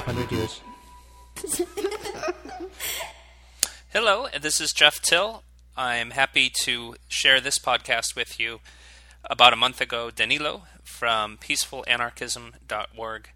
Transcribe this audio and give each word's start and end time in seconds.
500 0.00 0.30
years. 0.30 0.60
Hello, 3.94 4.26
this 4.38 4.60
is 4.60 4.72
Jeff 4.72 5.00
Till. 5.00 5.42
I'm 5.74 6.10
happy 6.10 6.52
to 6.64 6.96
share 7.08 7.40
this 7.40 7.58
podcast 7.58 8.14
with 8.14 8.38
you. 8.38 8.60
About 9.24 9.54
a 9.54 9.56
month 9.56 9.80
ago, 9.80 10.10
Danilo 10.10 10.64
from 10.84 11.38
peacefulanarchism.org 11.38 13.30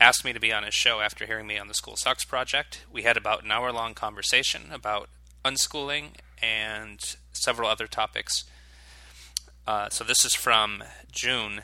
asked 0.00 0.24
me 0.24 0.32
to 0.32 0.40
be 0.40 0.50
on 0.50 0.62
his 0.62 0.72
show 0.72 1.00
after 1.00 1.26
hearing 1.26 1.46
me 1.46 1.58
on 1.58 1.68
the 1.68 1.74
School 1.74 1.96
Sucks 1.98 2.24
project. 2.24 2.86
We 2.90 3.02
had 3.02 3.18
about 3.18 3.44
an 3.44 3.52
hour 3.52 3.70
long 3.70 3.92
conversation 3.92 4.72
about 4.72 5.10
unschooling 5.44 6.12
and 6.40 7.00
several 7.34 7.68
other 7.68 7.86
topics. 7.86 8.44
Uh, 9.66 9.90
so 9.90 10.04
this 10.04 10.24
is 10.24 10.34
from 10.34 10.84
June 11.12 11.60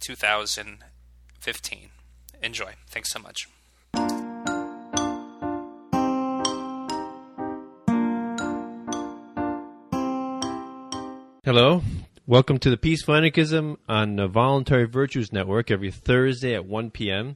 2015. 0.00 1.88
Enjoy. 2.42 2.72
Thanks 2.88 3.10
so 3.10 3.18
much. 3.18 3.48
Hello. 11.44 11.82
Welcome 12.24 12.58
to 12.60 12.70
the 12.70 12.76
Peaceful 12.76 13.16
Anarchism 13.16 13.76
on 13.88 14.14
the 14.14 14.28
Voluntary 14.28 14.86
Virtues 14.86 15.32
Network 15.32 15.72
every 15.72 15.90
Thursday 15.90 16.54
at 16.54 16.66
1 16.66 16.92
p.m. 16.92 17.34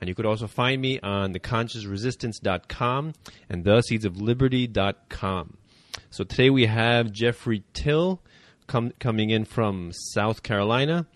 And 0.00 0.06
you 0.06 0.14
could 0.14 0.26
also 0.26 0.46
find 0.46 0.80
me 0.80 1.00
on 1.00 1.34
theconsciousresistance.com 1.34 3.14
and 3.50 3.64
theseedsofliberty.com. 3.64 5.56
So 6.10 6.22
today 6.22 6.50
we 6.50 6.66
have 6.66 7.10
Jeffrey 7.10 7.64
Till 7.72 8.22
com- 8.68 8.92
coming 9.00 9.30
in 9.30 9.44
from 9.44 9.90
South 9.92 10.44
Carolina. 10.44 11.06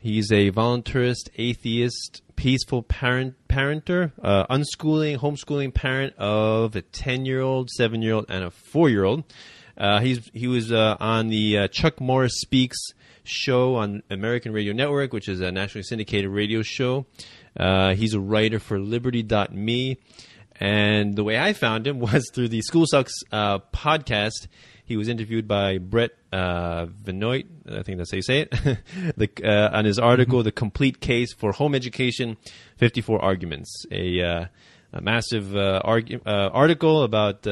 He's 0.00 0.32
a 0.32 0.50
voluntarist, 0.50 1.28
atheist, 1.36 2.21
peaceful 2.36 2.82
parent, 2.82 3.34
parenter, 3.48 4.12
uh, 4.22 4.46
unschooling, 4.46 5.18
homeschooling 5.18 5.72
parent 5.72 6.14
of 6.16 6.76
a 6.76 6.82
10 6.82 7.24
year 7.26 7.40
old, 7.40 7.70
7 7.70 8.02
year 8.02 8.14
old, 8.14 8.26
and 8.28 8.44
a 8.44 8.50
4 8.50 8.88
year 8.88 9.04
old. 9.04 9.24
Uh, 9.76 10.00
he's 10.00 10.30
he 10.34 10.46
was 10.46 10.70
uh, 10.70 10.96
on 11.00 11.28
the 11.28 11.58
uh, 11.58 11.68
Chuck 11.68 12.00
Morse 12.00 12.40
Speaks 12.40 12.78
show 13.24 13.76
on 13.76 14.02
American 14.10 14.52
Radio 14.52 14.72
Network, 14.72 15.12
which 15.12 15.28
is 15.28 15.40
a 15.40 15.50
nationally 15.50 15.82
syndicated 15.82 16.30
radio 16.30 16.62
show. 16.62 17.06
Uh, 17.58 17.94
he's 17.94 18.14
a 18.14 18.20
writer 18.20 18.58
for 18.58 18.78
Liberty.me. 18.78 19.98
And 20.60 21.16
the 21.16 21.24
way 21.24 21.38
I 21.38 21.54
found 21.54 21.86
him 21.86 21.98
was 22.12 22.30
through 22.32 22.48
the 22.48 22.60
School 22.62 22.86
Sucks 22.86 23.14
uh, 23.32 23.58
podcast. 23.74 24.46
He 24.84 24.96
was 24.96 25.08
interviewed 25.08 25.46
by 25.46 25.78
Brett 25.78 26.10
uh, 26.32 26.86
Benoit, 26.86 27.46
I 27.70 27.82
think 27.82 27.98
that's 27.98 28.10
how 28.10 28.16
you 28.16 28.22
say 28.22 28.40
it, 28.40 28.50
the, 29.16 29.30
uh, 29.44 29.76
on 29.76 29.84
his 29.84 29.98
article, 29.98 30.40
mm-hmm. 30.40 30.46
The 30.46 30.52
Complete 30.52 31.00
Case 31.00 31.32
for 31.32 31.52
Home 31.52 31.74
Education 31.74 32.36
54 32.78 33.22
Arguments. 33.22 33.84
A, 33.90 34.20
uh, 34.20 34.46
a 34.92 35.00
massive 35.00 35.56
uh, 35.56 35.80
argu- 35.84 36.20
uh, 36.26 36.50
article 36.52 37.02
about 37.02 37.46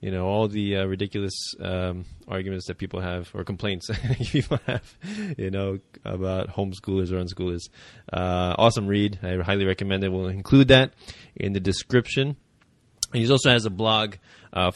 you 0.00 0.10
know 0.10 0.26
all 0.26 0.48
the 0.48 0.76
uh, 0.76 0.84
ridiculous 0.84 1.54
um, 1.60 2.04
arguments 2.26 2.66
that 2.66 2.78
people 2.78 3.00
have 3.00 3.30
or 3.34 3.44
complaints 3.44 3.90
people 4.30 4.58
have 4.66 4.96
you 5.36 5.50
know 5.50 5.78
about 6.04 6.48
homeschoolers 6.48 7.12
or 7.12 7.22
unschoolers 7.22 7.68
uh, 8.12 8.54
awesome 8.58 8.86
read 8.86 9.18
i 9.22 9.36
highly 9.36 9.64
recommend 9.64 10.02
it 10.02 10.10
we'll 10.10 10.28
include 10.28 10.68
that 10.68 10.92
in 11.36 11.52
the 11.52 11.60
description 11.60 12.36
and 13.12 13.22
he 13.22 13.30
also 13.30 13.50
has 13.50 13.66
a 13.66 13.70
blog 13.70 14.16
uh, 14.52 14.70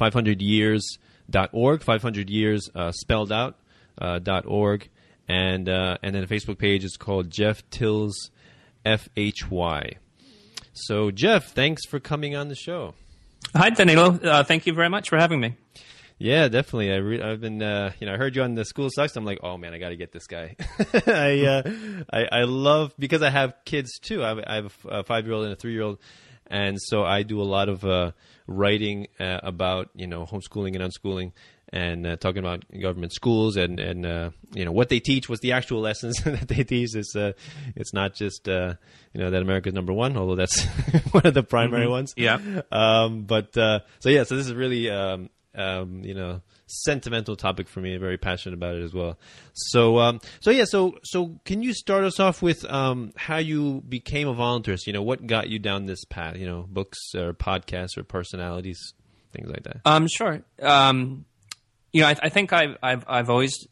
500years.org 1.31 1.83
500 1.83 2.31
years 2.31 2.71
uh, 2.75 2.93
spelled 2.93 3.33
out 3.33 3.59
uh, 4.01 4.21
.org 4.47 4.89
and 5.29 5.69
uh, 5.69 5.97
and 6.03 6.15
then 6.15 6.23
a 6.23 6.27
facebook 6.27 6.59
page 6.59 6.85
is 6.85 6.97
called 6.97 7.31
jeff 7.31 7.63
tills 7.71 8.31
fhy 8.85 9.93
so 10.73 11.11
jeff 11.11 11.53
thanks 11.53 11.87
for 11.87 11.99
coming 11.99 12.37
on 12.37 12.49
the 12.49 12.55
show 12.55 12.95
Hi, 13.57 13.71
Danilo. 13.71 14.19
Uh, 14.19 14.43
thank 14.43 14.67
you 14.67 14.73
very 14.73 14.89
much 14.89 15.09
for 15.09 15.17
having 15.17 15.39
me. 15.39 15.57
Yeah, 16.19 16.49
definitely. 16.49 16.93
I 16.93 16.97
re- 16.97 17.23
I've 17.23 17.41
been, 17.41 17.63
uh, 17.63 17.93
you 18.01 18.07
know, 18.07 18.15
I 18.15 18.17
heard 18.17 18.35
you 18.35 18.43
on 18.43 18.55
the 18.55 18.65
school 18.65 18.89
sucks. 18.93 19.17
I'm 19.17 19.25
like, 19.25 19.39
oh 19.43 19.57
man, 19.57 19.75
I 19.75 19.79
got 19.79 19.91
to 19.91 19.97
get 19.97 20.13
this 20.13 20.27
guy. 20.27 20.57
I, 21.07 21.45
uh, 21.45 21.63
I, 22.13 22.41
I 22.41 22.43
love 22.45 22.95
because 22.99 23.23
I 23.23 23.31
have 23.31 23.55
kids 23.65 23.99
too. 24.01 24.25
I 24.25 24.29
have, 24.29 24.41
I 24.47 24.55
have 24.57 24.87
a 24.89 25.05
five 25.05 25.25
year 25.27 25.35
old 25.35 25.45
and 25.45 25.53
a 25.53 25.57
three 25.57 25.73
year 25.73 25.83
old, 25.83 25.99
and 26.47 26.81
so 26.81 27.05
I 27.05 27.23
do 27.23 27.41
a 27.41 27.45
lot 27.45 27.69
of 27.69 27.85
uh, 27.85 28.13
writing 28.47 29.09
uh, 29.19 29.41
about 29.43 29.91
you 29.95 30.07
know 30.07 30.27
homeschooling 30.27 30.79
and 30.79 30.93
unschooling, 30.93 31.33
and 31.73 32.07
uh, 32.07 32.17
talking 32.17 32.39
about 32.39 32.65
government 32.81 33.13
schools 33.13 33.57
and 33.57 33.81
and 33.81 34.07
uh, 34.07 34.31
you 34.53 34.65
know 34.65 34.73
what 34.73 34.89
they 34.89 35.01
teach, 35.01 35.29
what's 35.29 35.43
the 35.43 35.53
actual 35.53 35.81
lessons 35.81 36.17
that 36.25 36.49
they 36.49 36.65
teach. 36.65 36.95
Is 36.95 37.15
uh, 37.17 37.33
it's 37.75 37.93
not 37.93 38.15
just 38.15 38.49
uh, 38.49 38.75
you 39.13 39.21
know 39.21 39.31
that 39.31 39.43
America's 39.43 39.75
number 39.75 39.93
one, 39.93 40.17
although 40.17 40.37
that's 40.37 40.65
one 41.11 41.27
of 41.27 41.35
the 41.35 41.43
primary 41.43 41.85
mm-hmm. 41.85 41.93
ones. 41.93 42.15
Yeah. 42.17 42.39
Um, 42.71 43.23
but 43.23 43.57
uh, 43.57 43.81
so 43.99 44.09
yeah, 44.09 44.25
so 44.25 44.37
this 44.37 44.47
is 44.47 44.55
really 44.55 44.91
um, 44.91 45.31
um, 45.55 46.05
you 46.05 46.15
know 46.15 46.43
sentimental 46.83 47.37
topic 47.37 47.69
for 47.69 47.81
me. 47.81 47.95
I'm 47.95 48.01
very 48.01 48.19
passionate 48.19 48.55
about 48.55 48.77
it 48.77 48.83
as 48.83 48.93
well. 48.93 49.19
So 49.53 49.99
um, 49.99 50.21
so 50.41 50.51
yeah, 50.51 50.65
so 50.65 50.99
so 51.05 51.39
can 51.45 51.63
you 51.63 51.73
start 51.73 52.05
us 52.05 52.21
off 52.21 52.43
with 52.43 52.65
um, 52.71 53.13
how 53.17 53.39
you 53.39 53.83
became 53.89 54.29
a 54.29 54.35
voluntarist? 54.35 54.87
You 54.87 54.93
know, 54.93 55.03
what 55.03 55.27
got 55.27 55.49
you 55.49 55.59
down 55.59 55.87
this 55.87 56.05
path? 56.05 56.37
You 56.37 56.47
know, 56.47 56.67
books 56.69 56.99
or 57.15 57.33
podcasts 57.33 57.97
or 57.97 58.05
personalities, 58.05 58.95
things 59.33 59.49
like 59.49 59.63
that. 59.65 59.81
Um, 59.85 60.09
sure. 60.09 60.43
Um 60.61 61.25
you 61.95 62.01
know, 62.01 62.09
I, 62.09 62.17
I 62.25 62.29
think 62.29 62.53
I've, 62.53 62.77
I've, 62.83 63.05
I've 63.07 63.31
always 63.31 63.69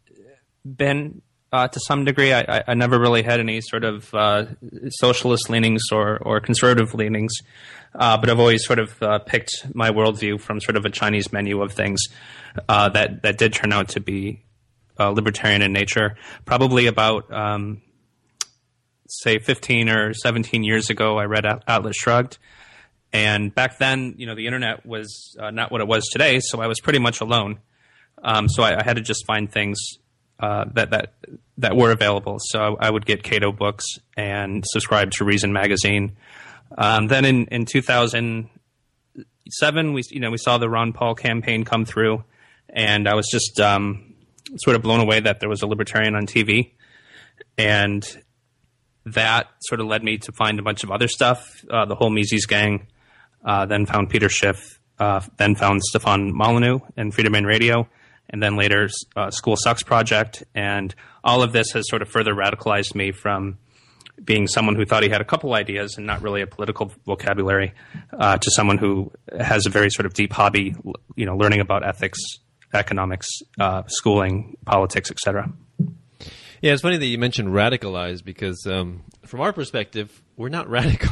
been 0.65 1.23
uh, 1.53 1.69
to 1.69 1.81
some 1.81 2.05
degree. 2.05 2.33
I, 2.33 2.65
I, 2.67 2.75
never 2.75 2.99
really 2.99 3.23
had 3.23 3.39
any 3.39 3.61
sort 3.61 3.85
of 3.85 4.13
uh, 4.15 4.47
socialist 4.89 5.51
leanings 5.51 5.83
or, 5.93 6.19
or 6.19 6.41
conservative 6.41 6.95
leanings, 6.95 7.33
uh, 7.95 8.17
but 8.17 8.31
I've 8.31 8.41
always 8.41 8.65
sort 8.65 8.79
of 8.79 9.01
uh, 9.03 9.19
picked 9.19 9.67
my 9.75 9.91
worldview 9.91 10.41
from 10.41 10.61
sort 10.61 10.77
of 10.77 10.87
a 10.87 10.91
Chinese 10.91 11.33
menu 11.33 11.61
of 11.63 11.73
things 11.73 12.03
uh, 12.69 12.89
that 12.91 13.23
that 13.23 13.39
did 13.39 13.53
turn 13.53 13.73
out 13.73 13.89
to 13.91 14.01
be 14.01 14.43
uh, 14.99 15.11
libertarian 15.11 15.61
in 15.61 15.73
nature. 15.73 16.17
Probably 16.47 16.87
about 16.87 17.31
um, 17.31 17.83
say 19.09 19.39
15 19.39 19.91
or 19.91 20.15
17 20.15 20.65
years 20.65 20.89
ago, 20.89 21.19
I 21.19 21.25
read 21.25 21.45
Atlas 21.45 21.97
Shrugged. 21.97 22.39
And 23.15 23.55
back 23.55 23.77
then, 23.77 24.15
you 24.17 24.25
know, 24.25 24.35
the 24.35 24.47
internet 24.47 24.87
was 24.87 25.37
not 25.39 25.71
what 25.71 25.83
it 25.83 25.87
was 25.87 26.09
today, 26.11 26.41
so 26.41 26.63
I 26.63 26.67
was 26.67 26.81
pretty 26.81 26.99
much 26.99 27.21
alone. 27.21 27.59
Um, 28.23 28.49
so 28.49 28.63
I, 28.63 28.81
I, 28.81 28.83
had 28.85 28.97
to 28.97 29.03
just 29.03 29.27
find 29.27 29.51
things 29.51 29.79
uh, 30.41 30.65
that 30.75 30.91
that 30.91 31.15
that 31.59 31.77
were 31.77 31.93
available. 31.93 32.39
So 32.41 32.77
I, 32.81 32.91
would 32.91 33.07
get 33.07 33.23
Cato 33.23 33.53
books 33.53 33.85
and 34.17 34.65
subscribe 34.67 35.13
to 35.13 35.25
Reason 35.25 35.53
magazine. 35.53 36.17
Um, 36.77 37.07
then 37.07 37.25
in, 37.25 37.47
in 37.47 37.67
2007, 37.67 39.93
we 39.93 40.03
you 40.11 40.21
know 40.21 40.31
we 40.31 40.39
saw 40.39 40.59
the 40.59 40.69
Ron 40.69 40.93
Paul 40.93 41.15
campaign 41.15 41.65
come 41.65 41.85
through, 41.85 42.25
and 42.69 43.09
I 43.09 43.15
was 43.15 43.29
just 43.31 43.61
um, 43.61 44.15
sort 44.57 44.77
of 44.77 44.83
blown 44.83 45.01
away 45.01 45.21
that 45.21 45.41
there 45.41 45.49
was 45.49 45.63
a 45.63 45.67
libertarian 45.67 46.15
on 46.15 46.27
TV, 46.27 46.73
and 47.57 48.05
that 49.05 49.49
sort 49.61 49.81
of 49.81 49.87
led 49.87 50.03
me 50.03 50.19
to 50.19 50.33
find 50.33 50.59
a 50.59 50.63
bunch 50.63 50.85
of 50.85 50.91
other 50.91 51.09
stuff. 51.09 51.65
Uh, 51.71 51.85
the 51.85 51.95
whole 51.95 52.11
Mises 52.11 52.47
gang. 52.47 52.89
Uh, 53.45 53.67
then 53.67 53.87
found 53.87 54.09
Peter 54.09 54.29
Schiff. 54.29 54.79
Uh, 55.01 55.21
then 55.37 55.57
found 55.57 55.83
Stefan 55.83 56.33
Molyneux 56.33 56.79
and 56.97 57.13
Freedomain 57.13 57.45
Radio 57.45 57.89
and 58.33 58.43
then 58.43 58.57
later 58.57 58.89
uh, 59.15 59.31
School 59.31 59.57
Sucks 59.57 59.83
Project. 59.83 60.43
And 60.55 60.95
all 61.23 61.43
of 61.43 61.53
this 61.53 61.71
has 61.73 61.89
sort 61.89 62.03
of 62.03 62.09
further 62.09 62.35
radicalized 62.35 62.95
me 62.95 63.13
from 63.13 63.59
being 64.25 64.47
someone 64.47 64.75
who 64.75 64.85
thought 64.85 65.03
he 65.03 65.09
had 65.09 65.21
a 65.21 65.25
couple 65.25 65.55
ideas 65.55 65.97
and 65.97 66.07
not 66.07 66.23
really 66.23 66.43
a 66.43 66.47
political 66.47 66.93
vocabulary 67.07 67.73
uh, 68.13 68.39
to 68.39 68.51
someone 68.51 68.79
who 68.79 69.11
has 69.39 69.67
a 69.67 69.71
very 69.71 69.91
sort 69.91 70.07
of 70.07 70.15
deep 70.15 70.33
hobby, 70.33 70.75
you 71.17 71.27
know, 71.27 71.37
learning 71.37 71.61
about 71.61 71.87
ethics, 71.87 72.19
economics, 72.73 73.29
uh, 73.61 73.83
schooling, 73.87 74.57
politics, 74.65 75.11
etc. 75.11 75.53
Yeah, 76.61 76.73
it's 76.73 76.83
funny 76.83 76.97
that 76.97 77.07
you 77.07 77.19
mentioned 77.19 77.49
radicalized 77.49 78.25
because 78.25 78.65
um, 78.67 79.03
from 79.27 79.41
our 79.41 79.53
perspective, 79.53 80.23
we're 80.37 80.49
not 80.49 80.69
radical. 80.71 81.11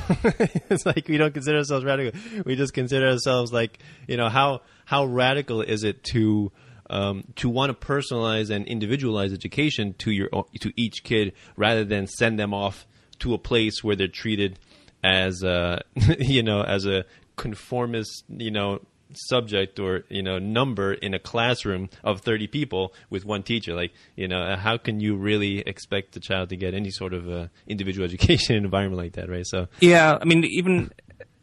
it's 0.71 0.87
like 0.87 1.09
we 1.09 1.17
don't 1.17 1.35
consider 1.35 1.59
ourselves 1.59 1.85
radical. 1.85 2.21
We 2.45 2.55
just 2.55 2.73
consider 2.73 3.09
ourselves 3.09 3.53
like, 3.53 3.81
you 4.07 4.17
know, 4.17 4.29
how 4.29 4.61
how 4.85 5.07
radical 5.07 5.61
is 5.61 5.83
it 5.83 6.05
to 6.13 6.53
um, 6.91 7.25
to 7.37 7.49
want 7.49 7.71
to 7.71 7.87
personalize 7.87 8.51
and 8.51 8.67
individualize 8.67 9.33
education 9.33 9.95
to 9.99 10.11
your 10.11 10.29
to 10.61 10.73
each 10.77 11.03
kid 11.05 11.33
rather 11.57 11.85
than 11.85 12.07
send 12.07 12.39
them 12.39 12.53
off 12.53 12.87
to 13.21 13.33
a 13.33 13.39
place 13.39 13.83
where 13.83 13.97
they're 13.97 14.09
treated 14.09 14.59
as 15.03 15.43
a, 15.43 15.83
you 16.19 16.43
know 16.43 16.63
as 16.63 16.85
a 16.85 17.05
conformist 17.37 18.25
you 18.29 18.51
know 18.51 18.81
subject 19.13 19.79
or 19.79 20.05
you 20.09 20.23
know 20.23 20.39
number 20.39 20.93
in 20.93 21.15
a 21.15 21.19
classroom 21.19 21.89
of 22.05 22.21
30 22.21 22.47
people 22.49 22.93
with 23.09 23.25
one 23.25 23.43
teacher. 23.43 23.75
Like 23.75 23.93
you 24.17 24.29
know 24.29 24.57
how 24.57 24.77
can 24.77 25.01
you 25.01 25.17
really 25.17 25.61
expect 25.61 26.13
the 26.13 26.21
child 26.21 26.51
to 26.51 26.57
get 26.57 26.75
any 26.75 26.91
sort 26.91 27.15
of 27.15 27.29
uh, 27.31 27.47
individual 27.67 28.05
education 28.09 28.57
environment 28.57 29.01
like 29.01 29.13
that 29.13 29.29
right? 29.29 29.47
So 29.47 29.69
yeah 29.81 30.19
i 30.21 30.25
mean 30.25 30.45
even 30.45 30.91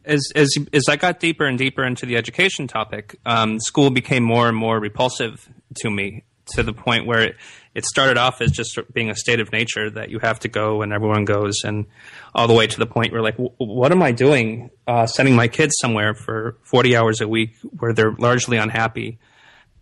as 0.08 0.32
as 0.34 0.56
as 0.72 0.84
I 0.88 0.96
got 0.96 1.20
deeper 1.20 1.44
and 1.44 1.56
deeper 1.56 1.84
into 1.84 2.06
the 2.06 2.16
education 2.16 2.66
topic, 2.66 3.16
um, 3.24 3.60
school 3.60 3.90
became 3.90 4.24
more 4.24 4.48
and 4.48 4.56
more 4.56 4.80
repulsive 4.80 5.48
to 5.76 5.90
me 5.90 6.24
to 6.54 6.62
the 6.62 6.72
point 6.72 7.06
where 7.06 7.20
it, 7.20 7.36
it 7.74 7.84
started 7.84 8.16
off 8.16 8.40
as 8.40 8.50
just 8.50 8.78
being 8.94 9.10
a 9.10 9.14
state 9.14 9.38
of 9.38 9.52
nature 9.52 9.90
that 9.90 10.08
you 10.08 10.18
have 10.18 10.40
to 10.40 10.48
go 10.48 10.80
and 10.82 10.92
everyone 10.92 11.24
goes, 11.24 11.62
and 11.62 11.86
all 12.34 12.48
the 12.48 12.54
way 12.54 12.66
to 12.66 12.78
the 12.78 12.86
point 12.86 13.12
where 13.12 13.22
like, 13.22 13.36
what 13.36 13.92
am 13.92 14.02
I 14.02 14.12
doing? 14.12 14.70
Uh, 14.86 15.06
sending 15.06 15.36
my 15.36 15.46
kids 15.46 15.74
somewhere 15.78 16.14
for 16.14 16.56
40 16.64 16.96
hours 16.96 17.20
a 17.20 17.28
week 17.28 17.50
where 17.78 17.92
they're 17.92 18.14
largely 18.18 18.56
unhappy 18.56 19.18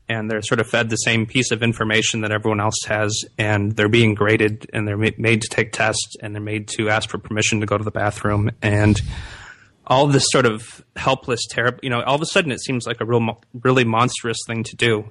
and 0.08 0.30
they're 0.30 0.42
sort 0.42 0.60
of 0.60 0.68
fed 0.68 0.88
the 0.90 0.96
same 0.96 1.26
piece 1.26 1.50
of 1.50 1.62
information 1.62 2.20
that 2.20 2.30
everyone 2.30 2.60
else 2.60 2.78
has, 2.86 3.24
and 3.38 3.72
they're 3.72 3.88
being 3.88 4.14
graded, 4.14 4.68
and 4.72 4.86
they're 4.86 4.96
ma- 4.96 5.10
made 5.18 5.42
to 5.42 5.48
take 5.48 5.72
tests, 5.72 6.14
and 6.22 6.34
they're 6.34 6.42
made 6.42 6.68
to 6.68 6.88
ask 6.88 7.10
for 7.10 7.18
permission 7.18 7.60
to 7.60 7.66
go 7.66 7.76
to 7.76 7.82
the 7.82 7.90
bathroom, 7.90 8.50
and 8.62 9.00
all 9.86 10.06
this 10.06 10.26
sort 10.30 10.46
of 10.46 10.84
helpless, 10.96 11.46
terrible. 11.48 11.78
You 11.82 11.90
know, 11.90 12.02
all 12.02 12.14
of 12.14 12.22
a 12.22 12.26
sudden, 12.26 12.52
it 12.52 12.60
seems 12.60 12.86
like 12.86 13.00
a 13.00 13.04
real, 13.04 13.40
really 13.62 13.84
monstrous 13.84 14.38
thing 14.46 14.64
to 14.64 14.76
do 14.76 15.10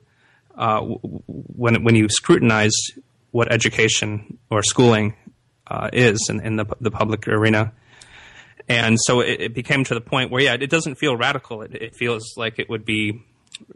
uh, 0.58 0.82
when 0.82 1.84
when 1.84 1.96
you 1.96 2.10
scrutinize 2.10 2.76
what 3.32 3.52
education 3.52 4.38
or 4.50 4.64
schooling 4.64 5.16
uh, 5.68 5.90
is 5.94 6.28
in, 6.30 6.42
in 6.42 6.56
the 6.56 6.66
the 6.82 6.92
public 6.92 7.28
arena. 7.28 7.74
And 8.68 8.98
so 9.00 9.20
it, 9.20 9.42
it, 9.42 9.54
became 9.54 9.84
to 9.84 9.94
the 9.94 10.02
point 10.02 10.32
where, 10.32 10.42
yeah, 10.42 10.54
it 10.60 10.72
doesn't 10.72 10.96
feel 10.96 11.16
radical. 11.16 11.62
It, 11.62 11.76
it 11.76 11.96
feels 11.96 12.34
like 12.36 12.58
it 12.58 12.68
would 12.68 12.84
be 12.84 13.22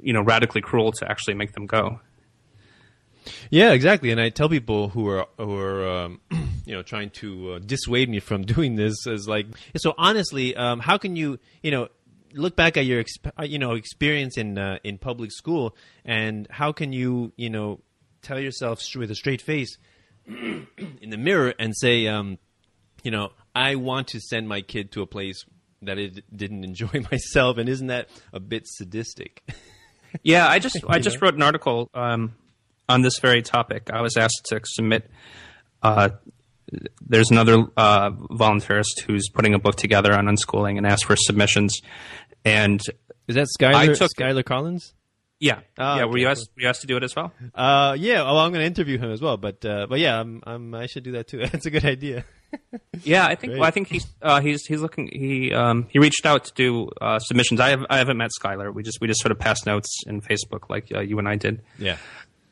you 0.01 0.13
know 0.13 0.21
radically 0.21 0.61
cruel 0.61 0.91
to 0.93 1.09
actually 1.09 1.35
make 1.35 1.53
them 1.53 1.65
go. 1.65 1.99
Yeah, 3.49 3.71
exactly. 3.73 4.11
And 4.11 4.19
I 4.19 4.29
tell 4.29 4.49
people 4.49 4.89
who 4.89 5.07
are 5.07 5.27
who 5.37 5.57
are 5.57 5.87
um, 5.87 6.21
you 6.65 6.75
know 6.75 6.81
trying 6.83 7.09
to 7.11 7.53
uh, 7.53 7.59
dissuade 7.59 8.09
me 8.09 8.19
from 8.19 8.43
doing 8.55 8.75
this 8.75 9.07
is 9.07 9.27
like 9.27 9.47
so 9.77 9.93
honestly, 9.97 10.55
um, 10.55 10.79
how 10.79 10.97
can 10.97 11.15
you 11.15 11.39
you 11.61 11.71
know 11.71 11.89
look 12.33 12.55
back 12.55 12.77
at 12.77 12.85
your 12.85 13.03
exp- 13.03 13.31
uh, 13.39 13.43
you 13.43 13.59
know 13.59 13.73
experience 13.73 14.37
in 14.37 14.57
uh, 14.57 14.77
in 14.83 14.97
public 14.97 15.31
school 15.31 15.75
and 16.05 16.47
how 16.49 16.71
can 16.71 16.93
you 16.93 17.31
you 17.35 17.49
know 17.49 17.79
tell 18.21 18.39
yourself 18.39 18.81
with 18.95 19.11
a 19.11 19.15
straight 19.15 19.41
face 19.41 19.77
in 20.27 21.09
the 21.09 21.17
mirror 21.17 21.53
and 21.59 21.75
say 21.75 22.07
um, 22.07 22.37
you 23.03 23.11
know 23.11 23.31
I 23.55 23.75
want 23.75 24.07
to 24.09 24.19
send 24.19 24.47
my 24.47 24.61
kid 24.61 24.91
to 24.93 25.01
a 25.01 25.07
place 25.07 25.45
that 25.81 25.97
it 25.97 26.23
didn't 26.35 26.63
enjoy 26.63 27.03
myself 27.11 27.57
and 27.57 27.69
isn't 27.69 27.87
that 27.87 28.09
a 28.33 28.39
bit 28.39 28.67
sadistic? 28.67 29.43
yeah, 30.23 30.47
I 30.47 30.59
just 30.59 30.77
I 30.87 30.99
just 30.99 31.21
wrote 31.21 31.35
an 31.35 31.41
article 31.41 31.89
um, 31.93 32.35
on 32.89 33.03
this 33.03 33.19
very 33.19 33.41
topic. 33.41 33.89
I 33.93 34.01
was 34.01 34.17
asked 34.17 34.47
to 34.49 34.59
submit. 34.65 35.09
Uh, 35.81 36.09
there's 37.01 37.31
another 37.31 37.63
uh, 37.77 38.11
volunteerist 38.11 39.01
who's 39.05 39.29
putting 39.29 39.53
a 39.53 39.59
book 39.59 39.75
together 39.75 40.13
on 40.13 40.25
unschooling 40.25 40.77
and 40.77 40.85
asked 40.85 41.05
for 41.05 41.15
submissions. 41.15 41.81
And 42.43 42.81
is 43.27 43.35
that 43.35 43.47
Skyler, 43.59 43.97
took, 43.97 44.11
Skyler 44.17 44.43
Collins? 44.43 44.93
Yeah, 45.39 45.59
oh, 45.77 45.95
yeah. 45.95 45.95
Okay. 45.95 46.05
Were 46.05 46.17
you 46.17 46.27
asked? 46.27 46.49
Were 46.55 46.63
you 46.63 46.67
asked 46.67 46.81
to 46.81 46.87
do 46.87 46.97
it 46.97 47.03
as 47.03 47.15
well? 47.15 47.31
Uh, 47.55 47.95
yeah. 47.97 48.23
Well, 48.23 48.39
I'm 48.39 48.51
going 48.51 48.61
to 48.61 48.67
interview 48.67 48.97
him 48.97 49.11
as 49.11 49.21
well. 49.21 49.37
But 49.37 49.63
uh, 49.63 49.87
but 49.87 49.99
yeah, 49.99 50.19
I'm, 50.19 50.41
I'm, 50.45 50.75
i 50.75 50.85
should 50.85 51.03
do 51.03 51.13
that 51.13 51.29
too. 51.29 51.37
That's 51.51 51.65
a 51.65 51.71
good 51.71 51.85
idea. 51.85 52.25
yeah, 53.03 53.25
I 53.25 53.35
think. 53.35 53.53
Well, 53.53 53.63
I 53.63 53.71
think 53.71 53.87
he's 53.87 54.05
uh, 54.21 54.41
he's 54.41 54.65
he's 54.65 54.81
looking. 54.81 55.07
He 55.07 55.53
um, 55.53 55.87
he 55.89 55.99
reached 55.99 56.25
out 56.25 56.43
to 56.45 56.53
do 56.55 56.89
uh, 56.99 57.19
submissions. 57.19 57.61
I 57.61 57.69
have 57.69 57.85
I 57.89 57.99
haven't 57.99 58.17
met 58.17 58.31
Skyler. 58.37 58.73
We 58.73 58.83
just 58.83 58.99
we 58.99 59.07
just 59.07 59.21
sort 59.21 59.31
of 59.31 59.39
passed 59.39 59.65
notes 59.65 60.03
in 60.05 60.21
Facebook 60.21 60.69
like 60.69 60.91
uh, 60.93 60.99
you 60.99 61.19
and 61.19 61.27
I 61.27 61.35
did. 61.35 61.61
Yeah. 61.77 61.97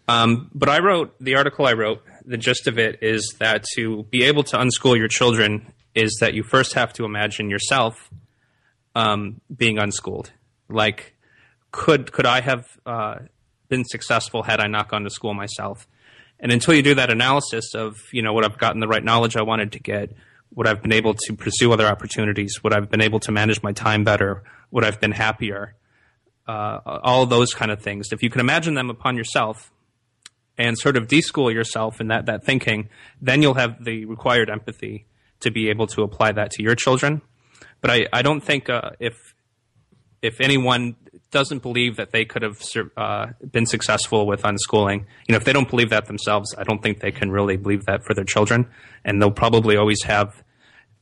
Um, 0.08 0.50
but 0.54 0.70
I 0.70 0.80
wrote 0.80 1.16
the 1.20 1.36
article. 1.36 1.66
I 1.66 1.74
wrote 1.74 2.02
the 2.26 2.38
gist 2.38 2.68
of 2.68 2.78
it 2.78 3.00
is 3.02 3.36
that 3.40 3.66
to 3.76 4.04
be 4.04 4.24
able 4.24 4.44
to 4.44 4.58
unschool 4.58 4.98
your 4.98 5.08
children 5.08 5.74
is 5.96 6.18
that 6.22 6.34
you 6.34 6.44
first 6.44 6.74
have 6.74 6.94
to 6.94 7.06
imagine 7.06 7.50
yourself 7.50 8.10
um, 8.96 9.42
being 9.54 9.80
unschooled. 9.80 10.32
Like, 10.70 11.16
could 11.72 12.12
could 12.12 12.26
I 12.26 12.42
have 12.42 12.66
uh, 12.86 13.16
been 13.70 13.86
successful 13.86 14.44
had 14.44 14.60
I 14.60 14.68
not 14.68 14.90
gone 14.90 15.04
to 15.04 15.10
school 15.10 15.34
myself? 15.34 15.88
And 16.40 16.52
until 16.52 16.74
you 16.74 16.84
do 16.84 16.96
that 16.96 17.10
analysis 17.10 17.74
of, 17.74 17.98
you 18.14 18.22
know, 18.22 18.32
what 18.32 18.46
I've 18.46 18.58
gotten 18.58 18.80
the 18.80 18.88
right 18.88 19.04
knowledge 19.04 19.36
I 19.36 19.42
wanted 19.42 19.72
to 19.72 19.80
get, 19.80 20.12
what 20.50 20.68
I've 20.68 20.82
been 20.82 20.94
able 20.94 21.16
to 21.16 21.34
pursue 21.34 21.74
other 21.74 21.88
opportunities, 21.88 22.64
what 22.64 22.74
I've 22.74 22.90
been 22.90 23.02
able 23.02 23.20
to 23.22 23.32
manage 23.32 23.64
my 23.64 23.72
time 23.72 24.04
better, 24.04 24.44
what 24.70 24.84
I've 24.84 25.02
been 25.02 25.12
happier, 25.12 25.76
uh, 26.48 26.80
all 26.86 27.26
those 27.26 27.54
kind 27.54 27.72
of 27.72 27.82
things. 27.82 28.10
If 28.12 28.22
you 28.22 28.30
can 28.30 28.40
imagine 28.40 28.76
them 28.76 28.90
upon 28.90 29.18
yourself 29.18 29.72
and 30.58 30.78
sort 30.78 30.98
of 30.98 31.08
deschool 31.08 31.54
yourself 31.54 32.02
in 32.02 32.08
that, 32.08 32.26
that 32.26 32.44
thinking, 32.44 32.90
then 33.22 33.42
you'll 33.42 33.54
have 33.54 33.84
the 33.84 34.06
required 34.06 34.50
empathy 34.50 35.06
to 35.40 35.52
be 35.52 35.70
able 35.70 35.88
to 35.88 36.02
apply 36.02 36.32
that 36.32 36.52
to 36.52 36.64
your 36.64 36.76
children. 36.76 37.22
But 37.82 37.92
I, 37.92 38.08
I 38.12 38.22
don't 38.22 38.42
think 38.42 38.70
uh, 38.70 38.92
if 39.00 39.14
if 40.22 40.42
anyone 40.42 40.96
doesn't 41.30 41.62
believe 41.62 41.98
that 41.98 42.12
they 42.12 42.26
could 42.26 42.42
have 42.42 42.60
uh, 42.96 43.28
been 43.52 43.68
successful 43.68 44.26
with 44.26 44.42
unschooling, 44.42 45.06
you 45.28 45.34
know, 45.34 45.38
if 45.38 45.44
they 45.44 45.54
don't 45.54 45.70
believe 45.70 45.92
that 45.92 46.08
themselves, 46.08 46.56
I 46.58 46.64
don't 46.64 46.82
think 46.82 47.02
they 47.02 47.12
can 47.12 47.32
really 47.32 47.56
believe 47.56 47.86
that 47.86 48.04
for 48.04 48.16
their 48.16 48.24
children, 48.24 48.68
and 49.06 49.22
they'll 49.22 49.30
probably 49.30 49.78
always 49.78 50.04
have 50.04 50.44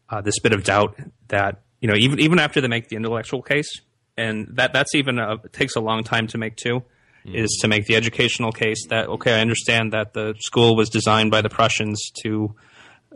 uh, 0.09 0.21
this 0.21 0.39
bit 0.39 0.51
of 0.51 0.63
doubt 0.63 0.99
that 1.29 1.61
you 1.79 1.87
know, 1.87 1.95
even 1.95 2.19
even 2.19 2.39
after 2.39 2.61
they 2.61 2.67
make 2.67 2.89
the 2.89 2.95
intellectual 2.95 3.41
case, 3.41 3.81
and 4.17 4.47
that 4.55 4.73
that's 4.73 4.95
even 4.95 5.19
a, 5.19 5.37
takes 5.51 5.75
a 5.75 5.81
long 5.81 6.03
time 6.03 6.27
to 6.27 6.37
make 6.37 6.55
too, 6.55 6.83
mm-hmm. 7.25 7.36
is 7.36 7.57
to 7.62 7.68
make 7.68 7.86
the 7.86 7.95
educational 7.95 8.51
case 8.51 8.86
that 8.89 9.07
okay, 9.10 9.33
I 9.33 9.42
understand 9.42 9.94
that 9.94 10.13
the 10.13 10.36
school 10.39 10.75
was 10.75 10.89
designed 10.89 11.31
by 11.31 11.42
the 11.42 11.50
Prussians 11.50 12.12
to 12.24 12.56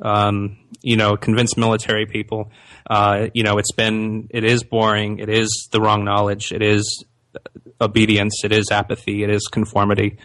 um, 0.02 0.58
you 0.82 0.98
know, 0.98 1.18
convince 1.18 1.58
military 1.58 2.06
people. 2.06 2.52
Uh, 2.90 3.28
you 3.34 3.44
know, 3.44 3.58
it's 3.58 3.72
been, 3.74 4.28
it 4.30 4.44
is 4.44 4.64
boring. 4.64 5.20
It 5.20 5.30
is 5.30 5.68
the 5.72 5.82
wrong 5.82 6.04
knowledge. 6.04 6.52
It 6.52 6.62
is 6.62 7.06
obedience. 7.82 8.42
It 8.44 8.52
is 8.52 8.72
apathy. 8.72 9.24
It 9.24 9.30
is 9.30 9.48
conformity. 9.48 10.18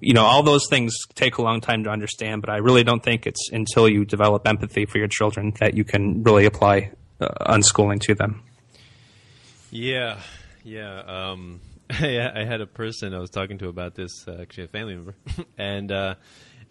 You 0.00 0.14
know, 0.14 0.24
all 0.24 0.42
those 0.42 0.66
things 0.68 0.94
take 1.14 1.38
a 1.38 1.42
long 1.42 1.60
time 1.60 1.84
to 1.84 1.90
understand, 1.90 2.40
but 2.40 2.50
I 2.50 2.58
really 2.58 2.84
don't 2.84 3.02
think 3.02 3.26
it's 3.26 3.50
until 3.52 3.88
you 3.88 4.04
develop 4.04 4.46
empathy 4.46 4.86
for 4.86 4.98
your 4.98 5.08
children 5.08 5.52
that 5.60 5.74
you 5.74 5.84
can 5.84 6.22
really 6.22 6.46
apply 6.46 6.92
uh, 7.20 7.28
unschooling 7.52 8.00
to 8.02 8.14
them. 8.14 8.42
Yeah, 9.70 10.20
yeah. 10.64 11.00
Um, 11.00 11.60
I 12.00 12.44
had 12.44 12.60
a 12.60 12.66
person 12.66 13.12
I 13.14 13.18
was 13.18 13.30
talking 13.30 13.58
to 13.58 13.68
about 13.68 13.94
this, 13.94 14.26
uh, 14.26 14.38
actually 14.40 14.64
a 14.64 14.68
family 14.68 14.94
member, 14.94 15.14
and 15.58 15.92
uh, 15.92 16.14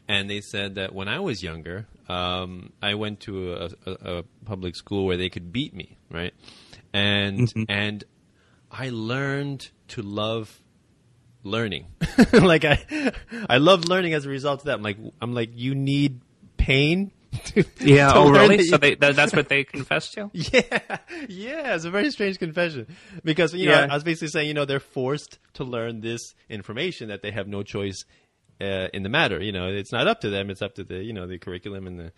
and 0.08 0.30
they 0.30 0.42
said 0.42 0.76
that 0.76 0.96
when 0.96 1.08
I 1.08 1.20
was 1.20 1.44
younger, 1.44 1.88
um, 2.10 2.74
I 2.82 2.96
went 2.96 3.20
to 3.22 3.54
a, 3.54 3.70
a, 3.86 3.92
a, 3.92 4.24
public 4.46 4.76
school 4.76 5.06
where 5.06 5.18
they 5.18 5.30
could 5.30 5.54
beat 5.54 5.76
me, 5.76 5.98
right? 6.10 6.34
And 6.92 7.42
mm-hmm. 7.42 7.64
and 7.70 8.04
I 8.72 8.90
learned 8.90 9.70
to 9.90 10.02
love 10.02 10.60
learning. 11.44 11.88
like 12.34 12.66
I 12.66 13.14
I 13.48 13.58
loved 13.58 13.88
learning 13.88 14.14
as 14.14 14.26
a 14.26 14.30
result 14.30 14.62
of 14.62 14.66
that. 14.66 14.76
I'm 14.76 14.84
like 14.84 14.98
I'm 15.22 15.34
like 15.34 15.52
you 15.54 15.76
need 15.76 16.22
pain. 16.58 17.12
To, 17.32 17.66
yeah. 17.80 18.14
To 18.14 18.20
oh, 18.20 18.30
really? 18.30 18.64
So 18.64 18.78
they, 18.78 18.96
that, 18.96 19.16
that's 19.16 19.34
what 19.34 19.50
they 19.50 19.64
confessed 19.64 20.14
to? 20.14 20.30
Yeah. 20.34 20.98
Yeah. 21.28 21.76
It's 21.76 21.86
a 21.86 21.92
very 21.92 22.12
strange 22.12 22.40
confession 22.40 22.88
because 23.24 23.54
you 23.54 23.68
know 23.68 23.80
yeah. 23.80 23.88
I 23.90 23.94
was 23.94 24.04
basically 24.04 24.30
saying 24.30 24.48
you 24.48 24.54
know 24.54 24.66
they're 24.66 24.80
forced 24.80 25.40
to 25.54 25.64
learn 25.64 26.02
this 26.02 26.34
information 26.50 27.10
that 27.10 27.22
they 27.22 27.32
have 27.32 27.48
no 27.48 27.64
choice 27.64 28.06
uh, 28.62 28.88
in 28.94 29.04
the 29.04 29.10
matter. 29.10 29.42
You 29.42 29.52
know, 29.52 29.68
it's 29.68 29.92
not 29.92 30.08
up 30.08 30.22
to 30.22 30.30
them; 30.30 30.50
it's 30.50 30.62
up 30.62 30.76
to 30.76 30.84
the 30.84 31.04
you 31.04 31.14
know 31.14 31.28
the 31.28 31.38
curriculum 31.38 31.88
and 31.88 32.00
the 32.00 32.12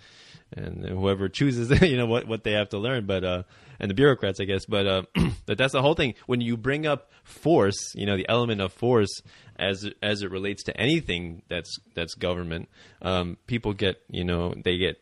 and 0.56 0.86
whoever 0.86 1.30
chooses 1.30 1.82
you 1.82 1.98
know 1.98 2.06
what 2.06 2.28
what 2.28 2.44
they 2.44 2.52
have 2.52 2.70
to 2.70 2.78
learn. 2.78 3.06
But 3.06 3.24
uh, 3.24 3.44
and 3.80 3.90
the 3.90 3.96
bureaucrats, 3.96 4.40
I 4.40 4.46
guess. 4.46 4.66
But 4.66 4.88
uh, 4.88 5.04
but 5.46 5.58
that's 5.58 5.74
the 5.74 5.82
whole 5.82 5.96
thing. 5.96 6.16
When 6.26 6.42
you 6.42 6.58
bring 6.58 6.86
up 6.86 7.12
force, 7.24 7.94
you 7.96 8.06
know, 8.06 8.18
the 8.18 8.28
element 8.30 8.62
of 8.62 8.74
force 8.74 9.22
as 9.56 9.90
as 10.02 10.22
it 10.22 10.32
relates 10.32 10.64
to 10.64 10.78
anything 10.80 11.44
that's 11.50 11.78
that's 11.96 12.16
government, 12.16 12.70
um, 13.02 13.38
people 13.48 13.74
get 13.74 14.02
you 14.10 14.24
know 14.24 14.54
they 14.64 14.78
get 14.78 15.02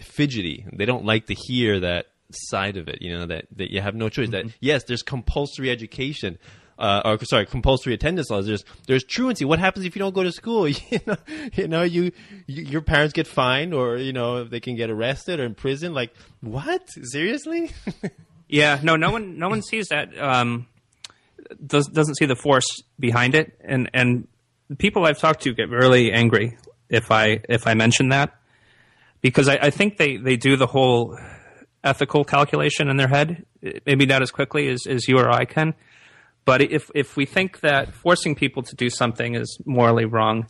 fidgety. 0.00 0.66
They 0.72 0.86
don't 0.86 1.04
like 1.04 1.26
to 1.26 1.34
hear 1.34 1.80
that 1.80 2.06
side 2.32 2.76
of 2.76 2.88
it. 2.88 3.02
You 3.02 3.16
know 3.16 3.26
that 3.26 3.46
that 3.56 3.72
you 3.72 3.80
have 3.80 3.94
no 3.94 4.08
choice. 4.08 4.28
Mm-hmm. 4.28 4.48
That 4.48 4.56
yes, 4.60 4.84
there's 4.84 5.02
compulsory 5.02 5.70
education 5.70 6.38
uh, 6.80 7.02
or 7.04 7.24
sorry, 7.24 7.46
compulsory 7.46 7.94
attendance 7.94 8.30
laws. 8.30 8.46
There's 8.46 8.64
there's 8.86 9.04
truancy. 9.04 9.44
What 9.44 9.58
happens 9.58 9.84
if 9.84 9.94
you 9.94 10.00
don't 10.00 10.14
go 10.14 10.22
to 10.22 10.32
school? 10.32 10.66
you 10.68 11.00
know, 11.06 11.16
you 11.52 11.68
know, 11.68 11.82
you, 11.82 12.12
you 12.46 12.62
your 12.64 12.80
parents 12.80 13.12
get 13.12 13.26
fined, 13.26 13.74
or 13.74 13.98
you 13.98 14.12
know, 14.12 14.44
they 14.44 14.60
can 14.60 14.76
get 14.76 14.90
arrested 14.90 15.38
or 15.38 15.44
in 15.44 15.54
prison. 15.54 15.92
Like 15.92 16.12
what? 16.40 16.88
Seriously? 17.02 17.70
yeah. 18.48 18.80
No. 18.82 18.96
No 18.96 19.10
one. 19.12 19.38
No 19.38 19.48
one 19.48 19.62
sees 19.62 19.88
that. 19.88 20.18
Um, 20.18 20.66
does, 21.64 21.86
doesn't 21.86 22.14
see 22.14 22.26
the 22.26 22.36
force 22.36 22.66
behind 22.98 23.34
it, 23.34 23.52
and 23.62 23.90
and 23.92 24.26
people 24.78 25.04
I've 25.04 25.18
talked 25.18 25.42
to 25.42 25.52
get 25.52 25.68
really 25.68 26.12
angry 26.12 26.56
if 26.88 27.10
I 27.10 27.42
if 27.48 27.66
I 27.66 27.74
mention 27.74 28.08
that 28.08 28.34
because 29.20 29.48
I, 29.48 29.58
I 29.60 29.70
think 29.70 29.98
they 29.98 30.16
they 30.16 30.36
do 30.36 30.56
the 30.56 30.66
whole 30.66 31.18
ethical 31.82 32.24
calculation 32.24 32.88
in 32.88 32.96
their 32.96 33.08
head, 33.08 33.44
maybe 33.86 34.06
not 34.06 34.22
as 34.22 34.30
quickly 34.30 34.68
as, 34.68 34.86
as 34.86 35.08
you 35.08 35.18
or 35.18 35.30
I 35.30 35.44
can. 35.44 35.74
But 36.50 36.62
if 36.62 36.90
if 36.96 37.16
we 37.16 37.26
think 37.26 37.60
that 37.60 37.94
forcing 37.94 38.34
people 38.34 38.64
to 38.64 38.74
do 38.74 38.90
something 38.90 39.36
is 39.36 39.60
morally 39.64 40.04
wrong, 40.04 40.48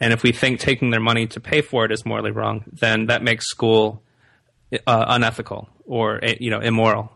and 0.00 0.14
if 0.14 0.22
we 0.22 0.32
think 0.32 0.58
taking 0.58 0.88
their 0.88 1.02
money 1.10 1.26
to 1.26 1.38
pay 1.38 1.60
for 1.60 1.84
it 1.84 1.92
is 1.92 2.06
morally 2.06 2.30
wrong, 2.30 2.64
then 2.72 3.08
that 3.08 3.22
makes 3.22 3.44
school 3.46 4.02
uh, 4.86 5.04
unethical 5.06 5.68
or 5.84 6.18
eh, 6.24 6.36
you 6.40 6.50
know 6.50 6.60
immoral. 6.60 7.12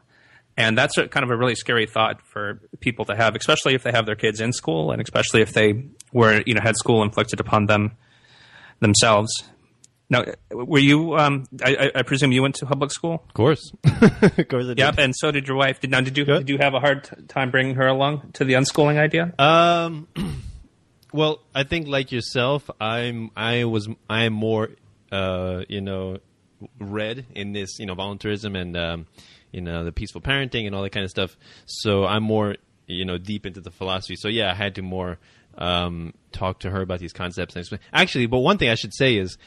and 0.58 0.76
that's 0.76 0.98
a, 0.98 1.08
kind 1.08 1.24
of 1.24 1.30
a 1.30 1.36
really 1.38 1.54
scary 1.54 1.86
thought 1.86 2.20
for 2.20 2.60
people 2.80 3.06
to 3.06 3.16
have, 3.16 3.34
especially 3.34 3.74
if 3.74 3.82
they 3.82 3.92
have 3.92 4.04
their 4.04 4.20
kids 4.24 4.42
in 4.42 4.52
school, 4.52 4.90
and 4.90 5.00
especially 5.00 5.40
if 5.40 5.54
they 5.54 5.86
were 6.12 6.42
you 6.44 6.52
know 6.52 6.60
had 6.60 6.76
school 6.76 7.02
inflicted 7.02 7.40
upon 7.40 7.64
them 7.64 7.92
themselves. 8.80 9.32
Now, 10.10 10.24
were 10.50 10.78
you? 10.78 11.16
Um, 11.16 11.44
I, 11.62 11.90
I, 11.94 12.02
presume 12.02 12.32
you 12.32 12.40
went 12.40 12.54
to 12.56 12.66
public 12.66 12.90
school. 12.90 13.22
Of 13.28 13.34
course, 13.34 13.72
of 13.84 14.48
course. 14.48 14.64
I 14.64 14.68
did. 14.68 14.78
Yep, 14.78 14.94
and 14.98 15.14
so 15.14 15.30
did 15.30 15.46
your 15.46 15.56
wife. 15.56 15.80
Did 15.80 15.90
now? 15.90 16.00
Did 16.00 16.16
you? 16.16 16.24
Did 16.24 16.48
you 16.48 16.56
have 16.58 16.72
a 16.72 16.80
hard 16.80 17.04
t- 17.04 17.22
time 17.28 17.50
bringing 17.50 17.74
her 17.74 17.86
along 17.86 18.30
to 18.32 18.44
the 18.44 18.54
unschooling 18.54 18.96
idea? 18.98 19.34
Um, 19.38 20.08
well, 21.12 21.40
I 21.54 21.64
think 21.64 21.88
like 21.88 22.10
yourself, 22.10 22.70
I'm. 22.80 23.30
I 23.36 23.64
was. 23.64 23.88
I 24.08 24.24
am 24.24 24.32
more. 24.32 24.70
Uh, 25.12 25.64
you 25.68 25.82
know, 25.82 26.18
read 26.78 27.26
in 27.34 27.52
this. 27.52 27.78
You 27.78 27.86
know, 27.86 27.94
volunteerism 27.94 28.58
and. 28.58 28.76
Um, 28.76 29.06
you 29.50 29.60
know 29.62 29.84
the 29.84 29.92
peaceful 29.92 30.20
parenting 30.20 30.66
and 30.66 30.74
all 30.74 30.82
that 30.82 30.90
kind 30.90 31.04
of 31.04 31.10
stuff. 31.10 31.36
So 31.66 32.04
I'm 32.04 32.22
more 32.22 32.56
you 32.86 33.04
know 33.04 33.18
deep 33.18 33.46
into 33.46 33.60
the 33.60 33.70
philosophy. 33.70 34.16
So 34.16 34.28
yeah, 34.28 34.50
I 34.50 34.54
had 34.54 34.74
to 34.76 34.82
more 34.82 35.18
um, 35.56 36.14
talk 36.32 36.60
to 36.60 36.70
her 36.70 36.82
about 36.82 37.00
these 37.00 37.12
concepts. 37.12 37.54
And 37.54 37.62
explain. 37.62 37.80
Actually, 37.92 38.26
but 38.26 38.38
one 38.38 38.58
thing 38.58 38.70
I 38.70 38.74
should 38.74 38.94
say 38.94 39.16
is 39.16 39.38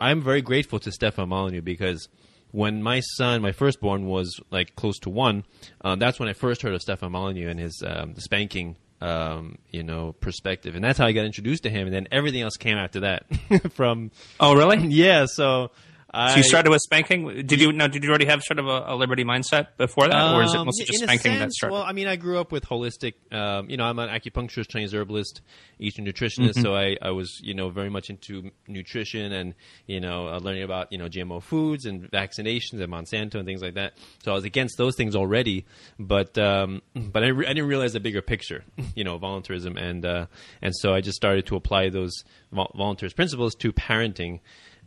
I'm 0.00 0.22
very 0.22 0.42
grateful 0.42 0.78
to 0.80 0.92
Stefan 0.92 1.28
Molyneux 1.28 1.62
because 1.62 2.08
when 2.52 2.82
my 2.82 3.00
son, 3.00 3.42
my 3.42 3.52
firstborn, 3.52 4.06
was 4.06 4.40
like 4.50 4.74
close 4.74 4.98
to 5.00 5.10
one, 5.10 5.44
um, 5.82 5.98
that's 5.98 6.18
when 6.18 6.28
I 6.28 6.32
first 6.32 6.62
heard 6.62 6.74
of 6.74 6.82
Stefan 6.82 7.12
Molyneux 7.12 7.48
and 7.48 7.60
his 7.60 7.82
um, 7.86 8.14
spanking, 8.16 8.76
um, 9.00 9.58
you 9.70 9.82
know, 9.82 10.12
perspective, 10.12 10.74
and 10.74 10.82
that's 10.82 10.98
how 10.98 11.06
I 11.06 11.12
got 11.12 11.24
introduced 11.24 11.62
to 11.64 11.70
him. 11.70 11.86
And 11.86 11.94
then 11.94 12.08
everything 12.10 12.42
else 12.42 12.56
came 12.56 12.76
after 12.78 13.00
that. 13.00 13.24
From 13.72 14.10
oh, 14.40 14.54
really? 14.54 14.78
Yeah. 14.88 15.26
So 15.26 15.70
so 16.12 16.36
you 16.36 16.42
started 16.42 16.70
with 16.70 16.80
spanking. 16.80 17.46
Did 17.46 17.60
you 17.60 17.72
now? 17.72 17.86
Did 17.86 18.02
you 18.02 18.10
already 18.10 18.24
have 18.26 18.42
sort 18.42 18.58
of 18.58 18.66
a, 18.66 18.84
a 18.88 18.96
liberty 18.96 19.24
mindset 19.24 19.68
before 19.76 20.08
that, 20.08 20.16
um, 20.16 20.36
or 20.36 20.42
is 20.42 20.52
it 20.52 20.58
mostly 20.58 20.84
just 20.84 21.04
spanking 21.04 21.32
sense, 21.32 21.38
that 21.38 21.52
started? 21.52 21.74
Well, 21.74 21.82
I 21.84 21.92
mean, 21.92 22.08
I 22.08 22.16
grew 22.16 22.38
up 22.38 22.50
with 22.50 22.64
holistic. 22.64 23.14
Um, 23.32 23.70
you 23.70 23.76
know, 23.76 23.84
I'm 23.84 23.98
an 23.98 24.08
acupuncturist, 24.08 24.68
Chinese 24.68 24.92
herbalist, 24.92 25.40
Eastern 25.78 26.04
nutritionist. 26.04 26.50
Mm-hmm. 26.50 26.62
So 26.62 26.74
I, 26.74 26.96
I 27.00 27.10
was, 27.12 27.40
you 27.42 27.54
know, 27.54 27.70
very 27.70 27.90
much 27.90 28.10
into 28.10 28.50
nutrition 28.66 29.32
and 29.32 29.54
you 29.86 30.00
know, 30.00 30.26
uh, 30.26 30.38
learning 30.38 30.64
about 30.64 30.90
you 30.90 30.98
know 30.98 31.06
GMO 31.06 31.40
foods 31.42 31.84
and 31.84 32.10
vaccinations 32.10 32.80
and 32.80 32.92
Monsanto 32.92 33.36
and 33.36 33.46
things 33.46 33.62
like 33.62 33.74
that. 33.74 33.94
So 34.24 34.32
I 34.32 34.34
was 34.34 34.44
against 34.44 34.78
those 34.78 34.96
things 34.96 35.14
already, 35.14 35.64
but 35.98 36.36
um, 36.38 36.82
but 36.94 37.22
I, 37.22 37.28
re- 37.28 37.46
I, 37.46 37.50
didn't 37.50 37.68
realize 37.68 37.92
the 37.92 38.00
bigger 38.00 38.22
picture. 38.22 38.64
You 38.96 39.04
know, 39.04 39.18
volunteerism 39.18 39.80
and 39.80 40.04
uh, 40.04 40.26
and 40.60 40.74
so 40.74 40.92
I 40.92 41.00
just 41.00 41.16
started 41.16 41.46
to 41.46 41.56
apply 41.56 41.90
those 41.90 42.12
volunteers 42.52 43.12
principles 43.12 43.54
to 43.54 43.72
parenting 43.72 44.40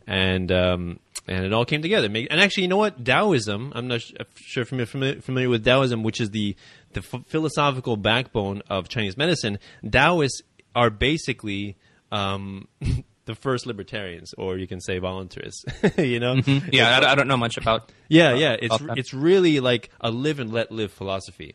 and 0.06 0.52
um, 0.52 1.00
and 1.26 1.44
it 1.44 1.52
all 1.52 1.64
came 1.64 1.82
together. 1.82 2.06
And 2.06 2.40
actually, 2.40 2.64
you 2.64 2.68
know 2.68 2.76
what? 2.76 3.04
Taoism. 3.04 3.72
I'm 3.74 3.88
not 3.88 4.00
sure 4.00 4.62
if 4.62 4.72
you're 4.72 4.86
familiar, 4.86 5.48
with 5.48 5.64
Taoism, 5.64 6.02
which 6.02 6.20
is 6.20 6.30
the 6.30 6.56
the 6.92 7.02
philosophical 7.02 7.96
backbone 7.96 8.62
of 8.70 8.88
Chinese 8.88 9.16
medicine. 9.16 9.58
Taoists 9.88 10.42
are 10.74 10.90
basically 10.90 11.76
um, 12.12 12.68
the 13.24 13.34
first 13.34 13.66
libertarians, 13.66 14.32
or 14.34 14.58
you 14.58 14.66
can 14.66 14.80
say 14.80 15.00
voluntarists. 15.00 15.64
you 16.04 16.20
know? 16.20 16.36
Mm-hmm. 16.36 16.68
Yeah, 16.72 16.98
I, 16.98 17.12
I, 17.12 17.14
don't 17.14 17.28
know 17.28 17.36
much 17.36 17.56
about. 17.56 17.90
Yeah, 18.08 18.32
uh, 18.32 18.34
yeah. 18.34 18.56
It's 18.60 18.76
it's 18.96 19.14
really 19.14 19.60
like 19.60 19.90
a 20.00 20.10
live 20.10 20.40
and 20.40 20.52
let 20.52 20.70
live 20.70 20.92
philosophy. 20.92 21.54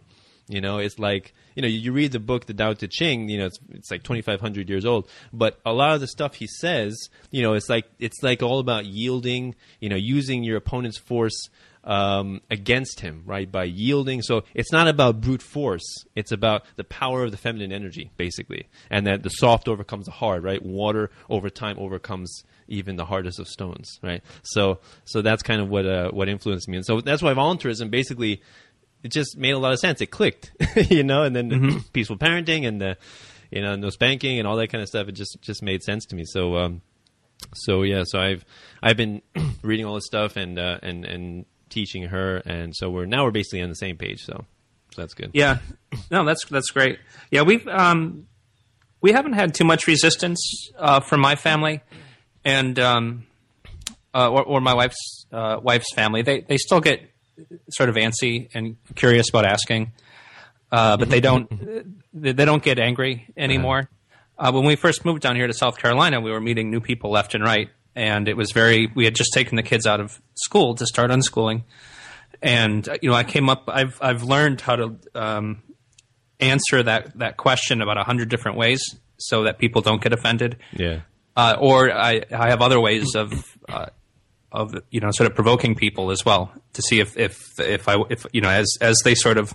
You 0.50 0.62
know, 0.62 0.80
it's 0.80 0.98
like 0.98 1.34
you 1.56 1.62
know 1.62 1.68
you 1.68 1.94
read 1.94 2.12
the 2.12 2.20
book, 2.20 2.48
the 2.48 2.56
Tao 2.56 2.74
Te 2.74 2.88
Ching. 2.88 3.30
You 3.30 3.38
know, 3.38 3.46
it's 3.46 3.60
it's 3.70 3.92
like 3.92 4.02
twenty 4.02 4.24
five 4.24 4.42
hundred 4.42 4.68
years 4.68 4.84
old, 4.84 5.08
but 5.32 5.60
a 5.64 5.72
lot 5.72 5.94
of 5.94 6.02
the 6.02 6.08
stuff 6.08 6.34
he 6.36 6.48
says, 6.48 6.98
you 7.30 7.44
know, 7.44 7.54
it's 7.54 7.70
like 7.70 7.86
it's 8.00 8.24
like 8.24 8.42
all 8.42 8.60
about 8.60 8.86
yielding. 8.86 9.54
You 9.80 9.90
know, 9.90 9.96
using 9.96 10.44
your 10.44 10.58
opponent's 10.58 10.98
force 10.98 11.50
um, 11.84 12.42
against 12.50 13.00
him, 13.00 13.24
right? 13.26 13.50
By 13.50 13.66
yielding. 13.66 14.22
So 14.22 14.44
it's 14.54 14.72
not 14.72 14.88
about 14.88 15.22
brute 15.22 15.42
force. 15.42 15.86
It's 16.16 16.32
about 16.32 16.64
the 16.76 16.84
power 16.84 17.24
of 17.24 17.32
the 17.32 17.38
feminine 17.38 17.72
energy, 17.72 18.12
basically, 18.18 18.68
and 18.90 19.08
that 19.08 19.24
the 19.24 19.30
soft 19.30 19.68
overcomes 19.68 20.06
the 20.06 20.12
hard, 20.12 20.44
right? 20.44 20.62
Water 20.64 21.12
over 21.30 21.50
time 21.50 21.78
overcomes 21.80 22.44
even 22.68 22.96
the 22.96 23.06
hardest 23.06 23.40
of 23.40 23.48
stones, 23.48 24.00
right? 24.04 24.22
So, 24.44 24.80
so 25.06 25.22
that's 25.22 25.42
kind 25.42 25.62
of 25.62 25.70
what 25.70 25.86
uh, 25.86 26.12
what 26.12 26.30
influenced 26.30 26.68
me, 26.68 26.78
and 26.78 26.86
so 26.86 27.02
that's 27.02 27.22
why 27.22 27.34
voluntarism 27.34 27.90
basically 27.90 28.42
it 29.04 29.12
just 29.12 29.38
made 29.38 29.52
a 29.52 29.58
lot 29.58 29.74
of 29.74 29.80
sense. 29.80 30.02
It 30.02 30.08
clicked, 30.08 30.52
you 30.90 31.04
know, 31.04 31.24
and 31.24 31.36
then 31.36 31.50
mm-hmm. 31.50 31.78
peaceful 31.94 32.18
parenting 32.18 32.68
and 32.68 32.82
the, 32.82 32.98
you 33.52 33.62
know, 33.62 33.76
no 33.76 33.90
spanking 33.90 34.40
and 34.40 34.48
all 34.48 34.58
that 34.58 34.68
kind 34.68 34.82
of 34.82 34.88
stuff. 34.88 35.08
It 35.08 35.14
just 35.14 35.38
just 35.42 35.64
made 35.64 35.84
sense 35.84 36.06
to 36.08 36.16
me. 36.16 36.24
So, 36.26 36.58
um, 36.58 36.82
so 37.54 37.84
yeah, 37.84 38.04
so 38.06 38.20
I've 38.20 38.46
I've 38.82 38.98
been 38.98 39.22
reading 39.62 39.86
all 39.86 39.96
this 39.96 40.06
stuff 40.06 40.36
and 40.36 40.60
uh, 40.60 40.80
and 40.82 41.06
and 41.06 41.46
teaching 41.70 42.04
her, 42.04 42.38
and 42.38 42.76
so 42.76 42.90
we're 42.90 43.06
now 43.06 43.24
we're 43.24 43.32
basically 43.32 43.62
on 43.62 43.70
the 43.70 43.76
same 43.76 43.98
page. 43.98 44.24
So, 44.24 44.46
so 44.92 45.02
that's 45.02 45.14
good. 45.14 45.32
Yeah, 45.34 45.60
no, 46.12 46.26
that's 46.26 46.46
that's 46.46 46.70
great. 46.72 47.00
Yeah, 47.32 47.44
we've 47.44 47.68
um, 47.68 48.28
we 49.02 49.12
haven't 49.12 49.34
had 49.34 49.54
too 49.54 49.66
much 49.66 49.88
resistance 49.88 50.70
uh, 50.78 51.00
from 51.00 51.22
my 51.22 51.36
family, 51.36 51.82
and 52.44 52.78
um, 52.80 53.26
uh, 54.14 54.30
or, 54.30 54.44
or 54.44 54.62
my 54.62 54.74
wife's 54.74 55.26
uh, 55.32 55.60
wife's 55.62 55.94
family. 55.94 56.22
They 56.22 56.42
they 56.42 56.58
still 56.58 56.82
get 56.82 57.09
sort 57.70 57.90
of 57.90 57.96
antsy 57.96 58.50
and 58.54 58.78
curious 58.96 59.30
about 59.30 59.46
asking, 59.46 59.92
uh, 60.72 60.98
but 60.98 61.10
they 61.10 61.20
don't 61.20 61.50
they 62.14 62.46
don't 62.46 62.64
get 62.64 62.80
angry 62.80 63.28
anymore. 63.38 63.90
Uh, 64.38 64.52
when 64.52 64.64
we 64.64 64.76
first 64.76 65.04
moved 65.04 65.22
down 65.22 65.36
here 65.36 65.48
to 65.48 65.54
South 65.54 65.78
Carolina, 65.78 66.22
we 66.22 66.32
were 66.32 66.40
meeting 66.40 66.72
new 66.72 66.80
people 66.80 67.12
left 67.12 67.36
and 67.36 67.44
right, 67.44 67.70
and 67.96 68.28
it 68.28 68.38
was 68.38 68.52
very. 68.52 68.88
We 68.96 69.06
had 69.06 69.16
just 69.16 69.32
taken 69.34 69.56
the 69.56 69.64
kids 69.64 69.86
out 69.86 70.00
of 70.00 70.22
school 70.36 70.76
to 70.76 70.86
start 70.86 71.12
unschooling, 71.12 71.64
and 72.42 72.88
uh, 72.88 72.98
you 73.02 73.10
know, 73.10 73.16
I 73.16 73.24
came 73.24 73.50
up. 73.50 73.64
I've 73.68 73.98
I've 74.02 74.24
learned 74.24 74.62
how 74.62 74.76
to 74.78 74.96
um, 75.16 75.64
answer 76.40 76.84
that 76.84 77.18
that 77.20 77.38
question 77.38 77.82
about 77.82 77.98
a 77.98 78.04
hundred 78.04 78.30
different 78.30 78.58
ways 78.58 78.82
so 79.18 79.44
that 79.44 79.60
people 79.60 79.82
don't 79.82 80.02
get 80.02 80.14
offended. 80.14 80.58
Yeah. 80.72 81.02
Uh, 81.36 81.56
or 81.60 81.92
I, 81.92 82.24
I 82.32 82.50
have 82.50 82.62
other 82.62 82.80
ways 82.82 83.16
of 83.16 83.46
uh, 83.70 83.88
of 84.52 84.76
you 84.90 85.00
know 85.00 85.12
sort 85.12 85.30
of 85.30 85.36
provoking 85.36 85.76
people 85.76 86.12
as 86.12 86.26
well 86.26 86.52
to 86.74 86.82
see 86.82 87.00
if 87.00 87.18
if 87.18 87.60
if 87.60 87.88
I 87.88 88.02
if 88.10 88.26
you 88.34 88.42
know 88.42 88.50
as 88.50 88.68
as 88.82 89.00
they 89.04 89.16
sort 89.16 89.38
of 89.38 89.54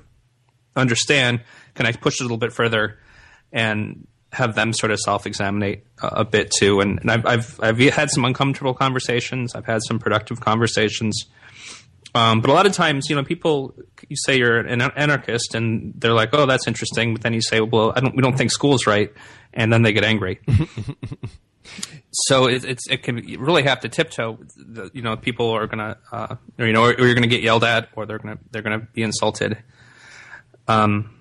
understand, 0.76 1.40
can 1.74 1.86
I 1.86 1.92
push 1.92 2.20
it 2.20 2.20
a 2.20 2.24
little 2.24 2.36
bit 2.36 2.52
further 2.52 2.98
and 3.52 4.06
have 4.34 4.54
them 4.54 4.72
sort 4.72 4.90
of 4.90 4.98
self-examine 5.00 5.80
a, 6.02 6.24
bit 6.24 6.50
too. 6.50 6.80
And, 6.80 7.00
and 7.00 7.10
I've, 7.10 7.24
I've, 7.24 7.60
I've 7.62 7.78
had 7.78 8.10
some 8.10 8.24
uncomfortable 8.24 8.74
conversations. 8.74 9.54
I've 9.54 9.64
had 9.64 9.80
some 9.82 9.98
productive 9.98 10.40
conversations. 10.40 11.26
Um, 12.16 12.40
but 12.40 12.50
a 12.50 12.52
lot 12.52 12.66
of 12.66 12.72
times, 12.72 13.08
you 13.08 13.16
know, 13.16 13.24
people 13.24 13.74
you 14.08 14.16
say 14.16 14.38
you're 14.38 14.58
an 14.58 14.80
anarchist, 14.80 15.56
and 15.56 15.92
they're 15.96 16.12
like, 16.12 16.30
"Oh, 16.32 16.46
that's 16.46 16.68
interesting." 16.68 17.12
But 17.12 17.22
then 17.22 17.34
you 17.34 17.42
say, 17.42 17.60
"Well, 17.60 17.92
I 17.96 18.00
don't, 18.00 18.14
we 18.14 18.22
don't 18.22 18.38
think 18.38 18.52
school's 18.52 18.86
right," 18.86 19.12
and 19.52 19.72
then 19.72 19.82
they 19.82 19.92
get 19.92 20.04
angry. 20.04 20.38
so 22.10 22.46
it, 22.46 22.64
it's 22.64 22.88
it 22.88 23.02
can 23.02 23.16
really 23.38 23.62
have 23.64 23.80
to 23.80 23.88
tiptoe. 23.88 24.38
The, 24.56 24.90
you 24.92 25.02
know, 25.02 25.16
people 25.16 25.50
are 25.50 25.66
gonna, 25.66 25.96
uh, 26.12 26.36
or, 26.58 26.66
you 26.66 26.72
know, 26.72 26.82
or, 26.82 26.90
or 26.90 27.06
you're 27.06 27.14
gonna 27.14 27.26
get 27.26 27.42
yelled 27.42 27.64
at, 27.64 27.88
or 27.94 28.06
they're 28.06 28.18
gonna 28.18 28.38
they're 28.50 28.62
gonna 28.62 28.86
be 28.92 29.02
insulted. 29.02 29.58
Um, 30.68 31.18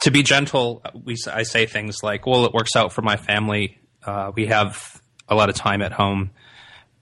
to 0.00 0.10
be 0.10 0.22
gentle, 0.22 0.82
we 1.04 1.16
I 1.32 1.42
say 1.42 1.66
things 1.66 2.02
like, 2.02 2.26
"Well, 2.26 2.44
it 2.44 2.52
works 2.52 2.76
out 2.76 2.92
for 2.92 3.02
my 3.02 3.16
family. 3.16 3.78
Uh, 4.04 4.32
we 4.34 4.46
have 4.46 5.00
a 5.28 5.34
lot 5.34 5.48
of 5.48 5.54
time 5.54 5.82
at 5.82 5.92
home, 5.92 6.30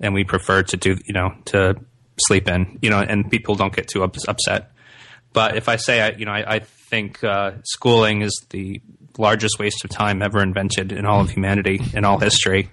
and 0.00 0.14
we 0.14 0.24
prefer 0.24 0.62
to 0.62 0.76
do, 0.76 0.96
you 1.04 1.12
know, 1.12 1.34
to 1.46 1.76
sleep 2.18 2.48
in, 2.48 2.78
you 2.80 2.90
know, 2.90 3.00
and 3.00 3.30
people 3.30 3.56
don't 3.56 3.74
get 3.74 3.88
too 3.88 4.02
upset." 4.02 4.70
But 5.32 5.56
if 5.56 5.68
I 5.68 5.76
say, 5.76 6.00
I, 6.00 6.10
you 6.10 6.24
know, 6.24 6.32
I, 6.32 6.54
I 6.54 6.58
think 6.60 7.22
uh, 7.24 7.52
schooling 7.64 8.22
is 8.22 8.46
the 8.50 8.80
largest 9.18 9.58
waste 9.58 9.84
of 9.84 9.90
time 9.90 10.22
ever 10.22 10.42
invented 10.42 10.92
in 10.92 11.06
all 11.06 11.20
of 11.20 11.30
humanity 11.30 11.80
in 11.94 12.04
all 12.04 12.18
history 12.18 12.68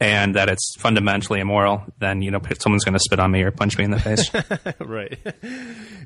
and 0.00 0.34
that 0.34 0.48
it's 0.48 0.74
fundamentally 0.78 1.40
immoral, 1.40 1.84
then 1.98 2.20
you 2.20 2.30
know 2.30 2.40
someone's 2.58 2.84
going 2.84 2.94
to 2.94 3.00
spit 3.00 3.18
on 3.18 3.30
me 3.30 3.42
or 3.42 3.50
punch 3.50 3.78
me 3.78 3.84
in 3.84 3.90
the 3.90 3.98
face. 3.98 4.30
right. 4.80 5.18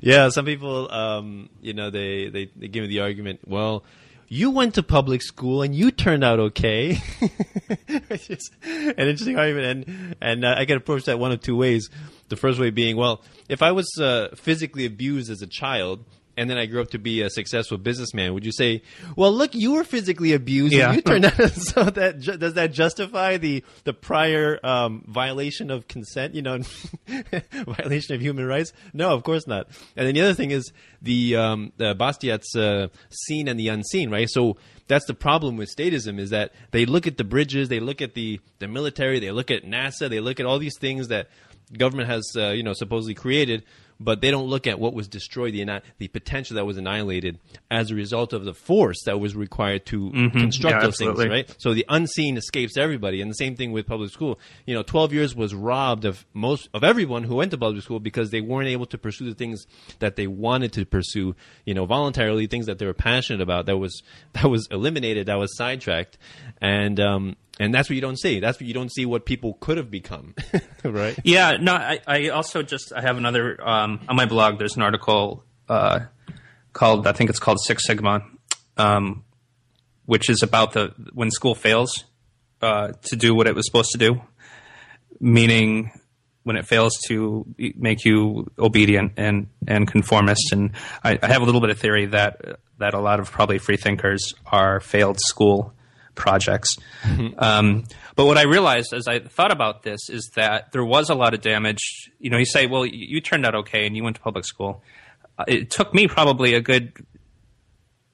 Yeah. 0.01 0.29
Some 0.29 0.45
people, 0.45 0.91
um, 0.91 1.49
you 1.61 1.73
know, 1.73 1.89
they, 1.89 2.29
they 2.29 2.51
they 2.55 2.67
give 2.67 2.83
me 2.83 2.87
the 2.87 3.01
argument. 3.01 3.41
Well, 3.45 3.83
you 4.27 4.51
went 4.51 4.75
to 4.75 4.83
public 4.83 5.21
school 5.21 5.63
and 5.63 5.73
you 5.75 5.91
turned 5.91 6.23
out 6.23 6.39
okay. 6.39 6.95
Which 8.07 8.29
is 8.29 8.51
an 8.63 8.93
interesting 8.97 9.37
argument, 9.37 9.65
and 9.87 10.15
and 10.21 10.45
uh, 10.45 10.55
I 10.57 10.65
can 10.65 10.77
approach 10.77 11.05
that 11.05 11.19
one 11.19 11.31
of 11.31 11.41
two 11.41 11.55
ways. 11.55 11.89
The 12.29 12.35
first 12.35 12.59
way 12.59 12.69
being, 12.69 12.95
well, 12.95 13.23
if 13.49 13.63
I 13.63 13.71
was 13.71 13.89
uh, 13.99 14.29
physically 14.35 14.85
abused 14.85 15.31
as 15.31 15.41
a 15.41 15.47
child 15.47 16.05
and 16.39 16.49
then 16.49 16.57
I 16.57 16.67
grew 16.67 16.81
up 16.81 16.91
to 16.91 16.99
be 16.99 17.21
a 17.21 17.29
successful 17.29 17.77
businessman, 17.77 18.33
would 18.33 18.45
you 18.45 18.53
say, 18.53 18.81
well, 19.17 19.33
look, 19.33 19.53
you 19.53 19.73
were 19.73 19.83
physically 19.83 20.31
abused 20.31 20.73
yeah. 20.73 20.87
and 20.87 20.95
you 20.95 21.01
turned 21.01 21.25
out 21.25 21.33
so 21.51 21.83
that 21.83 22.21
does 22.21 22.53
that 22.53 22.71
justify 22.71 23.35
the 23.35 23.63
the 23.83 23.93
prior 23.93 24.57
um, 24.63 25.03
violation 25.05 25.69
of 25.69 25.89
consent, 25.89 26.35
you 26.35 26.41
know, 26.41 26.59
violation 27.67 28.15
of 28.15 28.21
human 28.21 28.45
rights? 28.45 28.71
No, 28.93 29.09
of 29.09 29.23
course 29.23 29.47
not. 29.47 29.67
And 29.97 30.07
then 30.07 30.15
the 30.15 30.21
other 30.21 30.33
thing 30.33 30.51
is 30.51 30.71
the 31.01 31.35
um, 31.35 31.73
the 31.75 31.93
Bastiat's 31.93 32.55
uh, 32.55 32.87
seen 33.09 33.49
and 33.49 33.59
the 33.59 33.67
unseen, 33.67 34.09
right? 34.09 34.29
So 34.29 34.55
that's 34.87 35.05
the 35.05 35.13
problem 35.13 35.57
with 35.57 35.69
statism 35.75 36.19
is 36.19 36.29
that 36.29 36.53
they 36.71 36.85
look 36.85 37.05
at 37.05 37.17
the 37.17 37.25
bridges, 37.25 37.67
they 37.67 37.81
look 37.81 38.01
at 38.01 38.13
the 38.13 38.39
the 38.59 38.69
military, 38.69 39.19
they 39.19 39.31
look 39.31 39.51
at 39.51 39.65
NASA, 39.65 40.09
they 40.09 40.21
look 40.21 40.39
at 40.39 40.45
all 40.45 40.57
these 40.57 40.77
things 40.79 41.09
that 41.09 41.27
government 41.77 42.09
has 42.09 42.23
uh, 42.37 42.51
you 42.51 42.63
know 42.63 42.73
supposedly 42.73 43.13
created 43.13 43.65
but 43.99 44.21
they 44.21 44.31
don't 44.31 44.47
look 44.47 44.65
at 44.67 44.79
what 44.79 44.93
was 44.93 45.07
destroyed, 45.07 45.53
the 45.53 45.81
the 45.97 46.07
potential 46.07 46.55
that 46.55 46.65
was 46.65 46.77
annihilated 46.77 47.39
as 47.69 47.91
a 47.91 47.95
result 47.95 48.33
of 48.33 48.45
the 48.45 48.53
force 48.53 49.03
that 49.05 49.19
was 49.19 49.35
required 49.35 49.85
to 49.87 50.11
construct 50.31 50.75
Yeah, 50.75 50.81
those 50.83 50.97
things, 50.97 51.17
right? 51.25 51.55
So 51.57 51.73
the 51.73 51.85
unseen 51.89 52.37
escapes 52.37 52.77
everybody, 52.77 53.21
and 53.21 53.29
the 53.29 53.35
same 53.35 53.55
thing 53.55 53.71
with 53.71 53.87
public 53.87 54.11
school. 54.11 54.39
You 54.65 54.73
know, 54.75 54.83
twelve 54.83 55.13
years 55.13 55.35
was 55.35 55.53
robbed 55.53 56.05
of 56.05 56.25
most 56.33 56.69
of 56.73 56.83
everyone 56.83 57.23
who 57.23 57.35
went 57.35 57.51
to 57.51 57.57
public 57.57 57.83
school 57.83 57.99
because 57.99 58.31
they 58.31 58.41
weren't 58.41 58.69
able 58.69 58.85
to 58.87 58.97
pursue 58.97 59.25
the 59.25 59.35
things 59.35 59.65
that 59.99 60.15
they 60.15 60.27
wanted 60.27 60.73
to 60.73 60.85
pursue. 60.85 61.35
You 61.65 61.73
know, 61.73 61.85
voluntarily, 61.85 62.47
things 62.47 62.67
that 62.67 62.79
they 62.79 62.85
were 62.85 62.93
passionate 62.93 63.41
about. 63.41 63.65
That 63.65 63.77
was 63.77 64.01
that 64.33 64.45
was 64.49 64.67
eliminated. 64.71 65.27
That 65.27 65.37
was 65.39 65.55
sidetracked, 65.57 66.17
and 66.61 66.99
um, 66.99 67.35
and 67.59 67.73
that's 67.73 67.89
what 67.89 67.95
you 67.95 68.01
don't 68.01 68.17
see. 68.17 68.39
That's 68.39 68.59
what 68.59 68.67
you 68.67 68.73
don't 68.73 68.91
see 68.91 69.05
what 69.05 69.25
people 69.25 69.57
could 69.59 69.77
have 69.77 69.91
become, 69.91 70.33
right? 70.83 71.19
Yeah, 71.23 71.57
no, 71.59 71.73
I, 71.75 71.99
I 72.07 72.29
also 72.29 72.63
just 72.63 72.93
I 72.93 73.01
have 73.01 73.17
another 73.17 73.61
um, 73.67 73.99
on 74.07 74.15
my 74.15 74.25
blog. 74.25 74.57
There's 74.57 74.77
an 74.77 74.81
article 74.81 75.43
uh, 75.67 76.01
called 76.71 77.05
I 77.05 77.11
think 77.11 77.29
it's 77.29 77.39
called 77.39 77.59
Six 77.59 77.85
Sigma, 77.85 78.23
um, 78.77 79.25
which 80.05 80.29
is 80.29 80.41
about 80.41 80.71
the 80.71 80.93
when 81.13 81.29
school 81.31 81.53
fails 81.53 82.05
uh, 82.61 82.93
to 83.03 83.15
do 83.17 83.35
what 83.35 83.45
it 83.45 83.55
was 83.55 83.65
supposed 83.65 83.91
to 83.91 83.97
do, 83.97 84.21
meaning 85.19 85.91
when 86.43 86.55
it 86.55 86.65
fails 86.65 86.97
to 87.07 87.45
make 87.75 88.05
you 88.05 88.49
obedient 88.57 89.13
and 89.17 89.47
and 89.67 89.85
conformist. 89.85 90.53
And 90.53 90.71
I, 91.03 91.19
I 91.21 91.27
have 91.27 91.41
a 91.41 91.45
little 91.45 91.61
bit 91.61 91.71
of 91.71 91.77
theory 91.77 92.05
that 92.07 92.59
that 92.77 92.93
a 92.93 92.99
lot 93.01 93.19
of 93.19 93.29
probably 93.29 93.57
free 93.57 93.75
thinkers 93.75 94.33
are 94.45 94.79
failed 94.79 95.19
school 95.19 95.73
projects. 96.19 96.75
Um, 97.37 97.85
but 98.15 98.25
what 98.25 98.37
I 98.37 98.43
realized 98.43 98.93
as 98.93 99.07
I 99.07 99.19
thought 99.19 99.51
about 99.51 99.83
this 99.83 100.09
is 100.09 100.29
that 100.35 100.71
there 100.71 100.83
was 100.83 101.09
a 101.09 101.15
lot 101.15 101.33
of 101.33 101.41
damage. 101.41 102.11
You 102.19 102.29
know, 102.29 102.37
you 102.37 102.45
say, 102.45 102.67
well, 102.67 102.85
you, 102.85 103.07
you 103.15 103.21
turned 103.21 103.45
out 103.45 103.55
okay 103.55 103.87
and 103.87 103.95
you 103.95 104.03
went 104.03 104.17
to 104.17 104.21
public 104.21 104.45
school. 104.45 104.83
Uh, 105.37 105.45
it 105.47 105.71
took 105.71 105.93
me 105.93 106.07
probably 106.07 106.53
a 106.53 106.61
good 106.61 106.93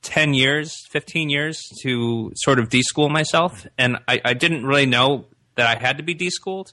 10 0.03 0.33
years, 0.33 0.73
15 0.89 1.29
years 1.29 1.61
to 1.81 2.31
sort 2.35 2.59
of 2.59 2.69
deschool 2.69 3.09
myself. 3.09 3.65
And 3.77 3.97
I, 4.07 4.21
I 4.23 4.33
didn't 4.33 4.65
really 4.65 4.85
know 4.85 5.25
that 5.55 5.67
I 5.67 5.79
had 5.79 5.97
to 5.97 6.03
be 6.03 6.13
deschooled. 6.13 6.71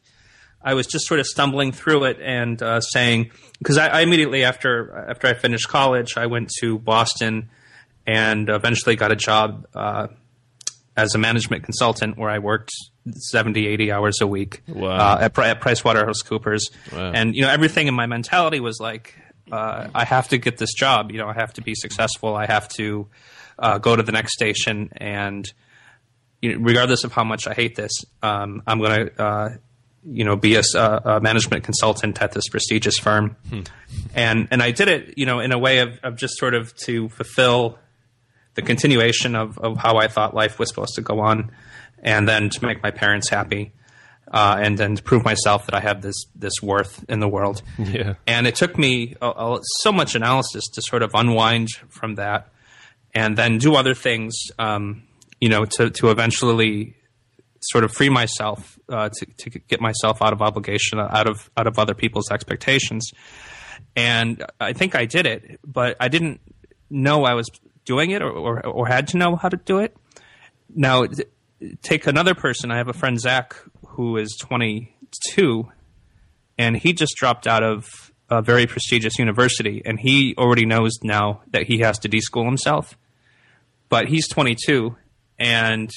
I 0.63 0.75
was 0.75 0.87
just 0.87 1.07
sort 1.07 1.19
of 1.19 1.27
stumbling 1.27 1.73
through 1.73 2.05
it 2.05 2.21
and 2.21 2.63
uh, 2.63 2.81
saying, 2.81 3.33
because 3.59 3.79
I, 3.79 3.89
I 3.89 4.01
immediately 4.03 4.45
after 4.45 5.07
after 5.09 5.27
I 5.27 5.35
finished 5.35 5.69
college, 5.69 6.17
I 6.17 6.27
went 6.27 6.51
to 6.61 6.79
Boston 6.79 7.51
and 8.07 8.49
eventually 8.49 8.95
got 8.97 9.11
a 9.11 9.17
job 9.17 9.67
uh, 9.75 10.09
as 10.97 11.15
a 11.15 11.19
management 11.19 11.65
consultant 11.65 12.19
where 12.19 12.29
I 12.31 12.39
worked 12.39 12.71
70, 13.11 13.67
80 13.67 13.93
hours 13.93 14.21
a 14.21 14.27
week 14.27 14.63
Wow. 14.69 14.91
uh, 14.91 15.19
at, 15.23 15.39
at 15.39 15.61
PricewaterhouseCoopers. 15.61 16.61
Wow. 16.93 17.13
And, 17.15 17.35
you 17.35 17.43
know, 17.43 17.49
everything 17.51 17.87
in 17.89 17.95
my 17.95 18.07
mentality 18.07 18.61
was 18.61 18.79
like, 18.81 19.15
uh, 19.51 19.89
I 19.95 20.05
have 20.05 20.29
to 20.29 20.39
get 20.39 20.59
this 20.59 20.73
job. 20.75 21.11
You 21.11 21.19
know, 21.19 21.29
I 21.29 21.35
have 21.35 21.53
to 21.55 21.63
be 21.63 21.75
successful. 21.75 22.37
I 22.37 22.47
have 22.47 22.69
to 22.71 23.09
uh, 23.59 23.79
go 23.79 23.97
to 23.97 24.03
the 24.03 24.13
next 24.13 24.33
station. 24.35 24.91
And 24.97 25.51
you 26.41 26.53
know, 26.55 26.59
regardless 26.65 27.05
of 27.05 27.13
how 27.13 27.25
much 27.25 27.47
I 27.47 27.55
hate 27.55 27.75
this, 27.77 27.93
um, 28.23 28.63
I'm 28.67 28.79
going 28.79 29.07
to, 29.09 29.23
uh, 29.23 29.49
you 30.05 30.25
know, 30.25 30.35
be 30.37 30.57
a 30.57 31.21
management 31.21 31.63
consultant 31.65 32.21
at 32.21 32.33
this 32.33 32.49
prestigious 32.49 32.99
firm. 32.99 33.37
And, 34.15 34.49
and 34.51 34.61
I 34.63 34.73
did 34.73 34.89
it, 34.89 35.15
you 35.17 35.27
know, 35.27 35.39
in 35.39 35.53
a 35.53 35.59
way 35.59 35.79
of, 35.79 35.99
of 36.03 36.17
just 36.17 36.37
sort 36.39 36.55
of 36.55 36.75
to 36.87 37.09
fulfill 37.11 37.79
the 38.55 38.63
continuation 38.63 39.35
of, 39.35 39.59
of 39.59 39.79
how 39.79 39.97
I 39.97 40.09
thought 40.09 40.35
life 40.35 40.59
was 40.59 40.69
supposed 40.69 40.95
to 40.97 41.03
go 41.03 41.21
on, 41.21 41.51
and 42.03 42.29
then 42.29 42.51
to 42.51 42.65
make 42.65 42.83
my 42.83 42.91
parents 42.91 43.29
happy, 43.29 43.73
uh, 44.33 44.57
and 44.61 44.79
then 44.79 44.97
to 44.97 45.03
prove 45.03 45.25
myself 45.25 45.67
that 45.67 45.75
I 45.75 45.81
have 45.81 46.03
this 46.03 46.27
this 46.35 46.55
worth 46.63 47.05
in 47.09 47.21
the 47.21 47.29
world. 47.29 47.63
Yeah. 47.79 48.15
And 48.27 48.47
it 48.47 48.55
took 48.55 48.79
me 48.79 49.15
a, 49.21 49.29
a, 49.29 49.61
so 49.81 49.93
much 49.93 50.15
analysis 50.15 50.65
to 50.75 50.83
sort 50.83 51.03
of 51.03 51.11
unwind 51.15 51.69
from 51.89 52.17
that, 52.17 52.53
and 53.15 53.37
then 53.37 53.59
do 53.59 53.75
other 53.75 53.95
things, 53.95 54.35
um, 54.59 55.05
you 55.41 55.49
know, 55.49 55.65
to 55.65 55.91
to 55.91 56.11
eventually 56.11 56.97
sort 57.61 57.85
of 57.85 57.93
free 57.93 58.09
myself 58.09 58.79
uh, 58.89 59.09
to 59.09 59.27
to 59.39 59.51
get 59.51 59.81
myself 59.81 60.21
out 60.21 60.33
of 60.33 60.43
obligation, 60.43 60.99
out 60.99 61.29
of 61.29 61.51
out 61.57 61.67
of 61.67 61.79
other 61.79 61.95
people's 61.95 62.31
expectations. 62.31 63.11
And 63.95 64.45
I 64.61 64.73
think 64.73 64.95
I 64.95 65.05
did 65.05 65.27
it, 65.27 65.61
but 65.65 65.97
I 66.01 66.09
didn't 66.09 66.41
know 66.89 67.25
I 67.25 67.35
was 67.35 67.49
doing 67.85 68.11
it 68.11 68.23
or, 68.23 68.31
or, 68.31 68.67
or 68.67 68.87
had 68.87 69.09
to 69.09 69.17
know 69.17 69.37
how 69.37 69.49
to 69.49 69.57
do 69.57 69.79
it. 69.79 69.97
Now, 70.75 71.05
take 71.83 72.07
another 72.07 72.35
person. 72.35 72.71
I 72.71 72.77
have 72.77 72.89
a 72.89 72.93
friend, 72.93 73.21
Zach, 73.21 73.57
who 73.89 74.17
is 74.17 74.37
22, 74.41 75.69
and 76.59 76.77
he 76.77 76.93
just 76.93 77.15
dropped 77.17 77.47
out 77.47 77.63
of 77.63 78.13
a 78.31 78.41
very 78.41 78.67
prestigious 78.67 79.19
university, 79.19 79.83
and 79.85 80.01
he 80.01 80.35
already 80.39 80.65
knows 80.65 80.93
now 81.03 81.43
that 81.51 81.65
he 81.65 81.79
has 81.81 81.99
to 82.01 82.09
deschool 82.09 82.47
himself. 82.47 82.97
But 83.89 84.09
he's 84.09 84.27
22, 84.29 84.97
and 85.39 85.91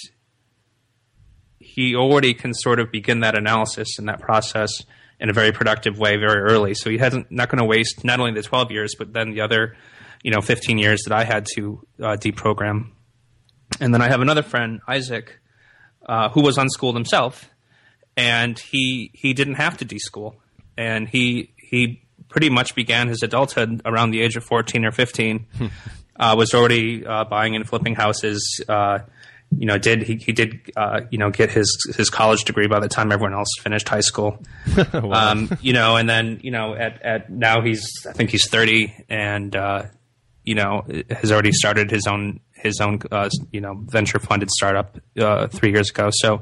he 1.60 1.96
already 1.96 2.34
can 2.34 2.54
sort 2.54 2.80
of 2.80 2.92
begin 2.92 3.22
that 3.22 3.38
analysis 3.38 3.98
and 3.98 4.10
that 4.10 4.20
process 4.20 4.70
in 5.20 5.30
a 5.30 5.34
very 5.34 5.52
productive 5.52 5.98
way 5.98 6.18
very 6.18 6.42
early. 6.42 6.74
So 6.74 6.90
he 6.90 6.98
hasn't 6.98 7.32
not 7.32 7.50
going 7.50 7.60
to 7.60 7.66
waste 7.66 8.04
not 8.04 8.20
only 8.20 8.34
the 8.34 8.44
12 8.44 8.72
years, 8.72 8.96
but 8.98 9.14
then 9.14 9.32
the 9.32 9.42
other, 9.42 9.76
you 10.26 10.32
know, 10.32 10.42
15 10.42 10.80
years 10.80 11.04
that 11.04 11.14
I 11.14 11.24
had 11.24 11.46
to 11.54 11.86
uh, 12.00 12.18
deprogram. 12.20 12.88
And 13.80 13.94
then 13.94 14.02
I 14.02 14.08
have 14.08 14.22
another 14.22 14.42
friend, 14.42 14.82
Isaac, 14.88 15.40
uh, 16.04 16.30
who 16.30 16.42
was 16.42 16.58
unschooled 16.58 16.96
himself, 16.96 17.52
and 18.18 18.58
he 18.58 19.12
he 19.14 19.34
didn't 19.34 19.56
have 19.56 19.78
to 19.78 19.86
deschool, 19.86 20.38
and 20.78 21.08
he 21.08 21.54
he 21.58 22.02
pretty 22.28 22.50
much 22.50 22.74
began 22.74 23.08
his 23.08 23.22
adulthood 23.22 23.84
around 23.86 24.10
the 24.10 24.22
age 24.22 24.36
of 24.36 24.44
14 24.44 24.84
or 24.86 24.92
15. 24.92 25.46
uh, 26.20 26.34
was 26.36 26.56
already 26.56 27.06
uh, 27.06 27.26
buying 27.26 27.56
and 27.56 27.68
flipping 27.70 27.94
houses. 27.94 28.64
Uh, 28.68 29.00
you 29.56 29.68
know, 29.68 29.78
did 29.78 30.02
he, 30.02 30.16
he 30.16 30.32
did 30.32 30.72
uh, 30.76 31.02
you 31.12 31.20
know 31.20 31.30
get 31.30 31.52
his 31.52 31.94
his 31.96 32.10
college 32.10 32.46
degree 32.46 32.66
by 32.68 32.80
the 32.80 32.90
time 32.90 33.12
everyone 33.12 33.36
else 33.36 33.50
finished 33.60 33.88
high 33.88 34.02
school. 34.02 34.44
um, 34.94 35.56
you 35.62 35.74
know, 35.74 35.98
and 35.98 36.10
then 36.10 36.40
you 36.42 36.50
know 36.50 36.74
at 36.74 37.00
at 37.04 37.30
now 37.30 37.62
he's 37.62 37.86
I 38.10 38.14
think 38.14 38.32
he's 38.32 38.50
thirty 38.50 38.94
and 39.08 39.56
uh, 39.56 39.84
you 40.46 40.56
know 40.56 40.86
has 41.10 41.32
already 41.32 41.52
started 41.52 41.92
his 41.92 42.08
own 42.08 42.40
his 42.54 42.80
own 42.82 43.00
uh, 43.12 43.30
you 43.52 43.62
know 43.62 43.76
venture 43.86 44.20
funded 44.20 44.50
startup 44.52 44.98
uh, 45.20 45.48
three 45.48 45.72
years 45.72 45.90
ago. 45.90 46.10
So 46.12 46.42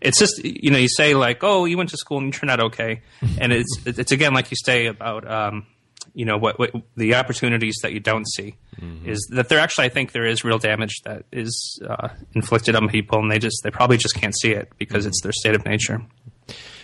it's 0.00 0.18
just 0.18 0.44
you 0.44 0.70
know 0.70 0.78
you 0.78 0.88
say 0.88 1.14
like 1.14 1.42
oh 1.42 1.64
you 1.64 1.76
went 1.76 1.90
to 1.90 1.96
school 1.96 2.18
and 2.18 2.26
you 2.26 2.32
turned 2.32 2.50
out 2.50 2.60
okay, 2.60 3.02
and 3.40 3.52
it's 3.52 3.78
it's 3.86 4.12
again 4.12 4.34
like 4.34 4.50
you 4.50 4.56
say 4.64 4.86
about. 4.86 5.28
Um, 5.30 5.66
you 6.14 6.24
know 6.24 6.38
what, 6.38 6.58
what 6.58 6.72
the 6.96 7.14
opportunities 7.14 7.76
that 7.82 7.92
you 7.92 8.00
don't 8.00 8.26
see 8.28 8.56
is 9.04 9.24
that 9.34 9.48
there 9.48 9.60
actually 9.60 9.84
I 9.84 9.88
think 9.88 10.12
there 10.12 10.24
is 10.24 10.42
real 10.42 10.58
damage 10.58 11.02
that 11.04 11.24
is 11.30 11.80
uh, 11.88 12.08
inflicted 12.34 12.74
on 12.74 12.88
people 12.88 13.20
and 13.20 13.30
they 13.30 13.38
just 13.38 13.60
they 13.62 13.70
probably 13.70 13.98
just 13.98 14.14
can't 14.14 14.36
see 14.36 14.50
it 14.50 14.72
because 14.78 15.06
it's 15.06 15.20
their 15.22 15.32
state 15.32 15.54
of 15.54 15.64
nature. 15.64 16.02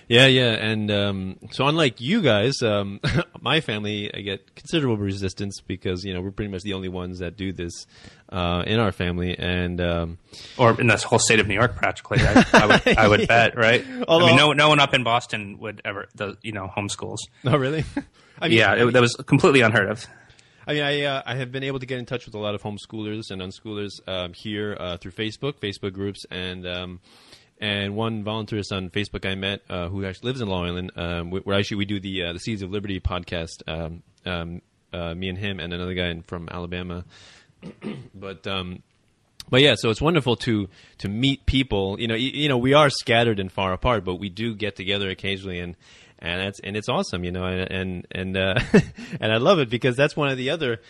Yeah, 0.08 0.26
yeah, 0.26 0.50
and 0.52 0.90
um, 0.90 1.36
so 1.50 1.66
unlike 1.66 2.00
you 2.00 2.20
guys, 2.20 2.60
um, 2.62 3.00
my 3.40 3.60
family 3.60 4.12
I 4.14 4.20
get 4.20 4.54
considerable 4.54 4.98
resistance 4.98 5.60
because 5.66 6.04
you 6.04 6.12
know 6.12 6.20
we're 6.20 6.30
pretty 6.30 6.50
much 6.50 6.62
the 6.62 6.74
only 6.74 6.88
ones 6.88 7.20
that 7.20 7.36
do 7.36 7.52
this 7.52 7.72
uh, 8.30 8.64
in 8.66 8.80
our 8.80 8.92
family, 8.92 9.38
and 9.38 9.80
um, 9.80 10.18
or 10.58 10.78
in 10.80 10.88
the 10.88 10.96
whole 10.98 11.18
state 11.18 11.40
of 11.40 11.48
New 11.48 11.54
York, 11.54 11.76
practically. 11.76 12.18
I, 12.20 12.44
I 12.52 12.66
would, 12.66 12.98
I 12.98 13.08
would 13.08 13.28
bet, 13.28 13.56
right? 13.56 13.84
Although- 14.06 14.26
I 14.26 14.28
mean, 14.28 14.36
no, 14.36 14.52
no 14.52 14.68
one 14.68 14.80
up 14.80 14.92
in 14.94 15.04
Boston 15.04 15.58
would 15.60 15.80
ever, 15.84 16.06
does, 16.14 16.36
you 16.42 16.52
know, 16.52 16.68
homeschools. 16.76 17.18
oh 17.46 17.56
really? 17.56 17.84
I 18.40 18.48
mean, 18.48 18.58
Yeah, 18.58 18.74
it, 18.74 18.92
that 18.92 19.00
was 19.00 19.14
completely 19.26 19.60
unheard 19.62 19.88
of. 19.88 20.06
I 20.66 20.72
mean, 20.74 20.82
I 20.82 21.02
uh, 21.02 21.22
I 21.26 21.34
have 21.36 21.52
been 21.52 21.62
able 21.62 21.78
to 21.78 21.86
get 21.86 21.98
in 21.98 22.06
touch 22.06 22.24
with 22.26 22.34
a 22.34 22.38
lot 22.38 22.54
of 22.54 22.62
homeschoolers 22.62 23.30
and 23.30 23.40
unschoolers 23.42 24.06
um, 24.06 24.32
here 24.32 24.76
uh, 24.80 24.96
through 24.96 25.12
Facebook, 25.12 25.54
Facebook 25.60 25.92
groups, 25.92 26.24
and 26.30 26.66
um, 26.66 27.00
and 27.60 27.94
one 27.94 28.24
volunteerist 28.24 28.72
on 28.72 28.90
Facebook 28.90 29.28
I 29.28 29.34
met 29.34 29.62
uh, 29.70 29.88
who 29.88 30.04
actually 30.04 30.28
lives 30.28 30.40
in 30.40 30.48
Long 30.48 30.66
Island. 30.66 30.92
Um, 30.96 31.30
where 31.30 31.56
actually 31.56 31.78
we 31.78 31.84
do 31.84 32.00
the 32.00 32.24
uh, 32.24 32.32
the 32.32 32.38
Seeds 32.38 32.62
of 32.62 32.70
Liberty 32.70 33.00
podcast. 33.00 33.62
Um, 33.66 34.02
um, 34.26 34.62
uh, 34.92 35.14
me 35.14 35.28
and 35.28 35.36
him 35.36 35.58
and 35.60 35.72
another 35.72 35.94
guy 35.94 36.14
from 36.26 36.48
Alabama, 36.50 37.04
but. 38.14 38.46
Um, 38.46 38.82
but 39.50 39.60
yeah, 39.60 39.74
so 39.76 39.90
it's 39.90 40.00
wonderful 40.00 40.36
to 40.36 40.68
to 40.98 41.08
meet 41.08 41.44
people. 41.44 42.00
You 42.00 42.08
know, 42.08 42.14
you, 42.14 42.30
you 42.30 42.48
know, 42.48 42.56
we 42.56 42.72
are 42.72 42.88
scattered 42.88 43.38
and 43.38 43.52
far 43.52 43.74
apart, 43.74 44.02
but 44.02 44.14
we 44.14 44.30
do 44.30 44.54
get 44.54 44.74
together 44.74 45.10
occasionally, 45.10 45.58
and 45.58 45.76
and 46.18 46.40
that's 46.40 46.60
and 46.60 46.76
it's 46.76 46.88
awesome. 46.88 47.24
You 47.24 47.32
know, 47.32 47.44
and 47.44 47.70
and 47.70 48.06
and 48.10 48.36
uh, 48.38 48.54
and 49.20 49.30
I 49.30 49.36
love 49.36 49.58
it 49.58 49.68
because 49.68 49.96
that's 49.96 50.16
one 50.16 50.30
of 50.30 50.38
the 50.38 50.48
other 50.48 50.80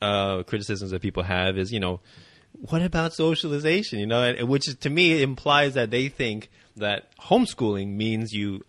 uh, 0.00 0.44
criticisms 0.44 0.92
that 0.92 1.02
people 1.02 1.24
have 1.24 1.58
is 1.58 1.72
you 1.72 1.80
know, 1.80 2.00
what 2.60 2.82
about 2.82 3.14
socialization? 3.14 3.98
You 3.98 4.06
know, 4.06 4.34
which 4.46 4.64
to 4.80 4.90
me 4.90 5.22
implies 5.22 5.74
that 5.74 5.90
they 5.90 6.08
think 6.08 6.50
that 6.76 7.16
homeschooling 7.18 7.94
means 7.96 8.32
you 8.32 8.64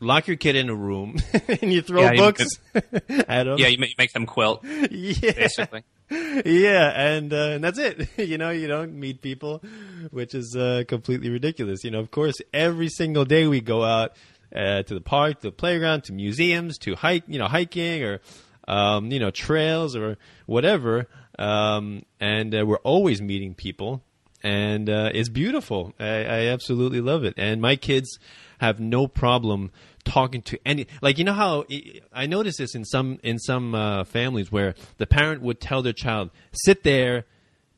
lock 0.00 0.28
your 0.28 0.36
kid 0.36 0.54
in 0.56 0.68
a 0.68 0.74
room 0.74 1.16
and 1.62 1.72
you 1.72 1.82
throw 1.82 2.02
Yeah, 2.02 2.12
you 2.12 2.18
books 2.18 2.46
at 2.74 3.44
them. 3.44 3.58
Yeah, 3.58 3.66
you 3.68 3.78
make, 3.78 3.90
you 3.90 3.96
make 3.98 4.12
them 4.12 4.26
quilt, 4.26 4.64
yeah 4.64 5.32
basically. 5.32 5.84
yeah, 6.10 6.92
and, 6.94 7.32
uh, 7.32 7.50
and 7.50 7.64
that's 7.64 7.78
it. 7.78 8.08
you 8.16 8.38
know, 8.38 8.50
you 8.50 8.66
don't 8.66 8.94
meet 8.94 9.20
people, 9.20 9.62
which 10.10 10.34
is 10.34 10.56
uh, 10.56 10.84
completely 10.88 11.30
ridiculous. 11.30 11.84
You 11.84 11.90
know, 11.90 12.00
of 12.00 12.10
course, 12.10 12.36
every 12.54 12.88
single 12.88 13.24
day 13.24 13.46
we 13.46 13.60
go 13.60 13.84
out 13.84 14.12
uh, 14.54 14.82
to 14.84 14.94
the 14.94 15.00
park, 15.00 15.40
to 15.40 15.48
the 15.48 15.52
playground, 15.52 16.04
to 16.04 16.12
museums, 16.12 16.78
to 16.78 16.94
hike, 16.94 17.24
you 17.26 17.38
know, 17.38 17.46
hiking 17.46 18.02
or 18.04 18.20
um, 18.68 19.10
you 19.10 19.18
know, 19.18 19.30
trails 19.30 19.96
or 19.96 20.16
whatever. 20.46 21.08
Um, 21.38 22.04
and 22.20 22.54
uh, 22.54 22.66
we're 22.66 22.78
always 22.78 23.22
meeting 23.22 23.54
people, 23.54 24.02
and 24.42 24.90
uh, 24.90 25.10
it's 25.14 25.28
beautiful. 25.28 25.94
I, 25.98 26.24
I 26.24 26.46
absolutely 26.46 27.00
love 27.00 27.24
it. 27.24 27.34
And 27.36 27.60
my 27.60 27.76
kids 27.76 28.18
have 28.58 28.80
no 28.80 29.06
problem 29.06 29.70
talking 30.04 30.40
to 30.40 30.58
any 30.64 30.86
like 31.02 31.18
you 31.18 31.24
know 31.24 31.34
how 31.34 31.64
I 32.12 32.26
noticed 32.26 32.58
this 32.58 32.74
in 32.74 32.84
some 32.84 33.18
in 33.22 33.38
some 33.38 33.74
uh, 33.74 34.04
families 34.04 34.50
where 34.50 34.74
the 34.96 35.06
parent 35.06 35.42
would 35.42 35.60
tell 35.60 35.82
their 35.82 35.92
child 35.92 36.30
sit 36.52 36.82
there, 36.82 37.24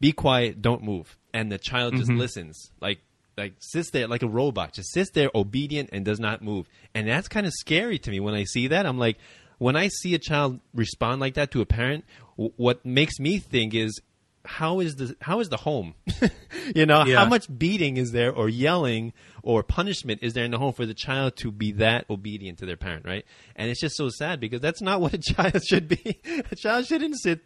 be 0.00 0.12
quiet, 0.12 0.62
don't 0.62 0.82
move, 0.82 1.18
and 1.34 1.50
the 1.50 1.58
child 1.58 1.96
just 1.96 2.10
listens 2.10 2.70
like 2.80 3.00
like 3.36 3.54
sits 3.58 3.90
there 3.90 4.06
like 4.06 4.22
a 4.22 4.28
robot, 4.28 4.72
just 4.74 4.92
sits 4.92 5.10
there 5.10 5.30
obedient 5.34 5.90
and 5.92 6.04
does 6.04 6.20
not 6.20 6.42
move, 6.42 6.66
and 6.94 7.08
that's 7.08 7.28
kind 7.28 7.46
of 7.46 7.52
scary 7.52 7.98
to 7.98 8.10
me 8.10 8.20
when 8.20 8.34
I 8.34 8.44
see 8.44 8.68
that. 8.68 8.86
I'm 8.86 8.98
like, 8.98 9.18
when 9.58 9.76
I 9.76 9.88
see 9.88 10.14
a 10.14 10.18
child 10.18 10.60
respond 10.74 11.20
like 11.20 11.34
that 11.34 11.50
to 11.52 11.60
a 11.60 11.66
parent, 11.66 12.04
w- 12.40 12.52
what 12.56 12.84
makes 12.86 13.18
me 13.20 13.38
think 13.38 13.74
is 13.74 14.00
how 14.46 14.80
is 14.80 14.96
the 14.96 15.14
how 15.20 15.40
is 15.40 15.50
the 15.50 15.58
home? 15.58 15.92
you 16.74 16.86
know, 16.86 17.04
Yeah. 17.04 17.18
how 17.18 17.26
much 17.26 17.46
beating 17.58 17.98
is 17.98 18.12
there 18.12 18.32
or 18.32 18.48
yelling 18.48 19.12
or 19.42 19.62
punishment 19.62 20.20
is 20.22 20.32
there 20.32 20.44
in 20.44 20.50
the 20.50 20.58
home 20.58 20.72
for 20.72 20.86
the 20.86 20.94
child 20.94 21.36
to 21.36 21.52
be 21.52 21.72
that 21.72 22.06
obedient 22.08 22.58
to 22.60 22.66
their 22.66 22.76
parent, 22.78 23.04
right? 23.04 23.24
And 23.54 23.70
it's 23.70 23.80
just 23.80 23.96
so 23.96 24.08
sad 24.08 24.40
because 24.40 24.60
that's 24.62 24.80
not 24.80 25.00
what 25.04 25.12
a 25.12 25.18
child 25.18 25.62
should 25.64 25.88
be. 25.88 26.20
a 26.50 26.56
child 26.56 26.86
shouldn't 26.86 27.16
sit 27.20 27.40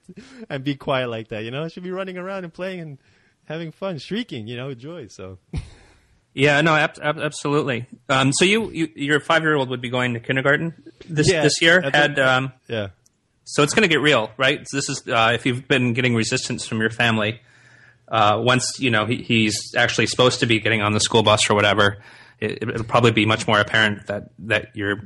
and 0.48 0.62
be 0.62 0.76
quiet 0.76 1.08
like 1.10 1.28
that, 1.28 1.42
you 1.44 1.50
know? 1.50 1.64
It 1.64 1.72
should 1.72 1.82
be 1.82 1.90
running 1.90 2.16
around 2.16 2.44
and 2.44 2.54
playing 2.54 2.78
and 2.80 2.98
having 3.46 3.72
fun, 3.72 3.98
shrieking, 3.98 4.46
you 4.46 4.56
know, 4.56 4.68
with 4.68 4.78
joy. 4.78 5.08
So 5.08 5.38
Yeah, 6.32 6.60
no, 6.62 6.74
ab- 6.74 6.98
ab- 7.02 7.18
absolutely. 7.18 7.86
Um, 8.08 8.32
so 8.32 8.44
you, 8.44 8.70
you, 8.70 8.88
your 8.96 9.20
five-year-old 9.20 9.68
would 9.68 9.80
be 9.80 9.90
going 9.90 10.14
to 10.14 10.20
kindergarten 10.20 10.74
this 11.08 11.30
Yeah, 11.30 11.42
this 11.42 11.60
year. 11.62 11.80
Had 11.80 12.18
um, 12.18 12.52
yeah. 12.68 12.88
So 13.44 13.62
it's 13.62 13.74
going 13.74 13.82
to 13.82 13.88
get 13.88 14.00
real, 14.00 14.30
right? 14.36 14.66
So 14.66 14.76
this 14.76 14.88
is 14.88 15.06
uh, 15.06 15.32
if 15.34 15.46
you've 15.46 15.68
been 15.68 15.92
getting 15.92 16.14
resistance 16.14 16.66
from 16.66 16.80
your 16.80 16.90
family. 16.90 17.40
Uh, 18.06 18.38
once 18.44 18.78
you 18.78 18.90
know 18.90 19.06
he, 19.06 19.16
he's 19.16 19.74
actually 19.76 20.06
supposed 20.06 20.40
to 20.40 20.46
be 20.46 20.60
getting 20.60 20.82
on 20.82 20.92
the 20.92 21.00
school 21.00 21.22
bus 21.22 21.48
or 21.48 21.54
whatever, 21.54 21.98
it, 22.38 22.62
it'll 22.62 22.84
probably 22.84 23.12
be 23.12 23.24
much 23.24 23.46
more 23.46 23.58
apparent 23.58 24.06
that 24.08 24.30
that 24.38 24.68
you're 24.74 25.00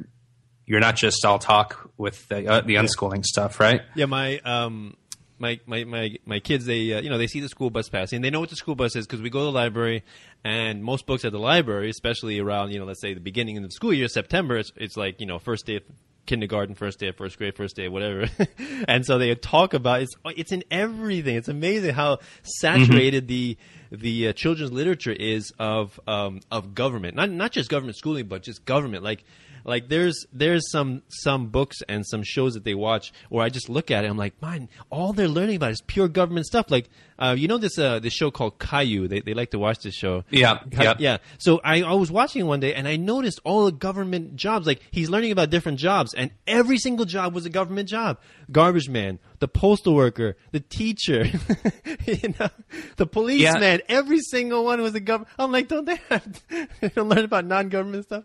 you're 0.66 0.80
not 0.80 0.96
just 0.96 1.24
all 1.24 1.38
talk 1.38 1.90
with 1.96 2.28
the, 2.28 2.46
uh, 2.46 2.60
the 2.60 2.74
unschooling 2.74 3.24
stuff, 3.24 3.60
right? 3.60 3.82
Yeah, 3.94 4.06
my 4.06 4.38
um, 4.40 4.96
my 5.38 5.60
my 5.66 5.84
my 5.84 6.16
my 6.26 6.40
kids 6.40 6.66
they 6.66 6.92
uh, 6.92 7.00
you 7.00 7.08
know 7.08 7.18
they 7.18 7.26
see 7.26 7.40
the 7.40 7.48
school 7.48 7.70
bus 7.70 7.88
passing. 7.88 8.20
They 8.20 8.30
know 8.30 8.40
what 8.40 8.50
the 8.50 8.56
school 8.56 8.74
bus 8.74 8.96
is 8.96 9.06
because 9.06 9.22
we 9.22 9.30
go 9.30 9.40
to 9.40 9.44
the 9.46 9.52
library, 9.52 10.04
and 10.44 10.82
most 10.82 11.06
books 11.06 11.24
at 11.24 11.32
the 11.32 11.38
library, 11.38 11.90
especially 11.90 12.38
around 12.38 12.72
you 12.72 12.78
know 12.78 12.84
let's 12.84 13.00
say 13.00 13.14
the 13.14 13.20
beginning 13.20 13.56
of 13.56 13.62
the 13.62 13.70
school 13.70 13.94
year, 13.94 14.08
September, 14.08 14.56
it's, 14.56 14.72
it's 14.76 14.96
like 14.96 15.20
you 15.20 15.26
know 15.26 15.38
first 15.38 15.66
day 15.66 15.76
of 15.76 15.82
kindergarten, 16.28 16.76
first 16.76 17.00
day 17.00 17.08
of 17.08 17.16
first 17.16 17.38
grade, 17.38 17.56
first 17.56 17.74
day 17.74 17.88
whatever, 17.88 18.28
and 18.88 19.04
so 19.04 19.18
they 19.18 19.34
talk 19.34 19.74
about 19.74 20.02
it's 20.02 20.14
it's 20.36 20.52
in 20.52 20.62
everything. 20.70 21.34
It's 21.34 21.48
amazing 21.48 21.94
how 21.94 22.18
saturated 22.42 23.26
the 23.26 23.56
the 23.90 24.28
uh, 24.28 24.32
children's 24.34 24.70
literature 24.70 25.12
is 25.12 25.52
of 25.58 25.98
um, 26.06 26.40
of 26.52 26.74
government, 26.74 27.16
not 27.16 27.30
not 27.30 27.50
just 27.50 27.68
government 27.68 27.96
schooling, 27.96 28.26
but 28.26 28.42
just 28.42 28.64
government. 28.64 29.02
Like 29.02 29.24
like 29.68 29.88
there's 29.88 30.26
there's 30.32 30.70
some 30.70 31.02
some 31.08 31.48
books 31.48 31.76
and 31.88 32.04
some 32.06 32.22
shows 32.22 32.54
that 32.54 32.64
they 32.64 32.74
watch 32.74 33.12
where 33.28 33.44
I 33.44 33.50
just 33.50 33.68
look 33.68 33.90
at 33.90 34.04
it. 34.04 34.08
I'm 34.08 34.16
like, 34.16 34.40
man, 34.40 34.68
all 34.90 35.12
they're 35.12 35.28
learning 35.28 35.56
about 35.56 35.72
is 35.72 35.82
pure 35.82 36.08
government 36.08 36.46
stuff. 36.46 36.70
Like 36.70 36.88
uh, 37.18 37.34
you 37.38 37.48
know 37.48 37.58
this 37.58 37.78
uh, 37.78 37.98
this 37.98 38.14
show 38.14 38.30
called 38.30 38.58
Caillou. 38.58 39.08
They 39.08 39.20
they 39.20 39.34
like 39.34 39.50
to 39.50 39.58
watch 39.58 39.80
this 39.80 39.94
show. 39.94 40.24
Yeah, 40.30 40.60
yeah. 40.72 40.94
yeah. 40.98 41.18
So 41.38 41.60
I, 41.62 41.82
I 41.82 41.92
was 41.92 42.10
watching 42.10 42.46
one 42.46 42.60
day 42.60 42.74
and 42.74 42.88
I 42.88 42.96
noticed 42.96 43.40
all 43.44 43.66
the 43.66 43.72
government 43.72 44.36
jobs. 44.36 44.66
Like 44.66 44.80
he's 44.90 45.10
learning 45.10 45.32
about 45.32 45.50
different 45.50 45.78
jobs, 45.78 46.14
and 46.14 46.30
every 46.46 46.78
single 46.78 47.04
job 47.04 47.34
was 47.34 47.44
a 47.44 47.50
government 47.50 47.88
job: 47.88 48.18
garbage 48.50 48.88
man, 48.88 49.18
the 49.40 49.48
postal 49.48 49.94
worker, 49.94 50.36
the 50.52 50.60
teacher, 50.60 51.24
you 52.06 52.34
know, 52.40 52.48
the 52.96 53.06
policeman. 53.06 53.80
Every 53.88 54.18
single 54.20 54.64
one 54.64 54.80
was 54.82 54.94
a 54.94 55.00
government. 55.00 55.30
I'm 55.38 55.52
like, 55.52 55.68
don't 55.68 55.84
they 55.84 55.98
have 56.08 56.42
they 56.80 56.88
don't 56.88 57.08
learn 57.08 57.24
about 57.24 57.44
non-government 57.46 58.04
stuff? 58.04 58.24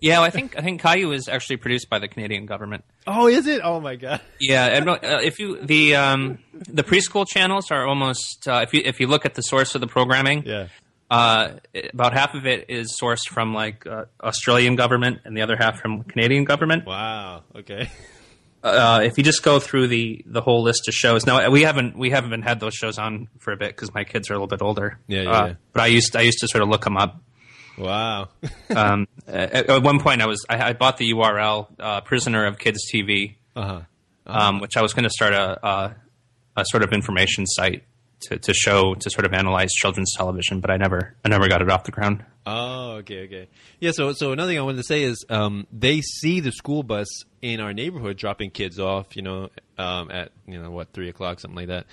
Yeah, 0.00 0.20
I 0.20 0.30
think 0.30 0.56
I 0.58 0.62
think 0.62 0.80
Caillou 0.80 1.12
is 1.12 1.28
actually 1.28 1.56
produced 1.56 1.90
by 1.90 1.98
the 1.98 2.08
Canadian 2.08 2.46
government. 2.46 2.84
Oh, 3.06 3.26
is 3.26 3.46
it? 3.46 3.60
Oh 3.64 3.80
my 3.80 3.96
god. 3.96 4.20
Yeah, 4.40 4.66
and, 4.66 4.88
uh, 4.88 4.98
if 5.02 5.38
you 5.38 5.60
the 5.60 5.96
um, 5.96 6.38
the 6.52 6.84
preschool 6.84 7.26
channels 7.26 7.70
are 7.70 7.86
almost 7.86 8.46
uh, 8.46 8.60
if 8.62 8.72
you 8.74 8.82
if 8.84 9.00
you 9.00 9.06
look 9.06 9.24
at 9.26 9.34
the 9.34 9.42
source 9.42 9.74
of 9.74 9.80
the 9.80 9.86
programming, 9.88 10.44
Yeah. 10.46 10.68
uh, 11.10 11.52
about 11.92 12.12
half 12.12 12.34
of 12.34 12.46
it 12.46 12.66
is 12.68 12.96
sourced 13.00 13.28
from 13.28 13.54
like 13.54 13.86
uh, 13.86 14.04
Australian 14.22 14.76
government, 14.76 15.18
and 15.24 15.36
the 15.36 15.42
other 15.42 15.56
half 15.56 15.80
from 15.80 16.04
Canadian 16.04 16.44
government. 16.44 16.86
Wow. 16.86 17.42
Okay. 17.56 17.90
Uh, 18.62 19.00
if 19.04 19.16
you 19.16 19.24
just 19.24 19.42
go 19.42 19.60
through 19.60 19.86
the 19.86 20.22
the 20.26 20.40
whole 20.40 20.62
list 20.62 20.88
of 20.88 20.94
shows, 20.94 21.26
now 21.26 21.48
we 21.50 21.62
haven't 21.62 21.96
we 21.96 22.10
haven't 22.10 22.30
been 22.30 22.42
had 22.42 22.58
those 22.60 22.74
shows 22.74 22.98
on 22.98 23.28
for 23.38 23.52
a 23.52 23.56
bit 23.56 23.68
because 23.68 23.94
my 23.94 24.04
kids 24.04 24.30
are 24.30 24.34
a 24.34 24.36
little 24.36 24.48
bit 24.48 24.62
older. 24.62 24.98
Yeah, 25.06 25.22
yeah, 25.22 25.30
Uh, 25.30 25.46
yeah. 25.46 25.54
But 25.72 25.82
I 25.82 25.86
used 25.86 26.16
I 26.16 26.22
used 26.22 26.38
to 26.40 26.48
sort 26.48 26.62
of 26.62 26.68
look 26.68 26.84
them 26.84 26.96
up. 26.96 27.20
Wow. 27.76 28.28
Um, 28.74 29.08
at, 29.26 29.70
at 29.70 29.82
one 29.82 29.98
point, 29.98 30.20
I 30.20 30.26
was 30.26 30.44
I, 30.48 30.70
I 30.70 30.72
bought 30.74 30.98
the 30.98 31.10
URL 31.12 31.68
uh, 31.78 32.00
"Prisoner 32.02 32.44
of 32.46 32.58
Kids 32.58 32.80
TV," 32.92 33.36
uh 33.56 33.62
huh. 33.62 33.80
um, 34.26 34.60
which 34.60 34.76
I 34.76 34.82
was 34.82 34.92
going 34.92 35.04
to 35.04 35.10
start 35.10 35.32
a, 35.32 35.66
a 35.66 35.96
a 36.56 36.64
sort 36.66 36.82
of 36.82 36.92
information 36.92 37.46
site 37.46 37.84
to, 38.20 38.38
to 38.38 38.54
show 38.54 38.94
to 38.94 39.10
sort 39.10 39.24
of 39.26 39.32
analyze 39.32 39.72
children's 39.72 40.12
television, 40.16 40.60
but 40.60 40.70
I 40.70 40.76
never 40.76 41.16
I 41.24 41.28
never 41.28 41.48
got 41.48 41.62
it 41.62 41.70
off 41.70 41.84
the 41.84 41.92
ground. 41.92 42.24
Oh, 42.46 42.92
okay, 43.00 43.24
okay. 43.24 43.48
Yeah, 43.80 43.90
so 43.92 44.12
so 44.12 44.32
another 44.32 44.50
thing 44.50 44.58
I 44.58 44.62
wanted 44.62 44.78
to 44.78 44.84
say 44.84 45.02
is 45.02 45.24
um, 45.28 45.66
they 45.72 46.00
see 46.00 46.40
the 46.40 46.52
school 46.52 46.82
bus 46.82 47.08
in 47.42 47.60
our 47.60 47.72
neighborhood 47.72 48.16
dropping 48.16 48.50
kids 48.50 48.78
off, 48.78 49.16
you 49.16 49.22
know, 49.22 49.50
um, 49.76 50.10
at 50.10 50.32
you 50.46 50.60
know 50.60 50.70
what 50.70 50.92
three 50.92 51.08
o'clock, 51.08 51.40
something 51.40 51.56
like 51.56 51.68
that, 51.68 51.86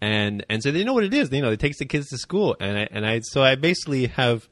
and 0.00 0.44
and 0.48 0.62
so 0.62 0.70
they 0.70 0.84
know 0.84 0.94
what 0.94 1.04
it 1.04 1.14
is. 1.14 1.30
You 1.30 1.42
know, 1.42 1.50
it 1.50 1.60
takes 1.60 1.78
the 1.78 1.86
kids 1.86 2.08
to 2.08 2.18
school, 2.18 2.56
and 2.58 2.76
I 2.76 2.88
and 2.90 3.06
I 3.06 3.20
so 3.20 3.42
I 3.42 3.54
basically 3.54 4.08
have 4.08 4.48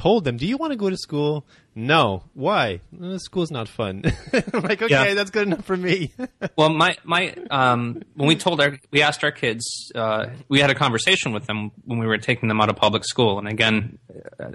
told 0.00 0.24
them, 0.24 0.36
"Do 0.36 0.46
you 0.46 0.56
want 0.56 0.72
to 0.72 0.76
go 0.76 0.88
to 0.90 0.96
school?" 0.96 1.44
No. 1.74 2.24
Why? 2.34 2.80
"Uh, 3.00 3.18
school's 3.18 3.50
not 3.52 3.68
fun. 3.68 4.02
I'm 4.52 4.62
like, 4.62 4.82
okay, 4.82 4.88
Yeah. 4.90 5.14
that's 5.14 5.30
good 5.30 5.46
enough 5.46 5.64
for 5.64 5.76
me. 5.76 6.12
Well, 6.56 6.70
my 6.70 6.96
my 7.04 7.34
um, 7.50 8.02
when 8.14 8.26
we 8.28 8.34
told 8.36 8.60
our 8.60 8.78
we 8.90 9.02
asked 9.02 9.22
our 9.22 9.30
kids, 9.30 9.64
uh, 9.94 10.26
we 10.48 10.58
had 10.60 10.70
a 10.70 10.74
conversation 10.74 11.32
with 11.32 11.46
them 11.46 11.70
when 11.84 11.98
we 12.00 12.06
were 12.06 12.18
taking 12.18 12.48
them 12.48 12.60
out 12.60 12.68
of 12.68 12.76
public 12.76 13.04
school. 13.04 13.38
And 13.38 13.46
again, 13.48 13.98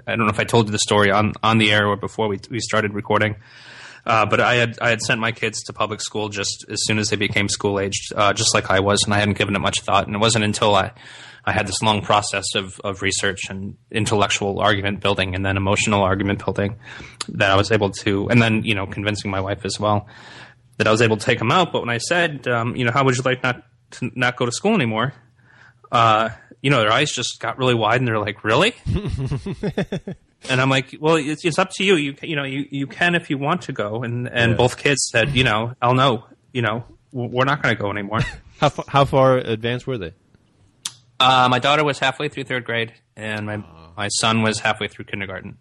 I 0.06 0.16
don't 0.16 0.26
know 0.26 0.32
if 0.32 0.40
I 0.40 0.44
told 0.44 0.66
you 0.66 0.72
the 0.72 0.78
story 0.90 1.10
on 1.10 1.32
on 1.42 1.56
the 1.58 1.72
air 1.72 1.86
or 1.86 1.96
before 1.96 2.28
we 2.28 2.38
we 2.50 2.60
started 2.60 2.92
recording. 2.94 3.36
Uh, 4.06 4.26
but 4.26 4.38
I 4.38 4.54
had 4.56 4.78
I 4.82 4.90
had 4.90 5.00
sent 5.00 5.18
my 5.18 5.32
kids 5.32 5.62
to 5.64 5.72
public 5.72 6.00
school 6.02 6.28
just 6.28 6.66
as 6.68 6.78
soon 6.86 6.98
as 6.98 7.08
they 7.08 7.16
became 7.16 7.48
school 7.48 7.80
aged, 7.80 8.12
uh, 8.14 8.34
just 8.34 8.54
like 8.54 8.70
I 8.70 8.80
was, 8.80 9.02
and 9.04 9.14
I 9.14 9.18
hadn't 9.18 9.38
given 9.38 9.56
it 9.56 9.60
much 9.60 9.80
thought. 9.80 10.06
And 10.06 10.14
it 10.14 10.18
wasn't 10.18 10.44
until 10.44 10.74
I 10.74 10.92
I 11.46 11.52
had 11.52 11.66
this 11.66 11.82
long 11.82 12.00
process 12.02 12.54
of 12.54 12.80
of 12.84 13.02
research 13.02 13.40
and 13.50 13.76
intellectual 13.90 14.60
argument 14.60 15.00
building, 15.00 15.34
and 15.34 15.44
then 15.44 15.56
emotional 15.56 16.02
argument 16.02 16.44
building, 16.44 16.76
that 17.28 17.50
I 17.50 17.56
was 17.56 17.70
able 17.70 17.90
to, 17.90 18.28
and 18.30 18.40
then 18.40 18.64
you 18.64 18.74
know 18.74 18.86
convincing 18.86 19.30
my 19.30 19.40
wife 19.40 19.64
as 19.64 19.78
well 19.78 20.06
that 20.78 20.86
I 20.88 20.90
was 20.90 21.00
able 21.02 21.16
to 21.16 21.24
take 21.24 21.38
them 21.38 21.52
out. 21.52 21.70
But 21.72 21.80
when 21.80 21.90
I 21.90 21.98
said, 21.98 22.48
um, 22.48 22.74
you 22.74 22.84
know, 22.84 22.90
how 22.92 23.04
would 23.04 23.16
you 23.16 23.22
like 23.24 23.42
not 23.42 23.62
to 23.92 24.10
not 24.14 24.36
go 24.36 24.44
to 24.46 24.52
school 24.52 24.74
anymore? 24.74 25.12
Uh, 25.92 26.30
you 26.62 26.70
know, 26.70 26.80
their 26.80 26.90
eyes 26.92 27.12
just 27.12 27.38
got 27.40 27.58
really 27.58 27.74
wide, 27.74 28.00
and 28.00 28.08
they're 28.08 28.18
like, 28.18 28.42
"Really?" 28.42 28.74
and 30.48 30.60
I'm 30.60 30.70
like, 30.70 30.96
"Well, 31.00 31.16
it's, 31.16 31.44
it's 31.44 31.58
up 31.58 31.70
to 31.74 31.84
you. 31.84 31.96
You 31.96 32.14
you 32.22 32.36
know, 32.36 32.44
you, 32.44 32.66
you 32.70 32.86
can 32.86 33.14
if 33.14 33.30
you 33.30 33.38
want 33.38 33.62
to 33.62 33.72
go." 33.72 34.02
And 34.02 34.28
and 34.28 34.52
Yeah. 34.52 34.56
both 34.56 34.76
kids 34.76 35.08
said, 35.12 35.34
"You 35.36 35.44
know, 35.44 35.74
I'll 35.80 35.94
know. 35.94 36.24
You 36.52 36.62
know, 36.62 36.84
we're 37.12 37.44
not 37.44 37.62
going 37.62 37.74
to 37.76 37.80
go 37.80 37.90
anymore." 37.90 38.20
how 38.60 38.68
fa- 38.68 38.84
how 38.88 39.04
far 39.04 39.36
advanced 39.38 39.86
were 39.86 39.98
they? 39.98 40.12
Uh, 41.26 41.48
my 41.48 41.58
daughter 41.58 41.84
was 41.84 41.98
halfway 41.98 42.28
through 42.28 42.44
third 42.44 42.64
grade, 42.64 42.92
and 43.16 43.46
my 43.46 43.56
my 43.96 44.08
son 44.20 44.42
was 44.42 44.60
halfway 44.60 44.88
through 44.88 45.06
kindergarten. 45.12 45.58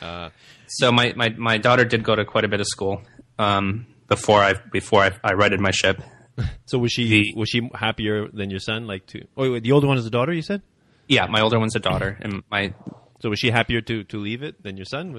Uh, 0.00 0.30
So 0.78 0.90
my, 0.90 1.12
my, 1.14 1.28
my 1.50 1.56
daughter 1.58 1.84
did 1.84 2.02
go 2.02 2.14
to 2.16 2.24
quite 2.24 2.44
a 2.44 2.48
bit 2.48 2.60
of 2.60 2.66
school 2.66 3.02
um, 3.38 3.86
before 4.08 4.40
I 4.42 4.54
before 4.72 5.00
I, 5.06 5.10
I 5.22 5.32
righted 5.42 5.60
my 5.60 5.70
ship. 5.70 5.96
so 6.70 6.78
was 6.78 6.90
she 6.92 7.04
The- 7.08 7.34
was 7.40 7.48
she 7.48 7.60
happier 7.74 8.28
than 8.38 8.50
your 8.50 8.60
son? 8.60 8.86
Like 8.92 9.06
to? 9.12 9.18
Oh, 9.36 9.52
wait, 9.52 9.62
the 9.62 9.72
older 9.72 9.86
one 9.86 9.98
is 9.98 10.06
a 10.06 10.10
daughter. 10.18 10.32
You 10.32 10.42
said. 10.42 10.62
Yeah, 11.06 11.26
my 11.26 11.40
older 11.42 11.58
one's 11.60 11.76
a 11.76 11.80
daughter, 11.90 12.16
and 12.24 12.42
my 12.50 12.72
So 13.20 13.28
was 13.30 13.38
she 13.38 13.50
happier 13.50 13.80
to, 13.82 14.04
to 14.04 14.16
leave 14.18 14.42
it 14.42 14.62
than 14.64 14.76
your 14.80 14.86
son? 14.86 15.14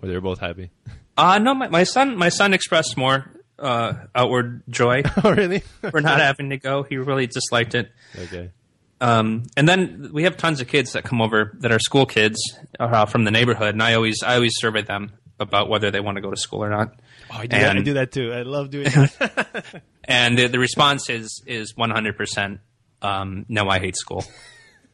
Or 0.00 0.08
they 0.08 0.14
were 0.14 0.20
both 0.30 0.40
happy? 0.40 0.70
uh 1.18 1.38
no, 1.38 1.52
my, 1.54 1.68
my 1.68 1.84
son 1.84 2.16
my 2.16 2.28
son 2.30 2.54
expressed 2.54 2.96
more 2.96 3.18
uh, 3.58 3.92
outward 4.14 4.62
joy 4.70 5.02
oh, 5.24 5.32
really? 5.32 5.62
for 5.90 6.00
not 6.00 6.20
having 6.20 6.50
to 6.50 6.58
go. 6.58 6.84
He 6.84 6.96
really 6.96 7.26
disliked 7.26 7.74
it. 7.74 7.90
okay. 8.26 8.50
Um, 9.00 9.44
and 9.56 9.68
then 9.68 10.10
we 10.12 10.22
have 10.22 10.36
tons 10.36 10.60
of 10.60 10.68
kids 10.68 10.92
that 10.92 11.04
come 11.04 11.20
over 11.20 11.52
that 11.60 11.70
are 11.70 11.78
school 11.78 12.06
kids 12.06 12.38
uh, 12.80 13.04
from 13.06 13.24
the 13.24 13.30
neighborhood, 13.30 13.74
and 13.74 13.82
I 13.82 13.94
always 13.94 14.22
I 14.22 14.36
always 14.36 14.52
survey 14.56 14.82
them 14.82 15.12
about 15.38 15.68
whether 15.68 15.90
they 15.90 16.00
want 16.00 16.16
to 16.16 16.22
go 16.22 16.30
to 16.30 16.36
school 16.36 16.64
or 16.64 16.70
not. 16.70 16.94
Oh, 17.30 17.36
I 17.38 17.46
do, 17.46 17.58
that, 17.58 17.76
I 17.76 17.82
do 17.82 17.94
that 17.94 18.12
too. 18.12 18.32
I 18.32 18.42
love 18.42 18.70
doing 18.70 18.84
that. 18.90 19.82
And 20.08 20.38
the, 20.38 20.46
the 20.46 20.58
response 20.60 21.10
is 21.10 21.42
is 21.46 21.76
one 21.76 21.90
hundred 21.90 22.16
percent. 22.16 22.60
Um, 23.02 23.44
no, 23.48 23.68
I 23.68 23.80
hate 23.80 23.96
school. 23.96 24.24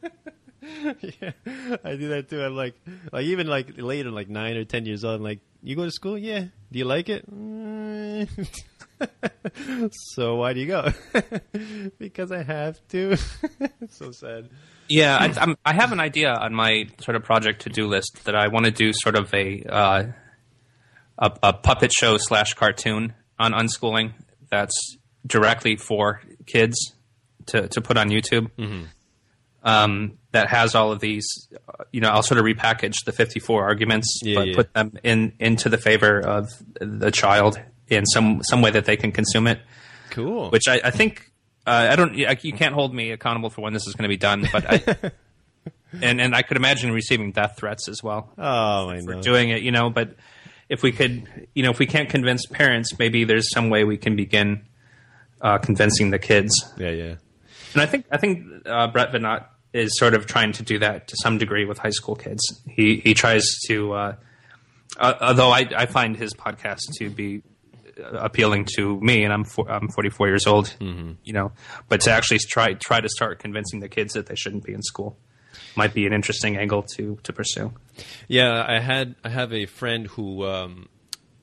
yeah, 0.01 1.31
I 1.83 1.95
do 1.95 2.09
that 2.09 2.27
too. 2.29 2.41
I'm 2.43 2.55
like, 2.55 2.73
like 3.11 3.25
even 3.25 3.47
like 3.47 3.77
later, 3.77 4.09
like 4.11 4.27
nine 4.27 4.57
or 4.57 4.65
ten 4.65 4.85
years 4.85 5.05
old. 5.05 5.17
I'm 5.17 5.23
like, 5.23 5.39
you 5.61 5.75
go 5.75 5.85
to 5.85 5.91
school? 5.91 6.17
Yeah. 6.17 6.45
Do 6.71 6.79
you 6.79 6.85
like 6.85 7.09
it? 7.09 7.23
Fine. 8.99 9.89
so 10.13 10.35
why 10.35 10.53
do 10.53 10.59
you 10.59 10.67
go? 10.67 10.89
because 11.99 12.31
I 12.31 12.43
have 12.43 12.79
to. 12.89 13.17
so 13.89 14.11
sad. 14.11 14.49
Yeah, 14.87 15.17
I, 15.17 15.33
I'm, 15.39 15.55
I 15.65 15.73
have 15.73 15.91
an 15.91 15.99
idea 15.99 16.31
on 16.33 16.53
my 16.53 16.87
sort 17.01 17.15
of 17.15 17.23
project 17.23 17.61
to 17.63 17.69
do 17.69 17.87
list 17.87 18.25
that 18.25 18.35
I 18.35 18.47
want 18.49 18.65
to 18.65 18.71
do 18.71 18.91
sort 18.93 19.15
of 19.15 19.33
a, 19.33 19.63
uh, 19.63 20.03
a 21.17 21.31
a 21.41 21.53
puppet 21.53 21.91
show 21.93 22.17
slash 22.17 22.53
cartoon 22.53 23.13
on 23.39 23.53
unschooling 23.53 24.13
that's 24.49 24.97
directly 25.25 25.77
for 25.77 26.21
kids 26.45 26.77
to 27.47 27.67
to 27.69 27.81
put 27.81 27.97
on 27.97 28.09
YouTube. 28.09 28.49
Um, 29.65 30.17
that 30.33 30.49
has 30.49 30.75
all 30.75 30.91
of 30.91 30.99
these, 30.99 31.25
uh, 31.69 31.85
you 31.93 32.01
know, 32.01 32.09
I'll 32.09 32.21
sort 32.23 32.37
of 32.37 32.45
repackage 32.45 32.95
the 33.05 33.13
54 33.13 33.63
arguments, 33.63 34.19
Yeah, 34.21 34.35
but 34.39 34.47
yeah. 34.49 34.55
put 34.55 34.73
them 34.73 34.91
in 35.03 35.33
into 35.39 35.69
the 35.69 35.77
favor 35.77 36.19
of 36.19 36.49
the 36.81 37.11
child 37.11 37.61
in 37.89 38.05
some 38.05 38.41
some 38.43 38.61
way 38.61 38.71
that 38.71 38.85
they 38.85 38.97
can 38.97 39.11
consume 39.11 39.47
it 39.47 39.59
Cool. 40.09 40.49
which 40.51 40.67
I, 40.67 40.79
I 40.83 40.91
think 40.91 41.31
uh, 41.65 41.87
I 41.91 41.95
don't. 41.95 42.13
I, 42.25 42.37
you 42.41 42.53
can't 42.53 42.73
hold 42.73 42.93
me 42.93 43.11
accountable 43.11 43.49
for 43.49 43.61
when 43.61 43.73
this 43.73 43.87
is 43.87 43.95
going 43.95 44.03
to 44.03 44.09
be 44.09 44.17
done, 44.17 44.47
but 44.51 44.65
I, 44.69 45.11
and 46.01 46.19
and 46.19 46.35
I 46.35 46.41
could 46.41 46.57
imagine 46.57 46.91
receiving 46.91 47.31
death 47.31 47.55
threats 47.57 47.87
as 47.87 48.03
well 48.03 48.29
oh, 48.37 48.89
I 48.89 48.99
for 49.01 49.15
know. 49.15 49.21
doing 49.21 49.49
it. 49.49 49.61
You 49.61 49.71
know, 49.71 49.89
but 49.89 50.15
if 50.69 50.83
we 50.83 50.91
could, 50.91 51.47
you 51.55 51.63
know, 51.63 51.71
if 51.71 51.79
we 51.79 51.85
can't 51.85 52.09
convince 52.09 52.45
parents, 52.45 52.97
maybe 52.99 53.23
there's 53.23 53.49
some 53.51 53.69
way 53.69 53.85
we 53.85 53.97
can 53.97 54.15
begin 54.15 54.65
uh, 55.41 55.57
convincing 55.57 56.09
the 56.09 56.19
kids. 56.19 56.53
yeah, 56.77 56.89
yeah. 56.89 57.15
And 57.73 57.81
I 57.81 57.85
think 57.85 58.05
I 58.11 58.17
think 58.17 58.45
uh, 58.65 58.87
Brett 58.87 59.11
Veinotte 59.13 59.45
is 59.71 59.97
sort 59.97 60.13
of 60.13 60.25
trying 60.27 60.51
to 60.53 60.63
do 60.63 60.79
that 60.79 61.07
to 61.07 61.15
some 61.23 61.37
degree 61.37 61.65
with 61.65 61.77
high 61.77 61.89
school 61.91 62.15
kids. 62.15 62.41
He 62.67 62.97
he 62.97 63.13
tries 63.13 63.45
to, 63.67 63.93
uh, 63.93 64.15
uh, 64.99 65.13
although 65.21 65.49
I, 65.49 65.67
I 65.75 65.85
find 65.85 66.15
his 66.17 66.33
podcast 66.33 66.81
to 66.99 67.09
be 67.09 67.41
appealing 67.97 68.65
to 68.75 68.99
me, 69.01 69.23
and 69.23 69.33
I'm 69.33 69.43
for, 69.43 69.69
I'm 69.69 69.89
44 69.89 70.27
years 70.27 70.47
old, 70.47 70.75
you 70.79 71.33
know, 71.33 71.51
but 71.89 72.01
to 72.01 72.11
actually 72.11 72.39
try 72.39 72.73
try 72.73 73.01
to 73.01 73.09
start 73.09 73.39
convincing 73.39 73.79
the 73.79 73.89
kids 73.89 74.13
that 74.13 74.27
they 74.27 74.35
shouldn't 74.35 74.63
be 74.63 74.73
in 74.73 74.81
school 74.81 75.17
might 75.75 75.93
be 75.93 76.05
an 76.05 76.13
interesting 76.13 76.57
angle 76.57 76.83
to 76.95 77.17
to 77.23 77.33
pursue. 77.33 77.73
Yeah, 78.27 78.63
I 78.67 78.79
had 78.79 79.15
I 79.23 79.29
have 79.29 79.53
a 79.53 79.65
friend 79.65 80.07
who 80.07 80.45
um, 80.45 80.89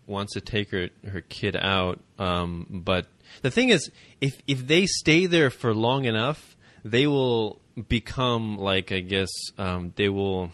wants 0.07 0.35
to 0.35 0.41
take 0.41 0.71
her 0.71 0.91
her 1.09 1.21
kid 1.21 1.57
out, 1.57 2.01
um, 2.19 2.67
but 2.71 3.07
the 3.43 3.51
thing 3.51 3.71
is, 3.71 3.91
if 4.21 4.41
if 4.47 4.67
they 4.67 4.87
stay 4.87 5.27
there 5.27 5.51
for 5.51 5.75
long 5.75 6.05
enough, 6.05 6.57
they 6.85 7.07
will 7.07 7.61
become 7.89 8.59
like 8.59 8.93
I 8.93 9.01
guess 9.01 9.31
um, 9.59 9.93
they 9.97 10.09
will, 10.09 10.51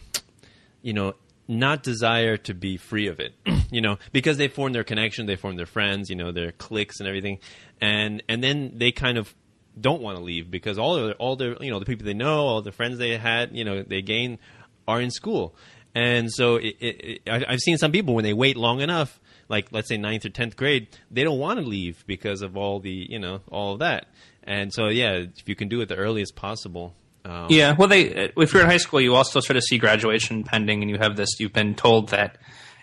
you 0.81 0.93
know, 0.93 1.13
not 1.47 1.83
desire 1.83 2.37
to 2.37 2.53
be 2.53 2.77
free 2.77 3.07
of 3.07 3.19
it, 3.19 3.33
you 3.71 3.81
know, 3.81 3.97
because 4.11 4.37
they 4.37 4.47
form 4.47 4.73
their 4.73 4.83
connection, 4.83 5.25
they 5.25 5.35
form 5.35 5.55
their 5.55 5.65
friends, 5.65 6.09
you 6.09 6.15
know, 6.15 6.31
their 6.31 6.51
cliques 6.51 6.99
and 6.99 7.07
everything, 7.07 7.39
and 7.81 8.23
and 8.27 8.43
then 8.43 8.73
they 8.75 8.91
kind 8.91 9.17
of 9.17 9.33
don't 9.79 10.01
want 10.01 10.17
to 10.17 10.23
leave 10.23 10.49
because 10.49 10.77
all 10.77 10.95
their 10.95 11.13
all 11.15 11.35
their 11.35 11.55
you 11.61 11.71
know 11.71 11.79
the 11.79 11.85
people 11.85 12.05
they 12.05 12.13
know, 12.13 12.39
all 12.39 12.61
the 12.61 12.71
friends 12.71 12.97
they 12.97 13.17
had, 13.17 13.55
you 13.55 13.63
know, 13.63 13.83
they 13.83 14.01
gain 14.01 14.39
are 14.87 15.01
in 15.01 15.11
school, 15.11 15.55
and 15.95 16.31
so 16.31 16.55
it, 16.55 16.75
it, 16.79 17.21
it, 17.25 17.45
I've 17.47 17.59
seen 17.59 17.77
some 17.77 17.91
people 17.91 18.15
when 18.15 18.23
they 18.23 18.33
wait 18.33 18.57
long 18.57 18.81
enough, 18.81 19.19
like 19.49 19.67
let's 19.71 19.87
say 19.87 19.97
ninth 19.97 20.25
or 20.25 20.29
tenth 20.29 20.55
grade, 20.55 20.87
they 21.11 21.23
don't 21.23 21.39
want 21.39 21.59
to 21.59 21.65
leave 21.65 22.05
because 22.07 22.41
of 22.41 22.57
all 22.57 22.79
the 22.79 23.07
you 23.09 23.19
know 23.19 23.41
all 23.49 23.73
of 23.73 23.79
that, 23.79 24.07
and 24.43 24.73
so 24.73 24.87
yeah, 24.87 25.23
if 25.35 25.47
you 25.47 25.55
can 25.55 25.69
do 25.69 25.81
it 25.81 25.89
the 25.89 25.95
earliest 25.95 26.35
possible. 26.35 26.93
Um, 27.27 27.47
Yeah, 27.49 27.73
well, 27.77 27.87
they 27.87 28.31
if 28.37 28.53
you're 28.53 28.61
in 28.63 28.69
high 28.69 28.77
school, 28.77 29.01
you 29.01 29.15
also 29.15 29.39
sort 29.41 29.57
of 29.57 29.63
see 29.63 29.77
graduation 29.77 30.43
pending, 30.43 30.81
and 30.81 30.89
you 30.89 30.97
have 30.97 31.15
this. 31.15 31.39
You've 31.39 31.53
been 31.53 31.75
told 31.75 32.09
that, 32.09 32.37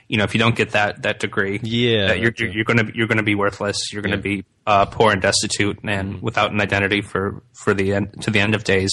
you 0.09 0.19
know, 0.19 0.25
if 0.25 0.35
you 0.35 0.39
don't 0.39 0.55
get 0.55 0.71
that 0.73 1.03
that 1.03 1.19
degree, 1.21 1.61
Yeah, 1.63 2.09
that 2.09 2.19
you're 2.21 2.33
you're 2.37 2.65
going 2.65 2.79
to 2.87 2.93
you're 2.95 3.07
to 3.09 3.23
be 3.23 3.35
worthless. 3.35 3.93
You're 3.93 4.03
going 4.03 4.21
to 4.21 4.29
Yeah. 4.29 4.37
be 4.37 4.45
uh, 4.67 4.85
poor 4.87 5.13
and 5.13 5.23
destitute, 5.23 5.79
and 5.83 6.15
Mm-hmm. 6.17 6.25
without 6.25 6.53
an 6.53 6.61
identity 6.61 7.01
for 7.01 7.43
for 7.63 7.73
the 7.75 7.95
end 7.95 8.23
to 8.23 8.31
the 8.31 8.41
end 8.41 8.55
of 8.55 8.65
days. 8.65 8.93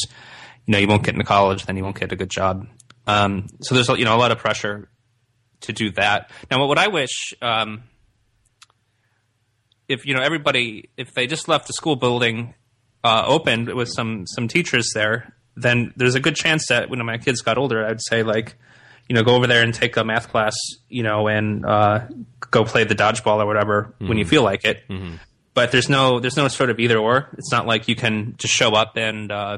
You 0.68 0.74
know, 0.74 0.78
you 0.78 0.88
won't 0.88 1.04
get 1.04 1.16
into 1.16 1.26
college, 1.26 1.66
then 1.66 1.76
you 1.76 1.84
won't 1.84 2.00
get 2.00 2.12
a 2.12 2.16
good 2.16 2.30
job. 2.30 2.68
Um, 3.08 3.48
so 3.62 3.76
there's 3.76 3.90
you 3.90 4.06
know 4.06 4.16
a 4.16 4.20
lot 4.20 4.32
of 4.32 4.38
pressure 4.38 4.90
to 5.62 5.74
do 5.74 5.92
that. 5.92 6.30
Now, 6.50 6.60
what, 6.60 6.68
what 6.70 6.78
I 6.80 6.88
wish. 6.88 7.34
Um, 7.42 7.84
if 9.88 10.06
you 10.06 10.16
know 10.16 10.22
everybody, 10.22 10.90
if 10.98 11.14
they 11.14 11.28
just 11.28 11.48
left 11.48 11.68
the 11.68 11.74
school 11.74 11.96
building 11.96 12.54
uh, 13.04 13.24
open 13.28 13.76
with 13.76 13.90
some 13.90 14.26
some 14.28 14.48
teachers 14.48 14.90
there, 14.94 15.34
then 15.56 15.94
there's 15.96 16.16
a 16.16 16.20
good 16.20 16.36
chance 16.36 16.68
that 16.70 16.90
when 16.90 17.04
my 17.06 17.18
kids 17.18 17.42
got 17.42 17.58
older, 17.58 17.86
I'd 17.86 18.02
say 18.02 18.24
like, 18.24 18.56
you 19.08 19.16
know, 19.16 19.24
go 19.24 19.36
over 19.36 19.48
there 19.48 19.64
and 19.64 19.74
take 19.74 19.98
a 19.98 20.04
math 20.04 20.30
class, 20.30 20.56
you 20.88 21.04
know, 21.04 21.28
and 21.28 21.66
uh, 21.66 22.08
go 22.50 22.64
play 22.64 22.84
the 22.86 22.96
dodgeball 22.96 23.42
or 23.42 23.46
whatever 23.46 23.94
when 24.00 24.18
you 24.18 24.26
feel 24.26 24.44
like 24.44 24.64
it. 24.66 24.84
But 25.54 25.72
there's 25.72 25.90
no 25.90 26.20
there's 26.22 26.38
no 26.38 26.48
sort 26.48 26.70
of 26.70 26.80
either 26.80 26.98
or. 26.98 27.28
It's 27.38 27.52
not 27.52 27.68
like 27.68 27.88
you 27.90 27.96
can 27.96 28.36
just 28.38 28.54
show 28.54 28.70
up 28.72 28.96
and 28.96 29.30
uh, 29.32 29.58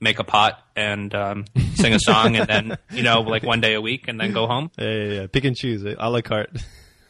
make 0.00 0.20
a 0.20 0.24
pot 0.24 0.62
and 0.76 1.12
um, 1.14 1.44
sing 1.74 1.92
a 1.94 1.98
song 1.98 2.36
and 2.36 2.48
then 2.48 2.78
you 2.92 3.02
know 3.02 3.22
like 3.22 3.42
one 3.42 3.60
day 3.60 3.74
a 3.74 3.80
week 3.80 4.06
and 4.06 4.20
then 4.20 4.32
go 4.32 4.46
home. 4.46 4.70
yeah, 4.78 4.88
yeah, 4.88 5.12
yeah. 5.12 5.26
Pick 5.26 5.44
and 5.44 5.56
choose, 5.56 5.84
eh? 5.84 5.94
a 5.98 6.08
la 6.10 6.20
carte. 6.20 6.50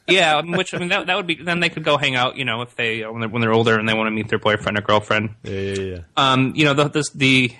Yeah, 0.09 0.43
which 0.43 0.75
I 0.75 0.79
mean 0.79 0.89
that 0.89 1.07
that 1.07 1.17
would 1.17 1.29
be 1.29 1.37
then 1.37 1.61
they 1.61 1.69
could 1.69 1.85
go 1.85 1.97
hang 1.97 2.17
out, 2.17 2.37
you 2.37 2.45
know, 2.45 2.63
if 2.63 2.75
they 2.75 3.03
when 3.03 3.21
they're, 3.21 3.29
when 3.29 3.41
they're 3.41 3.53
older 3.53 3.79
and 3.79 3.89
they 3.89 3.95
want 3.95 4.09
to 4.09 4.11
meet 4.11 4.29
their 4.29 4.39
boyfriend 4.41 4.77
or 4.77 4.81
girlfriend. 4.81 5.37
yeah, 5.45 5.53
yeah, 5.53 5.81
yeah. 5.81 5.99
Um, 6.17 6.53
you 6.57 6.65
know, 6.65 6.75
the, 6.75 6.89
the 6.89 7.05
the 7.15 7.53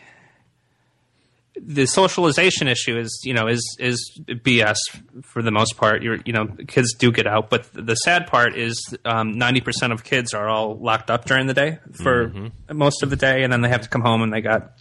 the 1.61 1.87
socialization 1.87 2.67
issue 2.69 2.99
is 2.99 3.21
you 3.25 3.35
know 3.35 3.47
is 3.47 3.77
is 3.79 4.21
BS 4.27 4.77
for 5.23 5.43
the 5.43 5.51
most 5.51 5.77
part. 5.77 6.03
You're 6.03 6.19
you 6.25 6.33
know 6.33 6.47
kids 6.67 6.95
do 6.95 7.13
get 7.13 7.27
out, 7.27 7.51
but 7.51 7.69
the 7.73 7.95
sad 7.95 8.27
part 8.27 8.57
is 8.57 8.79
ninety 9.05 9.61
percent 9.61 9.93
of 9.93 10.05
kids 10.05 10.35
are 10.35 10.49
all 10.49 10.77
locked 10.79 11.11
up 11.11 11.25
during 11.25 11.47
the 11.47 11.55
day 11.55 11.79
for 11.93 12.33
most 12.73 13.03
of 13.03 13.11
the 13.11 13.17
day, 13.17 13.43
and 13.43 13.53
then 13.53 13.61
they 13.61 13.69
have 13.69 13.83
to 13.83 13.89
come 13.89 14.03
home 14.03 14.23
and 14.23 14.33
they 14.33 14.41
got 14.41 14.79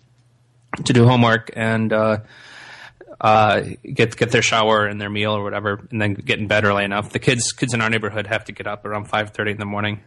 to 0.86 0.93
do 0.93 1.05
homework 1.05 1.51
and 1.55 1.91
uh, 1.91 2.19
uh, 3.19 3.62
get 3.93 4.15
get 4.15 4.31
their 4.31 4.41
shower 4.41 4.86
and 4.86 4.99
their 4.99 5.10
meal 5.10 5.34
or 5.34 5.43
whatever, 5.43 5.86
and 5.91 6.01
then 6.01 6.13
get 6.13 6.39
in 6.39 6.47
bed 6.47 6.63
early 6.63 6.84
enough. 6.86 7.12
The 7.12 7.19
kids 7.19 7.51
kids 7.51 7.73
in 7.73 7.81
our 7.81 7.89
neighborhood 7.89 8.27
have 8.27 8.45
to 8.45 8.51
get 8.51 8.67
up 8.67 8.86
around 8.86 9.05
five 9.05 9.31
thirty 9.31 9.51
in 9.51 9.57
the 9.57 9.65
morning 9.65 10.01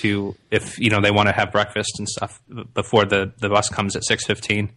to 0.00 0.36
if 0.50 0.78
you 0.78 0.90
know 0.90 1.00
they 1.00 1.10
want 1.10 1.28
to 1.28 1.32
have 1.32 1.50
breakfast 1.50 1.98
and 1.98 2.08
stuff 2.08 2.40
before 2.74 3.04
the 3.04 3.32
the 3.38 3.48
bus 3.48 3.68
comes 3.68 3.96
at 3.96 4.04
six 4.04 4.26
fifteen. 4.26 4.70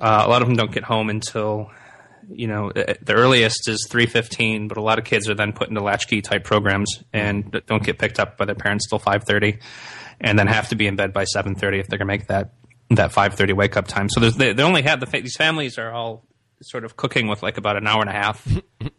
Uh, 0.00 0.22
a 0.26 0.28
lot 0.28 0.42
of 0.42 0.48
them 0.48 0.56
don't 0.56 0.72
get 0.72 0.84
home 0.84 1.08
until 1.08 1.70
you 2.28 2.46
know 2.46 2.70
uh, 2.70 2.94
the 3.02 3.12
earliest 3.12 3.68
is 3.68 3.86
three 3.88 4.06
fifteen, 4.06 4.68
but 4.68 4.76
a 4.76 4.82
lot 4.82 4.98
of 4.98 5.04
kids 5.04 5.28
are 5.28 5.34
then 5.34 5.52
put 5.52 5.68
into 5.68 5.82
latchkey 5.82 6.22
type 6.22 6.44
programs 6.44 7.02
and 7.12 7.60
don't 7.66 7.82
get 7.82 7.98
picked 7.98 8.18
up 8.18 8.36
by 8.36 8.44
their 8.44 8.54
parents 8.54 8.88
till 8.88 8.98
five 8.98 9.24
thirty, 9.24 9.58
and 10.20 10.38
then 10.38 10.46
have 10.46 10.68
to 10.68 10.74
be 10.74 10.86
in 10.86 10.96
bed 10.96 11.12
by 11.12 11.24
seven 11.24 11.54
thirty 11.54 11.78
if 11.78 11.88
they're 11.88 11.98
going 11.98 12.08
to 12.08 12.12
make 12.12 12.26
that 12.28 12.52
that 12.90 13.12
five 13.12 13.34
thirty 13.34 13.52
wake 13.52 13.76
up 13.76 13.86
time. 13.86 14.08
So 14.08 14.20
there's, 14.20 14.36
they, 14.36 14.52
they 14.52 14.62
only 14.62 14.82
have 14.82 15.00
the 15.00 15.06
fa- 15.06 15.20
these 15.22 15.36
families 15.36 15.78
are 15.78 15.92
all 15.92 16.24
sort 16.62 16.84
of 16.84 16.96
cooking 16.96 17.28
with 17.28 17.42
like 17.42 17.58
about 17.58 17.76
an 17.76 17.86
hour 17.86 18.00
and 18.00 18.08
a 18.08 18.12
half 18.12 18.46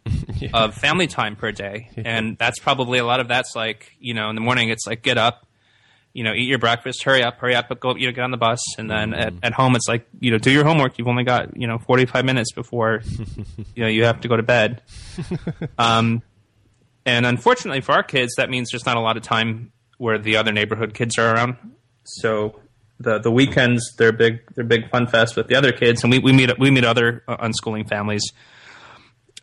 of 0.54 0.74
family 0.74 1.06
time 1.06 1.36
per 1.36 1.52
day, 1.52 1.90
and 1.96 2.38
that's 2.38 2.58
probably 2.58 2.98
a 2.98 3.04
lot 3.04 3.20
of 3.20 3.28
that's 3.28 3.54
like 3.56 3.92
you 3.98 4.14
know 4.14 4.28
in 4.30 4.34
the 4.34 4.40
morning 4.40 4.68
it's 4.68 4.86
like 4.86 5.02
get 5.02 5.18
up, 5.18 5.45
you 6.16 6.24
know, 6.24 6.32
eat 6.32 6.48
your 6.48 6.58
breakfast, 6.58 7.02
hurry 7.02 7.22
up, 7.22 7.38
hurry 7.38 7.54
up, 7.54 7.68
but 7.68 7.78
go 7.78 7.94
you 7.94 8.06
know 8.06 8.12
get 8.12 8.24
on 8.24 8.30
the 8.30 8.38
bus, 8.38 8.58
and 8.78 8.90
then 8.90 9.12
at, 9.12 9.34
at 9.42 9.52
home 9.52 9.76
it's 9.76 9.86
like 9.86 10.08
you 10.18 10.30
know 10.30 10.38
do 10.38 10.50
your 10.50 10.64
homework. 10.64 10.96
You've 10.96 11.08
only 11.08 11.24
got 11.24 11.54
you 11.54 11.66
know 11.66 11.76
forty 11.76 12.06
five 12.06 12.24
minutes 12.24 12.52
before 12.52 13.02
you 13.74 13.82
know 13.82 13.88
you 13.88 14.04
have 14.04 14.22
to 14.22 14.28
go 14.28 14.36
to 14.36 14.42
bed. 14.42 14.82
Um, 15.78 16.22
and 17.04 17.24
unfortunately 17.26 17.82
for 17.82 17.92
our 17.92 18.02
kids, 18.02 18.34
that 18.36 18.50
means 18.50 18.70
there's 18.70 18.86
not 18.86 18.96
a 18.96 19.00
lot 19.00 19.16
of 19.16 19.22
time 19.22 19.72
where 19.98 20.18
the 20.18 20.36
other 20.36 20.52
neighborhood 20.52 20.94
kids 20.94 21.18
are 21.18 21.34
around. 21.34 21.56
So 22.04 22.60
the 22.98 23.18
the 23.18 23.30
weekends 23.30 23.94
they're 23.96 24.12
big 24.12 24.40
they're 24.54 24.64
big 24.64 24.90
fun 24.90 25.06
fest 25.06 25.36
with 25.36 25.48
the 25.48 25.54
other 25.54 25.72
kids, 25.72 26.02
and 26.02 26.10
we, 26.10 26.18
we 26.18 26.32
meet 26.32 26.58
we 26.58 26.70
meet 26.70 26.84
other 26.84 27.22
uh, 27.28 27.36
unschooling 27.36 27.88
families. 27.88 28.22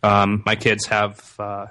Um, 0.01 0.43
my 0.45 0.55
kids 0.55 0.87
have 0.87 1.35
uh, 1.39 1.67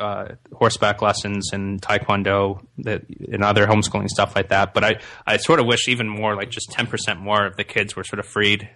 uh, 0.00 0.34
horseback 0.52 1.02
lessons 1.02 1.52
and 1.52 1.80
taekwondo 1.80 2.64
that, 2.78 3.02
and 3.32 3.44
other 3.44 3.66
homeschooling 3.66 4.08
stuff 4.08 4.34
like 4.34 4.48
that. 4.48 4.74
But 4.74 4.84
I, 4.84 4.96
I 5.26 5.36
sort 5.36 5.60
of 5.60 5.66
wish 5.66 5.88
even 5.88 6.08
more, 6.08 6.34
like 6.34 6.50
just 6.50 6.70
ten 6.70 6.86
percent 6.86 7.20
more 7.20 7.46
of 7.46 7.56
the 7.56 7.64
kids 7.64 7.94
were 7.96 8.04
sort 8.04 8.20
of 8.20 8.26
freed 8.26 8.68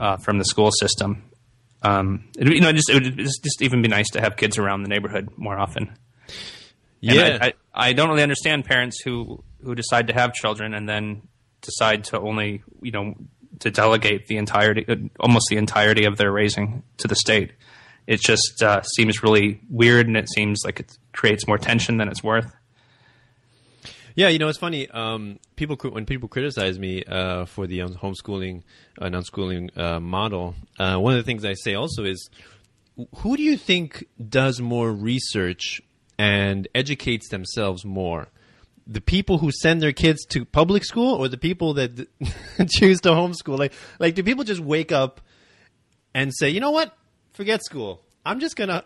uh, 0.00 0.16
from 0.18 0.38
the 0.38 0.44
school 0.44 0.70
system. 0.70 1.24
Um, 1.82 2.28
it, 2.38 2.48
you 2.48 2.60
know, 2.60 2.72
just 2.72 2.90
it 2.90 2.94
would 2.94 3.16
just, 3.16 3.42
just 3.42 3.62
even 3.62 3.82
be 3.82 3.88
nice 3.88 4.10
to 4.10 4.20
have 4.20 4.36
kids 4.36 4.58
around 4.58 4.82
the 4.82 4.88
neighborhood 4.88 5.28
more 5.36 5.58
often. 5.58 5.96
Yeah. 7.00 7.38
I, 7.40 7.46
I, 7.46 7.52
I 7.74 7.92
don't 7.92 8.08
really 8.08 8.22
understand 8.22 8.64
parents 8.64 9.00
who 9.00 9.42
who 9.62 9.74
decide 9.74 10.08
to 10.08 10.12
have 10.12 10.34
children 10.34 10.74
and 10.74 10.88
then 10.88 11.22
decide 11.60 12.04
to 12.04 12.20
only 12.20 12.62
you 12.82 12.92
know 12.92 13.14
to 13.60 13.70
delegate 13.70 14.26
the 14.26 14.36
entirety, 14.36 14.84
uh, 14.88 14.96
almost 15.20 15.46
the 15.50 15.56
entirety 15.56 16.04
of 16.04 16.16
their 16.16 16.30
raising 16.30 16.82
to 16.98 17.08
the 17.08 17.16
state. 17.16 17.52
It 18.08 18.22
just 18.22 18.62
uh, 18.62 18.80
seems 18.82 19.22
really 19.22 19.60
weird, 19.68 20.06
and 20.06 20.16
it 20.16 20.30
seems 20.30 20.62
like 20.64 20.80
it 20.80 20.96
creates 21.12 21.46
more 21.46 21.58
tension 21.58 21.98
than 21.98 22.08
it's 22.08 22.24
worth. 22.24 22.50
Yeah, 24.16 24.28
you 24.28 24.38
know, 24.38 24.48
it's 24.48 24.58
funny. 24.58 24.88
Um, 24.88 25.38
people 25.56 25.76
when 25.90 26.06
people 26.06 26.26
criticize 26.26 26.78
me 26.78 27.04
uh, 27.04 27.44
for 27.44 27.66
the 27.66 27.80
homeschooling 27.80 28.62
and 28.98 29.14
unschooling 29.14 29.76
uh, 29.78 30.00
model, 30.00 30.54
uh, 30.78 30.96
one 30.96 31.12
of 31.12 31.18
the 31.18 31.22
things 31.22 31.44
I 31.44 31.52
say 31.52 31.74
also 31.74 32.04
is, 32.04 32.30
who 33.18 33.36
do 33.36 33.42
you 33.42 33.58
think 33.58 34.06
does 34.26 34.58
more 34.58 34.90
research 34.90 35.82
and 36.18 36.66
educates 36.74 37.28
themselves 37.28 37.84
more? 37.84 38.28
The 38.86 39.02
people 39.02 39.36
who 39.38 39.52
send 39.52 39.82
their 39.82 39.92
kids 39.92 40.24
to 40.30 40.46
public 40.46 40.82
school 40.82 41.14
or 41.14 41.28
the 41.28 41.36
people 41.36 41.74
that 41.74 42.08
choose 42.70 43.02
to 43.02 43.10
homeschool? 43.10 43.58
Like, 43.58 43.74
like 43.98 44.14
do 44.14 44.22
people 44.22 44.44
just 44.44 44.60
wake 44.60 44.92
up 44.92 45.20
and 46.14 46.34
say, 46.34 46.48
you 46.48 46.58
know 46.58 46.72
what? 46.72 46.97
Forget 47.38 47.64
school. 47.64 48.02
I'm 48.26 48.40
just 48.40 48.56
gonna 48.56 48.82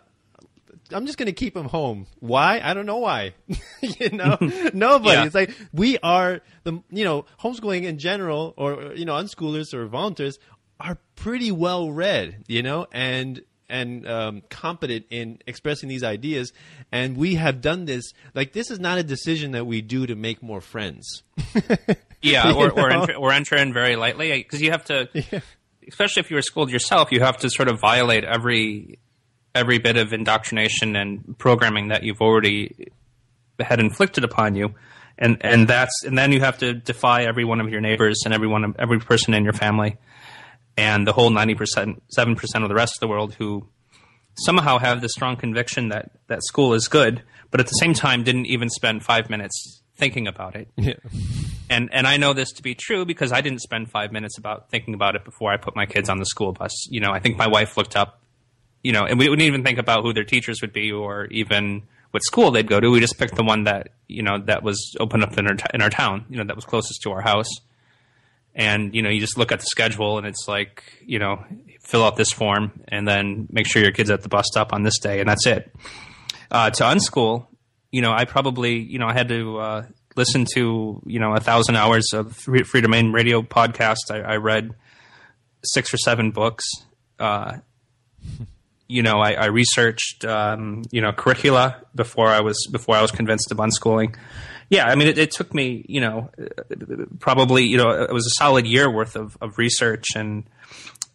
I'm 0.93 1.07
just 1.07 1.17
going 1.17 1.25
to 1.25 1.33
keep 1.33 1.57
him 1.57 1.65
home. 1.65 2.07
Why? 2.21 2.61
I 2.63 2.75
don't 2.75 2.85
know 2.85 2.99
why. 2.99 3.33
you 3.81 4.11
know, 4.11 4.37
nobody. 4.75 5.15
Yeah. 5.15 5.25
It's 5.25 5.35
like 5.35 5.57
we 5.73 5.97
are 6.01 6.43
the 6.65 6.83
you 6.91 7.03
know 7.07 7.25
homeschooling 7.41 7.85
in 7.85 7.99
general, 7.99 8.53
or 8.59 8.93
you 8.95 9.07
know 9.07 9.15
unschoolers 9.15 9.73
or 9.73 9.87
volunteers 9.87 10.39
are 10.79 10.99
pretty 11.17 11.51
well 11.51 11.91
read. 11.91 12.45
You 12.47 12.63
know, 12.63 12.87
and 12.93 13.41
and 13.71 14.07
um, 14.07 14.43
competent 14.51 15.07
in 15.09 15.39
expressing 15.47 15.89
these 15.89 16.05
ideas. 16.05 16.53
And 16.93 17.17
we 17.17 17.37
have 17.37 17.63
done 17.63 17.87
this. 17.87 18.13
Like 18.35 18.53
this 18.53 18.71
is 18.71 18.79
not 18.79 18.99
a 18.99 19.03
decision 19.03 19.53
that 19.53 19.65
we 19.65 19.81
do 19.81 20.07
to 20.07 20.15
make 20.15 20.43
more 20.43 20.61
friends. 20.61 21.23
yeah, 22.21 22.53
or 22.53 22.71
or 22.71 22.91
enter, 22.91 23.15
or 23.15 23.33
enter 23.33 23.57
in 23.57 23.73
very 23.73 23.97
lightly 23.97 24.31
because 24.31 24.61
you 24.61 24.73
have 24.73 24.85
to. 24.85 25.09
Yeah. 25.15 25.41
Especially 25.93 26.21
if 26.21 26.31
you 26.31 26.37
were 26.37 26.43
schooled 26.43 26.71
yourself, 26.71 27.13
you 27.13 27.21
have 27.21 27.37
to 27.39 27.51
sort 27.51 27.69
of 27.69 27.79
violate 27.79 28.25
every 28.25 28.99
every 29.55 29.79
bit 29.79 29.99
of 29.99 30.15
indoctrination 30.15 30.97
and 30.97 31.37
programming 31.39 31.89
that 31.89 32.03
you've 32.03 32.23
already 32.23 32.89
had 33.61 33.79
inflicted 33.79 34.25
upon 34.25 34.55
you. 34.55 34.75
And 35.19 35.37
and 35.43 35.69
that's 35.69 36.03
and 36.05 36.17
then 36.17 36.33
you 36.33 36.41
have 36.41 36.59
to 36.59 36.73
defy 36.73 37.25
every 37.25 37.45
one 37.45 37.61
of 37.61 37.69
your 37.69 37.83
neighbors 37.83 38.23
and 38.25 38.33
every 38.33 38.49
one 38.49 38.65
of 38.65 38.77
every 38.79 38.99
person 38.99 39.35
in 39.35 39.45
your 39.45 39.53
family 39.53 39.99
and 40.79 41.07
the 41.07 41.13
whole 41.13 41.31
90% 41.31 42.01
7% 42.19 42.63
of 42.63 42.69
the 42.69 42.75
rest 42.75 42.97
of 42.97 43.01
the 43.01 43.09
world 43.09 43.35
who 43.35 43.67
somehow 44.39 44.79
have 44.79 45.03
the 45.03 45.09
strong 45.11 45.37
conviction 45.37 45.91
that 45.91 46.13
that 46.29 46.43
school 46.43 46.73
is 46.73 46.89
good 46.89 47.23
but 47.51 47.61
at 47.61 47.67
the 47.67 47.73
same 47.73 47.93
time 47.93 48.23
didn't 48.23 48.47
even 48.47 48.71
spend 48.71 49.05
5 49.05 49.29
minutes 49.29 49.82
thinking 50.03 50.27
about 50.27 50.57
it 50.57 50.69
yeah. 50.77 50.95
and 51.71 51.89
and 51.93 52.07
I 52.07 52.17
know 52.17 52.33
this 52.33 52.51
to 52.53 52.63
be 52.63 52.75
true 52.75 53.05
because 53.05 53.33
I 53.33 53.41
didn't 53.41 53.61
spend 53.61 53.91
5 53.91 54.13
minutes 54.13 54.37
about 54.39 54.69
thinking 54.71 54.95
about 54.95 55.15
it 55.17 55.25
before 55.25 55.53
I 55.53 55.57
put 55.57 55.77
my 55.77 55.87
kids 55.87 56.09
on 56.09 56.19
the 56.19 56.27
school 56.27 56.53
bus 56.53 56.73
you 56.91 57.01
know 57.01 57.13
I 57.13 57.21
think 57.21 57.37
my 57.37 57.47
wife 57.47 57.77
looked 57.77 57.97
up 57.97 58.23
you 58.83 58.93
know, 58.93 59.05
and 59.05 59.19
we 59.19 59.29
wouldn't 59.29 59.47
even 59.47 59.63
think 59.63 59.79
about 59.79 60.03
who 60.03 60.13
their 60.13 60.25
teachers 60.25 60.61
would 60.61 60.73
be 60.73 60.91
or 60.91 61.27
even 61.27 61.83
what 62.11 62.23
school 62.25 62.51
they'd 62.51 62.67
go 62.67 62.81
to. 62.81 62.91
We 62.91 63.01
just 63.01 63.19
picked 63.19 63.37
the 63.37 63.45
one 63.45 63.65
that 63.65 63.91
you 64.09 64.23
know 64.23 64.39
that 64.47 64.63
was 64.63 64.97
open 65.01 65.23
up 65.23 65.39
in 65.39 65.47
our 65.47 65.55
t- 65.55 65.65
in 65.73 65.83
our 65.83 65.91
town, 65.91 66.27
you 66.29 66.37
know, 66.37 66.45
that 66.45 66.57
was 66.57 66.65
closest 66.65 67.01
to 67.03 67.13
our 67.13 67.21
house. 67.21 67.49
And 68.55 68.95
you 68.95 69.03
know, 69.03 69.09
you 69.09 69.21
just 69.21 69.39
look 69.39 69.53
at 69.53 69.61
the 69.61 69.67
schedule, 69.67 70.19
and 70.19 70.27
it's 70.27 70.47
like 70.47 70.83
you 71.07 71.19
know, 71.19 71.45
fill 71.81 72.05
out 72.05 72.17
this 72.17 72.33
form, 72.33 72.73
and 72.89 73.07
then 73.07 73.49
make 73.51 73.67
sure 73.67 73.83
your 73.83 73.93
kid's 73.93 74.11
at 74.11 74.23
the 74.23 74.29
bus 74.29 74.47
stop 74.51 74.73
on 74.73 74.83
this 74.83 74.99
day, 74.99 75.21
and 75.21 75.29
that's 75.29 75.47
it. 75.47 75.73
Uh, 76.51 76.69
to 76.69 76.85
unschool, 76.85 77.47
you 77.93 78.01
know, 78.01 78.13
I 78.13 78.25
probably 78.25 78.79
you 78.79 78.99
know 78.99 79.07
I 79.07 79.13
had 79.13 79.29
to 79.29 79.59
uh, 79.59 79.87
listen 80.17 80.47
to 80.55 81.01
you 81.07 81.21
know 81.21 81.35
a 81.35 81.41
thousand 81.41 81.77
hours 81.77 82.07
of 82.13 82.35
free, 82.35 82.63
Freedomain 82.63 83.13
Radio 83.13 83.43
podcasts. 83.43 84.11
I, 84.11 84.21
I 84.21 84.37
read 84.37 84.71
six 85.63 85.95
or 85.95 85.99
seven 85.99 86.33
books. 86.33 86.65
Uh, 87.19 87.59
you 88.89 89.03
know, 89.03 89.21
I, 89.21 89.33
I 89.33 89.47
researched, 89.47 90.25
um, 90.27 90.83
you 90.91 91.01
know, 91.01 91.13
curricula 91.13 91.83
before 91.95 92.29
I 92.29 92.41
was 92.41 92.67
before 92.71 92.97
I 92.97 93.03
was 93.03 93.11
convinced 93.11 93.51
of 93.51 93.59
unschooling. 93.59 94.17
Yeah, 94.69 94.87
I 94.87 94.95
mean, 94.95 95.09
it, 95.09 95.19
it, 95.19 95.31
took 95.31 95.53
me, 95.53 95.85
you 95.87 96.01
know, 96.01 96.31
probably, 97.19 97.65
you 97.65 97.77
know, 97.77 97.91
it 97.91 98.13
was 98.13 98.27
a 98.27 98.31
solid 98.39 98.67
year 98.67 98.91
worth 98.91 99.17
of, 99.17 99.37
of 99.43 99.59
research 99.59 100.07
and 100.17 100.45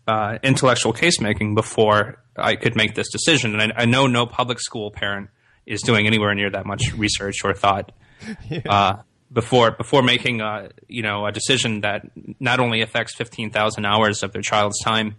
uh, 0.08 0.38
intellectual 0.44 0.94
case 0.94 1.20
making 1.20 1.56
before 1.56 2.22
I 2.36 2.56
could 2.56 2.76
make 2.76 2.94
this 2.94 3.10
decision. 3.12 3.60
And 3.60 3.74
I, 3.74 3.82
I, 3.82 3.86
know 3.86 4.06
no 4.06 4.28
public 4.28 4.60
school 4.60 4.92
parent 4.92 5.30
is 5.68 5.82
doing 5.82 6.08
anywhere 6.08 6.34
near 6.34 6.50
that 6.50 6.66
much 6.66 6.94
research 6.94 7.44
or 7.44 7.54
thought 7.54 7.92
yeah. 8.50 8.62
uh, 8.66 9.02
before 9.32 9.72
before 9.72 10.02
making, 10.02 10.42
a, 10.42 10.70
you 10.88 11.04
know, 11.04 11.28
a 11.28 11.32
decision 11.32 11.82
that 11.82 12.10
not 12.40 12.60
only 12.60 12.82
affects 12.82 13.14
fifteen 13.14 13.52
thousand 13.52 13.86
hours 13.86 14.24
of 14.24 14.32
their 14.32 14.42
child's 14.42 14.80
time 14.82 15.16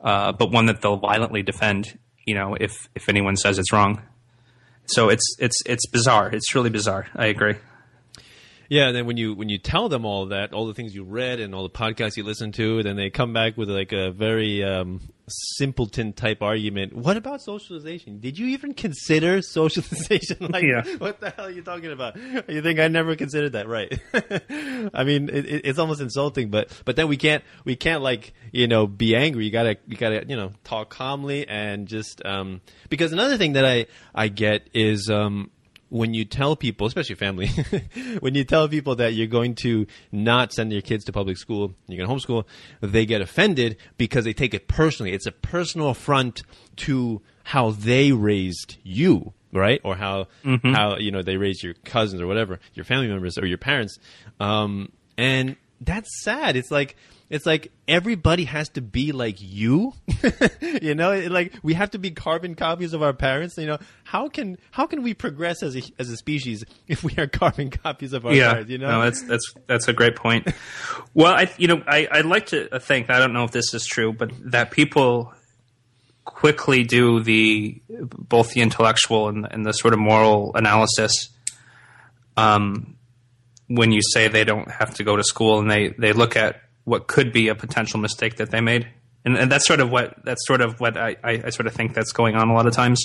uh, 0.00 0.32
but 0.32 0.50
one 0.50 0.66
that 0.66 0.80
they'll 0.80 0.96
violently 0.96 1.42
defend. 1.42 1.98
You 2.26 2.34
know, 2.34 2.54
if 2.58 2.88
if 2.94 3.08
anyone 3.08 3.36
says 3.36 3.58
it's 3.58 3.72
wrong. 3.72 4.02
So 4.86 5.08
it's 5.08 5.36
it's 5.38 5.56
it's 5.66 5.86
bizarre. 5.86 6.30
It's 6.30 6.54
really 6.54 6.70
bizarre. 6.70 7.06
I 7.14 7.26
agree. 7.26 7.54
Yeah, 8.70 8.86
and 8.86 8.96
then 8.96 9.04
when 9.04 9.16
you 9.16 9.34
when 9.34 9.48
you 9.48 9.58
tell 9.58 9.88
them 9.88 10.04
all 10.04 10.26
that, 10.26 10.52
all 10.52 10.68
the 10.68 10.74
things 10.74 10.94
you 10.94 11.02
read 11.02 11.40
and 11.40 11.56
all 11.56 11.64
the 11.64 11.68
podcasts 11.68 12.16
you 12.16 12.22
listen 12.22 12.52
to, 12.52 12.84
then 12.84 12.94
they 12.94 13.10
come 13.10 13.32
back 13.32 13.56
with 13.56 13.68
like 13.68 13.90
a 13.90 14.12
very 14.12 14.62
um, 14.62 15.00
simpleton 15.56 16.12
type 16.12 16.40
argument. 16.40 16.94
What 16.94 17.16
about 17.16 17.42
socialization? 17.42 18.20
Did 18.20 18.38
you 18.38 18.46
even 18.46 18.72
consider 18.74 19.42
socialization? 19.42 20.36
like, 20.50 20.62
yeah. 20.62 20.84
what 20.98 21.20
the 21.20 21.30
hell 21.30 21.46
are 21.46 21.50
you 21.50 21.62
talking 21.62 21.90
about? 21.90 22.16
You 22.48 22.62
think 22.62 22.78
I 22.78 22.86
never 22.86 23.16
considered 23.16 23.54
that? 23.54 23.66
Right? 23.66 24.00
I 24.94 25.02
mean, 25.02 25.28
it, 25.30 25.62
it's 25.64 25.80
almost 25.80 26.00
insulting, 26.00 26.50
but 26.50 26.70
but 26.84 26.94
then 26.94 27.08
we 27.08 27.16
can't 27.16 27.42
we 27.64 27.74
can't 27.74 28.04
like 28.04 28.34
you 28.52 28.68
know 28.68 28.86
be 28.86 29.16
angry. 29.16 29.46
You 29.46 29.50
gotta 29.50 29.78
you 29.88 29.96
gotta 29.96 30.24
you 30.28 30.36
know 30.36 30.52
talk 30.62 30.90
calmly 30.90 31.44
and 31.48 31.88
just 31.88 32.24
um, 32.24 32.60
because 32.88 33.12
another 33.12 33.36
thing 33.36 33.54
that 33.54 33.64
I 33.64 33.86
I 34.14 34.28
get 34.28 34.70
is 34.74 35.10
um, 35.10 35.50
when 35.90 36.14
you 36.14 36.24
tell 36.24 36.56
people, 36.56 36.86
especially 36.86 37.16
family, 37.16 37.48
when 38.20 38.34
you 38.34 38.44
tell 38.44 38.68
people 38.68 38.96
that 38.96 39.12
you're 39.12 39.26
going 39.26 39.54
to 39.56 39.86
not 40.12 40.52
send 40.52 40.72
your 40.72 40.80
kids 40.80 41.04
to 41.04 41.12
public 41.12 41.36
school, 41.36 41.74
you're 41.88 42.04
going 42.04 42.20
to 42.20 42.26
homeschool, 42.26 42.44
they 42.80 43.04
get 43.04 43.20
offended 43.20 43.76
because 43.98 44.24
they 44.24 44.32
take 44.32 44.54
it 44.54 44.68
personally. 44.68 45.12
It's 45.12 45.26
a 45.26 45.32
personal 45.32 45.90
affront 45.90 46.42
to 46.76 47.20
how 47.42 47.72
they 47.72 48.12
raised 48.12 48.76
you, 48.84 49.34
right? 49.52 49.80
Or 49.84 49.96
how 49.96 50.28
mm-hmm. 50.44 50.72
how 50.72 50.96
you 50.96 51.10
know 51.10 51.22
they 51.22 51.36
raised 51.36 51.62
your 51.62 51.74
cousins 51.84 52.22
or 52.22 52.26
whatever, 52.26 52.60
your 52.74 52.84
family 52.84 53.08
members 53.08 53.36
or 53.36 53.46
your 53.46 53.58
parents. 53.58 53.98
Um, 54.38 54.92
and 55.18 55.56
that's 55.80 56.22
sad. 56.22 56.56
It's 56.56 56.70
like 56.70 56.96
it's 57.30 57.46
like 57.46 57.70
everybody 57.86 58.44
has 58.44 58.68
to 58.70 58.82
be 58.82 59.12
like 59.12 59.36
you. 59.38 59.94
You 60.82 60.94
know 60.94 61.18
like 61.28 61.54
we 61.62 61.74
have 61.74 61.90
to 61.90 61.98
be 61.98 62.10
carbon 62.10 62.54
copies 62.54 62.92
of 62.92 63.02
our 63.02 63.12
parents 63.12 63.56
you 63.56 63.66
know. 63.66 63.78
How 64.04 64.28
can 64.28 64.58
how 64.70 64.86
can 64.86 65.02
we 65.02 65.14
progress 65.14 65.62
as 65.62 65.76
a 65.76 65.82
as 65.98 66.08
a 66.10 66.16
species 66.16 66.64
if 66.88 67.02
we 67.04 67.14
are 67.18 67.26
carbon 67.26 67.70
copies 67.70 68.12
of 68.12 68.24
our 68.26 68.32
yeah, 68.32 68.52
parents 68.52 68.70
you 68.70 68.78
know? 68.78 68.90
No, 68.90 69.02
that's 69.02 69.22
that's 69.22 69.54
that's 69.66 69.88
a 69.88 69.92
great 69.92 70.16
point. 70.16 70.48
Well 71.14 71.32
i 71.32 71.50
you 71.58 71.66
know 71.66 71.82
i 71.86 72.06
i'd 72.12 72.24
like 72.24 72.46
to 72.46 72.78
think 72.78 73.10
i 73.10 73.18
don't 73.18 73.32
know 73.32 73.44
if 73.44 73.50
this 73.50 73.74
is 73.74 73.84
true 73.86 74.12
but 74.12 74.30
that 74.52 74.70
people 74.70 75.32
quickly 76.24 76.84
do 76.84 77.20
the 77.20 77.80
both 77.88 78.52
the 78.52 78.60
intellectual 78.60 79.28
and, 79.28 79.46
and 79.50 79.66
the 79.66 79.72
sort 79.72 79.92
of 79.92 80.00
moral 80.00 80.52
analysis 80.54 81.30
um 82.36 82.96
when 83.66 83.92
you 83.92 84.00
say 84.02 84.28
they 84.28 84.44
don't 84.44 84.70
have 84.70 84.94
to 84.94 85.04
go 85.04 85.16
to 85.16 85.24
school 85.24 85.58
and 85.58 85.70
they 85.70 85.88
they 85.98 86.12
look 86.12 86.36
at 86.36 86.62
what 86.84 87.06
could 87.06 87.32
be 87.32 87.48
a 87.48 87.54
potential 87.54 88.00
mistake 88.00 88.36
that 88.36 88.50
they 88.50 88.60
made. 88.60 88.88
And, 89.24 89.36
and 89.36 89.52
that's 89.52 89.66
sort 89.66 89.80
of 89.80 89.90
what 89.90 90.16
that's 90.24 90.46
sort 90.46 90.60
of 90.60 90.80
what 90.80 90.96
I, 90.96 91.16
I, 91.22 91.42
I, 91.44 91.50
sort 91.50 91.66
of 91.66 91.74
think 91.74 91.94
that's 91.94 92.12
going 92.12 92.36
on 92.36 92.48
a 92.48 92.54
lot 92.54 92.66
of 92.66 92.72
times 92.72 93.02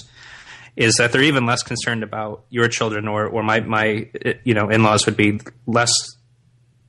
is 0.78 0.96
that 0.96 1.12
they're 1.12 1.24
even 1.24 1.46
less 1.46 1.62
concerned 1.62 2.04
about 2.04 2.46
your 2.50 2.68
children 2.68 3.08
or, 3.08 3.28
or 3.28 3.44
my, 3.44 3.60
my 3.62 4.10
you 4.44 4.54
know 4.54 4.70
in-laws 4.70 5.06
would 5.06 5.18
be 5.18 5.40
less 5.66 5.92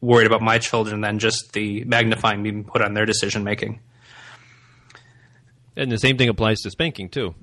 worried 0.00 0.26
about 0.26 0.42
my 0.42 0.58
children 0.58 1.00
than 1.00 1.18
just 1.18 1.52
the 1.52 1.82
magnifying 1.84 2.42
being 2.42 2.64
put 2.64 2.82
on 2.82 2.94
their 2.94 3.06
decision 3.06 3.42
making. 3.42 3.80
And 5.76 5.90
the 5.90 5.98
same 5.98 6.16
thing 6.16 6.28
applies 6.28 6.60
to 6.60 6.70
spanking 6.70 7.08
too. 7.08 7.34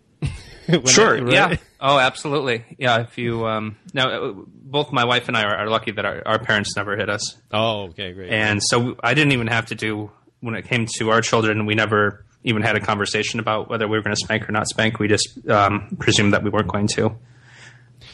sure. 0.85 1.17
I, 1.17 1.21
right? 1.21 1.33
Yeah. 1.33 1.55
Oh, 1.79 1.99
absolutely. 1.99 2.63
Yeah. 2.77 3.01
If 3.01 3.17
you 3.17 3.45
um, 3.45 3.77
now, 3.93 4.09
uh, 4.09 4.33
both 4.35 4.91
my 4.91 5.05
wife 5.05 5.27
and 5.27 5.37
I 5.37 5.43
are, 5.43 5.55
are 5.55 5.69
lucky 5.69 5.91
that 5.91 6.05
our, 6.05 6.21
our, 6.25 6.39
parents 6.39 6.75
never 6.75 6.95
hit 6.95 7.09
us. 7.09 7.37
Oh, 7.51 7.87
okay, 7.89 8.13
great. 8.13 8.31
And 8.31 8.61
so 8.63 8.95
I 9.03 9.13
didn't 9.13 9.33
even 9.33 9.47
have 9.47 9.67
to 9.67 9.75
do 9.75 10.11
when 10.39 10.55
it 10.55 10.65
came 10.65 10.87
to 10.97 11.09
our 11.11 11.21
children. 11.21 11.65
We 11.65 11.75
never 11.75 12.25
even 12.43 12.61
had 12.61 12.75
a 12.75 12.79
conversation 12.79 13.39
about 13.39 13.69
whether 13.69 13.87
we 13.87 13.97
were 13.97 14.03
going 14.03 14.15
to 14.15 14.23
spank 14.23 14.47
or 14.47 14.51
not 14.51 14.67
spank. 14.67 14.99
We 14.99 15.07
just 15.07 15.47
um, 15.49 15.95
presumed 15.99 16.33
that 16.33 16.43
we 16.43 16.49
weren't 16.49 16.67
going 16.67 16.87
to, 16.95 17.15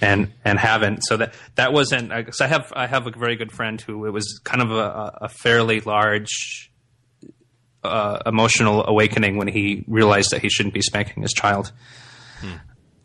and 0.01 0.31
and 0.45 0.59
haven't. 0.59 1.03
So 1.03 1.17
that 1.17 1.33
that 1.55 1.73
wasn't. 1.73 2.09
Because 2.09 2.41
I 2.41 2.47
have 2.47 2.71
I 2.75 2.87
have 2.87 3.07
a 3.07 3.11
very 3.11 3.35
good 3.35 3.51
friend 3.51 3.79
who 3.79 4.05
it 4.05 4.11
was 4.11 4.39
kind 4.43 4.61
of 4.61 4.71
a, 4.71 5.19
a 5.21 5.29
fairly 5.29 5.81
large 5.81 6.71
uh, 7.83 8.19
emotional 8.25 8.85
awakening 8.85 9.37
when 9.37 9.47
he 9.47 9.83
realized 9.87 10.31
that 10.31 10.41
he 10.41 10.49
shouldn't 10.49 10.73
be 10.73 10.81
spanking 10.81 11.23
his 11.23 11.33
child. 11.33 11.71
Hmm. 12.39 12.55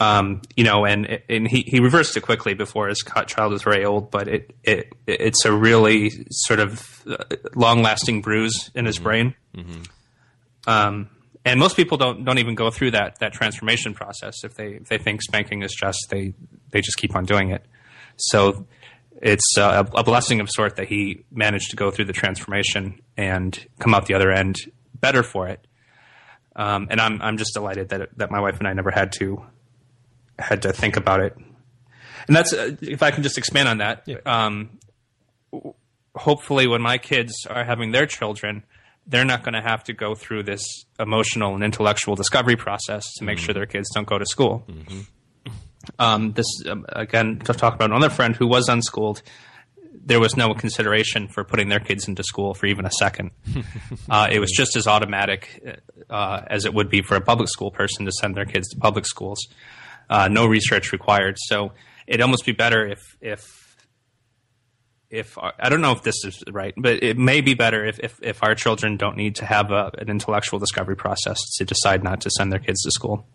Um, 0.01 0.43
you 0.57 0.65
know, 0.65 0.85
and 0.85 1.21
and 1.29 1.47
he, 1.49 1.63
he 1.63 1.81
reversed 1.81 2.17
it 2.17 2.23
quickly 2.23 2.55
before 2.55 2.89
his 2.89 3.03
child 3.27 3.53
was 3.53 3.63
very 3.63 3.85
old, 3.85 4.11
but 4.11 4.29
it, 4.29 4.55
it 4.65 4.93
it's 5.07 5.45
a 5.45 5.53
really 5.53 6.27
sort 6.31 6.59
of 6.61 7.07
uh, 7.07 7.25
long 7.55 7.83
lasting 7.83 8.21
bruise 8.21 8.71
in 8.75 8.87
his 8.87 8.97
mm-hmm. 8.97 9.05
brain. 9.05 9.35
Mm-hmm. 9.57 9.83
Um, 10.67 11.11
and 11.45 11.61
most 11.61 11.77
people 11.77 11.97
don't 11.97 12.25
don't 12.25 12.39
even 12.39 12.55
go 12.55 12.71
through 12.71 12.91
that 12.93 13.19
that 13.21 13.33
transformation 13.33 13.95
process 13.95 14.43
if 14.45 14.55
they 14.55 14.73
if 14.73 14.89
they 14.89 14.99
think 14.99 15.23
spanking 15.23 15.63
is 15.63 15.73
just 15.73 16.07
they 16.11 16.35
they 16.71 16.81
just 16.81 16.97
keep 16.97 17.15
on 17.15 17.25
doing 17.25 17.51
it. 17.51 17.65
So 18.17 18.67
it's 19.23 19.57
a, 19.57 19.89
a 19.95 20.05
blessing 20.05 20.41
of 20.41 20.51
sort 20.51 20.77
that 20.77 20.89
he 20.89 21.25
managed 21.31 21.71
to 21.71 21.77
go 21.77 21.91
through 21.91 22.07
the 22.07 22.13
transformation 22.13 23.01
and 23.17 23.67
come 23.79 23.95
out 23.95 24.07
the 24.07 24.15
other 24.15 24.31
end 24.31 24.57
better 24.95 25.23
for 25.23 25.49
it. 25.49 25.67
Um, 26.57 26.89
and 26.91 27.01
I'm 27.01 27.21
I'm 27.21 27.37
just 27.37 27.55
delighted 27.55 27.89
that 27.91 28.11
that 28.17 28.31
my 28.31 28.41
wife 28.41 28.59
and 28.59 28.69
I 28.69 28.73
never 28.73 28.91
had 28.91 29.13
to 29.15 29.45
had 30.39 30.63
to 30.63 30.73
think 30.73 30.97
about 30.97 31.21
it 31.21 31.37
and 32.27 32.37
that's 32.37 32.53
uh, 32.53 32.77
if 32.81 33.03
I 33.03 33.11
can 33.11 33.23
just 33.23 33.39
expand 33.39 33.69
on 33.69 33.79
that. 33.79 34.09
Um, 34.27 34.79
hopefully, 36.15 36.67
when 36.67 36.83
my 36.83 36.99
kids 36.99 37.33
are 37.49 37.65
having 37.65 37.93
their 37.93 38.07
children, 38.07 38.65
they're 39.07 39.25
not 39.25 39.43
going 39.43 39.55
to 39.55 39.61
have 39.61 39.85
to 39.85 39.93
go 39.93 40.15
through 40.15 40.45
this 40.45 40.65
emotional 40.99 41.55
and 41.55 41.63
intellectual 41.63 42.15
discovery 42.15 42.57
process 42.57 43.05
to 43.19 43.25
make 43.25 43.39
sure 43.39 43.53
their 43.55 43.67
kids 43.67 43.89
don't 43.95 44.07
go 44.07 44.19
to 44.19 44.27
school. 44.27 44.65
Um, 45.99 46.33
this 46.33 46.47
um, 46.67 46.87
again 46.89 47.41
to 47.41 47.53
talk 47.53 47.75
about 47.75 47.91
another 47.91 48.11
friend 48.11 48.35
who 48.35 48.47
was 48.47 48.69
unschooled. 48.69 49.23
There 49.95 50.21
was 50.21 50.37
no 50.37 50.55
consideration 50.55 51.29
for 51.29 51.45
putting 51.45 51.69
their 51.69 51.81
kids 51.81 52.09
into 52.09 52.23
school 52.23 52.55
for 52.55 52.67
even 52.67 52.85
a 52.85 52.91
second. 52.91 53.31
uh, 54.11 54.29
it 54.31 54.41
was 54.41 54.51
just 54.51 54.77
as 54.77 54.87
automatic 54.87 55.81
uh, 56.11 56.43
as 56.47 56.65
it 56.65 56.75
would 56.75 56.91
be 56.91 57.03
for 57.03 57.17
a 57.17 57.21
public 57.21 57.49
school 57.49 57.71
person 57.71 58.05
to 58.05 58.13
send 58.13 58.35
their 58.35 58.45
kids 58.45 58.69
to 58.69 58.77
public 58.77 59.07
schools. 59.07 59.39
Uh, 60.11 60.29
no 60.29 60.47
research 60.47 60.93
required. 60.93 61.37
So 61.39 61.73
it'd 62.07 62.21
almost 62.21 62.45
be 62.45 62.53
better 62.53 62.87
if 62.87 63.01
if 63.21 63.65
if 65.11 65.39
our, 65.39 65.53
I 65.59 65.69
don't 65.69 65.81
know 65.81 65.93
if 65.93 66.03
this 66.03 66.25
is 66.25 66.43
right, 66.51 66.75
but 66.77 67.03
it 67.03 67.17
may 67.17 67.41
be 67.41 67.55
better 67.55 67.85
if 67.85 68.01
if, 68.01 68.19
if 68.23 68.43
our 68.43 68.55
children 68.55 68.97
don't 68.97 69.17
need 69.17 69.37
to 69.37 69.47
have 69.47 69.71
a, 69.71 69.91
an 69.99 70.11
intellectual 70.11 70.59
discovery 70.59 70.97
process 70.97 71.39
to 71.57 71.65
decide 71.65 72.03
not 72.03 72.21
to 72.23 72.31
send 72.31 72.53
their 72.53 72.59
kids 72.59 72.83
to 72.83 72.91
school. 72.91 73.27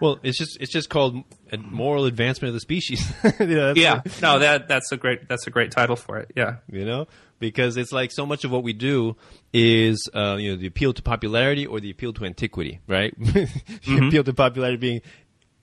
Well, 0.00 0.18
it's 0.22 0.36
just 0.38 0.58
it's 0.60 0.72
just 0.72 0.90
called 0.90 1.22
a 1.52 1.56
moral 1.58 2.04
advancement 2.06 2.48
of 2.50 2.54
the 2.54 2.60
species. 2.60 3.00
You 3.40 3.46
know, 3.46 3.66
that's 3.68 3.78
Yeah, 3.78 3.94
what- 3.96 4.22
no, 4.22 4.38
that 4.38 4.68
that's 4.68 4.90
a 4.92 4.96
great 4.96 5.28
that's 5.28 5.46
a 5.46 5.50
great 5.50 5.70
title 5.70 5.96
for 5.96 6.18
it. 6.18 6.30
Yeah. 6.36 6.56
you 6.70 6.84
know, 6.84 7.06
because 7.38 7.76
it's 7.76 7.92
like 7.92 8.10
so 8.12 8.26
much 8.26 8.44
of 8.44 8.50
what 8.50 8.62
we 8.62 8.72
do 8.72 9.16
is 9.52 10.08
uh, 10.14 10.36
you 10.38 10.50
know 10.50 10.56
the 10.56 10.66
appeal 10.66 10.92
to 10.92 11.02
popularity 11.02 11.66
or 11.66 11.80
the 11.80 11.90
appeal 11.90 12.12
to 12.14 12.24
antiquity, 12.24 12.80
right? 12.86 13.14
the 13.18 14.06
appeal 14.06 14.24
to 14.24 14.32
popularity 14.34 14.76
being. 14.78 15.00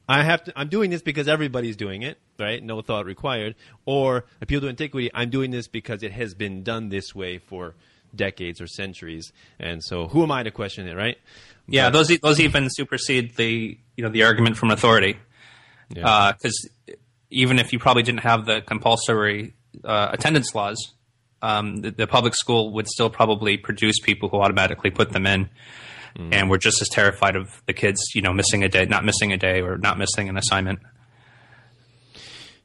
I 0.10 0.24
have 0.24 0.44
to. 0.46 0.54
I'm 0.58 0.68
doing 0.68 0.90
this 0.90 1.02
because 1.02 1.28
everybody's 1.30 1.78
doing 1.78 2.02
it, 2.02 2.18
right? 2.38 2.62
No 2.62 2.82
thought 2.82 3.06
required. 3.06 3.56
Or 3.86 4.26
appeal 4.42 4.60
to 4.62 4.68
antiquity. 4.68 5.10
I'm 5.14 5.30
doing 5.30 5.52
this 5.52 5.68
because 5.70 6.04
it 6.04 6.12
has 6.12 6.34
been 6.34 6.64
done 6.64 6.90
this 6.90 7.16
way 7.16 7.38
for 7.38 7.76
decades 8.16 8.60
or 8.62 8.68
centuries, 8.68 9.32
and 9.60 9.84
so 9.84 10.08
who 10.08 10.24
am 10.24 10.32
I 10.32 10.44
to 10.44 10.52
question 10.52 10.88
it, 10.88 10.96
right? 10.96 11.18
Yeah, 11.68 11.90
But- 11.90 11.94
those 12.08 12.20
those 12.20 12.40
even 12.40 12.68
supersede 12.70 13.36
the 13.36 13.78
you 13.96 14.04
know 14.04 14.10
the 14.10 14.24
argument 14.24 14.58
from 14.58 14.72
authority 14.72 15.18
Yeah. 15.90 16.34
because 16.34 16.70
even 17.30 17.60
if 17.60 17.72
you 17.72 17.80
probably 17.80 18.04
didn't 18.04 18.22
have 18.22 18.46
the 18.46 18.62
compulsory 18.62 19.54
uh, 19.86 20.10
attendance 20.12 20.54
laws, 20.54 20.94
um, 21.42 21.78
the, 21.78 21.92
the 21.92 22.08
public 22.08 22.36
school 22.36 22.74
would 22.74 22.88
still 22.88 23.10
probably 23.10 23.58
produce 23.58 24.00
people 24.00 24.28
who 24.30 24.38
automatically 24.42 24.90
put 24.92 25.12
them 25.12 25.26
in, 25.26 25.50
and 26.32 26.50
we're 26.50 26.58
just 26.58 26.82
as 26.82 26.90
terrified 26.90 27.36
of 27.38 27.48
the 27.68 27.74
kids 27.74 28.00
you 28.14 28.22
know 28.22 28.34
missing 28.34 28.64
a 28.64 28.70
day, 28.70 28.86
not 28.86 29.06
missing 29.06 29.32
a 29.32 29.38
day, 29.38 29.62
or 29.62 29.78
not 29.78 29.98
missing 29.98 30.28
an 30.30 30.38
assignment. 30.38 30.80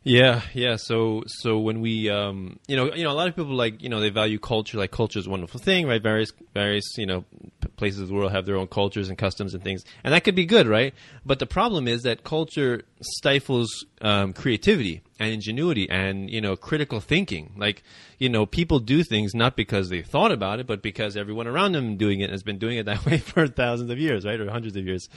Yeah, 0.07 0.43
yeah. 0.55 0.77
So, 0.77 1.25
so 1.27 1.59
when 1.59 1.81
we, 1.81 2.09
um, 2.11 2.61
you 2.69 2.77
know, 2.77 2.95
you 2.95 3.03
know, 3.03 3.11
a 3.11 3.19
lot 3.19 3.27
of 3.27 3.35
people 3.35 3.57
like, 3.57 3.83
you 3.83 3.89
know, 3.89 3.99
they 3.99 4.11
value 4.11 4.39
culture. 4.39 4.79
Like 4.79 4.93
culture 4.93 5.19
is 5.19 5.27
a 5.27 5.31
wonderful 5.31 5.59
thing, 5.59 5.89
right? 5.89 6.01
Various, 6.01 6.31
various, 6.55 6.85
you 6.97 7.07
know, 7.07 7.25
places 7.77 8.03
of 8.03 8.09
the 8.09 8.15
world 8.15 8.31
have 8.31 8.47
their 8.47 8.55
own 8.55 8.69
cultures 8.69 9.09
and 9.09 9.19
customs 9.19 9.53
and 9.53 9.65
things, 9.65 9.85
and 10.05 10.15
that 10.15 10.23
could 10.23 10.37
be 10.37 10.47
good, 10.47 10.69
right? 10.69 10.95
But 11.25 11.41
the 11.41 11.47
problem 11.47 11.89
is 11.89 12.03
that 12.03 12.23
culture 12.23 12.83
stifles 13.01 13.85
um, 14.01 14.33
creativity 14.33 15.03
and 15.19 15.33
ingenuity 15.33 15.89
and 15.89 16.31
you 16.31 16.41
know 16.41 16.57
critical 16.57 17.01
thinking. 17.01 17.53
Like, 17.57 17.83
you 18.19 18.29
know, 18.29 18.47
people 18.47 18.79
do 18.79 19.03
things 19.03 19.35
not 19.35 19.57
because 19.57 19.89
they 19.89 20.03
thought 20.03 20.33
about 20.33 20.61
it, 20.61 20.67
but 20.67 20.83
because 20.83 21.17
everyone 21.17 21.47
around 21.47 21.73
them 21.73 21.97
doing 21.97 22.21
it 22.21 22.31
has 22.31 22.43
been 22.43 22.59
doing 22.59 22.79
it 22.79 22.87
that 22.87 23.05
way 23.07 23.19
for 23.19 23.47
thousands 23.47 23.91
of 23.91 23.99
years, 23.99 24.25
right, 24.25 24.41
or 24.41 24.51
hundreds 24.51 24.77
of 24.77 24.85
years, 24.87 25.09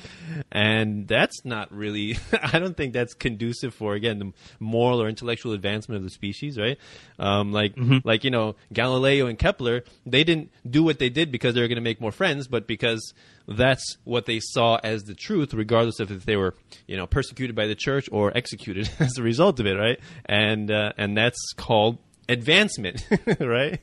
and 0.52 1.08
that's 1.08 1.44
not 1.46 1.72
really. 1.72 2.18
I 2.44 2.60
don't 2.60 2.78
think 2.78 2.94
that's 2.94 3.14
conducive 3.14 3.74
for 3.74 3.94
again 3.94 4.20
the 4.20 4.34
moral 4.60 5.02
or 5.02 5.10
intellectual 5.10 5.54
advancement 5.54 5.98
of 5.98 6.04
the 6.04 6.10
species, 6.10 6.58
right? 6.58 6.78
Um, 7.18 7.52
like, 7.52 7.74
like 8.04 8.24
you 8.24 8.32
know, 8.32 8.56
Galileo 8.72 9.28
and 9.28 9.38
Kepler, 9.38 9.84
they 10.06 10.24
didn't 10.24 10.52
do 10.70 10.84
what 10.84 11.00
they 11.00 11.10
did 11.10 11.32
because 11.32 11.56
they 11.56 11.62
were 11.62 11.68
going 11.68 11.76
to 11.76 11.82
make 11.82 12.00
more 12.00 12.12
friends, 12.12 12.48
but 12.48 12.68
because 12.68 13.14
that's 13.50 13.98
what 14.04 14.26
they 14.26 14.40
saw 14.40 14.80
as 14.84 15.04
the 15.04 15.16
truth, 15.16 15.54
regardless 15.54 16.00
of 16.00 16.12
if 16.12 16.26
they 16.26 16.36
were, 16.36 16.54
you 16.88 16.96
know, 16.96 17.08
persecuted 17.08 17.56
by 17.56 17.66
the 17.66 17.76
church 17.76 18.08
or 18.12 18.36
executed 18.38 18.90
as 19.00 19.18
a 19.18 19.24
result 19.24 19.60
of 19.60 19.66
it, 19.66 19.74
right? 19.74 19.89
And 20.26 20.70
uh, 20.72 20.94
and 20.98 21.18
that's 21.18 21.54
called 21.56 21.98
advancement, 22.28 23.06
right? 23.40 23.80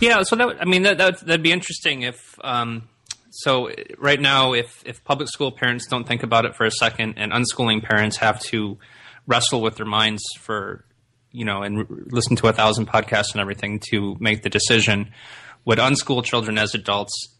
Yeah, 0.00 0.22
so 0.22 0.36
that 0.36 0.56
I 0.60 0.64
mean 0.64 0.82
that 0.82 0.98
that 0.98 1.20
would, 1.20 1.28
that'd 1.28 1.42
be 1.42 1.52
interesting 1.52 2.02
if 2.02 2.38
um, 2.42 2.88
so 3.30 3.70
right 3.98 4.20
now 4.20 4.52
if 4.52 4.82
if 4.84 5.02
public 5.04 5.28
school 5.28 5.50
parents 5.50 5.86
don't 5.86 6.06
think 6.06 6.22
about 6.22 6.44
it 6.44 6.54
for 6.54 6.64
a 6.64 6.70
second 6.70 7.14
and 7.16 7.32
unschooling 7.32 7.82
parents 7.82 8.18
have 8.18 8.38
to 8.40 8.78
wrestle 9.26 9.60
with 9.62 9.76
their 9.76 9.86
minds 9.86 10.22
for 10.38 10.84
you 11.30 11.44
know 11.44 11.62
and 11.62 11.78
r- 11.78 11.86
listen 11.88 12.36
to 12.36 12.48
a 12.48 12.52
thousand 12.52 12.86
podcasts 12.86 13.32
and 13.32 13.40
everything 13.40 13.80
to 13.90 14.16
make 14.20 14.42
the 14.42 14.50
decision 14.50 15.10
would 15.64 15.78
unschool 15.78 16.22
children 16.22 16.58
as 16.58 16.74
adults 16.74 17.36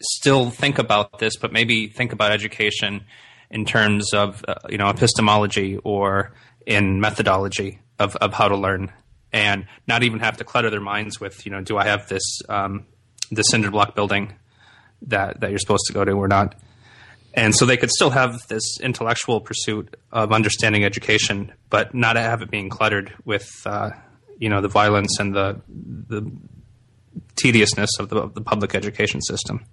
still 0.00 0.50
think 0.50 0.78
about 0.78 1.18
this 1.20 1.36
but 1.36 1.52
maybe 1.52 1.86
think 1.86 2.12
about 2.12 2.32
education 2.32 3.04
in 3.50 3.64
terms 3.64 4.12
of 4.12 4.44
uh, 4.48 4.54
you 4.68 4.78
know 4.78 4.88
epistemology 4.88 5.78
or 5.84 6.32
in 6.66 7.00
methodology 7.00 7.80
of, 7.98 8.16
of 8.16 8.32
how 8.32 8.48
to 8.48 8.56
learn 8.56 8.92
and 9.32 9.66
not 9.86 10.02
even 10.02 10.20
have 10.20 10.36
to 10.38 10.44
clutter 10.44 10.70
their 10.70 10.80
minds 10.80 11.20
with 11.20 11.44
you 11.44 11.52
know 11.52 11.60
do 11.60 11.76
I 11.76 11.84
have 11.84 12.08
this 12.08 12.40
um, 12.48 12.86
this 13.30 13.46
cinder 13.50 13.70
block 13.70 13.94
building 13.94 14.32
that 15.02 15.40
that 15.40 15.50
you're 15.50 15.58
supposed 15.58 15.84
to 15.88 15.92
go 15.92 16.04
to 16.04 16.12
or 16.12 16.28
not? 16.28 16.54
And 17.36 17.52
so 17.52 17.66
they 17.66 17.76
could 17.76 17.90
still 17.90 18.10
have 18.10 18.46
this 18.46 18.78
intellectual 18.80 19.40
pursuit 19.40 19.96
of 20.12 20.32
understanding 20.32 20.84
education 20.84 21.52
but 21.68 21.94
not 21.94 22.16
have 22.16 22.42
it 22.42 22.50
being 22.50 22.68
cluttered 22.68 23.12
with 23.24 23.50
uh, 23.66 23.90
you 24.38 24.48
know 24.48 24.60
the 24.60 24.68
violence 24.68 25.18
and 25.18 25.34
the 25.34 25.60
the 26.08 26.30
tediousness 27.36 27.90
of 27.98 28.08
the, 28.08 28.16
of 28.16 28.34
the 28.34 28.40
public 28.40 28.74
education 28.74 29.20
system. 29.20 29.64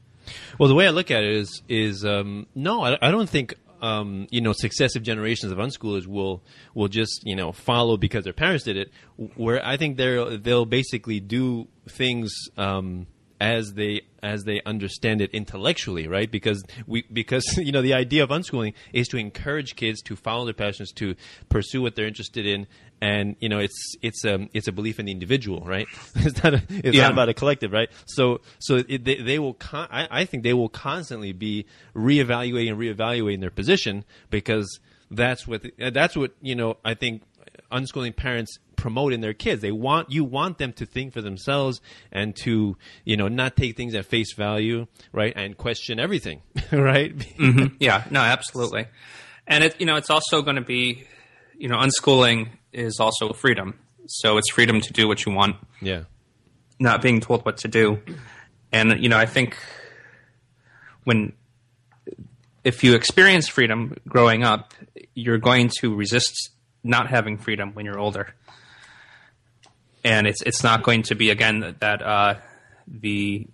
Well, 0.57 0.69
the 0.69 0.75
way 0.75 0.87
I 0.87 0.91
look 0.91 1.11
at 1.11 1.23
it 1.23 1.35
is 1.35 1.61
is 1.69 2.05
um, 2.05 2.47
no, 2.55 2.83
I, 2.83 2.97
I 3.01 3.11
don't 3.11 3.29
think 3.29 3.55
um, 3.81 4.27
you 4.29 4.41
know 4.41 4.53
successive 4.53 5.03
generations 5.03 5.51
of 5.51 5.57
unschoolers 5.57 6.05
will 6.05 6.43
will 6.73 6.87
just 6.87 7.21
you 7.25 7.35
know 7.35 7.51
follow 7.51 7.97
because 7.97 8.23
their 8.23 8.33
parents 8.33 8.63
did 8.63 8.77
it. 8.77 8.91
Where 9.35 9.65
I 9.65 9.77
think 9.77 9.97
they'll 9.97 10.37
they'll 10.37 10.65
basically 10.65 11.19
do 11.19 11.67
things. 11.89 12.33
Um, 12.57 13.07
as 13.41 13.73
they 13.73 14.01
as 14.21 14.43
they 14.43 14.61
understand 14.67 15.19
it 15.19 15.31
intellectually, 15.31 16.07
right? 16.07 16.29
Because 16.31 16.63
we 16.85 17.03
because 17.11 17.43
you 17.57 17.71
know 17.71 17.81
the 17.81 17.95
idea 17.95 18.23
of 18.23 18.29
unschooling 18.29 18.73
is 18.93 19.07
to 19.09 19.17
encourage 19.17 19.75
kids 19.75 20.01
to 20.03 20.15
follow 20.15 20.45
their 20.45 20.53
passions, 20.53 20.91
to 20.93 21.15
pursue 21.49 21.81
what 21.81 21.95
they're 21.95 22.05
interested 22.05 22.45
in, 22.45 22.67
and 23.01 23.35
you 23.39 23.49
know 23.49 23.57
it's 23.57 23.95
it's 24.03 24.23
um 24.23 24.47
it's 24.53 24.67
a 24.67 24.71
belief 24.71 24.99
in 24.99 25.07
the 25.07 25.11
individual, 25.11 25.61
right? 25.61 25.87
it's 26.17 26.41
not 26.43 26.53
a, 26.53 26.61
it's 26.69 26.95
Yeah. 26.95 27.03
not 27.03 27.13
about 27.13 27.29
a 27.29 27.33
collective, 27.33 27.71
right? 27.73 27.89
So 28.05 28.41
so 28.59 28.83
it, 28.87 29.03
they, 29.03 29.15
they 29.15 29.39
will 29.39 29.55
con- 29.55 29.89
I, 29.91 30.07
I 30.21 30.25
think 30.25 30.43
they 30.43 30.53
will 30.53 30.69
constantly 30.69 31.31
be 31.33 31.65
reevaluating 31.95 32.69
and 32.69 32.79
reevaluating 32.79 33.41
their 33.41 33.49
position 33.49 34.05
because 34.29 34.79
that's 35.09 35.47
what 35.47 35.65
that's 35.77 36.15
what 36.15 36.31
you 36.41 36.53
know 36.55 36.77
I 36.85 36.93
think 36.93 37.23
unschooling 37.71 38.15
parents 38.15 38.59
promote 38.81 39.13
in 39.13 39.21
their 39.21 39.33
kids. 39.33 39.61
They 39.61 39.71
want 39.71 40.11
you 40.11 40.25
want 40.25 40.57
them 40.57 40.73
to 40.73 40.85
think 40.85 41.13
for 41.13 41.21
themselves 41.21 41.79
and 42.11 42.35
to 42.37 42.75
you 43.05 43.15
know 43.15 43.27
not 43.27 43.55
take 43.55 43.77
things 43.77 43.93
at 43.93 44.05
face 44.05 44.33
value, 44.33 44.87
right? 45.13 45.31
And 45.35 45.55
question 45.55 45.99
everything, 45.99 46.41
right? 46.71 47.15
Mm-hmm. 47.15 47.75
Yeah, 47.79 48.03
no, 48.09 48.19
absolutely. 48.19 48.87
And 49.47 49.63
it, 49.63 49.79
you 49.79 49.85
know, 49.85 49.95
it's 49.95 50.09
also 50.09 50.41
going 50.41 50.55
to 50.55 50.61
be, 50.61 51.05
you 51.57 51.67
know, 51.67 51.77
unschooling 51.77 52.49
is 52.73 52.99
also 52.99 53.33
freedom. 53.33 53.79
So 54.07 54.37
it's 54.37 54.51
freedom 54.51 54.81
to 54.81 54.93
do 54.93 55.07
what 55.07 55.25
you 55.25 55.31
want, 55.31 55.57
yeah. 55.81 56.03
not 56.79 57.01
being 57.01 57.21
told 57.21 57.45
what 57.45 57.57
to 57.57 57.67
do. 57.67 57.99
And 58.71 59.01
you 59.01 59.09
know, 59.09 59.17
I 59.17 59.27
think 59.27 59.57
when 61.03 61.33
if 62.63 62.83
you 62.83 62.95
experience 62.95 63.47
freedom 63.47 63.95
growing 64.07 64.43
up, 64.43 64.73
you're 65.13 65.37
going 65.37 65.69
to 65.79 65.95
resist 65.95 66.49
not 66.83 67.09
having 67.09 67.37
freedom 67.37 67.73
when 67.73 67.85
you're 67.85 67.99
older. 67.99 68.33
And 70.03 70.27
it's 70.27 70.41
it's 70.41 70.63
not 70.63 70.83
going 70.83 71.03
to 71.03 71.15
be 71.15 71.29
again 71.29 71.75
that 71.79 72.01
uh, 72.01 72.35
the 72.87 73.47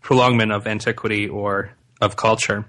prolongment 0.00 0.52
of 0.52 0.66
antiquity 0.66 1.28
or 1.28 1.72
of 2.00 2.16
culture. 2.16 2.66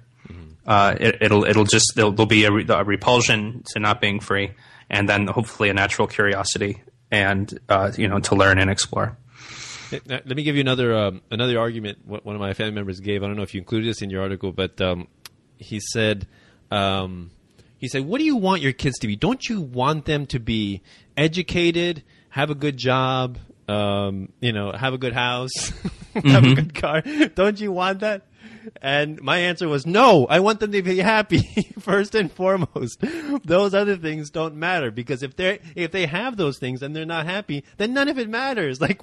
Uh, 0.65 0.95
it, 0.99 1.17
it'll 1.21 1.45
it'll 1.45 1.63
just 1.65 1.93
there'll, 1.95 2.11
there'll 2.11 2.26
be 2.26 2.45
a, 2.45 2.51
re, 2.51 2.65
a 2.67 2.84
repulsion 2.84 3.63
to 3.67 3.80
not 3.80 4.01
being 4.01 4.19
free, 4.19 4.51
and 4.89 5.07
then 5.07 5.28
hopefully 5.28 5.69
a 5.69 5.73
natural 5.73 6.07
curiosity 6.07 6.82
and 7.11 7.59
uh, 7.69 7.91
you 7.95 8.07
know 8.07 8.19
to 8.19 8.36
learn 8.36 8.57
and 8.57 8.71
explore. 8.71 9.15
Let 9.91 10.26
me 10.26 10.41
give 10.41 10.55
you 10.55 10.61
another 10.61 10.95
um, 10.95 11.21
another 11.30 11.59
argument. 11.59 11.99
What 12.05 12.26
one 12.26 12.36
of 12.36 12.41
my 12.41 12.53
family 12.53 12.73
members 12.73 12.99
gave. 12.99 13.21
I 13.21 13.28
don't 13.28 13.36
know 13.36 13.43
if 13.43 13.53
you 13.53 13.59
included 13.59 13.88
this 13.88 14.01
in 14.01 14.09
your 14.09 14.23
article, 14.23 14.51
but 14.51 14.82
um, 14.82 15.07
he 15.57 15.80
said 15.80 16.26
um, 16.71 17.30
he 17.78 17.88
said, 17.88 18.05
"What 18.05 18.17
do 18.17 18.23
you 18.23 18.36
want 18.36 18.63
your 18.63 18.73
kids 18.73 18.97
to 18.99 19.07
be? 19.07 19.15
Don't 19.15 19.47
you 19.47 19.61
want 19.61 20.05
them 20.05 20.26
to 20.28 20.39
be 20.39 20.82
educated, 21.15 22.01
have 22.36 22.49
a 22.49 22.55
good 22.55 22.75
job, 22.75 23.38
um, 23.69 24.27
you 24.41 24.51
know, 24.51 24.73
have 24.73 24.93
a 24.93 24.97
good 24.97 25.13
house, 25.13 25.71
have 26.13 26.43
a 26.43 26.53
good 26.53 26.75
car? 26.75 27.01
Don't 27.33 27.61
you 27.61 27.71
want 27.71 28.01
that?" 28.01 28.23
And 28.81 29.21
my 29.21 29.38
answer 29.38 29.69
was 29.69 29.86
no. 29.86 30.25
I 30.27 30.41
want 30.41 30.59
them 30.59 30.73
to 30.73 30.81
be 30.81 30.97
happy 30.97 31.39
first 31.79 32.13
and 32.13 32.29
foremost. 32.29 33.01
Those 33.45 33.73
other 33.73 33.95
things 33.95 34.31
don't 34.31 34.55
matter 34.55 34.91
because 34.91 35.23
if 35.23 35.38
they 35.38 35.59
if 35.75 35.91
they 35.91 36.07
have 36.07 36.36
those 36.36 36.57
things 36.59 36.81
and 36.81 36.93
they're 36.93 37.05
not 37.05 37.25
happy, 37.25 37.63
then 37.77 37.93
none 37.93 38.09
of 38.09 38.19
it 38.19 38.27
matters. 38.27 38.81
Like 38.81 39.01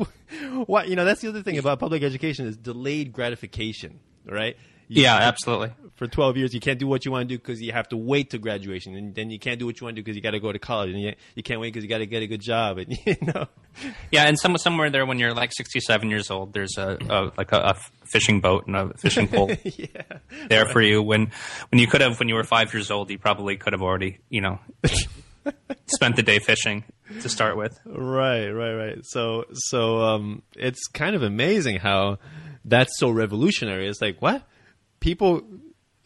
what 0.66 0.88
you 0.88 0.96
know, 0.96 1.06
that's 1.06 1.22
the 1.22 1.28
other 1.28 1.42
thing 1.42 1.56
about 1.56 1.78
public 1.78 2.02
education 2.02 2.46
is 2.46 2.58
delayed 2.58 3.14
gratification, 3.14 4.00
right? 4.26 4.58
Yeah, 5.00 5.16
absolutely. 5.16 5.72
for 5.94 6.06
12 6.06 6.36
years 6.36 6.54
you 6.54 6.58
can't 6.60 6.78
do 6.78 6.86
what 6.86 7.04
you 7.04 7.12
want 7.12 7.28
to 7.28 7.34
do 7.34 7.38
because 7.38 7.60
you 7.62 7.70
have 7.72 7.88
to 7.88 7.96
wait 7.96 8.30
to 8.30 8.38
graduation 8.38 8.96
and 8.96 9.14
then 9.14 9.30
you 9.30 9.38
can't 9.38 9.58
do 9.60 9.66
what 9.66 9.80
you 9.80 9.84
want 9.84 9.94
to 9.94 10.00
do 10.00 10.04
because 10.04 10.16
you 10.16 10.22
got 10.22 10.32
to 10.32 10.40
go 10.40 10.50
to 10.50 10.58
college 10.58 10.90
and 10.90 11.00
you, 11.00 11.12
you 11.36 11.42
can't 11.42 11.60
wait 11.60 11.68
because 11.68 11.84
you 11.84 11.88
got 11.88 11.98
to 11.98 12.06
get 12.06 12.22
a 12.22 12.26
good 12.26 12.40
job 12.40 12.78
and 12.78 12.98
you 13.06 13.16
know 13.22 13.46
Yeah, 14.10 14.24
and 14.24 14.38
some, 14.38 14.56
somewhere 14.58 14.90
there, 14.90 15.06
when 15.06 15.18
you're 15.18 15.32
like 15.34 15.52
67 15.52 16.10
years 16.10 16.30
old, 16.30 16.52
there's 16.54 16.76
a, 16.76 16.98
a 17.08 17.30
like 17.38 17.52
a, 17.52 17.58
a 17.58 17.74
fishing 18.04 18.40
boat 18.40 18.66
and 18.66 18.74
a 18.76 18.92
fishing 18.98 19.28
pole 19.28 19.50
yeah 19.64 19.86
there 20.48 20.66
for 20.66 20.80
you. 20.82 21.02
When 21.02 21.30
when 21.70 21.78
you 21.78 21.86
could 21.86 22.00
have, 22.00 22.18
when 22.18 22.28
you 22.28 22.34
were 22.34 22.44
five 22.44 22.72
years 22.74 22.90
old, 22.90 23.10
you 23.10 23.18
probably 23.18 23.56
could 23.56 23.72
have 23.72 23.82
already, 23.82 24.18
you 24.28 24.40
know, 24.40 24.58
spent 25.86 26.16
the 26.16 26.22
day 26.22 26.38
fishing 26.38 26.84
to 27.20 27.28
start 27.28 27.56
with. 27.56 27.78
right 27.86 28.48
right 28.50 28.74
right 28.74 28.98
so 29.02 29.44
so 29.52 30.00
um 30.00 30.42
it's 30.56 30.86
kind 30.88 31.14
of 31.14 31.22
amazing 31.22 31.76
how 31.76 32.18
that's 32.64 32.98
so 32.98 33.10
revolutionary 33.10 33.86
it's 33.88 34.00
like 34.00 34.20
what 34.22 34.42
people 35.02 35.42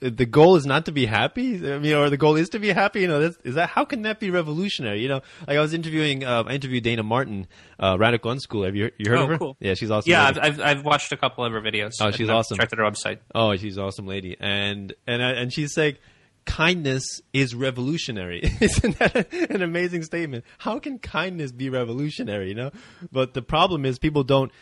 the 0.01 0.27
goal 0.27 0.57
is 0.57 0.67
not 0.67 0.85
to 0.87 0.93
be 0.93 1.07
happy 1.07 1.47
i 1.73 1.79
mean 1.79 1.95
or 1.95 2.11
the 2.11 2.19
goal 2.19 2.37
is 2.37 2.51
to 2.51 2.59
be 2.59 2.69
happy 2.71 3.01
you 3.01 3.09
know 3.09 3.19
that's, 3.21 3.39
is 3.45 3.55
that 3.55 3.69
how 3.71 3.83
can 3.85 4.03
that 4.03 4.21
be 4.21 4.29
revolutionary 4.31 5.01
you 5.01 5.09
know 5.09 5.21
like 5.49 5.57
i 5.57 5.61
was 5.61 5.73
interviewing 5.73 6.23
uh, 6.23 6.43
i 6.47 6.53
interviewed 6.53 6.85
Dayna 6.85 7.03
Martin 7.05 7.47
uh, 7.81 7.97
radical 7.99 8.31
unschool 8.35 8.67
have 8.67 8.77
you, 8.77 8.91
you 8.99 9.09
heard 9.11 9.19
Oh, 9.21 9.25
of 9.25 9.29
her 9.31 9.39
cool. 9.39 9.57
yeah 9.59 9.73
she's 9.75 9.91
awesome 9.91 10.11
Yeah. 10.11 10.25
I've, 10.29 10.39
I've 10.47 10.61
I've 10.61 10.85
watched 10.85 11.13
a 11.13 11.17
couple 11.17 11.45
of 11.47 11.53
her 11.53 11.63
videos. 11.63 11.93
Oh, 12.01 12.11
she's 12.11 12.29
awesome. 12.29 12.59
Checked 12.59 12.75
out 12.75 12.79
her 12.79 12.85
website. 12.91 13.19
Oh, 13.35 13.57
she's 13.57 13.77
an 13.79 13.85
awesome 13.85 14.07
lady, 14.07 14.37
and 14.39 14.93
and 15.07 15.23
and 15.23 15.53
she's 15.53 15.77
like, 15.79 15.99
kindness 16.45 17.05
is 17.33 17.55
revolutionary. 17.55 18.41
Isn't 18.61 18.99
that 18.99 19.33
an 19.51 19.63
amazing 19.63 20.03
statement? 20.05 20.45
How 20.59 20.79
can 20.79 20.99
kindness 20.99 21.53
be 21.53 21.69
revolutionary? 21.71 22.49
You 22.49 22.55
know, 22.55 22.71
but 23.13 23.35
the 23.35 23.43
problem 23.43 23.85
is 23.85 23.99
people 23.99 24.25
don't 24.25 24.53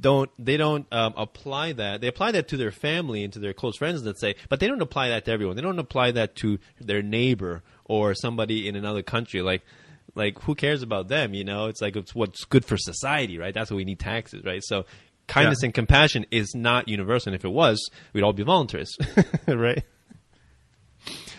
don't 0.00 0.30
they 0.38 0.56
don't 0.56 0.86
um, 0.92 1.14
apply 1.16 1.72
that. 1.72 2.00
They 2.00 2.06
apply 2.06 2.32
that 2.32 2.48
to 2.48 2.56
their 2.56 2.70
family 2.70 3.24
and 3.24 3.32
to 3.32 3.38
their 3.38 3.52
close 3.54 3.76
friends, 3.76 4.02
let's 4.04 4.20
say, 4.20 4.34
but 4.48 4.60
they 4.60 4.66
don't 4.66 4.82
apply 4.82 5.08
that 5.08 5.24
to 5.24 5.30
everyone. 5.32 5.56
They 5.56 5.62
don't 5.62 5.78
apply 5.78 6.10
that 6.12 6.34
to 6.36 6.58
their 6.80 7.02
neighbor 7.02 7.62
or 7.84 8.14
somebody 8.14 8.68
in 8.68 8.76
another 8.76 9.02
country. 9.02 9.40
Like 9.42 9.62
like 10.14 10.40
who 10.42 10.54
cares 10.54 10.82
about 10.82 11.08
them? 11.08 11.32
You 11.34 11.44
know, 11.44 11.66
it's 11.66 11.80
like 11.80 11.96
it's 11.96 12.14
what's 12.14 12.44
good 12.44 12.64
for 12.64 12.76
society, 12.76 13.38
right? 13.38 13.54
That's 13.54 13.70
what 13.70 13.76
we 13.76 13.84
need 13.84 13.98
taxes, 14.00 14.44
right? 14.44 14.62
So. 14.64 14.84
Kindness 15.26 15.58
Yeah. 15.62 15.66
and 15.66 15.74
compassion 15.74 16.26
is 16.32 16.54
not 16.56 16.88
universal. 16.88 17.30
And 17.30 17.36
if 17.36 17.44
it 17.44 17.52
was, 17.52 17.88
we'd 18.12 18.24
all 18.24 18.32
be 18.32 18.42
volunteers, 18.42 18.96
right? 19.46 19.84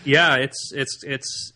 Yeah, 0.02 0.36
it's 0.36 0.72
it's 0.74 0.98
it's 1.04 1.52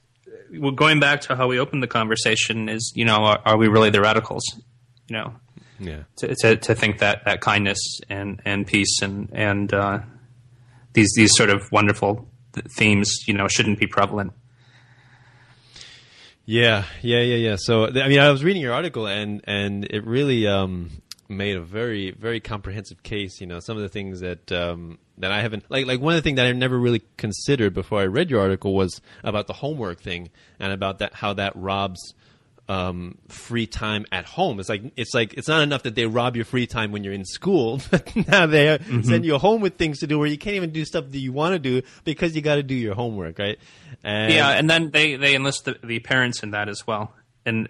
well, 0.53 0.71
going 0.71 1.01
back 1.01 1.23
to 1.23 1.37
how 1.37 1.49
we 1.49 1.59
opened 1.59 1.83
the 1.83 1.87
conversation 1.89 2.69
is 2.69 2.93
you 2.95 3.07
know 3.07 3.17
are, 3.17 3.41
are 3.47 3.57
we 3.57 3.69
really 3.69 3.89
the 3.89 4.01
radicals? 4.03 4.43
You 5.09 5.17
know, 5.17 5.35
Yeah. 5.79 6.05
to, 6.19 6.35
to 6.41 6.57
to 6.57 6.75
think 6.75 6.99
that 6.99 7.25
that 7.25 7.41
kindness 7.41 7.79
and 8.09 8.41
and 8.45 8.67
peace 8.67 9.03
and 9.03 9.29
and 9.33 9.73
uh, 9.75 10.01
these 10.95 11.13
these 11.17 11.37
sort 11.37 11.51
of 11.51 11.71
wonderful 11.71 12.29
th- 12.55 12.67
themes 12.79 13.25
you 13.27 13.35
know 13.35 13.49
shouldn't 13.49 13.79
be 13.79 13.87
prevalent. 13.87 14.33
Yeah, 16.49 16.85
yeah, 17.03 17.23
yeah, 17.23 17.37
yeah. 17.37 17.57
So, 17.59 17.89
I 17.89 18.09
mean, 18.09 18.21
I 18.21 18.31
was 18.31 18.45
reading 18.45 18.63
your 18.63 18.73
article, 18.73 19.09
and 19.09 19.41
and 19.45 19.85
it 19.85 20.07
really 20.07 20.47
um, 20.47 20.91
made 21.29 21.57
a 21.57 21.61
very, 21.61 22.13
very 22.13 22.39
comprehensive 22.39 23.03
case. 23.03 23.41
You 23.41 23.49
know, 23.49 23.59
some 23.59 23.77
of 23.77 23.83
the 23.83 23.89
things 23.89 24.21
that 24.21 24.53
um, 24.53 24.99
that 25.19 25.33
I 25.33 25.41
haven't 25.41 25.69
like, 25.71 25.87
like 25.87 26.01
one 26.01 26.15
of 26.15 26.19
the 26.19 26.23
things 26.23 26.37
that 26.37 26.47
I 26.47 26.53
never 26.53 26.79
really 26.79 27.03
considered 27.17 27.75
before 27.75 28.01
I 28.01 28.07
read 28.07 28.31
your 28.31 28.41
article 28.41 28.75
was 28.75 29.01
about 29.25 29.49
the 29.49 29.55
homework 29.55 30.01
thing 30.01 30.31
and 30.61 30.73
about 30.73 31.01
that 31.01 31.15
how 31.15 31.33
that 31.35 31.55
robs 31.57 32.15
um, 32.69 33.19
free 33.29 33.67
time 33.67 34.07
at 34.11 34.25
home. 34.25 34.59
It's 34.59 34.69
like 34.69 34.83
it's 34.97 35.15
like 35.15 35.35
it's 35.35 35.49
not 35.49 35.63
enough 35.63 35.85
that 35.85 35.95
they 35.95 36.07
rob 36.07 36.37
your 36.37 36.45
free 36.45 36.67
time 36.67 36.93
when 36.93 37.05
you're 37.05 37.13
in 37.13 37.25
school, 37.25 37.81
but 37.91 38.15
now 38.29 38.47
they 38.47 38.79
send 39.03 39.25
you 39.25 39.39
home 39.39 39.61
with 39.61 39.77
things 39.77 40.01
to 40.01 40.07
do 40.07 40.19
where 40.19 40.29
you 40.29 40.39
can't 40.39 40.57
even 40.57 40.71
do 40.71 40.85
stuff 40.85 41.11
that 41.11 41.19
you 41.19 41.33
want 41.33 41.53
to 41.53 41.59
do 41.59 41.83
because 42.05 42.35
you 42.35 42.43
got 42.43 42.57
to 42.57 42.63
do 42.63 42.75
your 42.75 42.95
homework, 42.95 43.39
right? 43.39 43.59
And 44.03 44.33
Yeah, 44.33 44.51
and 44.51 44.69
then 44.69 44.91
they 44.91 45.17
they 45.17 45.35
enlist 45.35 45.65
the, 45.65 45.79
the 45.83 46.01
parents 46.01 46.43
in 46.43 46.51
that 46.51 46.69
as 46.69 46.87
well. 46.87 47.13
And 47.45 47.69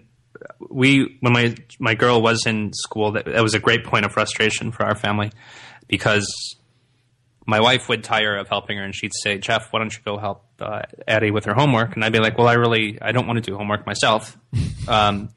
we, 0.69 1.17
when 1.19 1.33
my 1.33 1.55
my 1.79 1.95
girl 1.95 2.21
was 2.21 2.45
in 2.45 2.71
school, 2.73 3.11
that, 3.13 3.25
that 3.25 3.43
was 3.43 3.53
a 3.53 3.59
great 3.59 3.83
point 3.83 4.05
of 4.05 4.11
frustration 4.11 4.71
for 4.71 4.83
our 4.85 4.95
family 4.95 5.31
because 5.87 6.55
my 7.45 7.59
wife 7.59 7.87
would 7.87 8.03
tire 8.03 8.35
of 8.35 8.49
helping 8.49 8.77
her, 8.77 8.83
and 8.83 8.95
she'd 8.95 9.13
say, 9.13 9.37
"Jeff, 9.37 9.71
why 9.71 9.79
don't 9.79 9.93
you 9.93 9.99
go 10.03 10.17
help 10.17 10.46
uh, 10.59 10.81
Addie 11.07 11.31
with 11.31 11.45
her 11.45 11.53
homework?" 11.53 11.95
And 11.95 12.03
I'd 12.03 12.13
be 12.13 12.19
like, 12.19 12.37
"Well, 12.37 12.47
I 12.47 12.53
really 12.53 13.01
I 13.01 13.11
don't 13.11 13.27
want 13.27 13.37
to 13.37 13.51
do 13.51 13.57
homework 13.57 13.85
myself." 13.85 14.37
um, 14.87 15.29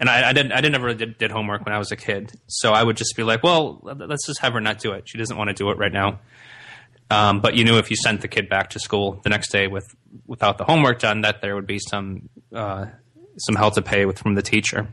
and 0.00 0.08
I, 0.08 0.30
I 0.30 0.32
didn't 0.32 0.52
I 0.52 0.60
didn't 0.60 0.76
ever 0.76 0.94
did, 0.94 1.18
did 1.18 1.30
homework 1.30 1.64
when 1.64 1.74
I 1.74 1.78
was 1.78 1.90
a 1.90 1.96
kid, 1.96 2.32
so 2.46 2.72
I 2.72 2.82
would 2.82 2.96
just 2.96 3.16
be 3.16 3.22
like, 3.22 3.42
"Well, 3.42 3.80
let's 3.82 4.26
just 4.26 4.40
have 4.40 4.52
her 4.52 4.60
not 4.60 4.78
do 4.78 4.92
it. 4.92 5.08
She 5.08 5.18
doesn't 5.18 5.36
want 5.36 5.48
to 5.48 5.54
do 5.54 5.70
it 5.70 5.78
right 5.78 5.92
now." 5.92 6.20
Um, 7.10 7.40
but 7.40 7.54
you 7.54 7.64
knew 7.64 7.78
if 7.78 7.90
you 7.90 7.96
sent 7.96 8.20
the 8.20 8.28
kid 8.28 8.48
back 8.48 8.70
to 8.70 8.78
school 8.78 9.20
the 9.24 9.30
next 9.30 9.50
day 9.50 9.66
with 9.66 9.86
without 10.26 10.58
the 10.58 10.64
homework 10.64 11.00
done, 11.00 11.22
that 11.22 11.40
there 11.40 11.54
would 11.54 11.66
be 11.66 11.78
some 11.78 12.28
uh, 12.54 12.86
some 13.38 13.56
hell 13.56 13.70
to 13.72 13.82
pay 13.82 14.04
with 14.04 14.18
from 14.18 14.34
the 14.34 14.42
teacher. 14.42 14.88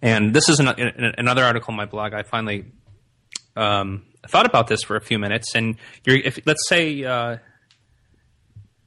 And 0.00 0.34
this 0.34 0.48
is 0.48 0.58
an, 0.58 0.68
an, 0.68 1.14
another 1.16 1.44
article 1.44 1.72
on 1.72 1.76
my 1.76 1.84
blog. 1.84 2.12
I 2.12 2.22
finally 2.24 2.64
um, 3.54 4.04
thought 4.26 4.46
about 4.46 4.66
this 4.66 4.82
for 4.82 4.96
a 4.96 5.00
few 5.00 5.18
minutes, 5.18 5.54
and 5.54 5.76
you're 6.04 6.16
if 6.16 6.40
let's 6.46 6.68
say. 6.68 7.04
Uh, 7.04 7.38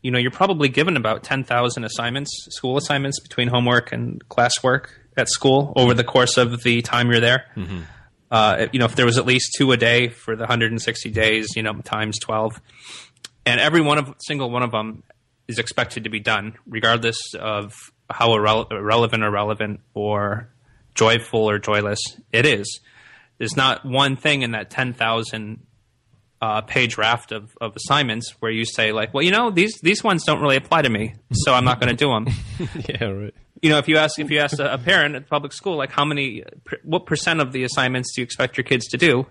you 0.06 0.12
know, 0.12 0.20
you're 0.20 0.30
probably 0.30 0.70
given 0.70 0.98
about 0.98 1.24
10,000 1.24 1.84
assignments, 1.84 2.30
school 2.52 2.78
assignments 2.78 3.20
between 3.20 3.48
homework 3.48 3.92
and 3.92 4.24
classwork 4.30 4.90
at 5.18 5.28
school 5.28 5.74
over 5.76 5.96
the 5.96 6.04
course 6.04 6.38
of 6.38 6.62
the 6.62 6.84
time 6.84 7.10
you're 7.10 7.20
there. 7.20 7.46
Uh, 8.30 8.68
you 8.72 8.78
know, 8.78 8.86
if 8.86 8.96
there 8.96 9.06
was 9.08 9.18
at 9.18 9.26
least 9.26 9.56
two 9.58 9.72
a 9.72 9.78
day 9.78 10.10
for 10.10 10.36
the 10.36 10.42
160 10.44 11.10
days, 11.10 11.56
you 11.56 11.64
know, 11.64 11.74
times 11.82 12.20
12, 12.20 12.62
and 13.48 13.60
every 13.60 13.82
one 13.82 13.98
of 13.98 14.14
single 14.20 14.52
one 14.52 14.62
of 14.62 14.70
them 14.70 15.02
is 15.48 15.58
expected 15.58 16.04
to 16.04 16.12
be 16.12 16.20
done, 16.20 16.54
regardless 16.68 17.18
of 17.34 17.74
how 18.08 18.30
irrele- 18.30 18.72
irrelevant 18.72 19.24
or 19.24 19.32
relevant 19.32 19.80
or 19.96 20.50
joyful 20.94 21.50
or 21.50 21.58
joyless 21.58 22.00
it 22.32 22.46
is. 22.46 22.80
There's 23.40 23.58
not 23.58 23.84
one 23.86 24.18
thing 24.18 24.44
in 24.44 24.52
that 24.52 24.70
10,000 24.70 25.65
uh, 26.46 26.62
page 26.62 26.96
raft 26.98 27.32
of, 27.32 27.58
of 27.60 27.76
assignments 27.76 28.36
where 28.40 28.52
you 28.52 28.66
say 28.66 28.92
like, 28.92 29.14
well, 29.14 29.24
you 29.24 29.32
know, 29.32 29.50
these 29.50 29.80
these 29.82 30.04
ones 30.04 30.24
don't 30.24 30.42
really 30.42 30.58
apply 30.58 30.84
to 30.84 30.90
me, 30.90 31.16
so 31.34 31.54
I'm 31.54 31.66
not 31.66 31.80
going 31.80 31.96
to 31.96 32.06
do 32.06 32.10
them. 32.12 32.28
yeah, 32.88 33.06
right. 33.06 33.34
you 33.62 33.70
know, 33.72 33.80
if 33.80 33.88
you 33.88 33.98
ask 33.98 34.20
if 34.20 34.30
you 34.30 34.40
ask 34.40 34.60
a, 34.60 34.78
parent 34.78 35.16
at 35.16 35.28
public 35.28 35.54
school, 35.54 35.76
like 35.76 35.92
how 35.92 36.06
many, 36.06 36.44
what 36.84 37.08
percent 37.08 37.42
of 37.42 37.52
the 37.52 37.64
assignments 37.64 38.14
do 38.14 38.22
you 38.22 38.24
expect 38.24 38.58
your 38.58 38.64
kids 38.64 38.86
to 38.90 38.98
do? 38.98 39.26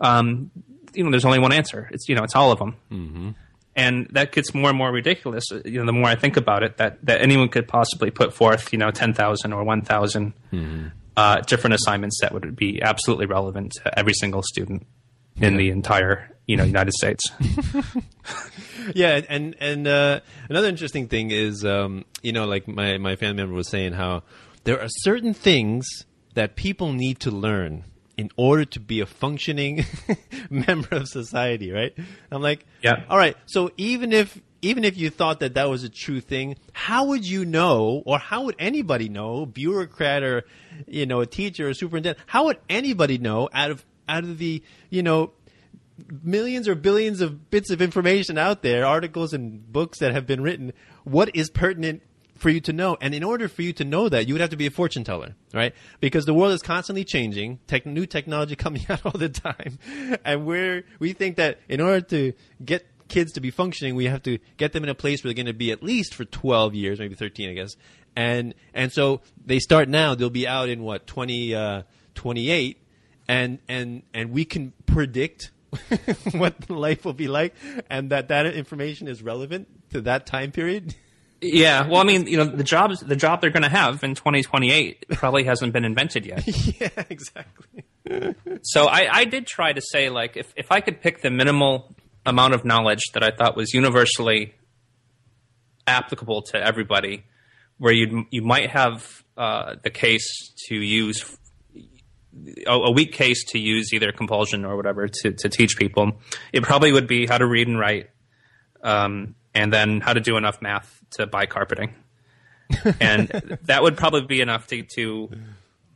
Um, 0.00 0.50
you 0.94 1.04
know, 1.04 1.10
there's 1.10 1.26
only 1.26 1.38
one 1.38 1.52
answer. 1.52 1.90
It's 1.92 2.08
you 2.08 2.14
know, 2.14 2.24
it's 2.24 2.34
all 2.34 2.50
of 2.50 2.58
them. 2.58 2.76
Mm-hmm. 2.90 3.30
And 3.76 4.08
that 4.12 4.32
gets 4.32 4.54
more 4.54 4.70
and 4.70 4.78
more 4.78 4.90
ridiculous. 4.90 5.44
uh, 5.52 5.60
You 5.64 5.80
know, 5.80 5.86
the 5.86 5.92
more 5.92 6.06
I 6.08 6.16
think 6.16 6.36
about 6.38 6.62
it, 6.62 6.78
that 6.78 7.04
that 7.04 7.20
anyone 7.20 7.48
could 7.50 7.68
possibly 7.68 8.10
put 8.10 8.32
forth, 8.32 8.72
you 8.72 8.78
know, 8.78 8.90
ten 8.90 9.12
thousand 9.12 9.52
or 9.52 9.62
one 9.64 9.82
uh, 11.16 11.40
different 11.42 11.74
assignments 11.74 12.18
that 12.22 12.32
would 12.32 12.56
be 12.56 12.80
absolutely 12.80 13.26
relevant 13.26 13.72
to 13.72 13.98
every 13.98 14.14
single 14.14 14.42
student 14.42 14.86
in 15.40 15.56
the 15.56 15.70
entire 15.70 16.37
you 16.48 16.56
know 16.56 16.64
United 16.64 16.92
States. 16.94 17.22
Yeah, 18.94 19.20
and 19.28 19.54
and 19.60 19.86
uh, 19.86 20.20
another 20.48 20.68
interesting 20.68 21.08
thing 21.08 21.30
is, 21.30 21.62
um, 21.64 22.06
you 22.22 22.32
know, 22.32 22.46
like 22.46 22.66
my 22.66 22.96
my 22.96 23.16
family 23.16 23.36
member 23.42 23.54
was 23.54 23.68
saying 23.68 23.92
how 23.92 24.22
there 24.64 24.80
are 24.80 24.88
certain 24.88 25.34
things 25.34 25.86
that 26.34 26.56
people 26.56 26.92
need 26.92 27.20
to 27.20 27.30
learn 27.30 27.84
in 28.16 28.30
order 28.36 28.64
to 28.64 28.80
be 28.80 29.00
a 29.00 29.06
functioning 29.06 29.84
member 30.50 30.88
of 30.96 31.06
society, 31.08 31.70
right? 31.70 31.92
I'm 32.30 32.40
like, 32.40 32.64
Yeah. 32.82 33.04
all 33.10 33.18
right. 33.18 33.36
So 33.46 33.70
even 33.76 34.12
if 34.12 34.40
even 34.62 34.84
if 34.84 34.96
you 34.96 35.10
thought 35.10 35.40
that 35.40 35.54
that 35.54 35.68
was 35.68 35.84
a 35.84 35.88
true 35.90 36.20
thing, 36.20 36.56
how 36.72 37.06
would 37.06 37.26
you 37.26 37.44
know, 37.44 38.02
or 38.06 38.18
how 38.18 38.44
would 38.44 38.56
anybody 38.58 39.08
know, 39.10 39.44
bureaucrat 39.44 40.22
or 40.22 40.44
you 40.86 41.04
know, 41.04 41.20
a 41.20 41.26
teacher 41.26 41.68
or 41.68 41.74
superintendent, 41.74 42.18
how 42.26 42.46
would 42.46 42.58
anybody 42.70 43.18
know 43.18 43.50
out 43.52 43.70
of 43.70 43.84
out 44.08 44.24
of 44.24 44.38
the 44.38 44.62
you 44.88 45.02
know 45.02 45.32
millions 46.22 46.68
or 46.68 46.74
billions 46.74 47.20
of 47.20 47.50
bits 47.50 47.70
of 47.70 47.82
information 47.82 48.38
out 48.38 48.62
there, 48.62 48.86
articles 48.86 49.32
and 49.32 49.70
books 49.72 49.98
that 49.98 50.12
have 50.12 50.26
been 50.26 50.40
written, 50.40 50.72
what 51.04 51.34
is 51.34 51.50
pertinent 51.50 52.02
for 52.36 52.50
you 52.50 52.60
to 52.60 52.72
know? 52.72 52.96
And 53.00 53.14
in 53.14 53.24
order 53.24 53.48
for 53.48 53.62
you 53.62 53.72
to 53.74 53.84
know 53.84 54.08
that, 54.08 54.28
you 54.28 54.34
would 54.34 54.40
have 54.40 54.50
to 54.50 54.56
be 54.56 54.66
a 54.66 54.70
fortune 54.70 55.04
teller, 55.04 55.34
right? 55.52 55.74
Because 56.00 56.24
the 56.24 56.34
world 56.34 56.52
is 56.52 56.62
constantly 56.62 57.04
changing, 57.04 57.58
tech, 57.66 57.86
new 57.86 58.06
technology 58.06 58.56
coming 58.56 58.84
out 58.88 59.04
all 59.04 59.12
the 59.12 59.28
time, 59.28 59.78
and 60.24 60.46
we're 60.46 60.84
we 60.98 61.12
think 61.12 61.36
that 61.36 61.58
in 61.68 61.80
order 61.80 62.00
to 62.00 62.32
get 62.64 62.86
kids 63.08 63.32
to 63.32 63.40
be 63.40 63.50
functioning, 63.50 63.94
we 63.94 64.04
have 64.04 64.22
to 64.22 64.38
get 64.56 64.72
them 64.72 64.84
in 64.84 64.90
a 64.90 64.94
place 64.94 65.24
where 65.24 65.32
they're 65.32 65.42
going 65.42 65.52
to 65.52 65.58
be 65.58 65.72
at 65.72 65.82
least 65.82 66.14
for 66.14 66.24
12 66.26 66.74
years, 66.74 66.98
maybe 66.98 67.14
13, 67.14 67.50
I 67.50 67.54
guess. 67.54 67.74
And 68.14 68.54
and 68.74 68.92
so 68.92 69.22
they 69.44 69.58
start 69.58 69.88
now, 69.88 70.14
they'll 70.14 70.30
be 70.30 70.46
out 70.46 70.68
in 70.68 70.82
what 70.82 71.06
20 71.06 71.54
uh, 71.54 71.82
28 72.14 72.82
and 73.28 73.58
and 73.68 74.02
and 74.14 74.32
we 74.32 74.44
can 74.44 74.72
predict 74.86 75.52
what 76.32 76.70
life 76.70 77.04
will 77.04 77.12
be 77.12 77.28
like, 77.28 77.54
and 77.90 78.10
that 78.10 78.28
that 78.28 78.46
information 78.46 79.08
is 79.08 79.22
relevant 79.22 79.68
to 79.90 80.00
that 80.02 80.26
time 80.26 80.52
period. 80.52 80.94
Yeah, 81.40 81.86
well, 81.86 82.00
I 82.00 82.04
mean, 82.04 82.26
you 82.26 82.36
know, 82.36 82.44
the 82.44 82.64
jobs 82.64 83.00
the 83.00 83.14
job 83.14 83.40
they're 83.40 83.50
going 83.50 83.62
to 83.62 83.68
have 83.68 84.02
in 84.02 84.14
2028 84.14 85.06
probably 85.10 85.44
hasn't 85.44 85.72
been 85.72 85.84
invented 85.84 86.26
yet. 86.26 86.44
yeah, 86.80 86.88
exactly. 87.08 87.84
so 88.62 88.86
I, 88.86 89.08
I 89.10 89.24
did 89.24 89.46
try 89.46 89.72
to 89.72 89.80
say 89.80 90.08
like 90.08 90.36
if 90.36 90.52
if 90.56 90.72
I 90.72 90.80
could 90.80 91.00
pick 91.00 91.22
the 91.22 91.30
minimal 91.30 91.94
amount 92.26 92.54
of 92.54 92.64
knowledge 92.64 93.02
that 93.14 93.22
I 93.22 93.30
thought 93.30 93.56
was 93.56 93.72
universally 93.72 94.54
applicable 95.86 96.42
to 96.42 96.58
everybody, 96.58 97.24
where 97.78 97.92
you 97.92 98.26
you 98.30 98.42
might 98.42 98.70
have 98.70 99.22
uh, 99.36 99.76
the 99.82 99.90
case 99.90 100.52
to 100.68 100.74
use 100.74 101.38
a, 102.66 102.72
a 102.72 102.90
weak 102.90 103.12
case 103.12 103.44
to 103.48 103.58
use 103.58 103.92
either 103.92 104.12
compulsion 104.12 104.64
or 104.64 104.76
whatever 104.76 105.08
to 105.08 105.32
to 105.32 105.48
teach 105.48 105.76
people, 105.76 106.20
it 106.52 106.62
probably 106.62 106.92
would 106.92 107.06
be 107.06 107.26
how 107.26 107.38
to 107.38 107.46
read 107.46 107.68
and 107.68 107.78
write, 107.78 108.10
um, 108.82 109.34
and 109.54 109.72
then 109.72 110.00
how 110.00 110.12
to 110.12 110.20
do 110.20 110.36
enough 110.36 110.60
math 110.62 111.02
to 111.12 111.26
buy 111.26 111.46
carpeting. 111.46 111.94
and 113.00 113.58
that 113.62 113.82
would 113.82 113.96
probably 113.96 114.26
be 114.26 114.40
enough 114.40 114.66
to, 114.66 114.82
to 114.82 115.30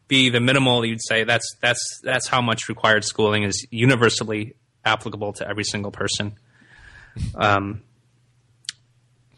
be 0.08 0.30
the 0.30 0.40
minimal 0.40 0.84
you'd 0.84 1.02
say 1.02 1.24
that's 1.24 1.56
that's 1.60 2.00
that's 2.02 2.28
how 2.28 2.40
much 2.40 2.68
required 2.68 3.04
schooling 3.04 3.42
is 3.44 3.66
universally 3.70 4.54
applicable 4.84 5.32
to 5.34 5.48
every 5.48 5.64
single 5.64 5.90
person. 5.90 6.34
Um, 7.34 7.82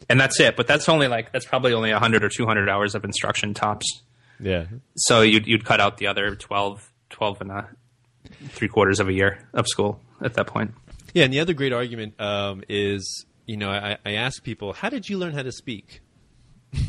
and 0.08 0.20
that's 0.20 0.38
it. 0.40 0.56
But 0.56 0.66
that's 0.66 0.88
only 0.88 1.08
like 1.08 1.32
that's 1.32 1.46
probably 1.46 1.72
only 1.72 1.92
100 1.92 2.24
or 2.24 2.28
200 2.28 2.68
hours 2.68 2.94
of 2.94 3.04
instruction 3.04 3.54
tops. 3.54 4.02
Yeah. 4.40 4.66
So 4.96 5.22
you'd 5.22 5.46
you'd 5.46 5.64
cut 5.64 5.80
out 5.80 5.98
the 5.98 6.08
other 6.08 6.34
12, 6.34 6.90
12 7.14 7.40
and 7.40 7.50
a 7.50 7.68
three 8.48 8.68
quarters 8.68 9.00
of 9.00 9.08
a 9.08 9.12
year 9.12 9.38
of 9.52 9.66
school 9.68 10.00
at 10.20 10.34
that 10.34 10.46
point. 10.46 10.72
Yeah, 11.14 11.24
and 11.24 11.32
the 11.32 11.40
other 11.40 11.54
great 11.54 11.72
argument 11.72 12.20
um, 12.20 12.62
is 12.68 13.24
you 13.46 13.56
know, 13.56 13.70
I, 13.70 13.98
I 14.04 14.12
ask 14.12 14.42
people, 14.42 14.72
how 14.72 14.88
did 14.88 15.08
you 15.08 15.18
learn 15.18 15.32
how 15.34 15.42
to 15.42 15.52
speak? 15.52 16.00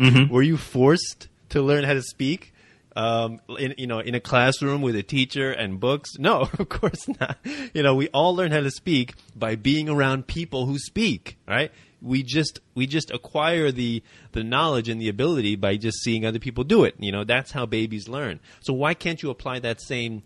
Mm-hmm. 0.00 0.32
Were 0.32 0.40
you 0.40 0.56
forced 0.56 1.28
to 1.50 1.60
learn 1.60 1.84
how 1.84 1.92
to 1.92 2.00
speak? 2.00 2.54
Um, 2.96 3.38
in 3.58 3.74
you 3.76 3.86
know, 3.86 3.98
in 3.98 4.14
a 4.14 4.20
classroom 4.20 4.80
with 4.80 4.96
a 4.96 5.02
teacher 5.02 5.50
and 5.50 5.78
books? 5.78 6.12
No, 6.18 6.48
of 6.58 6.70
course 6.70 7.06
not. 7.20 7.36
You 7.74 7.82
know, 7.82 7.94
we 7.94 8.08
all 8.08 8.34
learn 8.34 8.50
how 8.50 8.60
to 8.60 8.70
speak 8.70 9.12
by 9.36 9.56
being 9.56 9.90
around 9.90 10.26
people 10.26 10.64
who 10.64 10.78
speak, 10.78 11.36
right? 11.46 11.70
We 12.02 12.22
just 12.22 12.60
we 12.74 12.86
just 12.86 13.10
acquire 13.10 13.70
the 13.70 14.02
the 14.32 14.44
knowledge 14.44 14.88
and 14.88 15.00
the 15.00 15.08
ability 15.08 15.56
by 15.56 15.76
just 15.76 15.98
seeing 16.02 16.24
other 16.24 16.38
people 16.38 16.64
do 16.64 16.84
it. 16.84 16.94
You 16.98 17.12
know, 17.12 17.24
that's 17.24 17.52
how 17.52 17.66
babies 17.66 18.08
learn. 18.08 18.40
So 18.60 18.72
why 18.72 18.94
can't 18.94 19.22
you 19.22 19.30
apply 19.30 19.60
that 19.60 19.80
same 19.80 20.22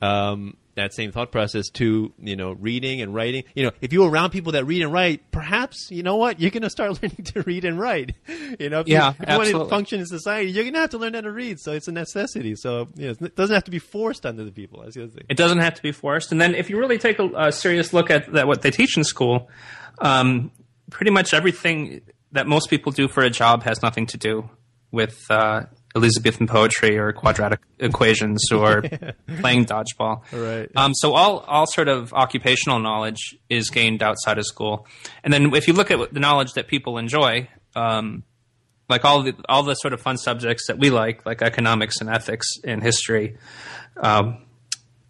um, 0.00 0.56
that 0.78 0.94
same 0.94 1.10
thought 1.10 1.32
process 1.32 1.68
to 1.70 2.12
you 2.20 2.36
know 2.36 2.52
reading 2.52 3.00
and 3.00 3.14
writing. 3.14 3.44
You 3.54 3.64
know, 3.64 3.72
if 3.80 3.92
you're 3.92 4.08
around 4.08 4.30
people 4.30 4.52
that 4.52 4.64
read 4.64 4.82
and 4.82 4.92
write, 4.92 5.30
perhaps 5.30 5.88
you 5.90 6.02
know 6.02 6.16
what 6.16 6.40
you're 6.40 6.50
going 6.50 6.62
to 6.62 6.70
start 6.70 6.90
learning 7.02 7.24
to 7.24 7.42
read 7.42 7.64
and 7.64 7.78
write. 7.78 8.14
You 8.58 8.70
know, 8.70 8.80
if 8.80 8.88
yeah, 8.88 9.10
you, 9.10 9.16
if 9.20 9.28
you 9.28 9.36
want 9.36 9.50
to 9.50 9.64
function 9.66 10.00
in 10.00 10.06
society, 10.06 10.50
you're 10.50 10.64
going 10.64 10.74
to 10.74 10.80
have 10.80 10.90
to 10.90 10.98
learn 10.98 11.14
how 11.14 11.20
to 11.20 11.30
read. 11.30 11.60
So 11.60 11.72
it's 11.72 11.86
a 11.86 11.92
necessity. 11.92 12.54
So 12.56 12.88
you 12.94 13.08
know, 13.08 13.14
it 13.20 13.36
doesn't 13.36 13.52
have 13.52 13.64
to 13.64 13.70
be 13.70 13.78
forced 13.78 14.24
onto 14.24 14.44
the 14.44 14.50
people. 14.50 14.82
That's 14.82 14.94
the 14.94 15.02
other 15.02 15.12
thing. 15.12 15.24
It 15.28 15.36
doesn't 15.36 15.58
have 15.58 15.74
to 15.74 15.82
be 15.82 15.92
forced. 15.92 16.32
And 16.32 16.40
then 16.40 16.54
if 16.54 16.70
you 16.70 16.78
really 16.78 16.98
take 16.98 17.18
a, 17.18 17.28
a 17.36 17.52
serious 17.52 17.92
look 17.92 18.10
at 18.10 18.32
that, 18.32 18.46
what 18.46 18.62
they 18.62 18.70
teach 18.70 18.96
in 18.96 19.04
school, 19.04 19.50
um, 19.98 20.50
pretty 20.90 21.10
much 21.10 21.34
everything 21.34 22.02
that 22.32 22.46
most 22.46 22.70
people 22.70 22.92
do 22.92 23.08
for 23.08 23.22
a 23.22 23.30
job 23.30 23.62
has 23.62 23.82
nothing 23.82 24.06
to 24.06 24.16
do 24.16 24.48
with 24.90 25.26
uh, 25.30 25.64
Elizabethan 25.94 26.46
poetry 26.46 26.98
or 26.98 27.12
quadratic 27.12 27.60
equations 27.78 28.44
or 28.52 28.82
playing 29.40 29.64
dodgeball. 29.66 30.22
Right. 30.32 30.70
Um, 30.76 30.94
so 30.94 31.14
all 31.14 31.38
all 31.40 31.66
sort 31.66 31.88
of 31.88 32.12
occupational 32.12 32.78
knowledge 32.78 33.36
is 33.48 33.70
gained 33.70 34.02
outside 34.02 34.38
of 34.38 34.46
school, 34.46 34.86
and 35.24 35.32
then 35.32 35.54
if 35.54 35.66
you 35.68 35.74
look 35.74 35.90
at 35.90 36.12
the 36.12 36.20
knowledge 36.20 36.52
that 36.54 36.68
people 36.68 36.98
enjoy, 36.98 37.48
um, 37.74 38.22
like 38.88 39.04
all 39.04 39.22
the 39.22 39.34
all 39.48 39.62
the 39.62 39.74
sort 39.74 39.92
of 39.92 40.00
fun 40.00 40.16
subjects 40.16 40.66
that 40.68 40.78
we 40.78 40.90
like, 40.90 41.24
like 41.26 41.42
economics 41.42 42.00
and 42.00 42.10
ethics 42.10 42.46
and 42.64 42.82
history, 42.82 43.36
um, 43.96 44.44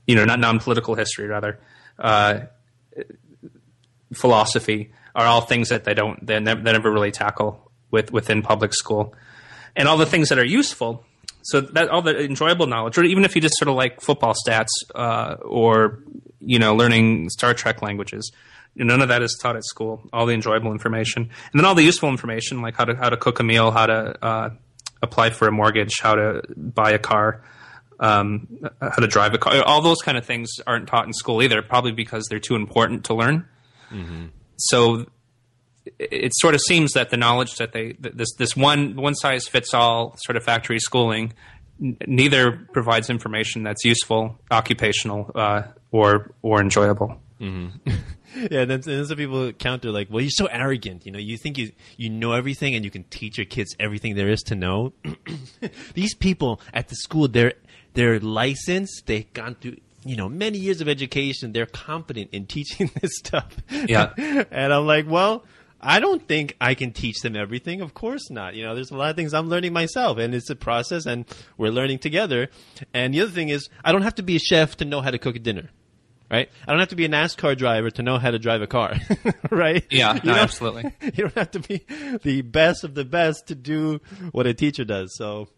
you 0.07 0.15
know, 0.15 0.25
not 0.25 0.41
non 0.41 0.59
political 0.59 0.95
history, 0.95 1.27
rather. 1.27 1.61
Uh, 1.99 2.47
philosophy 4.15 4.91
are 5.19 5.27
all 5.27 5.41
things 5.41 5.69
that 5.69 5.83
they 5.83 5.95
don't 5.95 6.25
they 6.25 6.39
never, 6.39 6.63
they 6.63 6.73
never 6.73 6.91
really 6.91 7.11
tackle 7.11 7.71
with 7.91 8.13
within 8.13 8.41
public 8.41 8.73
school 8.73 9.15
and 9.77 9.89
all 9.89 9.97
the 9.97 10.07
things 10.07 10.29
that 10.29 10.39
are 10.39 10.45
useful. 10.45 11.05
So 11.43 11.61
that 11.61 11.89
all 11.89 12.03
the 12.03 12.19
enjoyable 12.25 12.67
knowledge, 12.67 12.99
or 12.99 13.05
even 13.05 13.25
if 13.25 13.35
you 13.35 13.41
just 13.41 13.57
sort 13.57 13.69
of 13.69 13.75
like 13.75 14.01
football 14.01 14.35
stats 14.35 14.69
uh, 14.95 15.37
or 15.43 16.03
you 16.41 16.59
know 16.59 16.75
learning 16.75 17.31
Star 17.31 17.55
Trek 17.55 17.83
languages, 17.83 18.31
none 18.77 19.01
of 19.01 19.09
that 19.09 19.23
is 19.23 19.39
taught 19.41 19.57
at 19.57 19.65
school. 19.65 20.03
All 20.13 20.27
the 20.27 20.35
enjoyable 20.35 20.73
information, 20.73 21.23
and 21.23 21.61
then 21.61 21.65
all 21.65 21.75
the 21.75 21.83
useful 21.83 22.11
information 22.11 22.63
like 22.63 22.77
how 22.77 22.85
to 22.85 22.95
how 22.95 23.09
to 23.09 23.17
cook 23.17 23.41
a 23.41 23.43
meal, 23.43 23.71
how 23.71 23.87
to 23.87 24.25
uh, 24.25 24.51
apply 25.03 25.31
for 25.31 25.49
a 25.49 25.53
mortgage, 25.53 26.01
how 26.01 26.15
to 26.17 26.43
buy 26.57 26.91
a 26.91 26.99
car, 26.99 27.43
um, 27.99 28.47
how 28.81 28.97
to 28.97 29.07
drive 29.07 29.33
a 29.33 29.39
car. 29.39 29.63
All 29.63 29.81
those 29.81 30.03
kind 30.03 30.19
of 30.19 30.27
things 30.27 30.51
aren't 30.67 30.87
taught 30.87 31.07
in 31.07 31.13
school 31.15 31.43
either, 31.43 31.63
probably 31.63 31.93
because 31.93 32.27
they're 32.29 32.41
too 32.41 32.57
important 32.57 33.05
to 33.07 33.15
learn. 33.15 33.49
Mm-hmm. 33.91 34.27
So 34.59 35.07
it 35.99 36.33
sort 36.35 36.55
of 36.55 36.61
seems 36.61 36.93
that 36.93 37.11
the 37.11 37.17
knowledge 37.17 37.57
that 37.57 37.73
they 37.73 37.93
this 37.99 38.35
this 38.37 38.57
one 38.57 38.97
one 38.97 39.15
size 39.15 39.49
fits 39.49 39.73
all 39.73 40.15
sort 40.19 40.37
of 40.37 40.45
factory 40.45 40.79
schooling 40.79 41.33
n- 41.83 41.97
neither 42.07 42.69
provides 42.73 43.11
information 43.11 43.63
that's 43.63 43.85
useful, 43.85 44.39
occupational, 44.51 45.31
uh, 45.35 45.63
or 45.91 46.33
or 46.43 46.61
enjoyable. 46.61 47.21
Mm-hmm. 47.41 47.91
yeah, 48.51 48.65
then, 48.65 48.81
then 48.81 49.07
some 49.07 49.17
people 49.17 49.53
counter 49.53 49.91
like, 49.91 50.09
"Well, 50.11 50.21
you're 50.21 50.31
so 50.31 50.47
arrogant. 50.47 51.07
You 51.07 51.13
know, 51.13 51.19
you 51.19 51.37
think 51.39 51.59
you 51.59 51.73
you 51.97 52.11
know 52.11 52.33
everything 52.33 52.75
and 52.75 52.85
you 52.85 52.91
can 52.91 53.05
teach 53.05 53.39
your 53.39 53.47
kids 53.47 53.75
everything 53.79 54.15
there 54.15 54.29
is 54.29 54.43
to 54.43 54.55
know." 54.55 54.93
These 55.95 56.15
people 56.15 56.61
at 56.75 56.89
the 56.89 56.97
school, 56.97 57.29
they're 57.29 57.55
they're 57.95 58.21
licensed. 58.21 59.05
They've 59.07 59.33
gone 59.33 59.55
through 59.55 59.77
you 60.05 60.17
know 60.17 60.29
many 60.29 60.59
years 60.59 60.81
of 60.81 60.89
education. 60.89 61.53
They're 61.53 61.67
competent 61.67 62.31
in 62.33 62.47
teaching 62.57 62.91
this 63.01 63.13
stuff. 63.17 63.57
Yeah, 63.71 64.13
and 64.51 64.73
I'm 64.73 64.87
like, 64.87 65.07
well 65.09 65.45
I 65.81 66.01
don't 66.01 66.27
think 66.27 66.57
I 66.61 66.75
can 66.75 66.93
teach 66.93 67.21
them 67.21 67.37
everything. 67.37 67.81
Of 67.81 67.95
course 67.95 68.31
not. 68.31 68.55
You 68.55 68.65
know, 68.65 68.75
there's 68.75 68.91
a 68.91 68.97
lot 68.97 69.11
of 69.11 69.17
things 69.17 69.33
I'm 69.33 69.49
learning 69.49 69.73
myself, 69.73 70.19
and 70.19 70.35
it's 70.35 70.51
a 70.51 70.57
process, 70.57 71.07
and 71.07 71.25
we're 71.57 71.71
learning 71.71 72.01
together. 72.01 72.49
And 72.93 73.15
the 73.15 73.21
other 73.21 73.31
thing 73.31 73.49
is, 73.49 73.69
I 73.85 73.93
don't 73.93 74.03
have 74.03 74.17
to 74.17 74.23
be 74.23 74.37
a 74.37 74.41
chef 74.41 74.77
to 74.79 74.85
know 74.85 75.01
how 75.01 75.11
to 75.11 75.19
cook 75.19 75.37
a 75.37 75.39
dinner, 75.39 75.71
right? 76.31 76.51
I 76.67 76.73
don't 76.73 76.81
have 76.81 76.89
to 76.89 76.97
be 76.97 77.05
a 77.05 77.09
NASCAR 77.09 77.57
driver 77.57 77.91
to 77.91 78.03
know 78.03 78.19
how 78.19 78.33
to 78.33 78.39
drive 78.41 78.61
a 78.61 78.67
car, 78.67 78.97
right? 79.51 79.85
Yeah, 79.91 80.19
no, 80.25 80.35
absolutely. 80.35 80.93
You 81.01 81.25
don't 81.25 81.39
have 81.39 81.53
to 81.53 81.61
be 81.61 81.85
the 82.23 82.43
best 82.43 82.83
of 82.83 82.95
the 82.95 83.05
best 83.05 83.47
to 83.49 83.55
do 83.55 84.01
what 84.33 84.47
a 84.47 84.55
teacher 84.55 84.85
does. 84.85 85.17
So. 85.17 85.49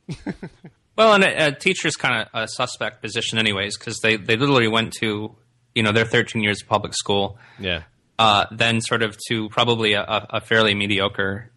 Well, 1.01 1.15
and 1.15 1.25
a, 1.25 1.49
a 1.49 1.53
teacher's 1.53 1.97
kind 1.97 2.23
of 2.23 2.43
a 2.43 2.49
suspect 2.49 3.03
position, 3.03 3.39
anyways, 3.39 3.77
because 3.79 3.99
they 4.03 4.17
they 4.17 4.37
literally 4.37 4.69
went 4.69 4.93
to 5.01 5.35
you 5.75 5.83
know 5.83 5.93
their 5.93 6.05
13 6.05 6.43
years 6.43 6.63
of 6.63 6.69
public 6.69 6.95
school. 6.95 7.39
Yeah 7.59 7.83
uh, 8.21 8.45
then 8.51 8.83
sort 8.83 9.03
of 9.03 9.17
to 9.29 9.49
probably 9.49 9.95
a, 9.95 10.05
a 10.07 10.43
fairly 10.43 10.75
mediocre 10.75 11.51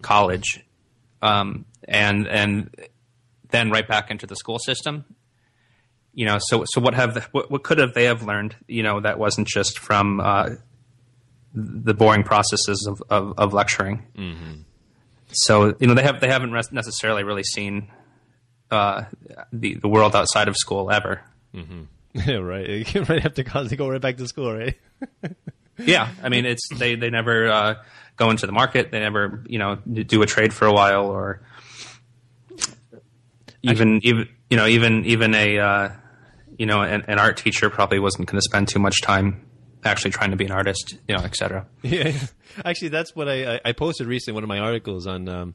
college, 0.00 0.64
um, 1.20 1.66
and 1.86 2.26
and 2.26 2.74
then 3.50 3.70
right 3.70 3.86
back 3.86 4.10
into 4.10 4.26
the 4.26 4.34
school 4.34 4.58
system. 4.58 5.04
You 6.14 6.24
know, 6.24 6.38
so 6.40 6.64
so 6.68 6.80
what 6.80 6.94
have 6.94 7.12
the, 7.12 7.20
what, 7.32 7.50
what 7.50 7.62
could 7.64 7.76
have 7.76 7.92
they 7.92 8.04
have 8.04 8.22
learned? 8.22 8.56
You 8.66 8.82
know, 8.82 9.00
that 9.00 9.18
wasn't 9.18 9.46
just 9.46 9.78
from 9.78 10.20
uh, 10.20 10.54
the 11.52 11.92
boring 11.92 12.22
processes 12.22 12.88
of 12.90 13.02
of, 13.10 13.34
of 13.36 13.52
lecturing. 13.52 14.06
Mm-hmm. 14.16 14.52
So 15.32 15.74
you 15.78 15.86
know 15.86 15.92
they 15.92 16.02
have 16.02 16.22
they 16.22 16.28
haven't 16.28 16.52
necessarily 16.72 17.24
really 17.24 17.44
seen 17.44 17.88
uh, 18.70 19.04
the 19.52 19.74
the 19.74 19.88
world 19.88 20.14
outside 20.14 20.48
of 20.48 20.56
school 20.56 20.90
ever. 20.90 21.22
Mm-hmm. 21.54 21.82
Yeah, 22.26 22.36
right. 22.36 23.08
right 23.10 23.26
after 23.26 23.44
college, 23.44 23.68
they 23.68 23.76
go 23.76 23.90
right 23.90 24.00
back 24.00 24.16
to 24.16 24.26
school, 24.26 24.50
right? 24.50 24.74
yeah, 25.78 26.08
I 26.22 26.30
mean, 26.30 26.46
it's 26.46 26.66
they 26.74 26.94
they 26.94 27.10
never 27.10 27.50
uh, 27.50 27.74
go 28.16 28.30
into 28.30 28.46
the 28.46 28.52
market. 28.52 28.90
They 28.90 29.00
never 29.00 29.44
you 29.46 29.58
know 29.58 29.76
do 29.84 30.22
a 30.22 30.26
trade 30.26 30.54
for 30.54 30.66
a 30.66 30.72
while, 30.72 31.08
or 31.08 31.42
even 33.62 33.96
Actually, 33.96 34.08
even 34.08 34.28
you 34.48 34.56
know 34.56 34.66
even 34.66 35.04
even 35.04 35.34
a 35.34 35.58
uh, 35.58 35.88
you 36.58 36.64
know 36.64 36.80
an, 36.80 37.04
an, 37.06 37.18
art 37.18 37.36
teacher 37.36 37.68
probably 37.68 37.98
wasn't 37.98 38.26
going 38.26 38.38
to 38.38 38.42
spend 38.42 38.68
too 38.68 38.78
much 38.78 39.02
time 39.02 39.46
actually 39.84 40.10
trying 40.10 40.30
to 40.30 40.36
be 40.36 40.46
an 40.46 40.52
artist, 40.52 40.96
you 41.06 41.16
know, 41.16 41.22
etc. 41.22 41.66
Yeah, 41.82 42.12
actually, 42.64 42.88
that's 42.88 43.14
what 43.14 43.28
I 43.28 43.60
I 43.62 43.72
posted 43.72 44.06
recently. 44.06 44.36
One 44.36 44.42
of 44.42 44.48
my 44.48 44.60
articles 44.60 45.06
on. 45.06 45.28
Um, 45.28 45.54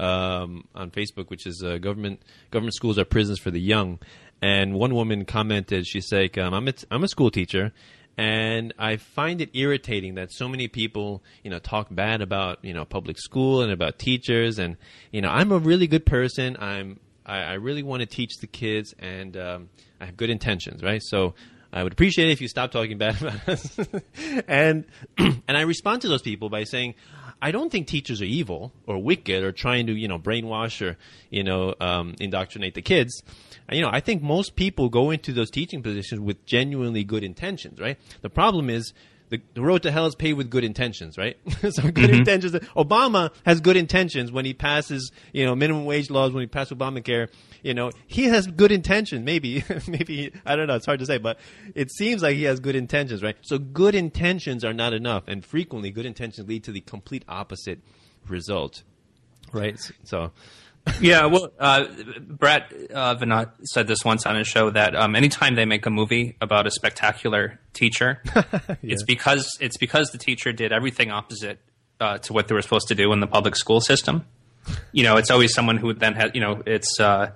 um, 0.00 0.64
on 0.74 0.90
Facebook, 0.90 1.28
which 1.28 1.46
is 1.46 1.62
uh, 1.64 1.78
government 1.78 2.22
government 2.50 2.74
schools 2.74 2.98
are 2.98 3.04
prisons 3.04 3.38
for 3.38 3.50
the 3.50 3.60
young, 3.60 3.98
and 4.42 4.74
one 4.74 4.94
woman 4.94 5.24
commented, 5.24 5.86
she's 5.86 6.10
like, 6.10 6.38
um, 6.38 6.54
"I'm 6.54 6.68
a, 6.68 6.72
I'm 6.90 7.04
a 7.04 7.08
school 7.08 7.30
teacher, 7.30 7.72
and 8.16 8.72
I 8.78 8.96
find 8.96 9.40
it 9.40 9.50
irritating 9.52 10.14
that 10.14 10.32
so 10.32 10.48
many 10.48 10.68
people, 10.68 11.22
you 11.44 11.50
know, 11.50 11.58
talk 11.58 11.88
bad 11.90 12.22
about 12.22 12.64
you 12.64 12.72
know 12.72 12.84
public 12.84 13.18
school 13.18 13.62
and 13.62 13.70
about 13.70 13.98
teachers, 13.98 14.58
and 14.58 14.76
you 15.12 15.20
know, 15.20 15.28
I'm 15.28 15.52
a 15.52 15.58
really 15.58 15.86
good 15.86 16.06
person. 16.06 16.56
I'm 16.58 16.98
I, 17.26 17.38
I 17.38 17.52
really 17.54 17.82
want 17.82 18.00
to 18.00 18.06
teach 18.06 18.38
the 18.38 18.46
kids, 18.46 18.94
and 18.98 19.36
um, 19.36 19.68
I 20.00 20.06
have 20.06 20.16
good 20.16 20.30
intentions, 20.30 20.82
right? 20.82 21.02
So 21.02 21.34
I 21.72 21.82
would 21.82 21.92
appreciate 21.92 22.28
it 22.28 22.32
if 22.32 22.40
you 22.40 22.48
stop 22.48 22.70
talking 22.72 22.98
bad 22.98 23.16
about 23.22 23.48
us. 23.48 23.78
and 24.48 24.86
and 25.18 25.56
I 25.56 25.62
respond 25.62 26.02
to 26.02 26.08
those 26.08 26.22
people 26.22 26.48
by 26.48 26.64
saying, 26.64 26.94
I 27.42 27.52
don't 27.52 27.70
think 27.70 27.86
teachers 27.86 28.20
are 28.20 28.26
evil 28.26 28.72
or 28.86 29.02
wicked 29.02 29.42
or 29.42 29.52
trying 29.52 29.86
to 29.86 29.92
you 29.92 30.08
know 30.08 30.18
brainwash 30.18 30.86
or 30.86 30.96
you 31.30 31.42
know 31.42 31.74
um, 31.80 32.14
indoctrinate 32.20 32.74
the 32.74 32.82
kids. 32.82 33.22
You 33.70 33.82
know, 33.82 33.90
I 33.92 34.00
think 34.00 34.22
most 34.22 34.56
people 34.56 34.88
go 34.88 35.10
into 35.10 35.32
those 35.32 35.50
teaching 35.50 35.82
positions 35.82 36.20
with 36.20 36.44
genuinely 36.44 37.04
good 37.04 37.22
intentions, 37.22 37.80
right? 37.80 37.98
The 38.20 38.30
problem 38.30 38.68
is 38.68 38.92
the, 39.30 39.40
the 39.54 39.62
road 39.62 39.82
to 39.84 39.90
hell 39.90 40.06
is 40.06 40.14
paved 40.14 40.36
with 40.36 40.50
good 40.50 40.64
intentions, 40.64 41.16
right? 41.16 41.36
so 41.48 41.82
good 41.82 41.94
mm-hmm. 41.94 42.14
intentions. 42.14 42.52
Obama 42.76 43.30
has 43.46 43.60
good 43.60 43.76
intentions 43.76 44.30
when 44.30 44.44
he 44.44 44.52
passes, 44.52 45.12
you 45.32 45.44
know, 45.44 45.54
minimum 45.54 45.84
wage 45.84 46.10
laws, 46.10 46.32
when 46.32 46.42
he 46.42 46.48
passes 46.48 46.76
Obamacare. 46.76 47.28
You 47.62 47.74
know, 47.74 47.92
he 48.06 48.24
has 48.24 48.46
good 48.48 48.72
intentions. 48.72 49.24
Maybe, 49.24 49.64
maybe, 49.86 50.32
I 50.44 50.56
don't 50.56 50.66
know. 50.66 50.74
It's 50.74 50.86
hard 50.86 50.98
to 50.98 51.06
say, 51.06 51.18
but 51.18 51.38
it 51.74 51.92
seems 51.92 52.22
like 52.22 52.36
he 52.36 52.42
has 52.44 52.58
good 52.58 52.74
intentions, 52.74 53.22
right? 53.22 53.36
So 53.42 53.58
good 53.58 53.94
intentions 53.94 54.64
are 54.64 54.74
not 54.74 54.92
enough. 54.92 55.24
And 55.28 55.44
frequently 55.44 55.90
good 55.90 56.06
intentions 56.06 56.48
lead 56.48 56.64
to 56.64 56.72
the 56.72 56.80
complete 56.80 57.24
opposite 57.28 57.78
result, 58.26 58.82
right? 59.52 59.78
So, 60.04 60.32
yeah, 61.00 61.26
well, 61.26 61.52
uh, 61.58 61.86
Brett 62.20 62.72
uh, 62.92 63.16
Veinotte 63.16 63.52
said 63.64 63.86
this 63.86 64.04
once 64.04 64.26
on 64.26 64.36
his 64.36 64.46
show 64.46 64.70
that 64.70 64.96
um, 64.96 65.14
anytime 65.14 65.54
they 65.54 65.64
make 65.64 65.86
a 65.86 65.90
movie 65.90 66.36
about 66.40 66.66
a 66.66 66.70
spectacular 66.70 67.60
teacher, 67.72 68.22
yeah. 68.34 68.76
it's 68.82 69.02
because 69.04 69.56
it's 69.60 69.76
because 69.76 70.10
the 70.10 70.18
teacher 70.18 70.52
did 70.52 70.72
everything 70.72 71.10
opposite 71.10 71.60
uh, 72.00 72.18
to 72.18 72.32
what 72.32 72.48
they 72.48 72.54
were 72.54 72.62
supposed 72.62 72.88
to 72.88 72.94
do 72.94 73.12
in 73.12 73.20
the 73.20 73.26
public 73.26 73.56
school 73.56 73.80
system. 73.80 74.24
You 74.92 75.04
know, 75.04 75.16
it's 75.16 75.30
always 75.30 75.54
someone 75.54 75.76
who 75.76 75.92
then 75.92 76.14
has, 76.14 76.30
you 76.34 76.40
know, 76.40 76.62
it's 76.66 76.98
uh, 76.98 77.32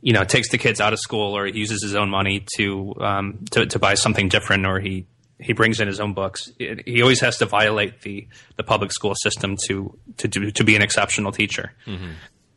you 0.00 0.12
know 0.12 0.22
takes 0.24 0.50
the 0.50 0.58
kids 0.58 0.80
out 0.80 0.92
of 0.92 0.98
school 1.00 1.36
or 1.36 1.46
uses 1.46 1.82
his 1.82 1.94
own 1.94 2.10
money 2.10 2.44
to 2.56 2.94
um, 3.00 3.44
to, 3.50 3.66
to 3.66 3.78
buy 3.78 3.94
something 3.94 4.28
different 4.28 4.66
or 4.66 4.78
he 4.78 5.06
he 5.40 5.52
brings 5.52 5.80
in 5.80 5.88
his 5.88 6.00
own 6.00 6.14
books. 6.14 6.50
He 6.58 7.02
always 7.02 7.20
has 7.20 7.38
to 7.38 7.46
violate 7.46 8.02
the 8.02 8.28
the 8.56 8.62
public 8.62 8.92
school 8.92 9.14
system 9.14 9.56
to 9.66 9.96
to 10.18 10.28
do, 10.28 10.50
to 10.50 10.64
be 10.64 10.76
an 10.76 10.82
exceptional 10.82 11.32
teacher. 11.32 11.72
Mm-hmm. 11.86 12.10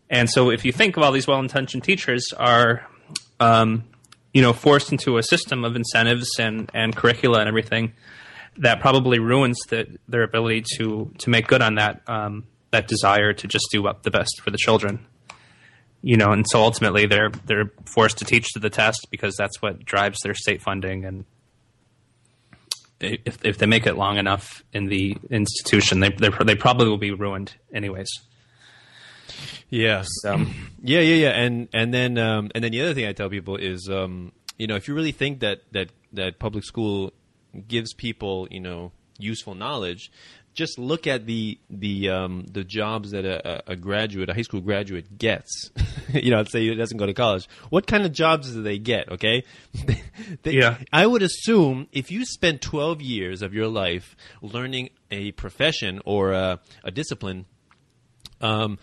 And 0.09 0.29
so, 0.29 0.49
if 0.49 0.63
you 0.63 0.71
think 0.71 0.97
of 0.97 1.03
all 1.03 1.11
these 1.11 1.27
well-intentioned 1.27 1.83
teachers 1.83 2.33
are, 2.37 2.87
um, 3.39 3.83
you 4.33 4.41
know, 4.41 4.53
forced 4.53 4.91
into 4.91 5.17
a 5.17 5.23
system 5.23 5.65
of 5.65 5.75
incentives 5.75 6.29
and, 6.39 6.69
and 6.73 6.95
curricula 6.95 7.39
and 7.39 7.47
everything, 7.47 7.93
that 8.57 8.79
probably 8.79 9.19
ruins 9.19 9.57
the, 9.69 9.97
their 10.07 10.23
ability 10.23 10.63
to 10.77 11.11
to 11.19 11.29
make 11.29 11.47
good 11.47 11.61
on 11.61 11.75
that 11.75 12.01
um, 12.07 12.45
that 12.71 12.87
desire 12.87 13.33
to 13.33 13.47
just 13.47 13.67
do 13.71 13.87
up 13.87 14.03
the 14.03 14.11
best 14.11 14.41
for 14.41 14.51
the 14.51 14.57
children. 14.57 15.05
You 16.01 16.15
know, 16.15 16.31
and 16.31 16.45
so 16.47 16.61
ultimately 16.61 17.05
they're 17.05 17.29
they're 17.45 17.71
forced 17.85 18.19
to 18.19 18.25
teach 18.25 18.53
to 18.53 18.59
the 18.59 18.69
test 18.69 19.07
because 19.11 19.35
that's 19.35 19.61
what 19.61 19.83
drives 19.83 20.19
their 20.21 20.33
state 20.33 20.61
funding 20.61 21.05
and 21.05 21.25
if, 22.99 23.45
if 23.45 23.57
they 23.57 23.65
make 23.65 23.85
it 23.85 23.95
long 23.95 24.17
enough 24.17 24.63
in 24.73 24.85
the 24.85 25.17
institution, 25.29 25.99
they 25.99 26.09
they 26.09 26.55
probably 26.55 26.87
will 26.87 26.97
be 26.97 27.11
ruined 27.11 27.53
anyways. 27.73 28.07
Yeah. 29.69 30.03
So. 30.05 30.37
yeah, 30.81 31.01
yeah, 31.01 31.15
yeah. 31.15 31.29
And 31.29 31.67
and 31.73 31.93
then 31.93 32.17
um, 32.17 32.51
and 32.55 32.63
then 32.63 32.71
the 32.71 32.81
other 32.81 32.93
thing 32.93 33.05
I 33.05 33.13
tell 33.13 33.29
people 33.29 33.57
is, 33.57 33.89
um, 33.91 34.31
you 34.57 34.67
know, 34.67 34.75
if 34.75 34.87
you 34.87 34.93
really 34.93 35.11
think 35.11 35.41
that 35.41 35.61
that 35.71 35.89
that 36.13 36.39
public 36.39 36.63
school 36.63 37.13
gives 37.67 37.93
people, 37.93 38.47
you 38.49 38.59
know, 38.59 38.91
useful 39.17 39.55
knowledge, 39.55 40.11
just 40.57 40.79
look 40.79 41.05
at 41.05 41.25
the 41.25 41.59
the 41.69 42.09
um, 42.09 42.45
the 42.51 42.63
jobs 42.63 43.11
that 43.11 43.25
a, 43.25 43.71
a, 43.71 43.75
graduate, 43.75 44.29
a 44.29 44.33
high 44.33 44.41
school 44.41 44.59
graduate 44.59 45.17
gets. 45.17 45.71
you 46.13 46.31
know, 46.31 46.37
let's 46.37 46.51
say 46.51 46.65
it 46.65 46.75
doesn't 46.75 46.97
go 46.97 47.05
to 47.05 47.13
college. 47.13 47.47
What 47.69 47.85
kind 47.85 48.03
of 48.05 48.11
jobs 48.11 48.51
do 48.51 48.63
they 48.63 48.79
get? 48.79 49.09
Okay, 49.11 49.43
they, 50.43 50.51
yeah. 50.51 50.77
I 50.91 51.05
would 51.05 51.21
assume 51.21 51.87
if 51.91 52.09
you 52.11 52.25
spend 52.25 52.61
twelve 52.61 53.01
years 53.01 53.41
of 53.41 53.53
your 53.53 53.67
life 53.67 54.17
learning 54.41 54.89
a 55.11 55.31
profession 55.33 56.01
or 56.05 56.31
a, 56.31 56.59
a 56.83 56.91
discipline, 56.91 57.45
um, 58.41 58.79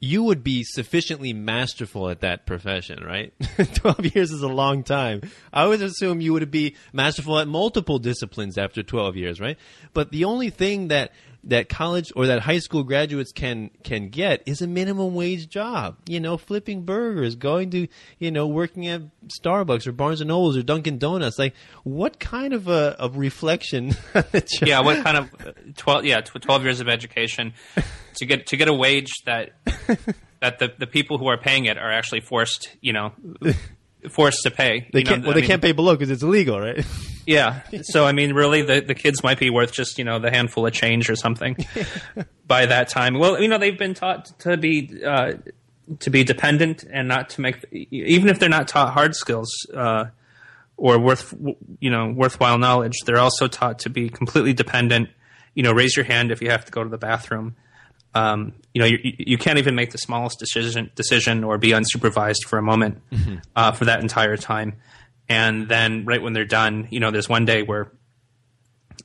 you 0.00 0.22
would 0.22 0.42
be 0.42 0.64
sufficiently 0.64 1.34
masterful 1.34 2.08
at 2.08 2.20
that 2.20 2.46
profession, 2.46 3.04
right? 3.04 3.34
12 3.74 4.16
years 4.16 4.30
is 4.30 4.40
a 4.40 4.48
long 4.48 4.82
time. 4.82 5.20
I 5.52 5.66
would 5.66 5.82
assume 5.82 6.22
you 6.22 6.32
would 6.32 6.50
be 6.50 6.74
masterful 6.92 7.38
at 7.38 7.46
multiple 7.46 7.98
disciplines 7.98 8.56
after 8.56 8.82
12 8.82 9.16
years, 9.16 9.40
right? 9.40 9.58
But 9.92 10.10
the 10.10 10.24
only 10.24 10.48
thing 10.48 10.88
that 10.88 11.12
that 11.44 11.68
college 11.68 12.12
or 12.14 12.26
that 12.26 12.40
high 12.40 12.58
school 12.58 12.82
graduates 12.82 13.32
can 13.32 13.70
can 13.82 14.08
get 14.08 14.42
is 14.46 14.60
a 14.60 14.66
minimum 14.66 15.14
wage 15.14 15.48
job. 15.48 15.96
You 16.06 16.20
know, 16.20 16.36
flipping 16.36 16.82
burgers, 16.84 17.34
going 17.34 17.70
to 17.70 17.88
you 18.18 18.30
know 18.30 18.46
working 18.46 18.86
at 18.86 19.02
Starbucks 19.26 19.86
or 19.86 19.92
Barnes 19.92 20.20
and 20.20 20.28
Nobles 20.28 20.56
or 20.56 20.62
Dunkin' 20.62 20.98
Donuts. 20.98 21.38
Like, 21.38 21.54
what 21.84 22.18
kind 22.18 22.52
of 22.52 22.68
a 22.68 22.96
of 22.98 23.16
reflection? 23.16 23.94
yeah, 24.62 24.80
what 24.80 25.02
kind 25.02 25.16
of 25.16 25.74
twelve? 25.76 26.04
Yeah, 26.04 26.20
twelve 26.20 26.62
years 26.62 26.80
of 26.80 26.88
education 26.88 27.54
to 28.16 28.26
get 28.26 28.46
to 28.48 28.56
get 28.56 28.68
a 28.68 28.74
wage 28.74 29.10
that 29.26 29.50
that 30.40 30.58
the 30.58 30.72
the 30.78 30.86
people 30.86 31.18
who 31.18 31.26
are 31.28 31.38
paying 31.38 31.64
it 31.66 31.78
are 31.78 31.90
actually 31.90 32.20
forced. 32.20 32.76
You 32.80 32.92
know 32.92 33.12
forced 34.08 34.42
to 34.44 34.50
pay. 34.50 34.88
They 34.92 35.02
can't, 35.02 35.22
know, 35.22 35.28
well, 35.28 35.32
I 35.32 35.34
they 35.34 35.40
mean, 35.42 35.48
can't 35.48 35.62
pay 35.62 35.72
below 35.72 35.94
because 35.94 36.10
it's 36.10 36.22
illegal, 36.22 36.60
right? 36.60 36.84
yeah. 37.26 37.62
So 37.82 38.06
I 38.06 38.12
mean, 38.12 38.32
really, 38.32 38.62
the 38.62 38.80
the 38.80 38.94
kids 38.94 39.22
might 39.22 39.38
be 39.38 39.50
worth 39.50 39.72
just 39.72 39.98
you 39.98 40.04
know 40.04 40.18
the 40.18 40.30
handful 40.30 40.66
of 40.66 40.72
change 40.72 41.10
or 41.10 41.16
something 41.16 41.56
by 42.46 42.66
that 42.66 42.88
time. 42.88 43.18
Well, 43.18 43.40
you 43.40 43.48
know, 43.48 43.58
they've 43.58 43.78
been 43.78 43.94
taught 43.94 44.26
to 44.40 44.56
be 44.56 45.02
uh, 45.04 45.34
to 46.00 46.10
be 46.10 46.24
dependent 46.24 46.84
and 46.84 47.08
not 47.08 47.30
to 47.30 47.40
make 47.40 47.64
even 47.72 48.28
if 48.28 48.38
they're 48.38 48.48
not 48.48 48.68
taught 48.68 48.92
hard 48.92 49.14
skills. 49.14 49.50
Uh, 49.74 50.06
or 50.76 50.98
worth 50.98 51.34
you 51.78 51.90
know 51.90 52.10
worthwhile 52.10 52.56
knowledge. 52.56 53.00
They're 53.04 53.18
also 53.18 53.48
taught 53.48 53.80
to 53.80 53.90
be 53.90 54.08
completely 54.08 54.54
dependent. 54.54 55.10
You 55.54 55.62
know, 55.62 55.72
raise 55.72 55.94
your 55.94 56.06
hand 56.06 56.32
if 56.32 56.40
you 56.40 56.48
have 56.50 56.64
to 56.64 56.72
go 56.72 56.82
to 56.82 56.88
the 56.88 56.96
bathroom 56.96 57.54
um, 58.14 58.54
you 58.74 58.80
know, 58.80 58.86
you, 58.86 58.98
you 59.02 59.38
can't 59.38 59.58
even 59.58 59.74
make 59.74 59.92
the 59.92 59.98
smallest 59.98 60.38
decision 60.38 60.90
decision 60.94 61.44
or 61.44 61.58
be 61.58 61.70
unsupervised 61.70 62.44
for 62.46 62.58
a 62.58 62.62
moment 62.62 63.00
mm-hmm. 63.10 63.36
uh, 63.54 63.72
for 63.72 63.84
that 63.86 64.00
entire 64.00 64.36
time. 64.36 64.74
And 65.28 65.68
then 65.68 66.04
right 66.04 66.20
when 66.20 66.32
they're 66.32 66.44
done, 66.44 66.88
you 66.90 66.98
know, 66.98 67.10
there's 67.10 67.28
one 67.28 67.44
day 67.44 67.62
where 67.62 67.92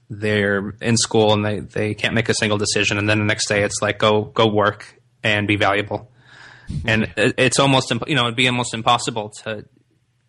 they're 0.10 0.74
in 0.82 0.98
school 0.98 1.34
and 1.34 1.46
they, 1.46 1.60
they 1.60 1.94
can't 1.94 2.16
make 2.16 2.30
a 2.30 2.34
single 2.34 2.58
decision, 2.58 2.98
and 2.98 3.10
then 3.10 3.20
the 3.20 3.26
next 3.26 3.48
day 3.48 3.64
it's 3.64 3.82
like 3.82 4.00
go 4.00 4.24
go 4.24 4.48
work 4.48 5.00
and 5.24 5.48
be 5.48 5.56
valuable. 5.56 6.12
Mm-hmm. 6.70 6.90
And 6.90 7.04
it, 7.16 7.36
it's 7.38 7.60
almost 7.60 7.92
you 8.08 8.16
know 8.16 8.24
it'd 8.24 8.36
be 8.36 8.48
almost 8.48 8.74
impossible 8.74 9.30
to 9.44 9.66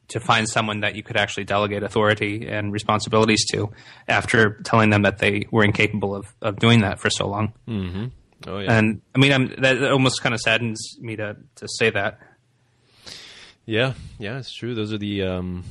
to 0.08 0.20
find 0.20 0.48
someone 0.48 0.80
that 0.80 0.94
you 0.94 1.02
could 1.02 1.16
actually 1.16 1.44
delegate 1.44 1.82
authority 1.82 2.46
and 2.46 2.72
responsibilities 2.72 3.44
to 3.52 3.70
after 4.06 4.60
telling 4.62 4.90
them 4.90 5.02
that 5.02 5.18
they 5.18 5.46
were 5.50 5.64
incapable 5.64 6.14
of, 6.14 6.32
of 6.40 6.58
doing 6.58 6.82
that 6.82 7.00
for 7.00 7.10
so 7.10 7.26
long. 7.26 7.52
Mm-hmm. 7.66 8.06
Oh 8.46 8.58
yeah. 8.58 8.72
And 8.76 9.00
I 9.14 9.18
mean, 9.18 9.32
I'm, 9.32 9.54
that 9.58 9.82
almost 9.90 10.22
kind 10.22 10.34
of 10.34 10.40
saddens 10.40 10.98
me 11.00 11.16
to 11.16 11.36
to 11.56 11.68
say 11.68 11.90
that. 11.90 12.18
Yeah, 13.64 13.94
yeah, 14.18 14.38
it's 14.38 14.54
true. 14.54 14.74
Those 14.74 14.92
are 14.92 14.98
the 14.98 15.22
um, 15.24 15.64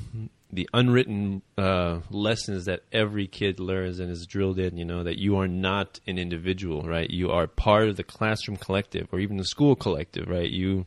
the 0.51 0.69
unwritten 0.73 1.41
uh, 1.57 1.99
lessons 2.09 2.65
that 2.65 2.83
every 2.91 3.27
kid 3.27 3.59
learns 3.59 3.99
and 3.99 4.09
is 4.11 4.25
drilled 4.25 4.59
in. 4.59 4.77
You 4.77 4.85
know 4.85 5.03
that 5.03 5.17
you 5.17 5.37
are 5.37 5.47
not 5.47 5.99
an 6.07 6.17
individual, 6.17 6.83
right? 6.83 7.09
You 7.09 7.31
are 7.31 7.47
part 7.47 7.87
of 7.87 7.95
the 7.97 8.03
classroom 8.03 8.57
collective 8.57 9.07
or 9.11 9.19
even 9.19 9.37
the 9.37 9.45
school 9.45 9.75
collective, 9.75 10.27
right? 10.27 10.49
You 10.49 10.85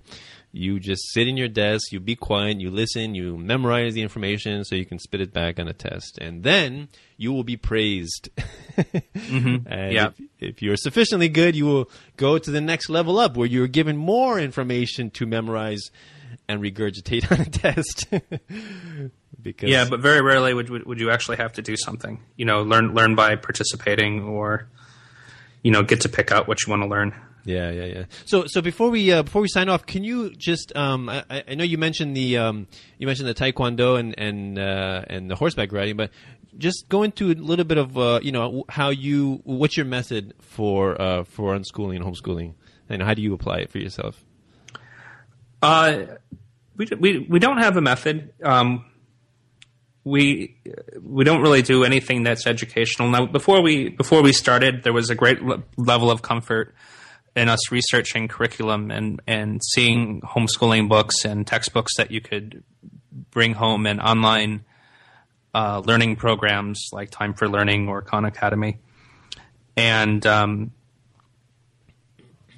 you 0.52 0.80
just 0.80 1.12
sit 1.12 1.28
in 1.28 1.36
your 1.36 1.48
desk, 1.48 1.92
you 1.92 2.00
be 2.00 2.16
quiet, 2.16 2.60
you 2.60 2.70
listen, 2.70 3.14
you 3.14 3.36
memorize 3.36 3.94
the 3.94 4.02
information 4.02 4.64
so 4.64 4.74
you 4.74 4.86
can 4.86 4.98
spit 4.98 5.20
it 5.20 5.32
back 5.32 5.60
on 5.60 5.68
a 5.68 5.72
test, 5.72 6.18
and 6.18 6.42
then 6.42 6.88
you 7.16 7.32
will 7.32 7.44
be 7.44 7.56
praised. 7.56 8.30
mm-hmm. 8.78 9.70
yeah. 9.70 10.08
If, 10.08 10.14
if, 10.40 10.62
you're 10.62 10.76
sufficiently 10.76 11.28
good, 11.28 11.54
you 11.54 11.66
will 11.66 11.90
go 12.16 12.38
to 12.38 12.50
the 12.50 12.60
next 12.60 12.88
level 12.88 13.18
up 13.18 13.36
where 13.36 13.46
you're 13.46 13.68
given 13.68 13.96
more 13.96 14.38
information 14.38 15.10
to 15.10 15.26
memorize 15.26 15.90
and 16.48 16.62
regurgitate 16.62 17.30
on 17.30 17.40
a 17.40 17.44
test. 17.50 18.08
because 19.42 19.68
yeah, 19.68 19.86
but 19.88 20.00
very 20.00 20.22
rarely 20.22 20.54
would, 20.54 20.70
would 20.70 20.86
would 20.86 21.00
you 21.00 21.10
actually 21.10 21.36
have 21.36 21.52
to 21.54 21.62
do 21.62 21.76
something. 21.76 22.20
You 22.36 22.46
know, 22.46 22.62
learn 22.62 22.94
learn 22.94 23.14
by 23.14 23.36
participating 23.36 24.22
or 24.22 24.66
you 25.62 25.70
know 25.70 25.82
get 25.82 26.00
to 26.02 26.08
pick 26.08 26.32
out 26.32 26.48
what 26.48 26.66
you 26.66 26.70
want 26.70 26.82
to 26.82 26.88
learn. 26.88 27.14
Yeah, 27.44 27.70
yeah, 27.70 27.84
yeah. 27.84 28.04
So, 28.26 28.46
so 28.46 28.60
before 28.60 28.90
we 28.90 29.10
uh, 29.12 29.22
before 29.22 29.40
we 29.40 29.48
sign 29.48 29.68
off, 29.68 29.86
can 29.86 30.04
you 30.04 30.30
just 30.34 30.74
um, 30.76 31.08
I, 31.08 31.44
I 31.48 31.54
know 31.54 31.64
you 31.64 31.78
mentioned 31.78 32.16
the 32.16 32.38
um, 32.38 32.66
you 32.98 33.06
mentioned 33.06 33.28
the 33.28 33.34
taekwondo 33.34 33.98
and 33.98 34.14
and 34.18 34.58
uh, 34.58 35.04
and 35.08 35.30
the 35.30 35.36
horseback 35.36 35.72
riding, 35.72 35.96
but 35.96 36.10
just 36.58 36.88
go 36.88 37.02
into 37.02 37.30
a 37.30 37.34
little 37.34 37.64
bit 37.64 37.78
of 37.78 37.96
uh, 37.96 38.20
you 38.22 38.32
know 38.32 38.64
how 38.68 38.90
you 38.90 39.40
what's 39.44 39.76
your 39.76 39.86
method 39.86 40.34
for 40.40 41.00
uh, 41.00 41.24
for 41.24 41.56
unschooling 41.56 41.96
and 41.96 42.04
homeschooling, 42.04 42.54
and 42.88 43.02
how 43.02 43.14
do 43.14 43.22
you 43.22 43.32
apply 43.32 43.58
it 43.58 43.70
for 43.70 43.78
yourself? 43.78 44.22
Uh, 45.62 46.02
we 46.76 46.86
we 46.98 47.18
we 47.30 47.38
don't 47.38 47.58
have 47.58 47.76
a 47.76 47.80
method. 47.80 48.32
Um, 48.42 48.84
we 50.04 50.56
we 51.02 51.24
don't 51.24 51.42
really 51.42 51.62
do 51.62 51.84
anything 51.84 52.22
that's 52.22 52.46
educational. 52.46 53.10
Now, 53.10 53.26
before 53.26 53.62
we 53.62 53.90
before 53.90 54.22
we 54.22 54.32
started, 54.32 54.82
there 54.82 54.92
was 54.92 55.10
a 55.10 55.14
great 55.14 55.38
level 55.76 56.10
of 56.10 56.22
comfort 56.22 56.74
in 57.38 57.48
us 57.48 57.70
researching 57.70 58.28
curriculum 58.28 58.90
and 58.90 59.20
and 59.26 59.62
seeing 59.64 60.20
homeschooling 60.22 60.88
books 60.88 61.24
and 61.24 61.46
textbooks 61.46 61.96
that 61.96 62.10
you 62.10 62.20
could 62.20 62.62
bring 63.30 63.54
home 63.54 63.86
and 63.86 64.00
online 64.00 64.64
uh, 65.54 65.80
learning 65.84 66.16
programs 66.16 66.88
like 66.92 67.10
Time 67.10 67.34
for 67.34 67.48
Learning 67.48 67.88
or 67.88 68.02
Khan 68.02 68.24
Academy, 68.24 68.78
and 69.76 70.26
um, 70.26 70.72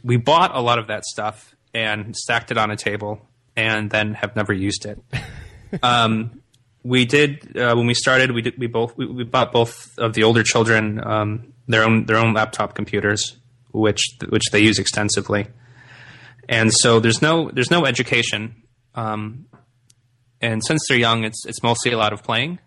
we 0.03 0.17
bought 0.17 0.55
a 0.55 0.61
lot 0.61 0.79
of 0.79 0.89
that 0.89 1.05
stuff 1.05 1.55
and 1.73 2.17
stacked 2.17 2.51
it 2.51 2.59
on 2.59 2.71
a 2.71 2.77
table, 2.77 3.21
and 3.57 3.91
then 3.91 4.15
have 4.15 4.35
never 4.35 4.53
used 4.53 4.87
it. 4.87 4.99
um, 5.83 6.43
we 6.83 7.05
did 7.05 7.57
uh, 7.57 7.75
when 7.75 7.87
we 7.87 7.95
started. 7.95 8.33
We 8.33 8.43
did, 8.43 8.59
we 8.59 8.67
both 8.67 8.97
we, 8.97 9.07
we 9.07 9.25
bought 9.25 9.53
both 9.53 9.99
of 9.99 10.15
the 10.15 10.25
older 10.25 10.43
children 10.43 11.01
um, 11.07 11.53
their 11.69 11.85
own 11.85 12.07
their 12.07 12.17
own 12.17 12.35
laptop 12.35 12.75
computers, 12.75 13.37
which 13.73 14.01
which 14.29 14.45
they 14.53 14.61
use 14.61 14.79
extensively, 14.79 15.47
and 16.49 16.73
so 16.73 17.01
there's 17.01 17.23
no 17.23 17.51
there's 17.51 17.71
no 17.71 17.87
education. 17.87 18.63
Um, 18.95 19.47
and 20.41 20.65
since 20.65 20.83
they're 20.89 20.99
young, 20.99 21.25
it's 21.25 21.45
it's 21.47 21.63
mostly 21.63 21.93
a 21.93 21.99
lot 21.99 22.13
of 22.13 22.23
playing. 22.23 22.59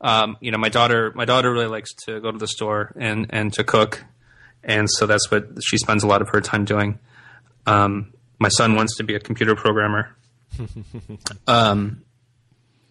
Um, 0.00 0.36
you 0.40 0.50
know, 0.50 0.58
my 0.58 0.68
daughter 0.68 1.12
my 1.14 1.24
daughter 1.24 1.50
really 1.52 1.68
likes 1.68 1.94
to 2.06 2.20
go 2.20 2.30
to 2.30 2.38
the 2.38 2.48
store 2.48 2.92
and 2.98 3.26
and 3.30 3.52
to 3.54 3.64
cook, 3.64 4.04
and 4.62 4.88
so 4.90 5.06
that's 5.06 5.30
what 5.30 5.48
she 5.64 5.78
spends 5.78 6.04
a 6.04 6.06
lot 6.06 6.22
of 6.22 6.28
her 6.30 6.40
time 6.40 6.64
doing. 6.64 6.98
Um, 7.66 8.12
my 8.38 8.48
son 8.48 8.74
wants 8.74 8.96
to 8.96 9.04
be 9.04 9.14
a 9.14 9.20
computer 9.20 9.54
programmer, 9.54 10.16
um, 11.46 12.02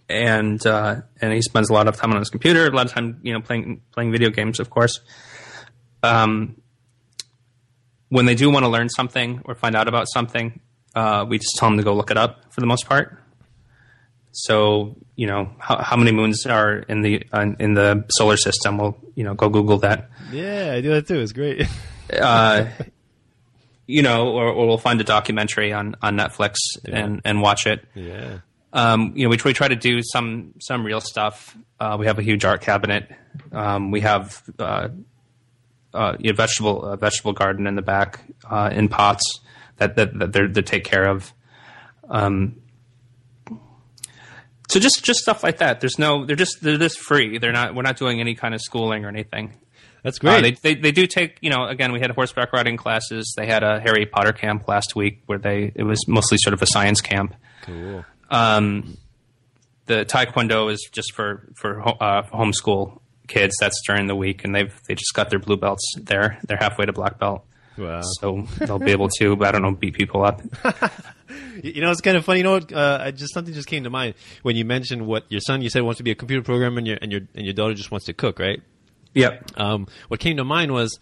and 0.10 0.66
uh, 0.66 1.02
and 1.22 1.34
he 1.34 1.41
spends 1.41 1.70
a 1.70 1.74
lot 1.74 1.88
of 1.88 1.96
time 1.98 2.12
on 2.12 2.20
his 2.20 2.30
computer, 2.30 2.66
a 2.68 2.72
lot 2.72 2.88
of 2.88 2.93
time 2.93 3.20
you 3.22 3.34
know 3.34 3.41
playing 3.41 3.82
playing 3.91 4.12
video 4.12 4.30
games, 4.30 4.60
of 4.60 4.70
course. 4.70 5.00
Um, 6.02 6.62
when 8.10 8.26
they 8.26 8.36
do 8.36 8.49
want 8.49 8.64
to 8.64 8.70
learn 8.70 8.89
something 8.89 9.41
or 9.45 9.56
find 9.56 9.76
out 9.76 9.88
about 9.88 10.08
something, 10.12 10.60
uh, 10.95 11.26
we 11.28 11.38
just 11.38 11.56
tell 11.58 11.70
them 11.70 11.78
to 11.78 11.84
go 11.84 11.93
look 11.93 12.12
it 12.12 12.18
up 12.18 12.53
for 12.53 12.62
the 12.62 12.68
most 12.68 12.88
part. 12.88 13.18
So 14.32 14.95
you 15.16 15.28
know 15.28 15.49
how, 15.60 15.82
how 15.82 15.95
many 15.95 16.12
moons 16.12 16.45
are 16.45 16.80
in 16.80 17.01
the 17.01 17.24
uh, 17.32 17.53
in 17.58 17.74
the 17.74 18.03
solar 18.10 18.36
system? 18.36 18.78
Well, 18.78 18.97
you 19.16 19.24
know, 19.24 19.34
go 19.34 19.49
Google 19.49 19.78
that. 19.80 20.10
Yeah, 20.32 20.74
I 20.74 20.82
do 20.82 20.89
that 20.89 21.08
too. 21.08 21.22
It's 21.22 21.32
great. 21.32 21.66
uh, 22.22 22.66
you 23.88 24.01
know, 24.01 24.30
or, 24.30 24.47
or, 24.47 24.68
we'll 24.68 24.78
find 24.78 24.99
a 24.99 25.06
documentary 25.06 25.72
on 25.72 25.95
on 26.01 26.18
Netflix 26.18 26.56
yeah. 26.86 26.97
and 26.97 27.22
and 27.24 27.41
watch 27.41 27.66
it. 27.66 27.86
Yeah. 27.93 28.39
Um, 28.74 29.14
you 29.16 29.24
know, 29.24 29.30
we, 29.30 29.38
we 29.45 29.53
try 29.53 29.70
to 29.70 29.76
do 29.76 30.01
some 30.03 30.53
some 30.60 30.86
real 30.86 30.99
stuff. 30.99 31.58
Uh, 31.80 31.95
we 31.97 32.06
have 32.08 32.20
a 32.20 32.24
huge 32.24 32.43
art 32.43 32.60
cabinet. 32.60 33.10
Um, 33.53 33.91
we 33.91 34.01
have 34.01 34.43
uh, 35.96 35.98
uh, 35.98 36.18
you 36.20 36.32
know, 36.32 36.36
vegetable 36.36 36.96
vegetable 36.98 37.34
garden 37.34 37.68
in 37.68 37.76
the 37.76 37.82
back 37.82 38.22
uh, 38.50 38.70
in 38.72 38.89
pots 38.89 39.39
that 39.78 39.96
that, 39.96 40.18
that 40.20 40.54
they 40.54 40.62
take 40.62 40.84
care 40.84 41.06
of. 41.06 41.34
Um, 42.10 42.62
so 44.68 44.80
just 44.80 45.04
just 45.04 45.20
stuff 45.20 45.43
like 45.43 45.58
that. 45.60 45.80
There's 45.80 46.00
no 46.00 46.26
they're 46.26 46.36
just 46.36 46.62
they're 46.62 46.78
just 46.78 47.00
free. 47.00 47.38
They're 47.38 47.52
not 47.52 47.76
we're 47.76 47.84
not 47.84 47.98
doing 47.98 48.20
any 48.20 48.36
kind 48.36 48.54
of 48.54 48.62
schooling 48.62 49.06
or 49.06 49.10
anything. 49.10 49.54
That's 50.04 50.20
great. 50.20 50.38
Uh, 50.38 50.41
they, 50.41 50.52
they, 50.52 50.76
they 50.76 50.91
do 50.91 51.08
take 51.08 51.38
you 51.41 51.50
know 51.50 51.66
again 51.66 51.91
we 51.91 52.00
had 52.00 52.12
horseback 52.12 52.54
riding 52.54 52.78
classes. 52.78 53.34
They 53.38 53.48
had 53.48 53.64
a 53.64 53.80
Harry 53.80 54.06
Potter 54.06 54.34
camp 54.34 54.68
last 54.68 54.96
week 54.96 55.22
where 55.26 55.39
they 55.39 55.72
it 55.76 55.84
was 55.84 56.08
mostly 56.08 56.38
sort 56.39 56.54
of 56.54 56.62
a 56.62 56.68
science 56.68 57.02
camp. 57.02 57.36
Cool. 57.64 58.06
Um, 58.30 58.98
the 59.86 60.06
Taekwondo 60.06 60.72
is 60.72 60.88
just 60.91 61.14
for 61.14 61.48
for 61.56 61.82
uh, 61.82 62.24
homeschool 62.24 63.00
kids. 63.28 63.55
That's 63.59 63.82
during 63.86 64.07
the 64.07 64.15
week, 64.15 64.43
and 64.43 64.55
they've 64.55 64.73
they 64.88 64.95
just 64.95 65.13
got 65.13 65.30
their 65.30 65.39
blue 65.39 65.57
belts 65.57 65.84
there. 66.01 66.39
They're 66.43 66.57
halfway 66.57 66.86
to 66.86 66.93
black 66.93 67.19
belt. 67.19 67.45
Wow. 67.78 68.01
So 68.21 68.47
they'll 68.59 68.80
be 68.80 68.91
able 68.91 69.09
to, 69.19 69.36
but 69.36 69.49
I 69.49 69.51
don't 69.51 69.61
know, 69.61 69.71
beat 69.71 69.95
people 69.95 70.23
up. 70.23 70.41
you 71.63 71.82
know, 71.82 71.91
it's 71.91 71.99
kind 71.99 72.15
of 72.15 72.23
funny. 72.23 72.39
You 72.39 72.43
know, 72.45 72.53
what, 72.53 72.71
uh, 72.71 73.11
just 73.11 73.34
something 73.34 73.53
just 73.53 73.67
came 73.67 73.84
to 73.84 73.89
mind 73.89 74.15
when 74.43 74.55
you 74.55 74.63
mentioned 74.63 75.05
what 75.05 75.26
your 75.30 75.41
son. 75.41 75.61
You 75.61 75.69
said 75.69 75.84
wants 75.84 75.97
to 75.97 76.03
be 76.03 76.11
a 76.11 76.15
computer 76.15 76.43
programmer, 76.43 76.78
and 76.78 76.88
your 76.88 76.97
and 77.01 77.11
your 77.11 77.21
and 77.36 77.45
your 77.45 77.53
daughter 77.53 77.73
just 77.73 77.91
wants 77.91 78.05
to 78.05 78.13
cook, 78.13 78.39
right? 78.39 78.61
Yep. 79.13 79.51
Um, 79.57 79.88
what 80.07 80.19
came 80.19 80.38
to 80.38 80.43
mind 80.43 80.71
was 80.71 80.99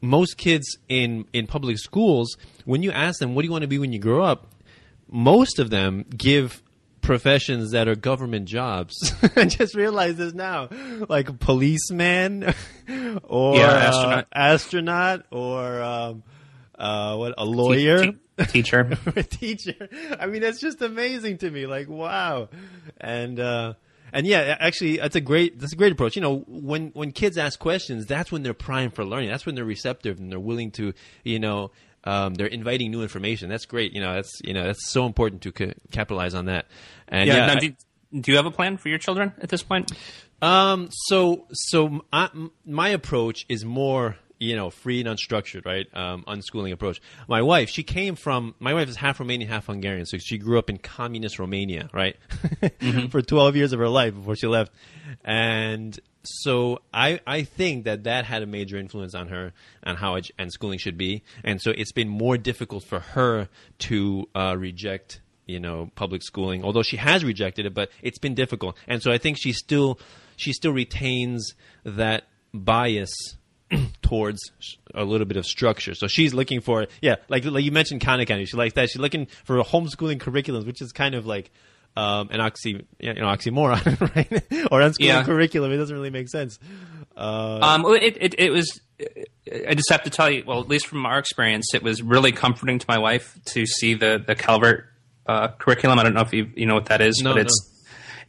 most 0.00 0.36
kids 0.38 0.78
in 0.88 1.26
in 1.32 1.46
public 1.46 1.78
schools, 1.78 2.36
when 2.64 2.82
you 2.82 2.92
ask 2.92 3.18
them, 3.18 3.34
"What 3.34 3.42
do 3.42 3.46
you 3.46 3.52
want 3.52 3.62
to 3.62 3.68
be 3.68 3.78
when 3.78 3.92
you 3.92 3.98
grow 3.98 4.22
up?" 4.22 4.48
most 5.08 5.58
of 5.58 5.70
them 5.70 6.04
give 6.16 6.62
professions 7.06 7.70
that 7.70 7.88
are 7.88 7.94
government 7.94 8.46
jobs. 8.46 9.14
I 9.36 9.44
just 9.46 9.74
realized 9.74 10.18
this 10.18 10.34
now, 10.34 10.68
like 11.08 11.38
policeman 11.38 12.54
or 13.24 13.56
yeah, 13.56 13.70
astronaut. 13.70 14.24
Uh, 14.24 14.38
astronaut 14.38 15.26
or 15.30 15.82
um, 15.82 16.22
uh, 16.78 17.16
what 17.16 17.34
a 17.38 17.44
lawyer. 17.44 18.02
Te- 18.02 18.12
te- 18.38 18.44
teacher, 18.46 18.98
teacher. 19.30 19.88
I 20.18 20.26
mean, 20.26 20.42
that's 20.42 20.60
just 20.60 20.82
amazing 20.82 21.38
to 21.38 21.50
me. 21.50 21.66
Like, 21.66 21.88
wow, 21.88 22.48
and 23.00 23.40
uh, 23.40 23.74
and 24.12 24.26
yeah, 24.26 24.56
actually, 24.58 24.98
that's 24.98 25.16
a 25.16 25.20
great 25.20 25.58
that's 25.58 25.72
a 25.72 25.76
great 25.76 25.92
approach. 25.92 26.16
You 26.16 26.22
know, 26.22 26.44
when 26.48 26.90
when 26.90 27.12
kids 27.12 27.38
ask 27.38 27.58
questions, 27.58 28.06
that's 28.06 28.30
when 28.30 28.42
they're 28.42 28.54
primed 28.54 28.94
for 28.94 29.04
learning. 29.04 29.30
That's 29.30 29.46
when 29.46 29.54
they're 29.54 29.64
receptive 29.64 30.18
and 30.18 30.30
they're 30.30 30.40
willing 30.40 30.70
to, 30.72 30.92
you 31.22 31.38
know, 31.38 31.70
um, 32.06 32.34
they're 32.34 32.46
inviting 32.46 32.90
new 32.90 33.02
information. 33.02 33.48
That's 33.48 33.66
great. 33.66 33.92
You 33.92 34.00
know, 34.00 34.14
that's 34.14 34.40
you 34.42 34.54
know 34.54 34.64
that's 34.64 34.88
so 34.88 35.06
important 35.06 35.42
to 35.42 35.52
ca- 35.52 35.74
capitalize 35.90 36.34
on 36.34 36.46
that. 36.46 36.66
And 37.08 37.28
yeah, 37.28 37.36
yeah 37.36 37.46
now, 37.46 37.60
do, 37.60 37.72
do, 38.20 38.30
you 38.30 38.36
have 38.36 38.46
a 38.46 38.50
plan 38.50 38.76
for 38.76 38.88
your 38.88 38.98
children 38.98 39.32
at 39.40 39.48
this 39.48 39.62
point? 39.62 39.92
Um, 40.40 40.88
so 40.90 41.46
so 41.52 42.04
I, 42.12 42.30
my 42.64 42.90
approach 42.90 43.44
is 43.48 43.64
more 43.64 44.16
you 44.38 44.54
know, 44.54 44.68
free 44.70 45.00
and 45.00 45.08
unstructured, 45.08 45.64
right? 45.64 45.86
Um, 45.94 46.22
unschooling 46.26 46.72
approach. 46.72 47.00
My 47.26 47.40
wife, 47.40 47.70
she 47.70 47.82
came 47.82 48.16
from, 48.16 48.54
my 48.58 48.74
wife 48.74 48.88
is 48.88 48.96
half 48.96 49.18
Romanian, 49.18 49.48
half 49.48 49.66
Hungarian. 49.66 50.04
So 50.04 50.18
she 50.18 50.36
grew 50.36 50.58
up 50.58 50.68
in 50.68 50.76
communist 50.76 51.38
Romania, 51.38 51.88
right? 51.92 52.16
mm-hmm. 52.30 53.06
For 53.06 53.22
12 53.22 53.56
years 53.56 53.72
of 53.72 53.78
her 53.78 53.88
life 53.88 54.14
before 54.14 54.36
she 54.36 54.46
left. 54.46 54.72
And 55.24 55.98
so 56.26 56.80
I, 56.92 57.20
I 57.26 57.42
think 57.42 57.84
that 57.84 58.04
that 58.04 58.24
had 58.24 58.42
a 58.42 58.46
major 58.46 58.76
influence 58.76 59.14
on 59.14 59.28
her 59.28 59.52
and 59.82 59.98
how 59.98 60.18
and 60.38 60.52
schooling 60.52 60.78
should 60.78 60.98
be. 60.98 61.22
And 61.44 61.60
so 61.60 61.72
it's 61.76 61.92
been 61.92 62.08
more 62.08 62.36
difficult 62.36 62.84
for 62.84 63.00
her 63.00 63.48
to 63.78 64.28
uh, 64.34 64.56
reject 64.58 65.20
you 65.46 65.60
know 65.60 65.88
public 65.94 66.24
schooling 66.24 66.64
although 66.64 66.82
she 66.82 66.96
has 66.96 67.24
rejected 67.24 67.66
it 67.66 67.72
but 67.72 67.88
it's 68.02 68.18
been 68.18 68.34
difficult 68.34 68.76
and 68.88 69.00
so 69.00 69.12
i 69.12 69.18
think 69.18 69.38
she 69.38 69.52
still 69.52 69.96
she 70.34 70.52
still 70.52 70.72
retains 70.72 71.54
that 71.84 72.24
bias 72.52 73.36
towards 74.02 74.40
a 74.94 75.04
little 75.04 75.26
bit 75.26 75.36
of 75.36 75.44
structure. 75.44 75.94
So 75.94 76.06
she's 76.06 76.32
looking 76.32 76.60
for, 76.60 76.86
yeah, 77.00 77.16
like 77.28 77.44
like 77.44 77.64
you 77.64 77.72
mentioned 77.72 78.00
Khan 78.00 78.20
Academy. 78.20 78.46
She 78.46 78.56
likes 78.56 78.74
that. 78.74 78.90
She's 78.90 79.00
looking 79.00 79.26
for 79.44 79.56
homeschooling 79.62 80.18
curriculums, 80.18 80.66
which 80.66 80.80
is 80.80 80.92
kind 80.92 81.14
of 81.14 81.26
like 81.26 81.50
um, 81.96 82.28
an 82.30 82.40
oxy, 82.40 82.86
you 83.00 83.14
know, 83.14 83.26
oxymoron, 83.26 84.00
right? 84.16 84.32
or 84.70 84.80
unschooling 84.80 85.00
yeah. 85.00 85.24
curriculum. 85.24 85.72
It 85.72 85.78
doesn't 85.78 85.94
really 85.94 86.10
make 86.10 86.28
sense. 86.28 86.58
Uh, 87.16 87.58
um, 87.62 87.86
it, 87.86 88.16
it, 88.20 88.34
it 88.38 88.50
was. 88.50 88.80
I 89.68 89.74
just 89.74 89.90
have 89.90 90.02
to 90.04 90.10
tell 90.10 90.30
you. 90.30 90.44
Well, 90.46 90.60
at 90.60 90.68
least 90.68 90.86
from 90.86 91.06
our 91.06 91.18
experience, 91.18 91.74
it 91.74 91.82
was 91.82 92.02
really 92.02 92.32
comforting 92.32 92.78
to 92.78 92.86
my 92.88 92.98
wife 92.98 93.38
to 93.46 93.66
see 93.66 93.94
the 93.94 94.22
the 94.24 94.34
Calvert 94.34 94.86
uh, 95.26 95.48
curriculum. 95.48 95.98
I 95.98 96.02
don't 96.02 96.14
know 96.14 96.20
if 96.20 96.32
you 96.32 96.50
you 96.54 96.66
know 96.66 96.74
what 96.74 96.86
that 96.86 97.00
is, 97.00 97.20
no, 97.22 97.32
but 97.32 97.42
it's 97.42 97.72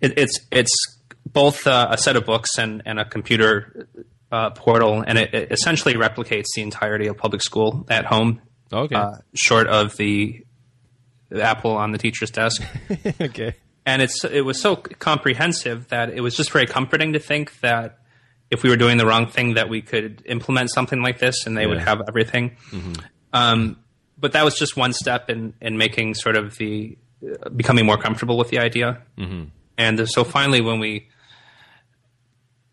no. 0.01 0.07
it, 0.07 0.17
it's 0.17 0.39
it's 0.51 0.97
both 1.33 1.67
uh, 1.67 1.87
a 1.91 1.97
set 1.97 2.15
of 2.15 2.25
books 2.25 2.57
and, 2.57 2.81
and 2.85 2.99
a 2.99 3.05
computer 3.05 3.87
uh, 4.31 4.49
portal, 4.51 5.03
and 5.05 5.17
it, 5.17 5.33
it, 5.33 5.51
essentially 5.51 5.93
replicates 5.93 6.45
the 6.55 6.61
entirety 6.61 7.07
of 7.07 7.17
public 7.17 7.41
school 7.41 7.85
at 7.89 8.05
home. 8.05 8.41
Okay. 8.71 8.95
Uh, 8.95 9.11
short 9.33 9.67
of 9.67 9.95
the, 9.97 10.43
the, 10.45 10.45
Apple 11.31 11.71
on 11.71 11.91
the 11.91 11.97
teacher's 11.97 12.31
desk. 12.31 12.61
okay. 13.21 13.55
And 13.85 14.01
it's 14.01 14.23
it 14.25 14.41
was 14.41 14.59
so 14.59 14.75
comprehensive 14.75 15.87
that 15.89 16.09
it 16.09 16.21
was 16.21 16.35
just 16.35 16.51
very 16.51 16.65
comforting 16.65 17.13
to 17.13 17.19
think 17.19 17.59
that 17.61 17.99
if 18.51 18.63
we 18.63 18.69
were 18.69 18.77
doing 18.77 18.97
the 18.97 19.05
wrong 19.05 19.27
thing, 19.27 19.55
that 19.55 19.69
we 19.69 19.81
could 19.81 20.23
implement 20.25 20.71
something 20.71 21.01
like 21.01 21.19
this, 21.19 21.45
and 21.45 21.57
they 21.57 21.61
yeah. 21.63 21.67
would 21.67 21.79
have 21.79 22.01
everything. 22.07 22.51
Mm-hmm. 22.71 22.93
Um, 23.33 23.77
but 24.17 24.33
that 24.33 24.43
was 24.43 24.57
just 24.57 24.75
one 24.75 24.93
step 24.93 25.29
in 25.29 25.53
in 25.61 25.77
making 25.77 26.15
sort 26.15 26.35
of 26.35 26.55
the 26.57 26.97
uh, 27.23 27.49
becoming 27.49 27.85
more 27.85 27.97
comfortable 27.97 28.37
with 28.37 28.49
the 28.49 28.59
idea. 28.59 29.01
Mm-hmm. 29.17 29.49
And 29.77 30.09
so 30.09 30.23
finally, 30.23 30.61
when 30.61 30.79
we 30.79 31.09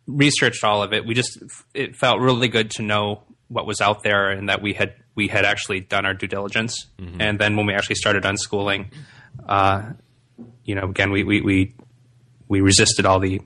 researched 0.07 0.65
all 0.65 0.83
of 0.83 0.93
it, 0.93 1.07
we 1.07 1.15
just 1.15 1.39
it 1.75 1.97
felt 1.97 2.21
really 2.21 2.49
good 2.49 2.71
to 2.73 2.83
know 2.83 3.23
what 3.49 3.67
was 3.67 3.81
out 3.81 4.03
there 4.03 4.31
and 4.31 4.49
that 4.49 4.63
we 4.63 4.73
had 4.73 4.95
we 5.15 5.29
had 5.29 5.45
actually 5.45 5.81
done 5.81 6.07
our 6.07 6.15
due 6.15 6.27
diligence. 6.27 6.87
Mm-hmm. 6.99 7.21
And 7.21 7.39
then 7.39 7.57
when 7.57 7.67
we 7.67 7.75
actually 7.75 7.97
started 7.97 8.25
unschooling, 8.25 8.87
uh, 9.49 9.93
you 10.65 10.75
know, 10.75 10.85
again 10.85 11.11
we, 11.11 11.25
we 11.25 11.41
we 11.41 11.75
we 12.49 12.61
resisted 12.61 13.07
all 13.07 13.21
the 13.21 13.41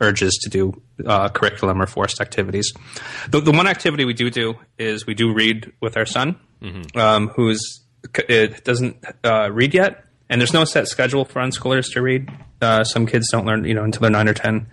urges 0.00 0.38
to 0.42 0.50
do 0.50 0.80
uh, 1.06 1.28
curriculum 1.28 1.80
or 1.80 1.86
forced 1.86 2.20
activities. 2.20 2.72
The, 3.28 3.40
the, 3.40 3.52
one 3.52 3.66
activity 3.66 4.04
we 4.04 4.14
do 4.14 4.30
do 4.30 4.54
is 4.78 5.06
we 5.06 5.14
do 5.14 5.32
read 5.32 5.72
with 5.80 5.96
our 5.96 6.06
son, 6.06 6.36
mm-hmm. 6.62 6.98
um, 6.98 7.28
who's 7.28 7.80
it 8.28 8.64
doesn't 8.64 9.04
uh, 9.24 9.50
read 9.52 9.74
yet, 9.74 10.04
and 10.30 10.40
there's 10.40 10.54
no 10.54 10.64
set 10.64 10.88
schedule 10.88 11.24
for 11.24 11.40
unschoolers 11.40 11.92
to 11.92 12.00
read. 12.00 12.30
Uh, 12.62 12.82
some 12.84 13.06
kids 13.06 13.28
don't 13.30 13.46
learn, 13.46 13.64
you 13.64 13.74
know, 13.74 13.84
until 13.84 14.00
they're 14.02 14.10
nine 14.10 14.28
or 14.28 14.34
ten. 14.34 14.66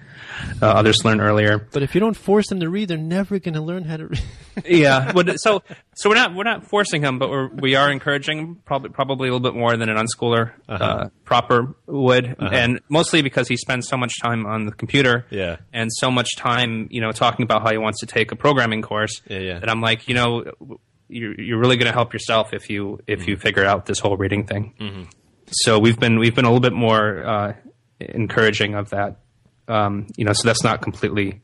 Uh, 0.61 0.65
others 0.65 1.03
learn 1.05 1.19
earlier. 1.21 1.57
But 1.57 1.83
if 1.83 1.93
you 1.95 2.01
don't 2.01 2.15
force 2.15 2.47
them 2.47 2.59
to 2.59 2.69
read, 2.69 2.87
they're 2.89 2.97
never 2.97 3.39
going 3.39 3.55
to 3.55 3.61
learn 3.61 3.83
how 3.83 3.97
to 3.97 4.07
read. 4.07 4.23
yeah. 4.65 5.11
But 5.11 5.37
so 5.37 5.61
so 5.95 6.09
we're 6.09 6.15
not 6.15 6.35
we're 6.35 6.43
not 6.43 6.67
forcing 6.67 7.01
him, 7.03 7.19
but 7.19 7.29
we're 7.29 7.47
we 7.47 7.75
are 7.75 7.91
encouraging 7.91 8.37
him, 8.39 8.61
probably 8.65 8.89
probably 8.89 9.29
a 9.29 9.31
little 9.33 9.51
bit 9.51 9.57
more 9.57 9.75
than 9.77 9.89
an 9.89 9.97
unschooler 9.97 10.51
Uh-huh. 10.67 10.83
uh, 10.83 11.09
proper 11.25 11.75
would, 11.85 12.35
and 12.39 12.79
mostly 12.89 13.21
because 13.21 13.47
he 13.47 13.57
spends 13.57 13.87
so 13.87 13.97
much 13.97 14.13
time 14.21 14.45
on 14.45 14.65
the 14.65 14.71
computer. 14.71 15.25
Yeah. 15.29 15.57
And 15.73 15.91
so 15.93 16.09
much 16.11 16.35
time, 16.37 16.87
you 16.91 17.01
know, 17.01 17.11
talking 17.11 17.43
about 17.43 17.61
how 17.63 17.71
he 17.71 17.77
wants 17.77 17.99
to 18.01 18.05
take 18.05 18.31
a 18.31 18.35
programming 18.35 18.81
course. 18.81 19.21
Yeah, 19.29 19.39
yeah. 19.39 19.59
That 19.59 19.69
I'm 19.69 19.81
like, 19.81 20.07
you 20.07 20.15
know, 20.15 20.45
you're 21.09 21.39
you're 21.39 21.59
really 21.59 21.77
going 21.77 21.87
to 21.87 21.93
help 21.93 22.13
yourself 22.13 22.53
if 22.53 22.69
you 22.69 22.99
if 23.07 23.19
Mm-hmm. 23.21 23.29
you 23.29 23.37
figure 23.37 23.63
out 23.65 23.85
this 23.85 23.99
whole 23.99 24.17
reading 24.17 24.45
thing. 24.45 25.07
So 25.49 25.79
we've 25.79 25.97
been 25.99 26.19
we've 26.19 26.35
been 26.35 26.45
a 26.45 26.49
little 26.49 26.59
bit 26.61 26.73
more 26.73 27.25
uh, 27.25 27.53
encouraging 28.01 28.75
of 28.75 28.89
that. 28.89 29.17
Um, 29.67 30.07
you 30.15 30.25
know, 30.25 30.33
so 30.33 30.47
that's 30.47 30.63
not 30.63 30.81
completely 30.81 31.41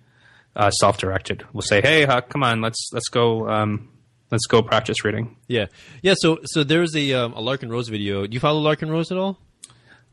uh, 0.55 0.71
self-directed. 0.71 1.43
We'll 1.53 1.61
say, 1.61 1.81
"Hey, 1.81 2.05
uh, 2.05 2.21
come 2.21 2.43
on, 2.43 2.61
let's 2.61 2.89
let's 2.93 3.09
go 3.09 3.49
um, 3.49 3.89
let's 4.31 4.45
go 4.47 4.61
practice 4.61 5.03
reading." 5.03 5.35
yeah, 5.47 5.65
yeah. 6.01 6.13
So, 6.17 6.39
so 6.45 6.63
there's 6.63 6.95
a 6.95 7.13
um, 7.13 7.33
a 7.33 7.41
Larken 7.41 7.69
Rose 7.69 7.89
video. 7.89 8.25
Do 8.25 8.33
you 8.33 8.39
follow 8.39 8.61
Larken 8.61 8.89
Rose 8.89 9.11
at 9.11 9.17
all? 9.17 9.37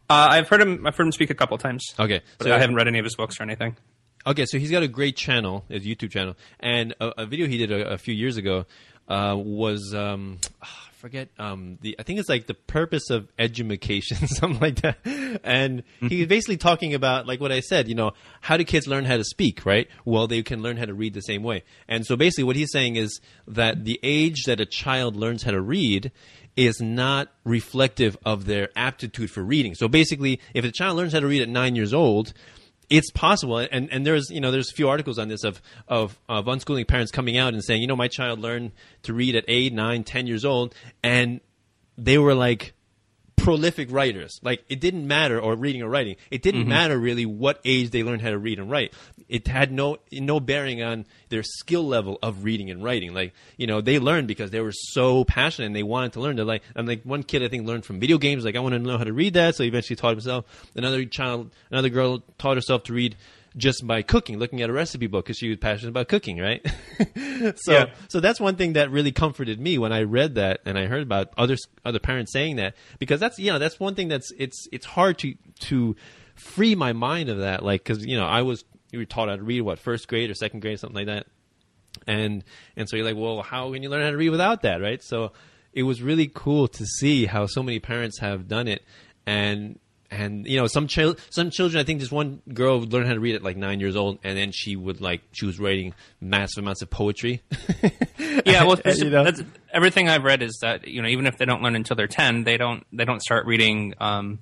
Uh, 0.08 0.28
I've 0.30 0.48
heard 0.48 0.60
him 0.60 0.86
I've 0.86 0.96
heard 0.96 1.06
him 1.06 1.12
speak 1.12 1.30
a 1.30 1.34
couple 1.34 1.56
times, 1.58 1.84
Okay, 1.98 2.20
but 2.38 2.50
I 2.50 2.58
haven't 2.58 2.74
read 2.74 2.88
any 2.88 2.98
of 2.98 3.04
his 3.04 3.14
books 3.14 3.38
or 3.38 3.44
anything. 3.44 3.76
Okay, 4.26 4.44
so 4.44 4.58
he's 4.58 4.70
got 4.70 4.82
a 4.82 4.88
great 4.88 5.16
channel, 5.16 5.64
his 5.68 5.84
YouTube 5.84 6.10
channel, 6.10 6.36
and 6.58 6.94
a, 7.00 7.22
a 7.22 7.26
video 7.26 7.46
he 7.46 7.58
did 7.58 7.70
a, 7.72 7.92
a 7.92 7.98
few 7.98 8.12
years 8.12 8.36
ago 8.36 8.66
uh, 9.08 9.34
was 9.36 9.94
um, 9.94 10.38
forget 11.00 11.30
um, 11.38 11.78
the 11.80 11.96
I 11.98 12.02
think 12.02 12.20
it's 12.20 12.28
like 12.28 12.46
the 12.46 12.54
purpose 12.54 13.08
of 13.08 13.26
edumacation, 13.38 14.16
something 14.26 14.60
like 14.60 14.82
that. 14.82 14.98
And 15.42 15.82
he 16.00 16.18
was 16.18 16.26
basically 16.28 16.58
talking 16.58 16.94
about 16.94 17.26
like 17.26 17.40
what 17.40 17.50
I 17.50 17.60
said, 17.60 17.88
you 17.88 17.94
know, 17.94 18.12
how 18.42 18.56
do 18.56 18.64
kids 18.64 18.86
learn 18.86 19.06
how 19.06 19.16
to 19.16 19.24
speak, 19.24 19.64
right? 19.64 19.88
Well, 20.04 20.26
they 20.26 20.42
can 20.42 20.62
learn 20.62 20.76
how 20.76 20.84
to 20.84 20.94
read 20.94 21.14
the 21.14 21.22
same 21.22 21.42
way. 21.42 21.64
And 21.88 22.04
so 22.04 22.16
basically, 22.16 22.44
what 22.44 22.56
he's 22.56 22.70
saying 22.70 22.96
is 22.96 23.18
that 23.48 23.84
the 23.84 23.98
age 24.02 24.44
that 24.44 24.60
a 24.60 24.66
child 24.66 25.16
learns 25.16 25.42
how 25.42 25.52
to 25.52 25.60
read 25.60 26.12
is 26.56 26.80
not 26.80 27.28
reflective 27.44 28.18
of 28.24 28.44
their 28.44 28.68
aptitude 28.76 29.30
for 29.30 29.42
reading. 29.42 29.74
So 29.74 29.88
basically, 29.88 30.40
if 30.52 30.64
a 30.64 30.70
child 30.70 30.98
learns 30.98 31.14
how 31.14 31.20
to 31.20 31.26
read 31.26 31.40
at 31.40 31.48
nine 31.48 31.76
years 31.76 31.94
old, 31.94 32.34
it's 32.90 33.10
possible 33.12 33.58
and 33.58 33.90
and 33.90 34.04
there's 34.04 34.30
you 34.30 34.40
know 34.40 34.50
there's 34.50 34.70
a 34.70 34.74
few 34.74 34.88
articles 34.88 35.18
on 35.18 35.28
this 35.28 35.44
of 35.44 35.62
of 35.88 36.18
of 36.28 36.46
unschooling 36.46 36.86
parents 36.86 37.12
coming 37.12 37.38
out 37.38 37.54
and 37.54 37.64
saying 37.64 37.80
you 37.80 37.86
know 37.86 37.96
my 37.96 38.08
child 38.08 38.40
learned 38.40 38.72
to 39.02 39.14
read 39.14 39.36
at 39.36 39.44
eight 39.48 39.72
nine 39.72 40.04
ten 40.04 40.26
years 40.26 40.44
old 40.44 40.74
and 41.02 41.40
they 41.96 42.18
were 42.18 42.34
like 42.34 42.74
prolific 43.50 43.90
writers. 43.90 44.38
Like 44.44 44.64
it 44.68 44.78
didn't 44.78 45.08
matter 45.08 45.40
or 45.40 45.56
reading 45.56 45.82
or 45.82 45.88
writing 45.88 46.14
it 46.30 46.40
didn't 46.40 46.60
mm-hmm. 46.60 46.70
matter 46.70 46.96
really 46.96 47.26
what 47.26 47.60
age 47.64 47.90
they 47.90 48.04
learned 48.04 48.22
how 48.22 48.30
to 48.30 48.38
read 48.38 48.60
and 48.60 48.70
write. 48.70 48.94
It 49.28 49.48
had 49.48 49.72
no 49.72 49.98
no 50.12 50.38
bearing 50.38 50.84
on 50.84 51.04
their 51.30 51.42
skill 51.42 51.82
level 51.82 52.20
of 52.22 52.44
reading 52.44 52.70
and 52.70 52.84
writing. 52.84 53.12
Like 53.12 53.34
you 53.56 53.66
know 53.66 53.80
they 53.80 53.98
learned 53.98 54.28
because 54.28 54.52
they 54.52 54.60
were 54.60 54.70
so 54.72 55.24
passionate 55.24 55.66
and 55.66 55.74
they 55.74 55.82
wanted 55.82 56.12
to 56.12 56.20
learn. 56.20 56.36
They're 56.36 56.44
like 56.44 56.62
and 56.76 56.86
like 56.86 57.02
one 57.02 57.24
kid 57.24 57.42
i 57.42 57.48
think 57.48 57.66
learned 57.66 57.84
from 57.84 57.98
video 57.98 58.18
games. 58.18 58.44
Like 58.44 58.54
i 58.54 58.60
want 58.60 58.74
to 58.74 58.78
know 58.78 58.98
how 58.98 59.02
to 59.02 59.12
read 59.12 59.34
that. 59.34 59.56
So 59.56 59.64
he 59.64 59.68
eventually 59.68 59.96
taught 59.96 60.12
himself. 60.12 60.44
Another 60.76 61.04
child 61.04 61.50
another 61.72 61.88
girl 61.88 62.22
taught 62.38 62.56
herself 62.56 62.84
to 62.84 62.92
read 62.92 63.16
just 63.56 63.86
by 63.86 64.02
cooking, 64.02 64.38
looking 64.38 64.62
at 64.62 64.70
a 64.70 64.72
recipe 64.72 65.06
book 65.08 65.24
because 65.24 65.36
she 65.36 65.48
was 65.48 65.58
passionate 65.58 65.90
about 65.90 66.08
cooking, 66.08 66.38
right? 66.38 66.64
so, 67.56 67.72
Yeah. 67.72 67.86
so 68.08 68.20
that's 68.20 68.38
one 68.40 68.56
thing 68.56 68.74
that 68.74 68.90
really 68.90 69.12
comforted 69.12 69.58
me 69.60 69.76
when 69.78 69.92
I 69.92 70.02
read 70.02 70.36
that 70.36 70.60
and 70.64 70.78
I 70.78 70.86
heard 70.86 71.02
about 71.02 71.32
other 71.36 71.56
other 71.84 71.98
parents 71.98 72.32
saying 72.32 72.56
that 72.56 72.74
because 72.98 73.18
that's 73.20 73.38
you 73.38 73.52
know 73.52 73.58
that's 73.58 73.80
one 73.80 73.94
thing 73.94 74.08
that's 74.08 74.30
it's 74.38 74.66
it's 74.70 74.86
hard 74.86 75.18
to 75.18 75.34
to 75.62 75.96
free 76.36 76.74
my 76.74 76.92
mind 76.92 77.28
of 77.28 77.38
that 77.38 77.64
like 77.64 77.82
because 77.84 78.06
you 78.06 78.16
know 78.16 78.26
I 78.26 78.42
was 78.42 78.64
you 78.92 78.98
were 79.00 79.04
taught 79.04 79.28
how 79.28 79.36
to 79.36 79.42
read 79.42 79.62
what 79.62 79.78
first 79.78 80.06
grade 80.08 80.30
or 80.30 80.34
second 80.34 80.60
grade 80.60 80.78
something 80.78 80.96
like 80.96 81.06
that 81.06 81.26
and 82.06 82.44
and 82.76 82.88
so 82.88 82.96
you're 82.96 83.04
like 83.04 83.16
well 83.16 83.42
how 83.42 83.72
can 83.72 83.82
you 83.82 83.88
learn 83.90 84.02
how 84.02 84.10
to 84.10 84.16
read 84.16 84.30
without 84.30 84.62
that 84.62 84.80
right 84.80 85.02
so 85.02 85.32
it 85.72 85.82
was 85.82 86.02
really 86.02 86.30
cool 86.32 86.66
to 86.68 86.84
see 86.86 87.26
how 87.26 87.46
so 87.46 87.62
many 87.62 87.78
parents 87.80 88.20
have 88.20 88.48
done 88.48 88.68
it 88.68 88.82
and 89.26 89.78
and 90.10 90.46
you 90.46 90.56
know 90.58 90.66
some 90.66 90.86
chil- 90.88 91.16
some 91.30 91.50
children 91.50 91.80
i 91.80 91.84
think 91.84 92.00
this 92.00 92.10
one 92.10 92.42
girl 92.52 92.80
learned 92.80 93.06
how 93.06 93.14
to 93.14 93.20
read 93.20 93.34
at 93.36 93.42
like 93.44 93.56
nine 93.56 93.78
years 93.78 93.94
old 93.94 94.18
and 94.24 94.36
then 94.36 94.50
she 94.52 94.74
would 94.74 95.00
like 95.00 95.20
she 95.32 95.46
was 95.46 95.60
writing 95.60 95.94
massive 96.20 96.62
amounts 96.64 96.82
of 96.82 96.90
poetry 96.90 97.42
Yeah, 98.46 98.64
well, 98.64 98.78
you 98.84 99.10
know? 99.10 99.24
that's, 99.24 99.42
everything 99.72 100.08
I've 100.08 100.22
read 100.24 100.42
is 100.42 100.58
that 100.62 100.86
you 100.88 101.02
know 101.02 101.08
even 101.08 101.26
if 101.26 101.36
they 101.38 101.44
don't 101.44 101.62
learn 101.62 101.74
until 101.76 101.96
they're 101.96 102.06
ten, 102.06 102.44
they 102.44 102.56
don't 102.56 102.86
they 102.92 103.04
don't 103.04 103.20
start 103.22 103.44
reading 103.46 103.94
um, 104.00 104.38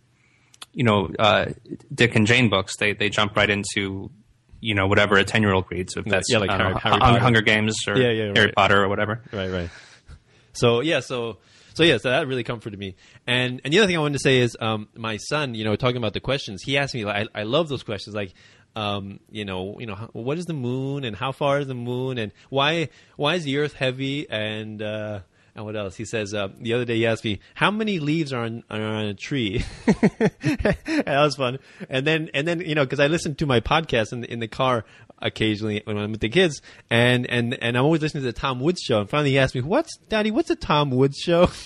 you 0.72 0.84
know 0.84 1.08
uh, 1.18 1.46
Dick 1.94 2.14
and 2.14 2.26
Jane 2.26 2.48
books. 2.50 2.76
They 2.76 2.92
they 2.92 3.08
jump 3.08 3.34
right 3.36 3.48
into 3.48 4.10
you 4.60 4.74
know 4.74 4.86
whatever 4.86 5.16
a 5.16 5.24
ten 5.24 5.42
year 5.42 5.52
old 5.52 5.64
reads. 5.70 5.96
If 5.96 6.04
that's 6.04 6.30
yeah, 6.30 6.38
like 6.38 6.50
I 6.50 6.56
Harry- 6.58 6.72
know, 6.74 6.78
Harry 6.78 6.98
Hun- 7.00 7.20
Hunger 7.20 7.40
Games 7.42 7.76
or 7.88 7.96
Yeah, 7.98 8.10
yeah, 8.10 8.24
Harry 8.34 8.46
right. 8.46 8.54
Potter 8.54 8.82
or 8.82 8.88
whatever. 8.88 9.22
right 9.32 9.50
right 9.50 9.70
so 10.52 10.80
yeah 10.80 11.00
so 11.00 11.38
so 11.78 11.84
yeah 11.84 11.96
so 11.96 12.10
that 12.10 12.26
really 12.26 12.42
comforted 12.42 12.76
me. 12.76 12.96
And 13.24 13.60
and 13.64 13.72
the 13.72 13.78
other 13.78 13.86
thing 13.86 13.96
i 13.96 14.00
wanted 14.00 14.14
to 14.14 14.18
say 14.18 14.38
is 14.40 14.56
um 14.60 14.88
my 14.96 15.16
son 15.16 15.54
you 15.54 15.64
know 15.64 15.76
talking 15.76 15.96
about 15.96 16.12
the 16.12 16.20
questions 16.20 16.60
he 16.60 16.76
asked 16.76 16.92
me 16.92 17.04
like 17.04 17.28
i, 17.34 17.40
I 17.40 17.42
love 17.44 17.68
those 17.68 17.84
questions 17.84 18.16
like 18.16 18.34
um 18.74 19.20
you 19.30 19.44
know 19.44 19.76
you 19.78 19.86
know 19.86 19.94
what 20.12 20.38
is 20.38 20.46
the 20.46 20.54
moon 20.54 21.04
and 21.04 21.14
how 21.14 21.30
far 21.30 21.60
is 21.60 21.68
the 21.68 21.74
moon 21.74 22.18
and 22.18 22.32
why 22.50 22.88
why 23.16 23.36
is 23.36 23.44
the 23.44 23.58
earth 23.58 23.74
heavy 23.74 24.28
and 24.28 24.82
uh 24.82 25.20
and 25.58 25.66
what 25.66 25.74
else? 25.74 25.96
He 25.96 26.04
says 26.04 26.32
uh, 26.34 26.48
the 26.60 26.72
other 26.72 26.84
day 26.84 26.98
he 26.98 27.06
asked 27.06 27.24
me 27.24 27.40
how 27.54 27.72
many 27.72 27.98
leaves 27.98 28.32
are 28.32 28.44
on, 28.44 28.62
are 28.70 28.80
on 28.80 29.06
a 29.06 29.14
tree. 29.14 29.64
that 29.86 31.04
was 31.06 31.34
fun. 31.34 31.58
And 31.90 32.06
then 32.06 32.30
and 32.32 32.46
then 32.46 32.60
you 32.60 32.76
know 32.76 32.84
because 32.84 33.00
I 33.00 33.08
listen 33.08 33.34
to 33.34 33.46
my 33.46 33.58
podcast 33.58 34.12
in 34.12 34.20
the, 34.20 34.32
in 34.32 34.38
the 34.38 34.46
car 34.46 34.84
occasionally 35.20 35.82
when 35.84 35.98
I'm 35.98 36.12
with 36.12 36.20
the 36.20 36.28
kids, 36.28 36.62
and 36.90 37.26
and 37.28 37.54
and 37.60 37.76
I'm 37.76 37.84
always 37.84 38.00
listening 38.00 38.22
to 38.22 38.32
the 38.32 38.38
Tom 38.38 38.60
Woods 38.60 38.80
show. 38.80 39.00
And 39.00 39.10
finally 39.10 39.30
he 39.30 39.38
asked 39.38 39.56
me, 39.56 39.60
"What's 39.62 39.96
Daddy? 40.08 40.30
What's 40.30 40.48
a 40.50 40.54
Tom 40.54 40.92
Woods 40.92 41.18
show?" 41.18 41.46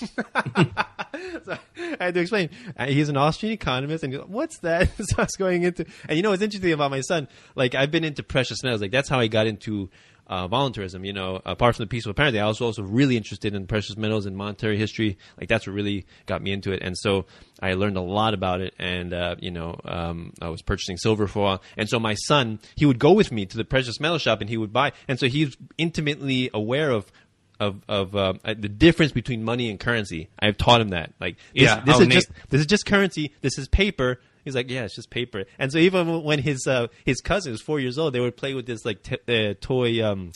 so 1.43 1.57
I 1.77 2.05
had 2.05 2.15
to 2.15 2.19
explain. 2.19 2.49
He's 2.87 3.09
an 3.09 3.17
Austrian 3.17 3.53
economist, 3.53 4.03
and 4.03 4.11
goes, 4.11 4.25
what's 4.27 4.57
that? 4.59 4.89
so 4.97 5.15
I 5.19 5.21
was 5.21 5.35
going 5.37 5.61
into, 5.61 5.85
and 6.09 6.17
you 6.17 6.23
know 6.23 6.31
what's 6.31 6.41
interesting 6.41 6.73
about 6.73 6.89
my 6.89 7.01
son? 7.01 7.27
Like 7.53 7.75
I've 7.75 7.91
been 7.91 8.03
into 8.03 8.23
precious 8.23 8.63
metals. 8.63 8.81
Like 8.81 8.91
that's 8.91 9.09
how 9.09 9.19
I 9.19 9.27
got 9.27 9.45
into 9.45 9.91
uh, 10.27 10.47
voluntarism. 10.47 11.03
You 11.05 11.13
know, 11.13 11.41
apart 11.45 11.75
from 11.75 11.83
the 11.83 11.87
peaceful 11.87 12.13
parenting, 12.13 12.41
I 12.41 12.47
was 12.47 12.61
also 12.61 12.83
really 12.83 13.17
interested 13.17 13.53
in 13.53 13.67
precious 13.67 13.97
metals 13.97 14.25
and 14.25 14.35
monetary 14.35 14.77
history. 14.77 15.17
Like 15.39 15.49
that's 15.49 15.67
what 15.67 15.73
really 15.73 16.05
got 16.25 16.41
me 16.41 16.51
into 16.51 16.71
it. 16.71 16.81
And 16.81 16.97
so 16.97 17.25
I 17.61 17.73
learned 17.73 17.97
a 17.97 18.01
lot 18.01 18.33
about 18.33 18.61
it. 18.61 18.73
And 18.79 19.13
uh, 19.13 19.35
you 19.39 19.51
know, 19.51 19.79
um, 19.85 20.33
I 20.41 20.49
was 20.49 20.61
purchasing 20.61 20.97
silver 20.97 21.27
for 21.27 21.39
a 21.39 21.43
while. 21.43 21.61
And 21.77 21.89
so 21.89 21.99
my 21.99 22.13
son, 22.15 22.59
he 22.75 22.85
would 22.85 22.99
go 22.99 23.13
with 23.13 23.31
me 23.31 23.45
to 23.45 23.57
the 23.57 23.65
precious 23.65 23.99
metal 23.99 24.17
shop, 24.17 24.41
and 24.41 24.49
he 24.49 24.57
would 24.57 24.73
buy. 24.73 24.93
And 25.07 25.19
so 25.19 25.27
he's 25.27 25.55
intimately 25.77 26.49
aware 26.53 26.91
of 26.91 27.11
of 27.59 27.81
of 27.87 28.15
uh, 28.15 28.33
the 28.43 28.67
difference 28.69 29.11
between 29.11 29.43
money 29.43 29.69
and 29.69 29.79
currency. 29.79 30.29
I've 30.39 30.57
taught 30.57 30.81
him 30.81 30.89
that. 30.89 31.13
Like, 31.19 31.35
this, 31.53 31.63
Yeah, 31.63 31.79
this 31.81 31.99
is 31.99 32.07
neat. 32.07 32.13
just 32.13 32.29
this 32.49 32.61
is 32.61 32.67
just 32.67 32.85
currency. 32.85 33.33
This 33.41 33.57
is 33.57 33.67
paper. 33.67 34.19
He's 34.43 34.55
like, 34.55 34.69
yeah, 34.69 34.83
it's 34.83 34.95
just 34.95 35.09
paper. 35.09 35.45
And 35.57 35.71
so 35.71 35.77
even 35.77 36.23
when 36.23 36.39
his 36.39 36.67
uh, 36.67 36.87
his 37.05 37.21
cousin 37.21 37.51
was 37.51 37.61
four 37.61 37.79
years 37.79 37.97
old, 37.97 38.13
they 38.13 38.19
would 38.19 38.37
play 38.37 38.53
with 38.53 38.65
this 38.65 38.85
like 38.85 39.03
t- 39.03 39.49
uh, 39.49 39.53
toy 39.61 40.03
um, 40.03 40.31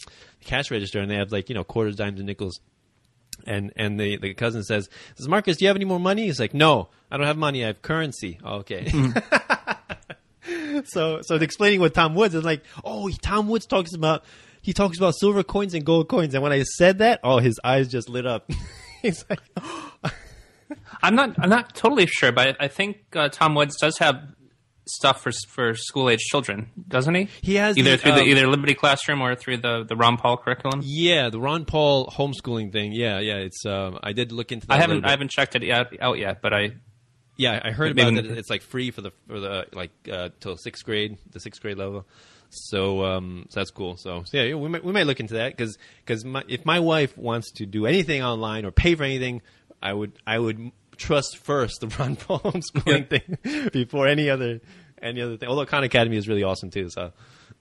cash 0.46 0.72
register, 0.72 1.00
and 1.00 1.12
they 1.12 1.16
have 1.16 1.32
like 1.32 1.50
you 1.50 1.56
know 1.56 1.64
quarters, 1.64 1.96
dimes, 1.96 2.20
and 2.20 2.28
nickels. 2.28 2.60
And 3.46 3.72
and 3.76 4.00
the, 4.00 4.18
the 4.18 4.34
cousin 4.34 4.64
says, 4.64 4.90
"Says 5.16 5.28
Marcus, 5.28 5.58
do 5.58 5.66
you 5.66 5.70
have 5.70 5.76
any 5.76 5.86
more 5.86 6.00
money?" 6.00 6.26
He's 6.26 6.40
like, 6.40 6.54
"No, 6.54 6.90
I 7.12 7.18
don't 7.18 7.28
have 7.28 7.38
money. 7.38 7.64
I 7.64 7.68
have 7.68 7.82
currency." 7.82 8.40
Oh, 8.44 8.58
okay. 8.58 8.92
so 10.86 11.22
so 11.22 11.36
explaining 11.36 11.80
what 11.80 11.94
Tom 11.94 12.16
Woods 12.16 12.36
is 12.36 12.44
like, 12.44 12.64
oh, 12.84 13.10
Tom 13.22 13.48
Woods 13.48 13.66
talks 13.66 13.94
about 13.94 14.24
he 14.62 14.74
talks 14.74 14.98
about 14.98 15.16
silver 15.16 15.44
coins 15.44 15.74
and 15.74 15.86
gold 15.86 16.10
coins, 16.10 16.34
and 16.34 16.44
when 16.44 16.52
I 16.52 16.64
said 16.64 16.98
that, 17.00 17.20
oh, 17.24 17.40
his 17.40 17.60
eyes 17.64 17.88
just 17.88 18.10
lit 18.10 18.26
up. 18.26 18.50
He's 19.02 19.24
like, 19.30 19.40
I'm 21.02 21.16
not 21.16 21.36
I'm 21.40 21.50
not 21.50 21.76
totally 21.76 22.08
sure, 22.08 22.32
but 22.32 22.58
I, 22.60 22.68
think 22.68 22.98
uh, 23.16 23.30
Tom 23.30 23.56
Woods 23.56 23.78
does 23.78 23.98
have 24.00 24.22
stuff 24.86 25.22
for 25.22 25.32
for 25.50 25.76
school 25.76 26.10
age 26.10 26.20
children, 26.20 26.70
doesn't 26.88 27.14
he? 27.14 27.30
He 27.42 27.56
has 27.56 27.78
either 27.78 27.92
the, 27.92 27.98
through 27.98 28.12
the 28.14 28.22
um, 28.22 28.28
either 28.28 28.48
Liberty 28.48 28.74
Classroom 28.74 29.22
or 29.22 29.36
through 29.36 29.58
the 29.58 29.84
the 29.88 29.96
Ron 29.96 30.18
Paul 30.18 30.38
curriculum. 30.38 30.82
yeah, 30.84 31.30
the 31.30 31.40
Ron 31.40 31.66
Paul 31.66 32.08
homeschooling 32.08 32.72
thing. 32.72 32.92
Yeah, 32.94 33.20
yeah, 33.20 33.38
it's 33.38 33.66
um, 33.66 34.00
I 34.04 34.14
did 34.14 34.32
look 34.32 34.52
into. 34.52 34.68
that 34.68 34.74
I 34.74 34.78
haven't. 34.78 35.06
I 35.06 35.12
haven't 35.12 35.32
checked 35.32 35.56
it 35.56 35.70
out, 35.70 35.88
out 36.02 36.18
yet, 36.18 36.42
but 36.42 36.54
I 36.54 36.74
Yeah, 37.38 37.60
I 37.64 37.72
heard 37.72 37.92
about 37.92 38.16
that. 38.16 38.26
It's 38.26 38.50
like 38.50 38.62
free 38.62 38.92
for 38.92 39.02
the 39.02 39.12
for 39.28 39.40
the 39.40 39.68
like 39.74 39.92
uh, 40.12 40.30
till 40.40 40.58
sixth 40.58 40.84
grade, 40.86 41.18
the 41.32 41.40
sixth 41.40 41.62
grade 41.62 41.78
level. 41.78 42.06
So, 42.50 43.04
um, 43.04 43.48
so 43.50 43.60
that's 43.60 43.72
cool. 43.72 43.98
So, 43.98 44.24
so 44.26 44.38
yeah, 44.38 44.56
we 44.56 44.70
might 44.70 44.84
we 44.84 44.94
might 44.94 45.06
look 45.06 45.20
into 45.20 45.36
that 45.36 45.56
because 45.56 45.78
because 46.06 46.26
if 46.48 46.66
my 46.66 46.80
wife 46.80 47.18
wants 47.18 47.52
to 47.54 47.66
do 47.66 47.86
anything 47.86 48.24
online 48.24 48.66
or 48.66 48.72
pay 48.72 48.96
for 48.96 49.04
anything, 49.04 49.42
I 49.82 49.94
would 49.94 50.14
I 50.26 50.40
would 50.40 50.72
trust 50.98 51.38
first 51.38 51.82
the 51.82 51.88
Ron 52.00 52.16
Paul 52.16 52.40
homeschooling 52.40 53.10
thing 53.10 53.70
before 53.72 54.08
any 54.08 54.30
other 54.30 54.62
any 55.02 55.22
other 55.22 55.38
thing. 55.38 55.50
Although 55.50 55.66
Khan 55.66 55.84
Academy 55.84 56.18
is 56.18 56.28
really 56.28 56.44
awesome 56.44 56.70
too. 56.70 56.90
So, 56.90 57.12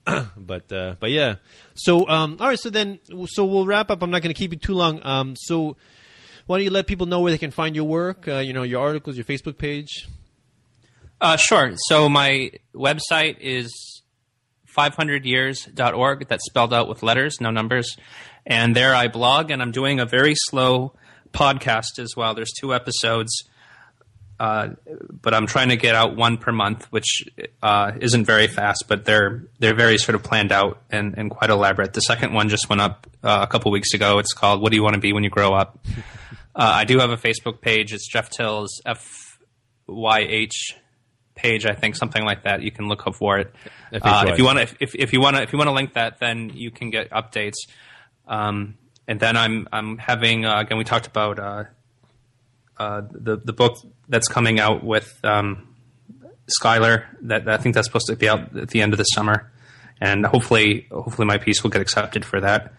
but 0.37 0.71
uh, 0.71 0.95
but 0.99 1.11
yeah. 1.11 1.35
So 1.75 2.07
um, 2.07 2.37
all 2.39 2.47
right. 2.47 2.59
So 2.59 2.69
then 2.69 2.99
so 3.27 3.45
we'll 3.45 3.65
wrap 3.65 3.91
up. 3.91 4.01
I'm 4.01 4.11
not 4.11 4.21
going 4.21 4.33
to 4.33 4.37
keep 4.37 4.51
you 4.51 4.59
too 4.59 4.73
long. 4.73 5.01
Um, 5.03 5.35
so 5.35 5.77
why 6.47 6.57
don't 6.57 6.63
you 6.63 6.71
let 6.71 6.87
people 6.87 7.05
know 7.05 7.19
where 7.19 7.31
they 7.31 7.37
can 7.37 7.51
find 7.51 7.75
your 7.75 7.85
work? 7.85 8.27
Uh, 8.27 8.37
you 8.37 8.53
know, 8.53 8.63
your 8.63 8.81
articles, 8.81 9.17
your 9.17 9.25
Facebook 9.25 9.57
page. 9.57 10.07
Uh, 11.19 11.35
sure. 11.35 11.73
So 11.87 12.07
my 12.07 12.51
website 12.75 13.37
is 13.39 14.01
500years.org. 14.77 16.27
That's 16.27 16.45
spelled 16.45 16.73
out 16.73 16.87
with 16.87 17.03
letters, 17.03 17.41
no 17.41 17.49
numbers. 17.49 17.97
And 18.45 18.75
there 18.75 18.95
I 18.95 19.07
blog, 19.07 19.51
and 19.51 19.61
I'm 19.61 19.71
doing 19.71 19.99
a 19.99 20.05
very 20.05 20.35
slow 20.35 20.93
podcast 21.33 21.99
as 21.99 22.15
well. 22.15 22.33
There's 22.33 22.51
two 22.51 22.73
episodes, 22.73 23.31
uh, 24.39 24.69
but 25.21 25.33
I'm 25.33 25.47
trying 25.47 25.69
to 25.69 25.77
get 25.77 25.95
out 25.95 26.15
one 26.15 26.37
per 26.37 26.51
month, 26.51 26.85
which 26.91 27.23
uh, 27.61 27.91
isn't 27.99 28.25
very 28.25 28.47
fast, 28.47 28.85
but 28.87 29.05
they're 29.05 29.43
they're 29.59 29.75
very 29.75 29.97
sort 29.97 30.15
of 30.15 30.23
planned 30.23 30.51
out 30.51 30.81
and, 30.89 31.17
and 31.17 31.29
quite 31.29 31.49
elaborate. 31.49 31.93
The 31.93 32.01
second 32.01 32.33
one 32.33 32.49
just 32.49 32.69
went 32.69 32.81
up 32.81 33.07
uh, 33.23 33.39
a 33.41 33.47
couple 33.47 33.71
weeks 33.71 33.93
ago. 33.93 34.19
It's 34.19 34.33
called 34.33 34.61
"What 34.61 34.71
Do 34.71 34.75
You 34.77 34.83
Want 34.83 34.95
to 34.95 35.01
Be 35.01 35.13
When 35.13 35.23
You 35.23 35.29
Grow 35.29 35.53
Up." 35.53 35.79
Uh, 36.57 36.71
I 36.77 36.85
do 36.85 36.97
have 36.97 37.11
a 37.11 37.17
Facebook 37.17 37.61
page. 37.61 37.93
It's 37.93 38.07
Jeff 38.07 38.31
Till's 38.31 38.81
F 38.83 39.37
Y 39.85 40.19
H 40.21 40.75
page, 41.35 41.67
I 41.67 41.73
think, 41.73 41.95
something 41.95 42.25
like 42.25 42.45
that. 42.45 42.63
You 42.63 42.71
can 42.71 42.87
look 42.87 43.05
up 43.05 43.13
for 43.13 43.37
it. 43.37 43.53
Uh, 43.93 44.25
if 44.27 44.39
you 44.39 44.43
want 44.43 44.67
to, 44.67 44.75
if, 44.79 44.95
if 44.95 45.13
you 45.13 45.21
want 45.21 45.35
to, 45.35 45.43
if 45.43 45.53
you 45.53 45.59
want 45.59 45.67
to 45.69 45.73
link 45.73 45.93
that, 45.93 46.19
then 46.19 46.49
you 46.55 46.71
can 46.71 46.89
get 46.89 47.11
updates. 47.11 47.53
Um, 48.27 48.79
and 49.07 49.19
then 49.19 49.37
I'm 49.37 49.67
I'm 49.71 49.97
having 49.97 50.45
uh, 50.45 50.59
again. 50.59 50.77
We 50.77 50.83
talked 50.83 51.07
about 51.07 51.39
uh, 51.39 51.63
uh, 52.77 53.01
the 53.09 53.37
the 53.37 53.53
book 53.53 53.77
that's 54.09 54.27
coming 54.27 54.59
out 54.59 54.83
with 54.83 55.19
um, 55.23 55.75
Skyler. 56.61 57.05
That 57.21 57.47
I 57.47 57.57
think 57.57 57.75
that's 57.75 57.87
supposed 57.87 58.07
to 58.07 58.15
be 58.15 58.27
out 58.27 58.55
at 58.57 58.69
the 58.69 58.81
end 58.81 58.93
of 58.93 58.97
the 58.97 59.05
summer, 59.05 59.51
and 60.01 60.25
hopefully 60.25 60.87
hopefully 60.91 61.25
my 61.25 61.37
piece 61.37 61.63
will 61.63 61.69
get 61.69 61.81
accepted 61.81 62.25
for 62.25 62.41
that. 62.41 62.73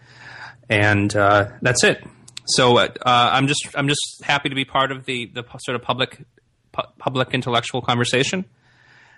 And 0.69 1.15
uh, 1.15 1.49
that's 1.61 1.83
it. 1.83 2.03
So 2.45 2.77
uh, 2.77 2.89
I'm 3.05 3.47
just 3.47 3.67
I'm 3.75 3.87
just 3.87 4.21
happy 4.23 4.49
to 4.49 4.55
be 4.55 4.65
part 4.65 4.91
of 4.91 5.05
the 5.05 5.25
the 5.27 5.43
sort 5.59 5.75
of 5.75 5.81
public 5.81 6.23
pu- 6.71 6.87
public 6.99 7.33
intellectual 7.33 7.81
conversation. 7.81 8.45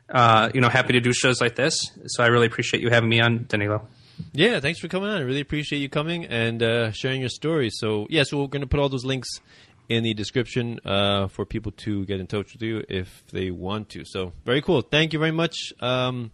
Uh, 0.09 0.49
you 0.53 0.59
know, 0.59 0.67
happy 0.69 0.93
to 0.93 0.99
do 0.99 1.13
shows 1.13 1.39
like 1.39 1.55
this. 1.55 1.91
So 2.07 2.23
I 2.23 2.27
really 2.27 2.47
appreciate 2.47 2.83
you 2.83 2.89
having 2.89 3.09
me 3.09 3.21
on, 3.21 3.45
Danilo. 3.47 3.87
Yeah, 4.33 4.59
thanks 4.59 4.79
for 4.79 4.87
coming 4.87 5.09
on. 5.09 5.17
I 5.17 5.21
really 5.21 5.41
appreciate 5.41 5.79
you 5.79 5.89
coming 5.89 6.25
and 6.25 6.61
uh, 6.61 6.91
sharing 6.91 7.21
your 7.21 7.29
story. 7.29 7.69
So 7.71 8.07
yeah, 8.09 8.23
so 8.23 8.39
we're 8.39 8.47
going 8.47 8.61
to 8.61 8.67
put 8.67 8.79
all 8.79 8.89
those 8.89 9.05
links 9.05 9.29
in 9.89 10.03
the 10.03 10.13
description 10.13 10.79
uh, 10.85 11.27
for 11.27 11.45
people 11.45 11.71
to 11.73 12.05
get 12.05 12.19
in 12.19 12.27
touch 12.27 12.53
with 12.53 12.61
you 12.61 12.83
if 12.87 13.23
they 13.31 13.51
want 13.51 13.89
to. 13.89 14.05
So 14.05 14.31
very 14.45 14.61
cool. 14.61 14.81
Thank 14.81 15.13
you 15.13 15.19
very 15.19 15.31
much, 15.31 15.73
um, 15.81 16.31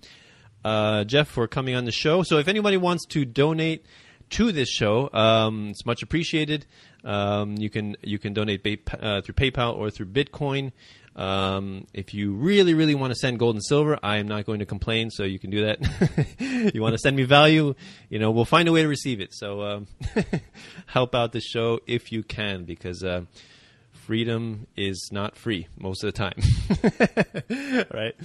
uh, 0.63 1.03
Jeff, 1.05 1.27
for 1.27 1.47
coming 1.47 1.75
on 1.75 1.85
the 1.85 1.91
show. 1.91 2.23
So 2.23 2.37
if 2.37 2.47
anybody 2.47 2.77
wants 2.77 3.05
to 3.07 3.25
donate 3.25 3.85
to 4.31 4.51
this 4.51 4.69
show, 4.69 5.09
um, 5.13 5.69
it's 5.69 5.85
much 5.85 6.03
appreciated. 6.03 6.65
Um, 7.03 7.55
you 7.57 7.69
can 7.69 7.95
you 8.03 8.19
can 8.19 8.33
donate 8.33 8.61
uh, 8.99 9.21
through 9.21 9.35
PayPal 9.35 9.75
or 9.75 9.89
through 9.89 10.07
Bitcoin. 10.07 10.71
Um, 11.17 11.87
if 11.93 12.13
you 12.13 12.33
really, 12.33 12.75
really 12.75 12.93
want 12.93 13.11
to 13.11 13.15
send 13.15 13.39
gold 13.39 13.55
and 13.55 13.65
silver, 13.65 13.97
I 14.03 14.17
am 14.17 14.27
not 14.27 14.45
going 14.45 14.59
to 14.59 14.67
complain, 14.67 15.09
so 15.09 15.23
you 15.23 15.39
can 15.39 15.49
do 15.49 15.65
that. 15.65 16.71
you 16.73 16.81
want 16.81 16.93
to 16.93 16.99
send 16.99 17.15
me 17.15 17.23
value, 17.23 17.73
you 18.09 18.19
know, 18.19 18.29
we'll 18.29 18.45
find 18.45 18.67
a 18.69 18.71
way 18.71 18.83
to 18.83 18.87
receive 18.87 19.19
it. 19.19 19.33
So 19.33 19.63
um, 19.63 19.87
help 20.85 21.15
out 21.15 21.31
the 21.31 21.41
show 21.41 21.79
if 21.87 22.11
you 22.11 22.21
can, 22.21 22.65
because 22.65 23.03
uh, 23.03 23.21
freedom 23.93 24.67
is 24.77 25.09
not 25.11 25.35
free 25.35 25.67
most 25.79 26.03
of 26.03 26.13
the 26.13 26.17
time, 26.17 27.87
right? 27.91 28.15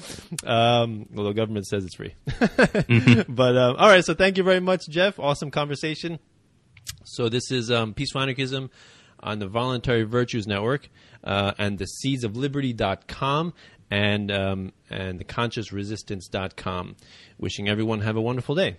Um, 0.45 1.07
well, 1.14 1.26
the 1.26 1.32
government 1.32 1.66
says 1.66 1.86
it's 1.86 1.97
free. 1.97 2.14
mm-hmm. 2.28 3.32
But 3.32 3.57
um, 3.57 3.76
all 3.78 3.88
right, 3.88 4.05
so 4.05 4.12
thank 4.12 4.36
you 4.36 4.45
very 4.45 4.61
much, 4.61 4.82
Jeff. 4.90 5.18
Awesome 5.18 5.51
conversation. 5.51 6.18
So 7.05 7.30
this 7.30 7.51
is 7.51 7.70
um, 7.70 7.95
Peaceful 7.95 8.20
Anarchism 8.20 8.70
on 9.23 9.39
the 9.39 9.47
Voluntary 9.47 10.03
Virtues 10.03 10.47
Network 10.47 10.89
uh, 11.25 11.53
and 11.59 11.79
the 11.79 11.87
seedsofliberty.com 11.87 13.55
and 13.91 14.33
um, 14.33 14.73
and 14.91 15.18
the 15.18 15.25
consciousresistance.com. 15.25 16.97
Wishing 17.39 17.68
everyone 17.68 18.01
have 18.01 18.16
a 18.16 18.23
wonderful 18.23 18.55
day. 18.55 18.77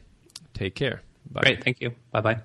Take 0.54 0.76
care. 0.76 1.02
Bye. 1.30 1.42
Great. 1.42 1.64
Thank 1.64 1.82
you. 1.82 1.92
Bye 2.12 2.22
bye. 2.22 2.42